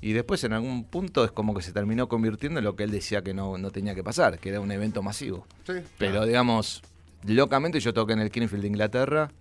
Y 0.00 0.12
después 0.12 0.42
en 0.44 0.52
algún 0.52 0.84
punto 0.84 1.24
es 1.24 1.30
como 1.30 1.54
que 1.54 1.62
se 1.62 1.72
terminó 1.72 2.08
convirtiendo 2.08 2.58
en 2.58 2.64
lo 2.64 2.76
que 2.76 2.82
él 2.82 2.90
decía 2.90 3.22
que 3.22 3.32
no, 3.32 3.56
no 3.56 3.70
tenía 3.70 3.94
que 3.94 4.04
pasar, 4.04 4.38
que 4.38 4.50
era 4.50 4.60
un 4.60 4.70
evento 4.70 5.02
masivo. 5.02 5.46
Sí. 5.66 5.74
Pero 5.98 6.26
digamos, 6.26 6.82
locamente 7.24 7.80
yo 7.80 7.94
toqué 7.94 8.12
en 8.12 8.20
el 8.20 8.30
Greenfield 8.30 8.62
de 8.62 8.68
Inglaterra 8.68 9.32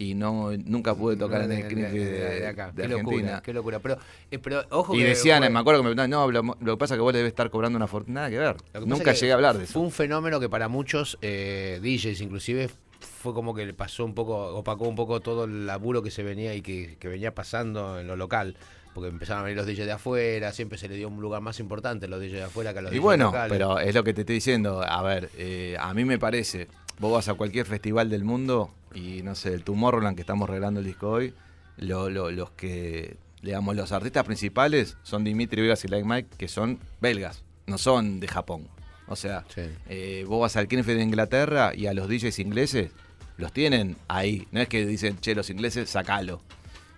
y 0.00 0.14
no 0.14 0.50
nunca 0.64 0.94
pude 0.94 1.14
tocar 1.14 1.42
en 1.42 1.52
el 1.52 1.62
Greenfield 1.68 2.10
de, 2.10 2.40
de 2.40 2.46
acá. 2.46 2.72
de 2.72 2.74
qué 2.74 2.82
Argentina. 2.94 3.02
locura, 3.20 3.42
qué 3.44 3.52
locura. 3.52 3.78
Pero, 3.80 3.98
eh, 4.30 4.38
pero 4.38 4.64
ojo 4.70 4.94
Y 4.94 5.00
que 5.00 5.08
decían, 5.08 5.40
me 5.52 5.58
acuerdo 5.58 5.80
que 5.82 5.88
me 5.88 5.94
preguntaban, 5.94 6.10
no, 6.10 6.30
lo, 6.30 6.56
lo 6.58 6.72
que 6.72 6.78
pasa 6.78 6.94
es 6.94 6.98
que 6.98 7.02
vos 7.02 7.12
le 7.12 7.18
debes 7.18 7.32
estar 7.32 7.50
cobrando 7.50 7.76
una 7.76 7.86
fortuna. 7.86 8.20
Nada 8.22 8.30
que 8.30 8.38
ver. 8.38 8.56
Que 8.72 8.80
Nunca 8.80 9.12
llegué 9.12 9.32
a 9.32 9.34
hablar 9.34 9.58
de 9.58 9.64
eso. 9.64 9.74
Fue 9.74 9.82
un 9.82 9.90
fenómeno 9.90 10.40
que 10.40 10.48
para 10.48 10.68
muchos 10.68 11.18
eh, 11.20 11.78
DJs 11.82 12.22
inclusive 12.22 12.70
fue 13.00 13.34
como 13.34 13.54
que 13.54 13.66
le 13.66 13.74
pasó 13.74 14.04
un 14.06 14.14
poco, 14.14 14.56
opacó 14.56 14.88
un 14.88 14.96
poco 14.96 15.20
todo 15.20 15.44
el 15.44 15.66
laburo 15.66 16.02
que 16.02 16.10
se 16.10 16.22
venía 16.22 16.54
y 16.54 16.62
que, 16.62 16.96
que 16.98 17.08
venía 17.08 17.34
pasando 17.34 18.00
en 18.00 18.06
lo 18.06 18.16
local. 18.16 18.56
Porque 18.94 19.08
empezaron 19.08 19.42
a 19.42 19.44
venir 19.44 19.56
los 19.56 19.66
DJs 19.68 19.86
de 19.86 19.92
afuera, 19.92 20.52
siempre 20.52 20.76
se 20.76 20.88
le 20.88 20.96
dio 20.96 21.06
un 21.06 21.20
lugar 21.20 21.40
más 21.40 21.60
importante 21.60 22.06
a 22.06 22.08
los 22.08 22.18
DJs 22.20 22.32
de 22.32 22.42
afuera 22.42 22.72
que 22.72 22.80
a 22.80 22.82
los 22.82 22.90
Y 22.90 22.96
DJs 22.96 23.02
bueno, 23.04 23.24
locales. 23.26 23.52
pero 23.52 23.78
es 23.78 23.94
lo 23.94 24.02
que 24.02 24.12
te 24.14 24.22
estoy 24.22 24.34
diciendo. 24.34 24.82
A 24.82 25.00
ver, 25.04 25.30
eh, 25.38 25.76
a 25.78 25.94
mí 25.94 26.04
me 26.04 26.18
parece, 26.18 26.66
vos 26.98 27.12
vas 27.12 27.28
a 27.28 27.34
cualquier 27.34 27.66
festival 27.66 28.10
del 28.10 28.24
mundo 28.24 28.70
y 28.94 29.22
no 29.22 29.34
sé, 29.34 29.54
el 29.54 29.64
Tomorrowland 29.64 30.16
que 30.16 30.22
estamos 30.22 30.48
regalando 30.48 30.80
el 30.80 30.86
disco 30.86 31.08
hoy, 31.10 31.32
lo- 31.76 32.10
lo- 32.10 32.30
los 32.30 32.50
que, 32.50 33.16
digamos, 33.42 33.76
los 33.76 33.92
artistas 33.92 34.24
principales 34.24 34.96
son 35.02 35.24
Dimitri 35.24 35.62
Vegas 35.62 35.84
y 35.84 35.88
Like 35.88 36.06
Mike, 36.06 36.28
que 36.36 36.48
son 36.48 36.78
belgas, 37.00 37.42
no 37.66 37.78
son 37.78 38.20
de 38.20 38.28
Japón. 38.28 38.68
O 39.08 39.16
sea, 39.16 39.44
Sí. 39.54 39.62
eh, 39.88 40.24
vos 40.28 40.40
vas 40.40 40.56
al 40.56 40.66
Greenfield 40.66 40.98
de 40.98 41.04
Inglaterra 41.04 41.72
y 41.74 41.86
a 41.86 41.94
los 41.94 42.08
DJs 42.08 42.38
ingleses 42.38 42.90
los 43.38 43.52
tienen 43.52 43.96
ahí. 44.08 44.46
No 44.52 44.60
es 44.60 44.68
que 44.68 44.84
dicen, 44.86 45.18
che, 45.20 45.34
los 45.34 45.48
ingleses, 45.50 45.88
sacalo. 45.88 46.42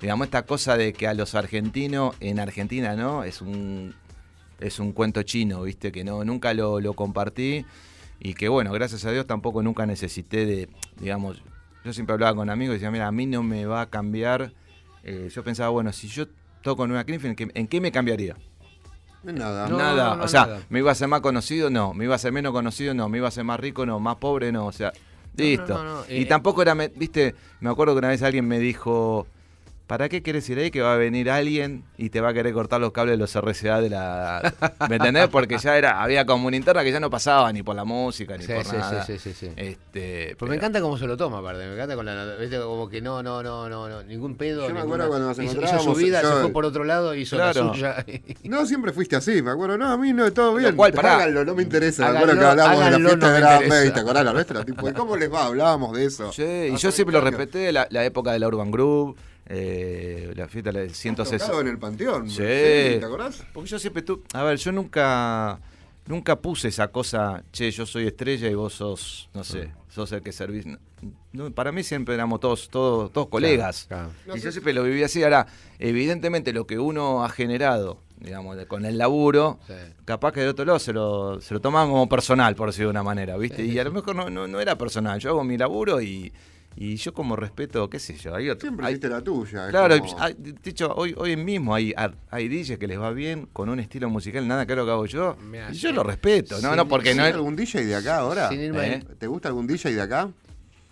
Digamos, 0.00 0.26
esta 0.26 0.42
cosa 0.42 0.76
de 0.76 0.92
que 0.92 1.06
a 1.06 1.14
los 1.14 1.34
argentinos, 1.36 2.16
en 2.20 2.40
Argentina, 2.40 2.96
¿no? 2.96 3.22
Es 3.22 3.40
un, 3.40 3.94
es 4.60 4.78
un 4.80 4.92
cuento 4.92 5.22
chino, 5.22 5.62
¿viste? 5.62 5.92
Que 5.92 6.02
no 6.04 6.24
nunca 6.24 6.52
lo, 6.54 6.80
lo 6.80 6.92
compartí. 6.94 7.64
Y 8.24 8.34
que 8.34 8.48
bueno, 8.48 8.72
gracias 8.72 9.04
a 9.04 9.10
Dios 9.10 9.26
tampoco 9.26 9.62
nunca 9.62 9.84
necesité 9.86 10.46
de, 10.46 10.68
digamos, 11.00 11.42
yo 11.84 11.92
siempre 11.92 12.14
hablaba 12.14 12.36
con 12.36 12.50
amigos 12.50 12.74
y 12.74 12.78
decía, 12.78 12.90
mira, 12.90 13.08
a 13.08 13.12
mí 13.12 13.26
no 13.26 13.42
me 13.42 13.66
va 13.66 13.80
a 13.82 13.90
cambiar. 13.90 14.52
Eh, 15.02 15.28
yo 15.34 15.42
pensaba, 15.42 15.70
bueno, 15.70 15.92
si 15.92 16.06
yo 16.08 16.26
toco 16.62 16.84
en 16.84 16.92
una 16.92 17.02
Greenfield, 17.02 17.40
¿en 17.40 17.48
qué, 17.48 17.58
en 17.60 17.66
qué 17.66 17.80
me 17.80 17.90
cambiaría? 17.90 18.36
Nada. 19.24 19.68
No, 19.68 19.78
nada, 19.78 20.10
no, 20.10 20.16
no, 20.16 20.24
o 20.24 20.28
sea, 20.28 20.46
nada. 20.46 20.60
me 20.68 20.80
iba 20.80 20.90
a 20.90 20.94
ser 20.94 21.08
más 21.08 21.20
conocido, 21.20 21.70
no, 21.70 21.94
me 21.94 22.04
iba 22.04 22.14
a 22.14 22.18
ser 22.18 22.32
menos 22.32 22.52
conocido, 22.52 22.92
no, 22.94 23.08
me 23.08 23.18
iba 23.18 23.28
a 23.28 23.30
ser 23.32 23.44
más 23.44 23.58
rico, 23.60 23.86
no, 23.86 23.98
más 24.00 24.16
pobre, 24.16 24.50
no, 24.52 24.66
o 24.66 24.72
sea, 24.72 24.92
listo. 25.36 25.74
no, 25.74 25.84
no, 25.84 26.00
y 26.08 26.22
eh, 26.22 26.26
tampoco 26.26 26.62
era, 26.62 26.74
me- 26.74 26.88
viste, 26.88 27.34
me 27.60 27.70
acuerdo 27.70 27.94
que 27.94 27.98
una 27.98 28.08
vez 28.08 28.22
alguien 28.22 28.46
me 28.48 28.58
dijo, 28.58 29.26
¿para 29.92 30.08
qué 30.08 30.22
querés 30.22 30.48
ir 30.48 30.58
ahí 30.58 30.70
que 30.70 30.80
va 30.80 30.94
a 30.94 30.96
venir 30.96 31.28
alguien 31.28 31.84
y 31.98 32.08
te 32.08 32.22
va 32.22 32.30
a 32.30 32.32
querer 32.32 32.54
cortar 32.54 32.80
los 32.80 32.92
cables 32.92 33.12
de 33.12 33.18
los 33.18 33.34
RCA 33.36 33.78
de 33.82 33.90
la... 33.90 34.54
¿Me 34.88 34.96
entendés? 34.96 35.28
Porque 35.28 35.58
ya 35.58 35.76
era, 35.76 36.02
había 36.02 36.24
como 36.24 36.46
una 36.46 36.56
interna 36.56 36.82
que 36.82 36.90
ya 36.90 36.98
no 36.98 37.10
pasaba 37.10 37.52
ni 37.52 37.62
por 37.62 37.76
la 37.76 37.84
música, 37.84 38.38
ni 38.38 38.42
Sí, 38.44 38.54
por 38.54 38.64
sí, 38.64 38.74
nada. 38.74 39.04
sí, 39.04 39.18
sí, 39.18 39.34
sí, 39.34 39.48
sí. 39.48 39.52
Este, 39.54 40.28
Pero 40.28 40.36
pero- 40.38 40.48
me 40.48 40.56
encanta 40.56 40.80
cómo 40.80 40.96
se 40.96 41.06
lo 41.06 41.14
toma, 41.18 41.40
aparte. 41.40 41.66
Me 41.66 41.74
encanta 41.74 41.94
con 41.94 42.06
la. 42.06 42.36
¿viste? 42.36 42.58
Como 42.58 42.88
que 42.88 43.02
no, 43.02 43.22
no, 43.22 43.42
no, 43.42 43.68
no, 43.68 43.86
no 43.86 44.02
ningún 44.02 44.34
pedo. 44.36 44.62
Yo 44.66 44.68
me 44.74 44.80
ninguna- 44.80 45.04
acuerdo 45.04 45.08
cuando 45.08 45.26
nos 45.28 45.36
hizo, 45.36 45.42
hizo 45.42 45.52
encontrábamos, 45.56 45.84
su 45.98 46.02
vida, 46.02 46.22
yo- 46.22 46.36
se 46.36 46.40
fue 46.44 46.52
por 46.52 46.64
otro 46.64 46.84
lado, 46.84 47.14
hizo 47.14 47.36
Claro. 47.36 47.64
la 47.66 47.72
suya. 47.74 48.06
No, 48.44 48.64
siempre 48.64 48.92
fuiste 48.94 49.16
así, 49.16 49.42
me 49.42 49.50
acuerdo. 49.50 49.76
No, 49.76 49.90
a 49.92 49.98
mí 49.98 50.14
no, 50.14 50.32
todo 50.32 50.54
bien. 50.54 50.74
cual, 50.74 50.94
pará. 50.94 51.16
Háganlo, 51.16 51.44
no 51.44 51.54
me 51.54 51.64
interesa. 51.64 52.10
Me 52.10 52.16
acuerdo 52.16 52.40
que 52.40 52.46
hablábamos 52.46 52.78
de 52.86 52.90
la 52.92 52.96
fiesta 52.98 53.26
no 53.26 53.32
de 53.34 53.38
interesa. 53.40 53.68
Bay, 53.82 53.90
¿te 53.90 54.00
acordás 54.00 54.24
la 54.24 54.32
nuestra? 54.32 54.64
Tipo, 54.64 54.88
¿y 54.88 54.92
cómo 54.94 55.16
les 55.18 55.30
va? 55.30 55.44
Hablábamos 55.48 55.94
de 55.98 56.06
eso. 56.06 56.32
Sí, 56.32 56.42
y 56.72 56.76
yo 56.78 56.90
siempre 56.90 57.12
lo 57.12 57.20
20 57.20 57.28
años. 57.36 57.38
respeté, 57.52 57.72
la, 57.72 57.86
la 57.90 58.04
época 58.06 58.32
de 58.32 58.38
la 58.38 58.48
Urban 58.48 58.70
Group, 58.70 59.18
eh, 59.46 60.32
la 60.36 60.48
fiesta 60.48 60.70
del 60.72 60.86
Tocado 60.88 60.94
160. 60.94 61.60
en 61.60 61.68
el 61.68 61.78
Panteón. 61.78 62.30
Sí. 62.30 62.36
¿te 62.42 63.00
acordás? 63.04 63.44
Porque 63.52 63.68
yo 63.70 63.78
siempre 63.78 64.02
tú, 64.02 64.22
a 64.32 64.42
ver, 64.44 64.58
yo 64.58 64.72
nunca 64.72 65.60
nunca 66.06 66.36
puse 66.36 66.68
esa 66.68 66.88
cosa, 66.88 67.44
che, 67.52 67.70
yo 67.70 67.86
soy 67.86 68.06
estrella 68.08 68.48
y 68.48 68.54
vos 68.54 68.74
sos, 68.74 69.28
no 69.34 69.44
sé, 69.44 69.70
sos 69.88 70.10
el 70.12 70.22
que 70.22 70.32
servís. 70.32 70.66
No, 71.32 71.50
para 71.52 71.72
mí 71.72 71.82
siempre 71.82 72.14
éramos 72.14 72.40
todos 72.40 72.68
todos 72.68 73.12
todos 73.12 73.28
colegas. 73.28 73.86
claro. 73.88 74.10
Y 74.34 74.40
yo 74.40 74.52
siempre 74.52 74.72
lo 74.72 74.82
viví 74.84 75.02
así. 75.02 75.22
Ahora, 75.22 75.46
evidentemente 75.78 76.52
lo 76.52 76.66
que 76.66 76.78
uno 76.78 77.24
ha 77.24 77.28
generado, 77.28 77.98
digamos, 78.20 78.56
de- 78.56 78.66
con 78.66 78.84
el 78.84 78.98
laburo, 78.98 79.58
Sí. 79.66 79.74
capaz 80.04 80.32
que 80.32 80.40
del 80.40 80.50
otro 80.50 80.64
lado 80.64 80.78
se 80.78 80.92
lo, 80.92 81.40
se 81.40 81.54
lo 81.54 81.60
tomaban 81.60 81.90
como 81.90 82.08
personal, 82.08 82.54
por 82.54 82.68
decirlo 82.68 82.88
de 82.88 82.92
una 82.92 83.02
manera, 83.02 83.36
¿viste? 83.36 83.64
y 83.64 83.78
a 83.78 83.84
lo 83.84 83.92
mejor 83.92 84.14
no, 84.14 84.30
no, 84.30 84.46
no 84.46 84.60
era 84.60 84.76
personal. 84.78 85.18
Yo 85.18 85.30
hago 85.30 85.42
mi 85.44 85.56
laburo 85.58 86.00
y, 86.00 86.32
y 86.76 86.96
yo 86.96 87.12
como 87.14 87.36
respeto, 87.36 87.88
qué 87.90 87.98
sé 87.98 88.16
yo, 88.16 88.34
hay 88.34 88.48
otro- 88.50 88.62
Siempre 88.68 88.86
hay- 88.86 88.92
hiciste 88.92 89.08
la 89.08 89.20
tuya. 89.20 89.68
Claro, 89.68 89.98
como- 89.98 90.20
hay- 90.20 90.34
de 90.38 90.70
hecho, 90.70 90.92
hoy, 90.94 91.14
hoy 91.16 91.36
mismo 91.36 91.74
hay, 91.74 91.92
ar- 91.96 92.14
hay 92.30 92.48
DJs 92.48 92.78
que 92.78 92.86
les 92.86 92.98
va 93.00 93.10
bien 93.12 93.48
con 93.52 93.68
un 93.68 93.80
estilo 93.80 94.08
musical, 94.10 94.46
nada 94.48 94.66
que 94.66 94.74
lo 94.76 94.84
que 94.84 94.90
hago 94.90 95.06
yo. 95.06 95.36
Mirá, 95.50 95.70
Y 95.70 95.74
yo 95.74 95.92
lo 95.92 96.02
respeto, 96.02 96.60
¿no? 96.60 96.70
Sí, 96.70 96.76
no 96.76 96.88
porque 96.88 97.10
¿Existe 97.10 97.22
no 97.22 97.28
es. 97.28 97.34
algún 97.34 97.56
DJ 97.56 97.84
de 97.84 97.94
acá 97.96 98.18
ahora? 98.18 98.48
Sin 98.48 98.60
irme 98.60 98.94
¿Eh? 98.94 99.04
¿Te 99.18 99.26
gusta 99.26 99.48
algún 99.48 99.66
DJ 99.66 99.94
de 99.94 100.00
acá? 100.02 100.28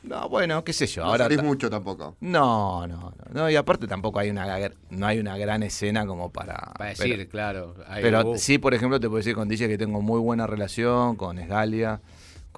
No, 0.02 0.30
bueno, 0.30 0.64
qué 0.64 0.72
sé 0.72 0.86
yo. 0.86 1.02
No 1.04 1.10
Ahora 1.10 1.28
mucho 1.42 1.68
tampoco. 1.68 2.16
no, 2.20 2.86
no, 2.86 2.96
no, 2.96 3.14
no, 3.34 3.50
y 3.50 3.56
aparte 3.56 3.86
tampoco 3.86 4.18
hay 4.18 4.30
una 4.30 4.46
no 4.88 5.06
hay 5.06 5.18
una 5.18 5.36
gran 5.36 5.62
escena 5.62 6.06
como 6.06 6.32
para. 6.32 6.56
Para 6.78 6.88
decir, 6.90 7.16
pero, 7.18 7.28
claro. 7.28 7.74
pero 8.00 8.30
uh, 8.30 8.38
sí, 8.38 8.56
por 8.56 8.72
ejemplo, 8.72 8.98
te 8.98 9.08
puedo 9.08 9.18
decir 9.18 9.34
con 9.34 9.46
DJ 9.46 9.68
que 9.68 9.76
tengo 9.76 10.00
muy 10.00 10.18
buena 10.18 10.46
relación, 10.46 11.16
con 11.16 11.38
Esgalia, 11.38 12.00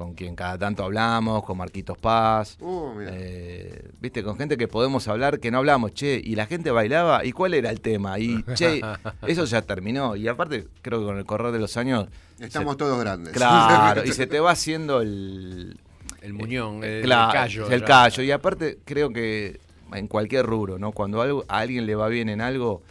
con 0.03 0.15
quien 0.15 0.35
cada 0.35 0.59
tanto 0.59 0.85
hablamos, 0.85 1.45
con 1.45 1.57
Marquitos 1.59 1.97
Paz. 1.99 2.57
Uh, 2.61 2.93
mira. 2.97 3.11
Eh, 3.15 3.91
Viste, 4.01 4.23
con 4.24 4.37
gente 4.37 4.57
que 4.57 4.66
podemos 4.69 5.07
hablar 5.09 5.39
que 5.39 5.51
no 5.51 5.59
hablamos, 5.59 5.95
che, 5.95 6.20
y 6.23 6.35
la 6.35 6.47
gente 6.47 6.70
bailaba, 6.70 7.24
¿y 7.24 7.33
cuál 7.33 7.55
era 7.55 7.70
el 7.70 7.81
tema? 7.81 8.19
Y 8.19 8.43
che, 8.55 8.81
eso 9.27 9.45
ya 9.45 9.62
terminó. 9.62 10.16
Y 10.16 10.27
aparte, 10.29 10.66
creo 10.83 11.01
que 11.01 11.07
con 11.07 11.19
el 11.19 11.24
correr 11.24 11.53
de 11.53 11.59
los 11.61 11.77
años. 11.77 12.09
Estamos 12.41 12.73
se- 12.74 12.79
todos 12.79 12.99
grandes. 13.01 13.33
Claro, 13.33 14.03
y 14.05 14.12
se 14.12 14.27
te 14.27 14.41
va 14.41 14.51
haciendo 14.51 15.01
el. 15.01 15.79
El 16.20 16.35
muñón, 16.35 16.85
el, 16.85 17.03
claro, 17.03 17.31
el 17.31 17.33
callo. 17.35 17.70
el 17.70 17.85
callo. 17.85 18.23
Y 18.23 18.31
aparte, 18.31 18.79
creo 18.85 19.11
que 19.11 19.59
en 19.93 20.07
cualquier 20.07 20.47
rubro, 20.47 20.79
¿no? 20.79 20.93
Cuando 20.93 21.20
algo, 21.20 21.45
a 21.49 21.59
alguien 21.59 21.85
le 21.85 21.97
va 21.97 22.07
bien 22.09 22.29
en 22.29 22.41
algo, 22.41 22.83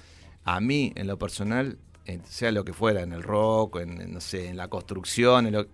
a 0.43 0.59
mí, 0.59 0.91
en 0.95 1.07
lo 1.07 1.17
personal, 1.17 1.77
en- 2.05 2.25
sea 2.25 2.51
lo 2.51 2.65
que 2.65 2.73
fuera, 2.73 3.01
en 3.03 3.13
el 3.13 3.23
rock, 3.23 3.77
en, 3.77 4.01
en, 4.01 4.13
no 4.13 4.19
sé, 4.19 4.49
en 4.49 4.57
la 4.57 4.67
construcción, 4.67 5.47
en 5.47 5.53
lo- 5.53 5.65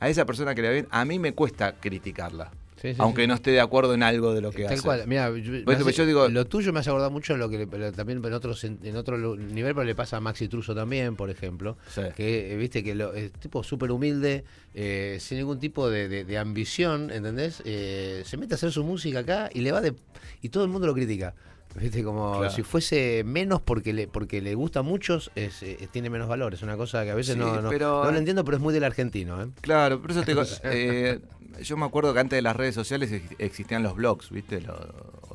a 0.00 0.08
esa 0.08 0.24
persona 0.26 0.54
que 0.54 0.62
le 0.62 0.68
va 0.68 0.74
bien, 0.74 0.88
a 0.90 1.04
mí 1.04 1.18
me 1.18 1.32
cuesta 1.34 1.74
criticarla. 1.78 2.50
Sí, 2.80 2.94
sí, 2.94 2.96
aunque 2.98 3.20
sí. 3.22 3.28
no 3.28 3.34
esté 3.34 3.50
de 3.50 3.60
acuerdo 3.60 3.92
en 3.92 4.02
algo 4.02 4.32
de 4.32 4.40
lo 4.40 4.52
que 4.52 4.64
Tal 4.64 4.72
hace. 4.72 4.82
cual, 4.82 5.02
mira, 5.06 5.28
yo, 5.36 5.52
hace- 5.70 5.92
yo 5.92 6.06
digo- 6.06 6.30
lo 6.30 6.46
tuyo 6.46 6.72
me 6.72 6.80
hace 6.80 6.88
acordar 6.88 7.10
mucho 7.10 7.36
lo 7.36 7.50
que 7.50 7.58
le- 7.66 7.92
también 7.92 8.24
en 8.24 8.32
otro, 8.32 8.54
sen- 8.54 8.78
en 8.82 8.96
otro 8.96 9.18
nivel, 9.36 9.74
pero 9.74 9.84
le 9.84 9.94
pasa 9.94 10.16
a 10.16 10.20
Maxi 10.20 10.48
Truso 10.48 10.74
también, 10.74 11.14
por 11.14 11.28
ejemplo, 11.28 11.76
que 12.16 12.54
eh, 12.54 12.56
viste 12.56 12.82
que 12.82 12.94
lo, 12.94 13.12
es 13.12 13.32
tipo 13.34 13.62
súper 13.62 13.90
humilde, 13.90 14.44
eh, 14.72 15.18
sin 15.20 15.36
ningún 15.36 15.60
tipo 15.60 15.90
de, 15.90 16.08
de- 16.08 16.24
de 16.24 16.38
ambición, 16.38 17.10
¿entendés? 17.10 17.60
Eh, 17.66 18.22
se 18.24 18.38
mete 18.38 18.54
a 18.54 18.56
hacer 18.56 18.72
su 18.72 18.82
música 18.82 19.18
acá 19.18 19.50
y 19.52 19.60
le 19.60 19.72
va 19.72 19.82
de 19.82 19.92
y 20.40 20.48
todo 20.48 20.64
el 20.64 20.70
mundo 20.70 20.86
lo 20.86 20.94
critica. 20.94 21.34
Viste, 21.76 22.02
como 22.02 22.38
Claro. 22.38 22.52
si 22.52 22.62
fuese 22.62 23.22
menos 23.24 23.60
porque 23.62 23.92
le 23.92 24.08
porque 24.08 24.40
le 24.40 24.54
gusta 24.56 24.80
a 24.80 24.82
muchos, 24.82 25.30
es, 25.36 25.62
eh, 25.62 25.88
tiene 25.92 26.10
menos 26.10 26.28
valor. 26.28 26.52
Es 26.54 26.62
una 26.62 26.76
cosa 26.76 27.04
que 27.04 27.10
a 27.10 27.14
veces 27.14 27.34
Sí, 27.34 27.38
no, 27.40 27.60
no, 27.62 27.68
pero- 27.70 28.04
no 28.04 28.10
lo 28.10 28.18
entiendo, 28.18 28.44
pero 28.44 28.56
es 28.56 28.62
muy 28.62 28.74
del 28.74 28.84
argentino. 28.84 29.40
¿eh? 29.42 29.46
Claro, 29.60 30.00
por 30.00 30.10
eso 30.10 30.22
te 30.22 30.32
digo, 30.32 30.42
eh, 30.64 31.20
yo 31.62 31.76
me 31.76 31.86
acuerdo 31.86 32.12
que 32.12 32.20
antes 32.20 32.36
de 32.36 32.42
las 32.42 32.56
redes 32.56 32.74
sociales 32.74 33.12
ex- 33.12 33.34
existían 33.38 33.82
los 33.84 33.94
blogs, 33.94 34.30
¿viste? 34.30 34.60
Los, 34.60 34.78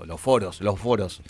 los 0.06 0.20
foros, 0.20 0.60
los 0.62 0.78
foros. 0.78 1.22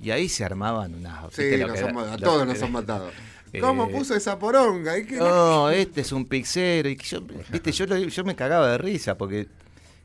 Y 0.00 0.10
ahí 0.10 0.28
se 0.28 0.44
armaban 0.44 0.94
unas... 0.96 1.32
Sí, 1.32 1.42
¿viste 1.44 1.58
lo 1.58 1.68
nos 1.68 1.78
han 1.82 1.96
era? 1.96 2.12
a 2.12 2.16
todos 2.18 2.46
nos 2.46 2.62
han 2.62 2.72
matado. 2.72 3.10
Eh, 3.54 3.60
¿Cómo 3.60 3.90
puso 3.90 4.14
esa 4.14 4.38
poronga? 4.38 4.96
¿Y 4.96 5.04
qué- 5.04 5.16
No, 5.16 5.68
este 5.70 6.00
es 6.00 6.10
un 6.12 6.24
pixero. 6.24 6.88
Y 6.88 6.96
que 6.96 7.04
yo, 7.04 7.20
viste, 7.50 7.70
yo, 7.70 7.84
lo- 7.84 7.98
yo 7.98 8.24
me 8.24 8.34
cagaba 8.34 8.70
de 8.70 8.78
risa 8.78 9.18
porque, 9.18 9.46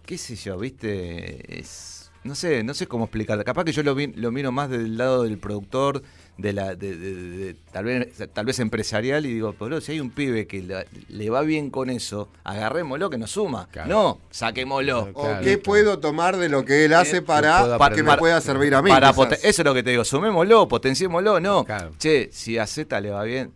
qué 0.06 0.18
sé 0.18 0.36
yo, 0.36 0.58
viste, 0.58 1.58
es... 1.58 1.97
No 2.28 2.36
sé, 2.36 2.62
no 2.64 2.74
sé 2.74 2.88
cómo 2.88 3.06
explicar. 3.06 3.42
Capaz 3.46 3.64
que 3.64 3.72
yo 3.72 3.84
lo, 3.84 3.96
vi- 3.96 4.12
lo 4.16 4.32
miro 4.32 4.52
más 4.52 4.70
del 4.70 4.98
lado 4.98 5.24
del 5.24 5.38
productor, 5.38 6.04
de 6.38 6.52
la, 6.54 6.76
de, 6.76 6.96
de- 6.98 7.16
de- 7.16 7.38
de- 7.38 7.54
tal 7.72 7.86
vez, 7.86 8.10
tal 8.34 8.46
vez 8.46 8.60
empresarial 8.60 9.26
y 9.26 9.34
digo, 9.34 9.56
pero 9.58 9.80
si 9.80 9.94
hay 9.94 10.00
un 10.02 10.10
pibe 10.12 10.46
que 10.46 10.62
la- 10.62 10.86
le 11.08 11.30
va 11.30 11.42
bien 11.42 11.70
con 11.70 11.90
eso, 11.90 12.28
agarrémoslo 12.44 13.10
que 13.10 13.18
nos 13.18 13.32
suma. 13.32 13.70
Claro. 13.72 13.90
No, 13.90 14.20
saquémoslo. 14.30 15.10
¿O 15.14 15.22
Claro, 15.24 15.38
qué 15.40 15.46
claro. 15.54 15.62
puedo 15.64 16.00
tomar 16.00 16.36
de 16.38 16.50
lo 16.50 16.66
que 16.66 16.84
él 16.86 16.94
hace 16.94 17.22
para, 17.22 17.78
para 17.78 17.96
que 17.96 18.04
me 18.04 18.18
pueda 18.18 18.42
servir 18.42 18.76
a 18.76 18.82
mí? 18.82 18.90
Para 18.90 19.12
eso 19.12 19.24
es 19.42 19.58
lo 19.64 19.74
que 19.74 19.84
te 19.84 19.92
digo, 19.92 20.04
sumémoslo, 20.04 20.68
potenciémoslo, 20.68 21.40
no. 21.40 21.64
Claro. 21.64 21.92
Che, 21.98 22.30
si 22.34 22.58
a 22.58 22.68
Z 22.68 23.00
le 23.00 23.10
va 23.12 23.24
bien. 23.24 23.52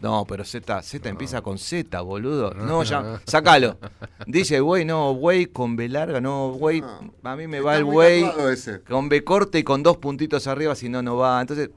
No, 0.00 0.24
pero 0.26 0.44
Z, 0.44 0.82
Z 0.82 1.08
empieza 1.08 1.40
con 1.40 1.58
Z, 1.58 2.00
boludo. 2.02 2.52
No, 2.52 2.82
ya, 2.84 3.20
sacalo. 3.26 3.78
Dice, 4.26 4.60
güey, 4.60 4.84
no, 4.84 5.12
güey 5.14 5.46
con 5.46 5.74
B 5.76 5.88
larga, 5.88 6.20
no, 6.20 6.52
güey, 6.52 6.80
No. 6.82 7.12
a 7.24 7.36
mí 7.36 7.46
me 7.46 7.58
Está 7.58 7.66
va 7.66 7.76
el 7.76 7.84
güey 7.84 8.24
con 8.88 9.08
B 9.08 9.24
corte 9.24 9.58
y 9.58 9.62
con 9.62 9.82
dos 9.82 9.96
puntitos 9.96 10.46
arriba, 10.46 10.74
si 10.74 10.88
no, 10.88 11.02
no 11.02 11.16
va. 11.16 11.40
Entonces, 11.40 11.70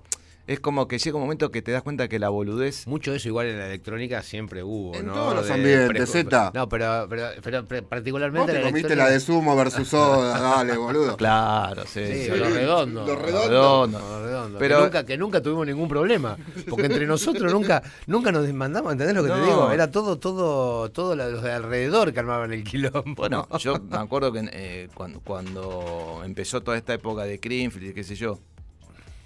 es 0.51 0.59
como 0.59 0.87
que 0.87 0.97
llega 0.97 1.15
un 1.15 1.21
momento 1.23 1.51
que 1.51 1.61
te 1.61 1.71
das 1.71 1.83
cuenta 1.83 2.07
que 2.07 2.17
la 2.19 2.29
boludez. 2.29 2.87
Mucho 2.87 3.11
de 3.11 3.17
eso 3.17 3.27
igual 3.29 3.47
en 3.47 3.59
la 3.59 3.67
electrónica 3.67 4.23
siempre 4.23 4.63
hubo, 4.63 4.95
En 4.95 5.05
¿no? 5.05 5.13
todos 5.13 5.35
los 5.35 5.47
De 5.47 5.53
ambientes, 5.53 6.11
Zeta. 6.11 6.51
No, 6.55 6.67
pero, 6.67 7.05
pero, 7.09 7.27
pero, 7.43 7.65
pero 7.67 7.81
Vos 7.81 7.89
particularmente 7.89 8.51
te 8.51 8.57
la 8.59 8.63
comiste 8.65 8.87
electrónica. 8.87 9.05
la 9.05 9.11
de 9.11 9.19
sumo 9.19 9.55
versus 9.55 9.87
soda, 9.89 10.39
dale, 10.39 10.75
boludo. 10.75 11.15
Claro, 11.17 11.83
sí. 11.85 12.05
Sí, 12.05 12.23
sí. 12.25 12.31
o 12.31 12.35
los 12.37 12.51
redondos. 12.53 13.07
Los 13.07 13.15
Los 13.17 13.25
redondos. 13.25 13.49
Redondo. 13.49 13.99
Los 13.99 14.21
redondos. 14.23 14.59
Pero- 14.59 14.77
que, 14.77 14.83
nunca, 14.83 15.05
que 15.05 15.17
nunca 15.17 15.41
tuvimos 15.43 15.67
ningún 15.67 15.87
problema. 15.87 16.35
Porque 16.67 16.87
entre 16.87 17.05
nosotros 17.05 17.51
nunca, 17.53 17.83
nunca 18.07 18.31
nos 18.31 18.43
desmandamos, 18.43 18.91
¿entendés 18.91 19.15
lo 19.15 19.23
que 19.23 19.29
te 19.29 19.41
digo? 19.41 19.71
Era 19.71 19.91
todo, 19.91 20.17
todo, 20.17 20.89
todo 20.89 21.15
los 21.15 21.43
de 21.43 21.51
alrededor 21.51 22.11
que 22.11 22.19
armaban 22.19 22.51
el 22.53 22.63
quilombo. 22.63 23.13
Bueno, 23.15 23.47
yo 23.59 23.75
me 23.89 23.97
acuerdo 23.97 24.31
que 24.33 24.49
eh, 24.51 24.89
cuando, 24.95 25.19
cuando 25.21 26.21
empezó 26.25 26.61
toda 26.61 26.75
esta 26.77 26.93
época 26.95 27.23
de 27.23 27.37
Greenfield 27.37 27.91
y 27.91 27.93
qué 27.93 28.03
sé 28.03 28.15
yo, 28.15 28.39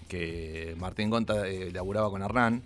que 0.03 0.75
Martín 0.79 1.09
Gonta 1.09 1.47
eh, 1.47 1.71
laburaba 1.71 2.09
con 2.09 2.21
Hernán, 2.21 2.61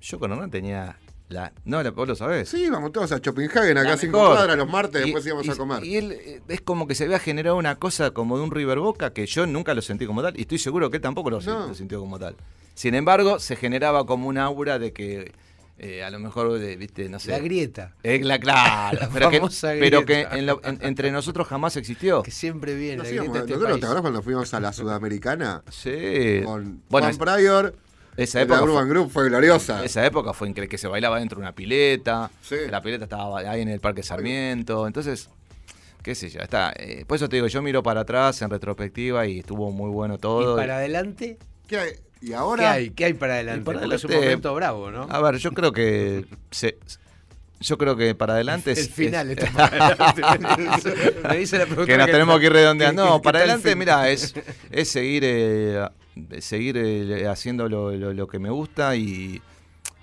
yo 0.00 0.18
con 0.18 0.32
Hernán 0.32 0.50
tenía 0.50 0.96
la... 1.28 1.52
No, 1.64 1.82
la- 1.82 1.90
vos 1.90 2.08
lo 2.08 2.14
sabés. 2.14 2.48
Sí, 2.48 2.64
íbamos 2.64 2.92
todos 2.92 3.12
a 3.12 3.20
Copenhagen, 3.20 3.76
acá 3.78 3.92
a 3.94 3.96
cinco 3.96 4.18
cuadras 4.18 4.56
los 4.56 4.68
martes, 4.70 5.02
Y- 5.02 5.04
después 5.06 5.26
íbamos 5.26 5.46
y- 5.46 5.50
a 5.50 5.54
comer. 5.56 5.84
Y 5.84 5.96
él 5.96 6.12
eh, 6.12 6.40
es 6.48 6.60
como 6.60 6.86
que 6.86 6.94
se 6.94 7.04
había 7.04 7.18
generado 7.18 7.56
una 7.56 7.76
cosa 7.76 8.12
como 8.12 8.38
de 8.38 8.44
un 8.44 8.50
River 8.50 8.78
Boca 8.78 9.12
que 9.12 9.26
yo 9.26 9.46
nunca 9.46 9.74
lo 9.74 9.82
sentí 9.82 10.06
como 10.06 10.22
tal 10.22 10.38
y 10.38 10.42
estoy 10.42 10.58
seguro 10.58 10.90
que 10.90 10.96
él 10.98 11.02
tampoco 11.02 11.30
lo, 11.30 11.40
No. 11.40 11.68
lo 11.68 11.74
sintió 11.74 12.00
como 12.00 12.18
tal. 12.18 12.36
Sin 12.74 12.94
embargo, 12.94 13.40
se 13.40 13.56
generaba 13.56 14.06
como 14.06 14.28
un 14.28 14.38
aura 14.38 14.78
de 14.78 14.92
que 14.92 15.32
eh, 15.78 16.02
a 16.02 16.10
lo 16.10 16.18
mejor, 16.18 16.58
viste, 16.76 17.08
no 17.08 17.18
sé... 17.18 17.30
La 17.30 17.38
grieta. 17.38 17.94
Eh, 18.02 18.20
la, 18.22 18.38
claro, 18.38 18.98
La 19.00 19.08
pero 19.12 19.30
que, 19.30 19.40
pero 19.78 20.04
que 20.04 20.22
en 20.22 20.46
lo- 20.46 20.60
en- 20.64 20.78
entre 20.82 21.10
nosotros 21.12 21.46
jamás 21.46 21.76
existió. 21.76 22.22
Que 22.22 22.30
siempre 22.32 22.74
viene 22.74 22.96
Nos 22.96 23.06
la 23.06 23.12
íbamos- 23.12 23.32
grieta 23.32 23.46
de 23.46 23.52
este. 23.64 23.78
¿te 23.80 23.84
acordás 23.86 24.02
cuando 24.02 24.22
fuimos 24.22 24.52
a 24.54 24.60
la 24.60 24.72
Sudamericana? 24.72 25.62
Sí. 25.70 26.40
Con 26.44 26.82
bueno, 26.88 27.06
Juan 27.06 27.10
es- 27.10 27.18
Pryor, 27.18 27.74
esa 28.16 28.40
de 28.40 28.46
la 28.46 28.54
época, 28.56 28.62
Urban 28.64 28.86
fue, 28.86 28.88
Group, 28.94 29.10
fue 29.12 29.28
gloriosa. 29.28 29.84
esa 29.84 30.04
época 30.04 30.32
fue 30.32 30.48
increíble 30.48 30.68
que 30.68 30.78
se 30.78 30.88
bailaba 30.88 31.20
dentro 31.20 31.36
de 31.36 31.42
una 31.42 31.54
pileta. 31.54 32.30
Sí. 32.42 32.56
La 32.68 32.82
pileta 32.82 33.04
estaba 33.04 33.38
ahí 33.38 33.60
en 33.62 33.68
el 33.68 33.78
Parque 33.80 34.02
Sarmiento. 34.02 34.86
Entonces, 34.88 35.30
qué 36.02 36.16
sé 36.16 36.28
yo, 36.28 36.40
está. 36.40 36.72
eh, 36.76 37.04
por 37.06 37.14
eso 37.16 37.28
te 37.28 37.36
digo, 37.36 37.46
yo 37.46 37.62
miro 37.62 37.82
para 37.84 38.00
atrás 38.00 38.42
en 38.42 38.50
retrospectiva 38.50 39.26
y 39.26 39.38
estuvo 39.38 39.70
muy 39.70 39.90
bueno 39.90 40.18
todo. 40.18 40.54
Y 40.54 40.56
para 40.56 40.78
adelante, 40.78 41.38
¿Qué 41.68 41.78
hay? 41.78 41.90
¿Y 42.20 42.30
¿qué 42.30 42.66
hay? 42.66 42.90
¿Qué 42.90 43.04
hay 43.04 43.12
para 43.14 43.34
adelante? 43.34 43.64
para 43.64 43.78
Porque 43.80 43.94
es 43.94 44.04
un 44.04 44.10
adelante- 44.10 44.26
momento 44.30 44.54
bravo, 44.56 44.90
¿no? 44.90 45.02
A 45.08 45.20
ver, 45.20 45.36
yo 45.36 45.52
creo 45.52 45.70
que 45.72 46.24
se- 46.50 46.78
yo 47.60 47.78
creo 47.78 47.96
que 47.96 48.14
para 48.16 48.34
adelante 48.34 48.72
es. 48.72 48.78
El 48.78 48.88
final 48.92 49.30
es- 49.30 49.38
está 49.38 49.52
para 49.52 49.86
adelante. 49.86 50.22
Me 51.28 51.36
dice 51.36 51.58
la 51.58 51.66
que 51.66 51.74
nos 51.76 51.86
que- 51.86 51.96
tenemos 52.12 52.40
que 52.40 52.46
ir 52.46 52.52
redondeando. 52.52 53.04
No, 53.04 53.22
para 53.22 53.38
adelante, 53.38 53.76
mira, 53.76 54.08
es, 54.10 54.34
es 54.70 54.88
seguir, 54.88 55.22
eh, 55.24 55.86
seguir 56.40 56.76
eh, 56.76 57.28
haciendo 57.28 57.68
lo, 57.68 57.92
lo- 57.92 58.12
lo 58.12 58.26
que 58.26 58.38
me 58.40 58.50
gusta 58.50 58.96
y, 58.96 59.40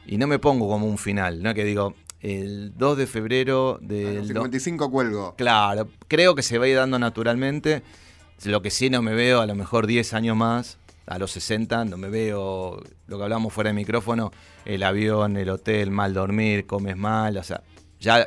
y 0.05 0.17
no 0.17 0.27
me 0.27 0.39
pongo 0.39 0.69
como 0.69 0.85
un 0.87 0.97
final, 0.97 1.43
¿no? 1.43 1.53
Que 1.53 1.63
digo, 1.65 1.95
el 2.21 2.71
2 2.77 2.97
de 2.97 3.07
febrero 3.07 3.77
del. 3.81 4.21
do- 4.21 4.41
55 4.41 4.89
cuelgo. 4.89 5.35
Claro, 5.37 5.89
creo 6.07 6.33
que 6.35 6.43
se 6.43 6.57
va 6.57 6.65
a 6.65 6.67
ir 6.69 6.77
dando 6.77 6.97
naturalmente. 6.99 7.81
Lo 8.45 8.61
que 8.61 8.69
sí 8.69 8.89
no 8.89 9.01
me 9.01 9.13
veo, 9.13 9.39
a 9.41 9.45
lo 9.45 9.55
mejor 9.55 9.87
10 9.87 10.13
años 10.13 10.35
más, 10.35 10.77
a 11.07 11.19
los 11.19 11.31
60, 11.31 11.85
no 11.85 11.97
me 11.97 12.09
veo, 12.09 12.81
lo 13.07 13.17
que 13.17 13.23
hablamos 13.23 13.53
fuera 13.53 13.69
de 13.69 13.73
micrófono, 13.75 14.31
el 14.65 14.83
avión, 14.83 15.37
el 15.37 15.49
hotel, 15.49 15.91
mal 15.91 16.13
dormir, 16.13 16.65
comes 16.65 16.97
mal, 16.97 17.37
o 17.37 17.43
sea, 17.43 17.61
ya, 17.99 18.25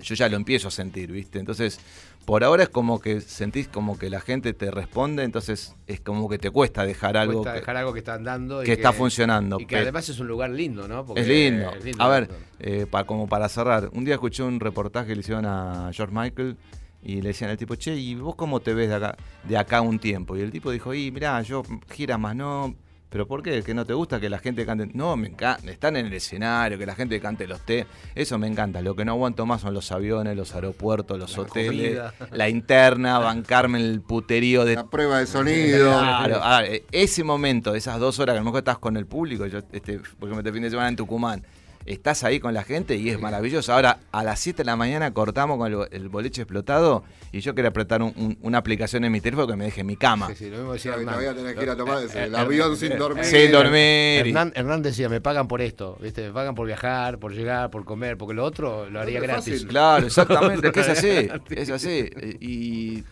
yo 0.00 0.14
ya 0.14 0.28
lo 0.28 0.36
empiezo 0.36 0.68
a 0.68 0.70
sentir, 0.70 1.10
¿viste? 1.12 1.38
Entonces, 1.38 1.80
por 2.24 2.44
ahora 2.44 2.62
es 2.64 2.68
como 2.68 3.00
que 3.00 3.20
sentís 3.20 3.66
como 3.68 3.98
que 3.98 4.08
la 4.10 4.20
gente 4.20 4.52
te 4.52 4.70
responde, 4.70 5.24
entonces 5.24 5.74
es 5.86 6.00
como 6.00 6.28
que 6.28 6.38
te 6.38 6.50
cuesta 6.50 6.84
dejar 6.84 7.16
algo 7.16 7.34
Cuesta 7.42 7.52
que, 7.54 7.60
dejar 7.60 7.76
algo 7.78 7.92
que 7.92 7.98
está 7.98 8.14
andando. 8.14 8.62
y 8.62 8.66
que 8.66 8.72
está 8.74 8.92
funcionando. 8.92 9.58
Y 9.58 9.66
que 9.66 9.76
además 9.78 10.08
es 10.08 10.20
un 10.20 10.28
lugar 10.28 10.50
lindo, 10.50 10.86
¿no? 10.86 11.04
Porque 11.04 11.22
es 11.22 11.26
lindo. 11.28 11.72
es 11.74 11.84
lindo, 11.84 12.02
A 12.02 12.08
ver, 12.08 12.30
eh, 12.60 12.86
pa- 12.88 13.04
como 13.04 13.28
para 13.28 13.48
cerrar, 13.48 13.90
un 13.92 14.04
día 14.04 14.14
escuché 14.14 14.42
un 14.44 14.60
reportaje 14.60 15.08
que 15.08 15.14
le 15.14 15.20
hicieron 15.20 15.46
a 15.46 15.90
George 15.92 16.14
Michael 16.14 16.56
y 17.02 17.20
le 17.22 17.28
decían 17.28 17.50
al 17.50 17.56
tipo, 17.56 17.74
che, 17.76 17.96
¿y 17.96 18.14
vos 18.14 18.34
cómo 18.34 18.60
te 18.60 18.74
ves 18.74 18.88
de 18.88 18.94
acá, 18.96 19.16
de 19.44 19.56
acá 19.56 19.80
un 19.80 19.98
tiempo? 19.98 20.36
Y 20.36 20.40
el 20.40 20.50
tipo 20.50 20.70
dijo, 20.70 20.92
y 20.94 21.10
mirá, 21.10 21.40
yo 21.42 21.62
gira 21.90 22.18
más 22.18 22.36
no. 22.36 22.74
¿Pero 23.08 23.26
por 23.26 23.42
qué? 23.42 23.64
¿Que 23.64 23.74
no 23.74 23.84
te 23.84 23.92
gusta 23.92 24.20
que 24.20 24.30
la 24.30 24.38
gente 24.38 24.64
cante? 24.64 24.88
No, 24.94 25.16
me 25.16 25.26
encanta. 25.26 25.68
Están 25.68 25.96
en 25.96 26.06
el 26.06 26.12
escenario, 26.12 26.78
que 26.78 26.86
la 26.86 26.94
gente 26.94 27.18
cante 27.18 27.48
los 27.48 27.60
té. 27.62 27.84
Eso 28.14 28.38
me 28.38 28.46
encanta. 28.46 28.80
Lo 28.82 28.94
que 28.94 29.04
no 29.04 29.10
aguanto 29.10 29.46
más 29.46 29.62
son 29.62 29.74
los 29.74 29.90
aviones, 29.90 30.36
los 30.36 30.54
aeropuertos, 30.54 31.18
los 31.18 31.36
La 31.36 31.42
hoteles, 31.42 31.98
comida. 31.98 32.14
la 32.30 32.48
interna, 32.48 33.18
bancarme 33.18 33.80
el 33.80 34.00
puterío 34.00 34.64
de 34.64 34.76
La 34.76 34.86
prueba 34.86 35.18
de 35.18 35.26
sonido. 35.26 35.90
Claro, 36.00 36.40
a 36.40 36.60
ver, 36.62 36.84
ese 36.92 37.24
momento, 37.24 37.74
esas 37.74 37.98
dos 37.98 38.20
horas 38.20 38.34
que 38.34 38.38
a 38.38 38.42
lo 38.42 38.44
mejor 38.44 38.58
estás 38.58 38.78
con 38.78 38.96
el 38.96 39.06
público, 39.06 39.44
yo, 39.46 39.58
este, 39.72 39.98
por 39.98 40.28
ejemplo, 40.28 40.38
este 40.38 40.52
fin 40.52 40.62
de 40.62 40.70
semana 40.70 40.90
en 40.90 40.96
Tucumán, 40.96 41.44
estás 41.86 42.24
ahí 42.24 42.40
con 42.40 42.54
la 42.54 42.62
gente 42.62 42.96
y 42.96 43.08
es 43.10 43.18
maravilloso. 43.20 43.72
Ahora, 43.72 43.98
a 44.12 44.22
las 44.22 44.38
7 44.40 44.58
de 44.58 44.64
la 44.64 44.76
mañana 44.76 45.12
cortamos 45.12 45.56
con 45.58 45.72
el, 45.72 45.88
el 45.90 46.08
boliche 46.08 46.42
explotado 46.42 47.04
y 47.32 47.40
yo 47.40 47.54
quería 47.54 47.70
apretar 47.70 48.02
un- 48.02 48.12
un- 48.16 48.38
una 48.42 48.58
aplicación 48.58 49.04
en 49.04 49.12
mi 49.12 49.20
teléfono 49.20 49.46
que 49.46 49.56
me 49.56 49.64
deje 49.64 49.80
en 49.80 49.86
mi 49.86 49.96
cama. 49.96 50.28
Sí, 50.28 50.34
sí, 50.36 50.50
lo 50.50 50.58
mismo 50.58 50.72
decía 50.74 50.92
Hernán. 50.92 51.06
todavía 51.06 51.34
tenés 51.34 51.54
que 51.56 51.62
ir 51.62 51.70
a 51.70 51.76
tomar 51.76 52.02
ese, 52.04 52.24
el 52.24 52.34
Eh, 52.34 52.38
avión 52.38 52.76
sin 52.76 52.98
dormir. 52.98 53.24
Sin 53.24 53.50
dormir. 53.50 54.26
Hernán, 54.26 54.52
Hernán 54.54 54.82
decía, 54.82 55.08
me 55.08 55.20
pagan 55.20 55.48
por 55.48 55.60
esto, 55.62 55.96
¿viste? 56.00 56.22
Me 56.26 56.32
pagan 56.32 56.54
por 56.54 56.66
viajar, 56.66 57.18
por 57.18 57.32
llegar, 57.32 57.70
por 57.70 57.84
comer, 57.84 58.16
porque 58.18 58.34
lo 58.34 58.44
otro 58.44 58.88
lo 58.90 59.00
haría 59.00 59.18
es 59.18 59.22
gratis. 59.22 59.52
fácil. 59.54 59.68
Claro, 59.68 60.06
exactamente, 60.06 60.70
que 60.72 60.80
es 60.80 60.88
así, 60.88 61.28
es 61.50 61.70
así. 61.70 61.88
Eh, 62.14 62.36
Y 62.40 63.04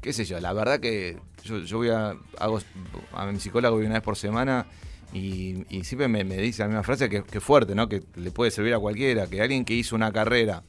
qué 0.00 0.12
sé 0.12 0.24
yo, 0.24 0.38
la 0.40 0.52
verdad 0.52 0.80
que 0.80 1.16
yo, 1.44 1.58
yo 1.58 1.76
voy 1.78 1.90
a, 1.90 2.14
hago, 2.38 2.60
a 3.12 3.26
mi 3.26 3.38
psicólogo 3.40 3.76
voy 3.76 3.86
una 3.86 3.94
vez 3.94 4.02
por 4.02 4.16
semana 4.16 4.66
y, 5.16 5.66
y 5.70 5.84
siempre 5.84 6.08
me, 6.08 6.24
me 6.24 6.36
dice 6.36 6.62
la 6.62 6.68
misma 6.68 6.82
frase 6.82 7.08
que, 7.08 7.22
que 7.24 7.40
fuerte, 7.40 7.74
¿no? 7.74 7.88
Que 7.88 8.02
le 8.16 8.30
puede 8.30 8.50
servir 8.50 8.74
a 8.74 8.78
cualquiera, 8.78 9.26
que 9.26 9.40
alguien 9.40 9.64
que 9.64 9.74
hizo 9.74 9.94
una 9.96 10.12
carrera, 10.12 10.62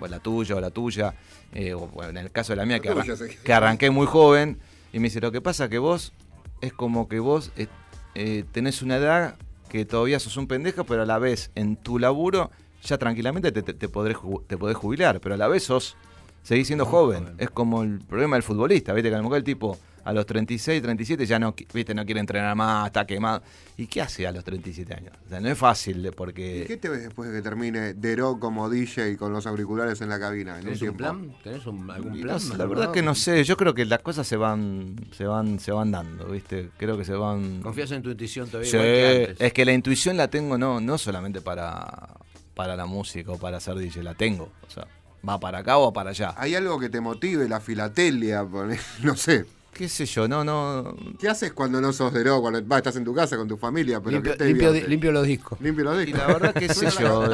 o 0.00 0.06
la 0.06 0.18
tuya 0.20 0.56
o 0.56 0.60
la 0.60 0.70
tuya, 0.70 1.14
eh, 1.52 1.74
o 1.74 1.86
bueno, 1.88 2.10
en 2.10 2.16
el 2.18 2.30
caso 2.30 2.52
de 2.52 2.56
la 2.56 2.64
mía, 2.66 2.80
que, 2.80 2.88
arran- 3.02 3.06
arranqué 3.52 3.90
muy 3.90 4.06
joven, 4.06 4.58
y 4.92 4.98
me 4.98 5.04
dice, 5.08 5.20
lo 5.20 5.30
que 5.32 5.40
pasa 5.40 5.68
que 5.68 5.78
vos 5.78 6.12
es 6.60 6.72
como 6.72 7.08
que 7.08 7.18
vos 7.20 7.52
eh, 7.56 7.66
eh, 8.14 8.44
tenés 8.52 8.82
una 8.82 8.96
edad 8.96 9.36
que 9.68 9.84
todavía 9.84 10.18
sos 10.18 10.36
un 10.36 10.46
pendejo, 10.48 10.84
pero 10.84 11.02
a 11.02 11.06
la 11.06 11.18
vez 11.18 11.50
en 11.54 11.76
tu 11.76 11.98
laburo 11.98 12.50
ya 12.82 12.96
tranquilamente 12.98 13.52
te, 13.52 13.62
te, 13.62 13.74
te 13.74 13.88
podrés, 13.88 14.16
ju- 14.16 14.42
te 14.46 14.56
podés 14.56 14.76
jubilar, 14.76 15.20
pero 15.20 15.34
a 15.34 15.38
la 15.38 15.46
vez 15.48 15.62
sos, 15.64 15.96
seguís 16.42 16.66
siendo 16.66 16.86
joven. 16.86 17.34
Es 17.38 17.50
como 17.50 17.82
el 17.82 17.98
problema 18.00 18.36
del 18.36 18.42
futbolista, 18.42 18.92
¿viste? 18.94 19.10
Que 19.10 19.14
a 19.14 19.18
lo 19.18 19.24
mejor 19.24 19.36
el 19.38 19.44
tipo 19.44 19.78
a 20.04 20.12
los 20.12 20.24
36, 20.26 20.80
37 20.82 21.26
ya 21.26 21.38
no, 21.38 21.54
qui- 21.54 21.66
¿viste? 21.72 21.94
no 21.94 22.04
quiere 22.04 22.20
entrenar 22.20 22.54
más, 22.56 22.86
está 22.86 23.06
quemado. 23.06 23.42
¿Y 23.76 23.86
qué 23.86 24.02
hace 24.02 24.26
a 24.26 24.32
los 24.32 24.44
37 24.44 24.92
años? 24.94 25.12
O 25.26 25.28
sea, 25.28 25.40
no 25.40 25.48
es 25.48 25.56
fácil, 25.56 26.10
porque... 26.16 26.62
¿Y 26.64 26.66
qué 26.66 26.76
te 26.76 26.88
ves 26.88 27.02
después 27.02 27.30
de 27.30 27.36
que 27.36 27.42
termine 27.42 27.94
Dero 27.94 28.38
como 28.38 28.68
DJ 28.68 29.16
con 29.16 29.32
los 29.32 29.46
auriculares 29.46 30.00
en 30.02 30.08
la 30.10 30.20
cabina? 30.20 30.52
En 30.52 30.58
un 30.58 30.64
¿Tenés 30.64 30.82
un 30.82 30.96
tiempo? 30.96 30.98
plan? 30.98 31.34
¿Tenés 31.42 31.66
un- 31.66 31.90
algún 31.90 32.20
plan? 32.20 32.38
la 32.58 32.66
verdad 32.66 32.92
que 32.92 33.02
no 33.02 33.14
sé, 33.14 33.42
yo 33.44 33.56
creo 33.56 33.72
que 33.74 33.84
las 33.86 34.00
cosas 34.00 34.26
se 34.26 34.36
van, 34.36 34.96
se 35.12 35.24
van, 35.24 35.58
se 35.60 35.72
van 35.72 35.90
dando, 35.90 36.26
¿viste? 36.26 36.70
Creo 36.76 36.96
que 36.98 37.04
se 37.04 37.14
van. 37.14 37.62
¿Confías 37.62 37.90
en 37.92 38.02
tu 38.02 38.10
intuición 38.10 38.48
todavía? 38.48 38.70
Sí, 38.70 38.76
igual 38.76 38.92
que 38.92 39.24
antes? 39.30 39.40
es 39.40 39.52
que 39.52 39.64
la 39.64 39.72
intuición 39.72 40.16
la 40.16 40.28
tengo 40.28 40.58
no, 40.58 40.80
no 40.80 40.98
solamente 40.98 41.40
para, 41.40 42.16
para 42.54 42.76
la 42.76 42.86
música 42.86 43.32
o 43.32 43.38
para 43.38 43.56
hacer 43.58 43.76
DJ, 43.76 44.02
la 44.02 44.14
tengo. 44.14 44.50
O 44.66 44.70
sea, 44.70 44.86
va 45.26 45.40
para 45.40 45.58
acá 45.58 45.78
o 45.78 45.92
para 45.92 46.10
allá. 46.10 46.34
¿Hay 46.36 46.54
algo 46.54 46.78
que 46.78 46.88
te 46.90 47.00
motive, 47.00 47.48
la 47.48 47.60
filatelia? 47.60 48.46
No 49.02 49.16
sé. 49.16 49.46
¿Qué 49.72 49.88
sé 49.88 50.04
yo? 50.04 50.28
No, 50.28 50.44
no. 50.44 50.94
¿Qué 51.18 51.28
haces 51.28 51.52
cuando 51.52 51.80
no 51.80 51.92
sos 51.92 52.12
Dero? 52.12 52.40
Cuando 52.40 52.66
va, 52.66 52.78
estás 52.78 52.96
en 52.96 53.04
tu 53.04 53.14
casa 53.14 53.36
con 53.36 53.48
tu 53.48 53.56
familia, 53.56 54.00
pero 54.00 54.12
limpio, 54.12 54.32
¿qué 54.32 54.38
te 54.38 54.44
limpio, 54.46 54.68
divierte? 54.68 54.90
limpio 54.90 55.12
los 55.12 55.26
discos. 55.26 55.60
Limpio 55.60 55.84
los 55.84 56.02
Y 56.02 56.06
discos. 56.06 56.20
la 56.20 56.26
verdad, 56.26 56.54
qué 56.58 56.68
sé 56.74 56.90
yo. 56.90 57.24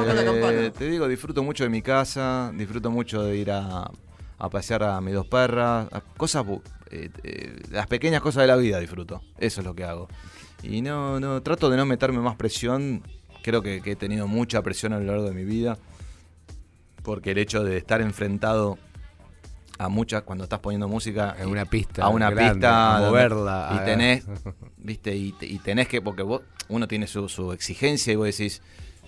eh, 0.50 0.70
te 0.76 0.88
digo, 0.88 1.08
disfruto 1.08 1.42
mucho 1.42 1.64
de 1.64 1.70
mi 1.70 1.82
casa, 1.82 2.52
disfruto 2.54 2.90
mucho 2.90 3.22
de 3.22 3.36
ir 3.36 3.50
a, 3.50 3.90
a 4.38 4.50
pasear 4.50 4.84
a 4.84 5.00
mis 5.00 5.14
dos 5.14 5.26
perras, 5.26 5.88
a 5.90 6.00
cosas, 6.00 6.44
eh, 6.90 7.10
eh, 7.24 7.62
las 7.70 7.86
pequeñas 7.88 8.20
cosas 8.20 8.42
de 8.42 8.46
la 8.48 8.56
vida 8.56 8.78
disfruto. 8.78 9.22
Eso 9.38 9.60
es 9.60 9.66
lo 9.66 9.74
que 9.74 9.84
hago. 9.84 10.08
Y 10.62 10.82
no, 10.82 11.18
no, 11.18 11.42
trato 11.42 11.68
de 11.70 11.76
no 11.76 11.86
meterme 11.86 12.20
más 12.20 12.36
presión. 12.36 13.02
Creo 13.42 13.62
que, 13.62 13.80
que 13.80 13.92
he 13.92 13.96
tenido 13.96 14.26
mucha 14.28 14.62
presión 14.62 14.92
a 14.92 14.98
lo 14.98 15.04
largo 15.06 15.24
de 15.24 15.32
mi 15.32 15.44
vida. 15.44 15.78
Porque 17.02 17.30
el 17.32 17.38
hecho 17.38 17.62
de 17.64 17.76
estar 17.76 18.00
enfrentado 18.00 18.78
a 19.78 19.88
muchas, 19.88 20.22
cuando 20.22 20.44
estás 20.44 20.60
poniendo 20.60 20.88
música. 20.88 21.36
En 21.38 21.48
una 21.48 21.64
pista 21.66 22.02
A 22.04 22.08
una 22.08 22.30
grande, 22.30 22.52
pista. 22.54 22.96
a 22.96 23.00
moverla, 23.00 23.80
Y 23.80 23.84
tenés, 23.84 24.24
viste, 24.76 25.14
y, 25.16 25.34
y 25.40 25.58
tenés 25.58 25.88
que, 25.88 26.00
porque 26.00 26.22
vos, 26.22 26.42
uno 26.68 26.88
tiene 26.88 27.06
su, 27.06 27.28
su 27.28 27.52
exigencia 27.52 28.12
y 28.12 28.16
vos 28.16 28.26
decís, 28.26 28.62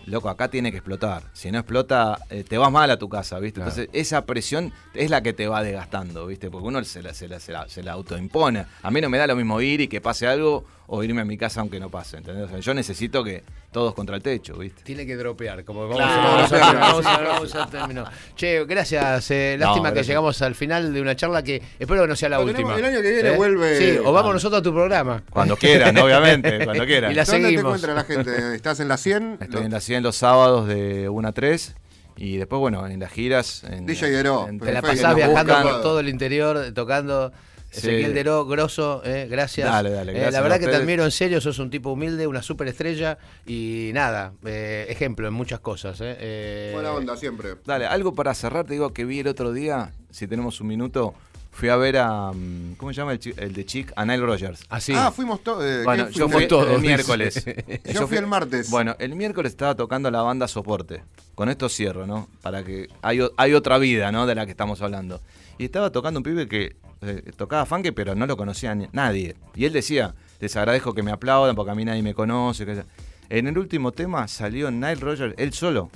loco, 0.06 0.28
acá 0.28 0.48
tiene 0.48 0.70
que 0.70 0.78
explotar. 0.78 1.24
Si 1.32 1.50
no 1.50 1.58
explota, 1.58 2.18
eh, 2.30 2.44
te 2.44 2.56
vas 2.58 2.70
mal 2.72 2.90
a 2.90 2.98
tu 2.98 3.08
casa, 3.08 3.38
¿viste? 3.38 3.60
Claro. 3.60 3.70
Entonces, 3.70 3.90
esa 3.92 4.24
presión 4.24 4.72
es 4.94 5.10
la 5.10 5.22
que 5.22 5.32
te 5.32 5.48
va 5.48 5.62
desgastando, 5.62 6.26
¿viste? 6.26 6.50
Porque 6.50 6.68
uno 6.68 6.82
se 6.84 7.02
la, 7.02 7.12
se 7.14 7.28
la, 7.28 7.40
se 7.40 7.52
la, 7.52 7.68
se 7.68 7.82
la 7.82 7.92
autoimpone. 7.92 8.64
A 8.82 8.90
mí 8.90 9.00
no 9.00 9.08
me 9.08 9.18
da 9.18 9.26
lo 9.26 9.36
mismo 9.36 9.60
ir 9.60 9.80
y 9.82 9.88
que 9.88 10.00
pase 10.00 10.26
algo 10.26 10.64
o 10.90 11.04
irme 11.04 11.20
a 11.20 11.24
mi 11.24 11.36
casa 11.36 11.60
aunque 11.60 11.78
no 11.78 11.90
pase, 11.90 12.16
¿entendés? 12.16 12.46
O 12.46 12.48
sea, 12.48 12.58
yo 12.60 12.72
necesito 12.74 13.22
que 13.22 13.44
todos 13.70 13.94
contra 13.94 14.16
el 14.16 14.22
techo, 14.22 14.56
¿viste? 14.56 14.82
Tiene 14.82 15.04
que 15.06 15.16
dropear, 15.16 15.62
como 15.64 15.82
vamos, 15.86 15.96
Claro. 15.98 16.20
a, 16.22 16.24
vamos, 16.32 16.52
a, 16.52 16.58
vamos, 16.80 17.06
a, 17.06 17.18
vamos 17.20 17.54
a 17.54 17.66
término. 17.66 18.04
Che, 18.34 18.64
gracias. 18.64 19.30
eh, 19.30 19.56
No, 19.60 19.66
lástima 19.66 19.92
que 19.92 20.02
llegamos 20.02 20.40
al 20.42 20.54
final 20.54 20.92
de 20.94 21.00
una 21.02 21.14
charla 21.14 21.42
que 21.42 21.62
espero 21.78 22.02
que 22.02 22.08
no 22.08 22.16
sea 22.16 22.30
la 22.30 22.38
Pero 22.38 22.48
última. 22.50 22.74
tenemos- 22.74 22.78
el 22.88 22.94
año 22.96 23.02
que 23.02 23.12
viene 23.12 23.36
vuelve- 23.36 23.78
Sí, 23.78 23.98
o 24.02 24.12
vamos 24.12 24.32
nosotros 24.32 24.60
a 24.60 24.62
tu 24.62 24.72
programa. 24.72 25.22
Cuando 25.30 25.56
quieran, 25.56 25.96
obviamente, 25.98 26.64
cuando 26.64 26.84
quieran. 26.86 27.12
Y 27.12 27.14
la 27.14 27.24
¿Dónde 27.24 27.38
te 27.40 27.44
seguimos. 27.48 27.64
encuentra 27.64 27.94
la 27.94 28.04
gente? 28.04 28.54
¿Estás 28.56 28.80
en 28.80 28.88
la 28.88 28.96
100? 28.96 29.38
Estoy 29.42 29.64
en 29.66 29.72
la 29.72 29.80
100 29.80 30.02
los 30.02 30.16
sábados 30.16 30.66
de 30.66 31.08
1 31.10 31.28
a 31.28 31.32
3 31.32 31.74
y 32.16 32.38
después, 32.38 32.58
bueno, 32.60 32.86
en 32.86 32.98
las 32.98 33.12
giras. 33.12 33.62
En, 33.64 33.84
DJ 33.86 34.22
Te 34.62 34.72
la 34.72 34.80
pasás 34.82 35.14
viajando 35.14 35.52
buscan. 35.54 35.62
por 35.62 35.82
todo 35.82 36.00
el 36.00 36.08
interior, 36.08 36.72
tocando. 36.74 37.30
Sí. 37.70 37.78
Ezequiel 37.88 38.14
Deró, 38.14 38.46
grosso, 38.46 39.02
eh, 39.04 39.26
gracias. 39.30 39.70
Dale, 39.70 39.90
dale, 39.90 40.12
Eh, 40.12 40.14
gracias 40.14 40.32
la 40.34 40.40
verdad 40.40 40.58
que 40.60 40.66
te 40.68 40.76
admiro 40.76 41.04
en 41.04 41.10
serio, 41.10 41.40
sos 41.40 41.58
un 41.58 41.68
tipo 41.70 41.90
humilde, 41.92 42.26
una 42.26 42.42
superestrella 42.42 43.18
y 43.46 43.90
nada, 43.92 44.32
eh, 44.44 44.86
ejemplo 44.88 45.28
en 45.28 45.34
muchas 45.34 45.60
cosas. 45.60 46.00
eh. 46.00 46.16
Eh, 46.18 46.70
Buena 46.74 46.92
onda 46.92 47.16
siempre. 47.16 47.56
Dale, 47.66 47.86
algo 47.86 48.14
para 48.14 48.32
cerrar, 48.34 48.64
te 48.64 48.72
digo 48.72 48.92
que 48.92 49.04
vi 49.04 49.20
el 49.20 49.28
otro 49.28 49.52
día, 49.52 49.92
si 50.10 50.26
tenemos 50.26 50.60
un 50.62 50.68
minuto, 50.68 51.14
fui 51.50 51.68
a 51.68 51.76
ver 51.76 51.98
a. 51.98 52.32
mm, 52.32 52.74
¿Cómo 52.76 52.92
se 52.92 52.96
llama 53.00 53.12
el, 53.12 53.52
de 53.52 53.66
Chic? 53.66 53.92
A 53.96 54.04
Nile 54.06 54.24
Rogers. 54.24 54.60
Así. 54.68 54.92
Ah, 54.96 55.10
fuimos 55.10 55.42
todos. 55.42 55.62
eh, 55.64 55.82
Bueno, 55.84 56.06
¿qué 56.06 56.12
yo 56.14 56.28
fui 56.28 56.46
todos, 56.48 56.70
el 56.70 56.80
miércoles. 56.80 57.44
Yo 57.92 58.06
fui 58.06 58.16
el 58.16 58.26
martes. 58.26 58.70
Bueno, 58.70 58.94
el 58.98 59.14
miércoles 59.14 59.52
estaba 59.52 59.74
tocando 59.74 60.10
la 60.10 60.22
banda 60.22 60.46
Soporte. 60.48 61.02
Con 61.34 61.48
esto 61.48 61.68
cierro, 61.68 62.06
¿no? 62.06 62.28
Para 62.42 62.64
que. 62.64 62.88
Hay, 63.02 63.20
hay 63.36 63.54
otra 63.54 63.76
vida, 63.78 64.10
¿no? 64.12 64.26
De 64.26 64.34
la 64.34 64.44
que 64.46 64.52
estamos 64.52 64.80
hablando. 64.82 65.20
Y 65.58 65.64
estaba 65.64 65.90
tocando 65.90 66.20
un 66.20 66.24
pibe 66.24 66.46
que 66.48 66.76
eh, 67.02 67.30
tocaba 67.36 67.64
funk, 67.66 67.88
pero 67.94 68.14
no 68.14 68.26
lo 68.26 68.36
conocía 68.36 68.74
ni- 68.74 68.88
nadie. 68.92 69.36
Y 69.54 69.64
él 69.64 69.72
decía: 69.72 70.14
Les 70.40 70.56
agradezco 70.56 70.94
que 70.94 71.02
me 71.02 71.10
aplaudan 71.12 71.54
porque 71.56 71.70
a 71.72 71.74
mí 71.74 71.84
nadie 71.84 72.02
me 72.02 72.14
conoce. 72.14 72.64
que- 72.66 72.84
En 73.30 73.46
el 73.46 73.58
último 73.58 73.92
tema 73.92 74.26
salió 74.28 74.70
Nile 74.70 74.94
Rogers, 74.96 75.34
él 75.38 75.52
solo, 75.52 75.90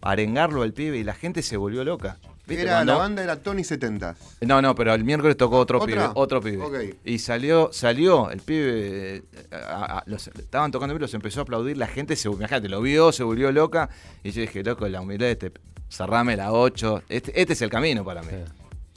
a 0.00 0.10
arengarlo 0.12 0.62
al 0.62 0.72
pibe 0.72 0.96
y 0.98 1.04
la 1.04 1.14
gente 1.14 1.42
se 1.42 1.56
volvió 1.56 1.84
loca. 1.84 2.16
¿Viste? 2.46 2.62
Era, 2.62 2.76
Cuando- 2.76 2.92
la 2.94 2.98
banda 2.98 3.22
era 3.22 3.36
Tony 3.36 3.62
70. 3.62 4.16
no, 4.40 4.62
no, 4.62 4.74
pero 4.74 4.94
el 4.94 5.04
miércoles 5.04 5.36
tocó 5.36 5.58
otro 5.58 5.78
¿Otra? 5.82 5.86
pibe, 5.94 6.08
otro 6.14 6.40
pibe. 6.40 6.96
Y 7.04 7.18
salió, 7.18 7.68
salió 7.72 8.30
el 8.30 8.40
pibe, 8.40 9.16
eh, 9.16 9.22
a- 9.52 9.98
a- 9.98 10.02
los- 10.06 10.28
estaban 10.28 10.70
tocando 10.70 10.94
y 10.94 10.98
los 10.98 11.12
empezó 11.12 11.40
a 11.40 11.42
aplaudir, 11.42 11.76
la 11.76 11.86
gente 11.88 12.16
se, 12.16 12.28
imagínate, 12.30 12.70
lo 12.70 12.80
vio, 12.80 13.12
se 13.12 13.22
volvió 13.22 13.52
loca, 13.52 13.90
y 14.24 14.30
yo 14.30 14.40
dije, 14.40 14.64
loco, 14.64 14.88
la 14.88 15.02
humildad 15.02 15.26
de 15.26 15.32
este, 15.32 15.52
cerrame 15.90 16.36
la 16.36 16.52
8, 16.52 17.02
este, 17.10 17.38
este 17.38 17.52
es 17.52 17.60
el 17.60 17.68
camino 17.68 18.02
para 18.02 18.22
mí. 18.22 18.28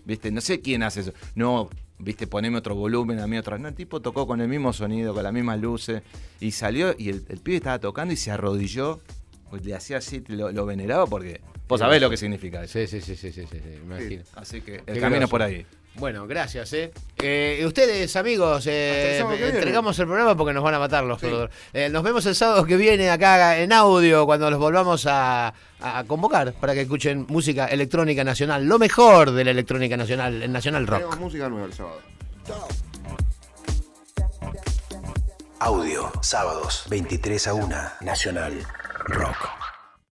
¿Viste? 0.06 0.32
No 0.32 0.42
sé 0.42 0.62
quién 0.62 0.84
hace 0.84 1.02
eso. 1.02 1.14
No, 1.36 1.70
viste, 2.00 2.28
poneme 2.28 2.58
otro 2.58 2.76
volumen, 2.76 3.20
a 3.20 3.28
mí 3.28 3.38
otro. 3.38 3.58
No, 3.60 3.68
el 3.68 3.76
tipo 3.76 4.02
tocó 4.02 4.26
con 4.28 4.42
el 4.42 4.48
mismo 4.48 4.74
sonido, 4.74 5.14
con 5.14 5.24
las 5.24 5.34
mismas 5.34 5.60
luces, 5.60 6.02
y 6.40 6.52
salió, 6.52 6.96
y 6.98 7.10
el, 7.10 7.26
el 7.30 7.40
pibe 7.40 7.58
estaba 7.58 7.80
tocando 7.80 8.14
y 8.14 8.18
se 8.18 8.32
arrodilló 8.32 9.00
Pues 9.50 9.66
le 9.66 9.76
hacía 9.76 9.98
así, 9.98 10.24
lo, 10.28 10.52
lo 10.52 10.66
veneraba 10.66 11.06
porque 11.08 11.42
vos 11.68 11.80
sabés 11.80 12.02
lo 12.02 12.10
que 12.10 12.18
significa 12.18 12.64
eso. 12.64 12.80
Sí, 12.80 12.88
sí, 12.88 13.02
sí, 13.02 13.16
sí, 13.16 13.32
sí, 13.32 13.42
sí, 13.52 13.58
sí, 13.60 13.80
me 13.86 13.96
imagino. 13.98 14.24
Así 14.36 14.62
que 14.62 14.82
Qué 14.86 14.92
el 14.94 15.00
camino 15.00 15.10
groso. 15.10 15.24
es 15.26 15.30
por 15.30 15.42
ahí. 15.44 15.66
Bueno, 15.96 16.26
gracias, 16.26 16.72
¿eh? 16.72 16.90
Eh, 17.22 17.62
ustedes, 17.68 18.16
amigos, 18.16 18.66
eh, 18.66 18.92
Hasta 18.94 19.12
el 19.12 19.18
sábado 19.18 19.36
que 19.36 19.44
viene. 19.44 19.58
entregamos 19.58 20.00
el 20.00 20.06
programa 20.08 20.38
porque 20.38 20.54
nos 20.54 20.64
van 20.64 20.74
a 20.76 20.80
matar 20.80 21.04
los 21.04 21.20
productores. 21.20 21.54
Eh, 21.74 21.90
nos 21.90 22.02
vemos 22.02 22.26
el 22.26 22.34
sábado 22.36 22.64
que 22.66 22.78
viene 22.78 23.10
acá 23.10 23.60
en 23.60 23.74
audio 23.74 24.26
cuando 24.26 24.50
los 24.50 24.58
volvamos 24.58 25.06
a, 25.06 25.54
a 25.82 26.04
convocar 26.06 26.54
para 26.54 26.74
que 26.74 26.82
escuchen 26.82 27.26
música 27.30 27.66
electrónica 27.68 28.24
nacional, 28.24 28.66
lo 28.66 28.80
mejor 28.80 29.32
de 29.32 29.44
la 29.44 29.52
electrónica 29.52 29.98
nacional, 29.98 30.42
el 30.42 30.52
Nacional 30.52 30.88
Rock. 30.88 31.00
Tenemos 31.00 31.20
música 31.20 31.50
nueva 31.50 31.66
el 31.66 31.74
sábado. 31.74 32.00
Audio, 35.60 36.12
sábados, 36.22 36.86
23 36.90 37.48
a 37.48 37.54
1, 37.54 37.76
Nacional 38.02 38.66
Rock. 39.06 39.61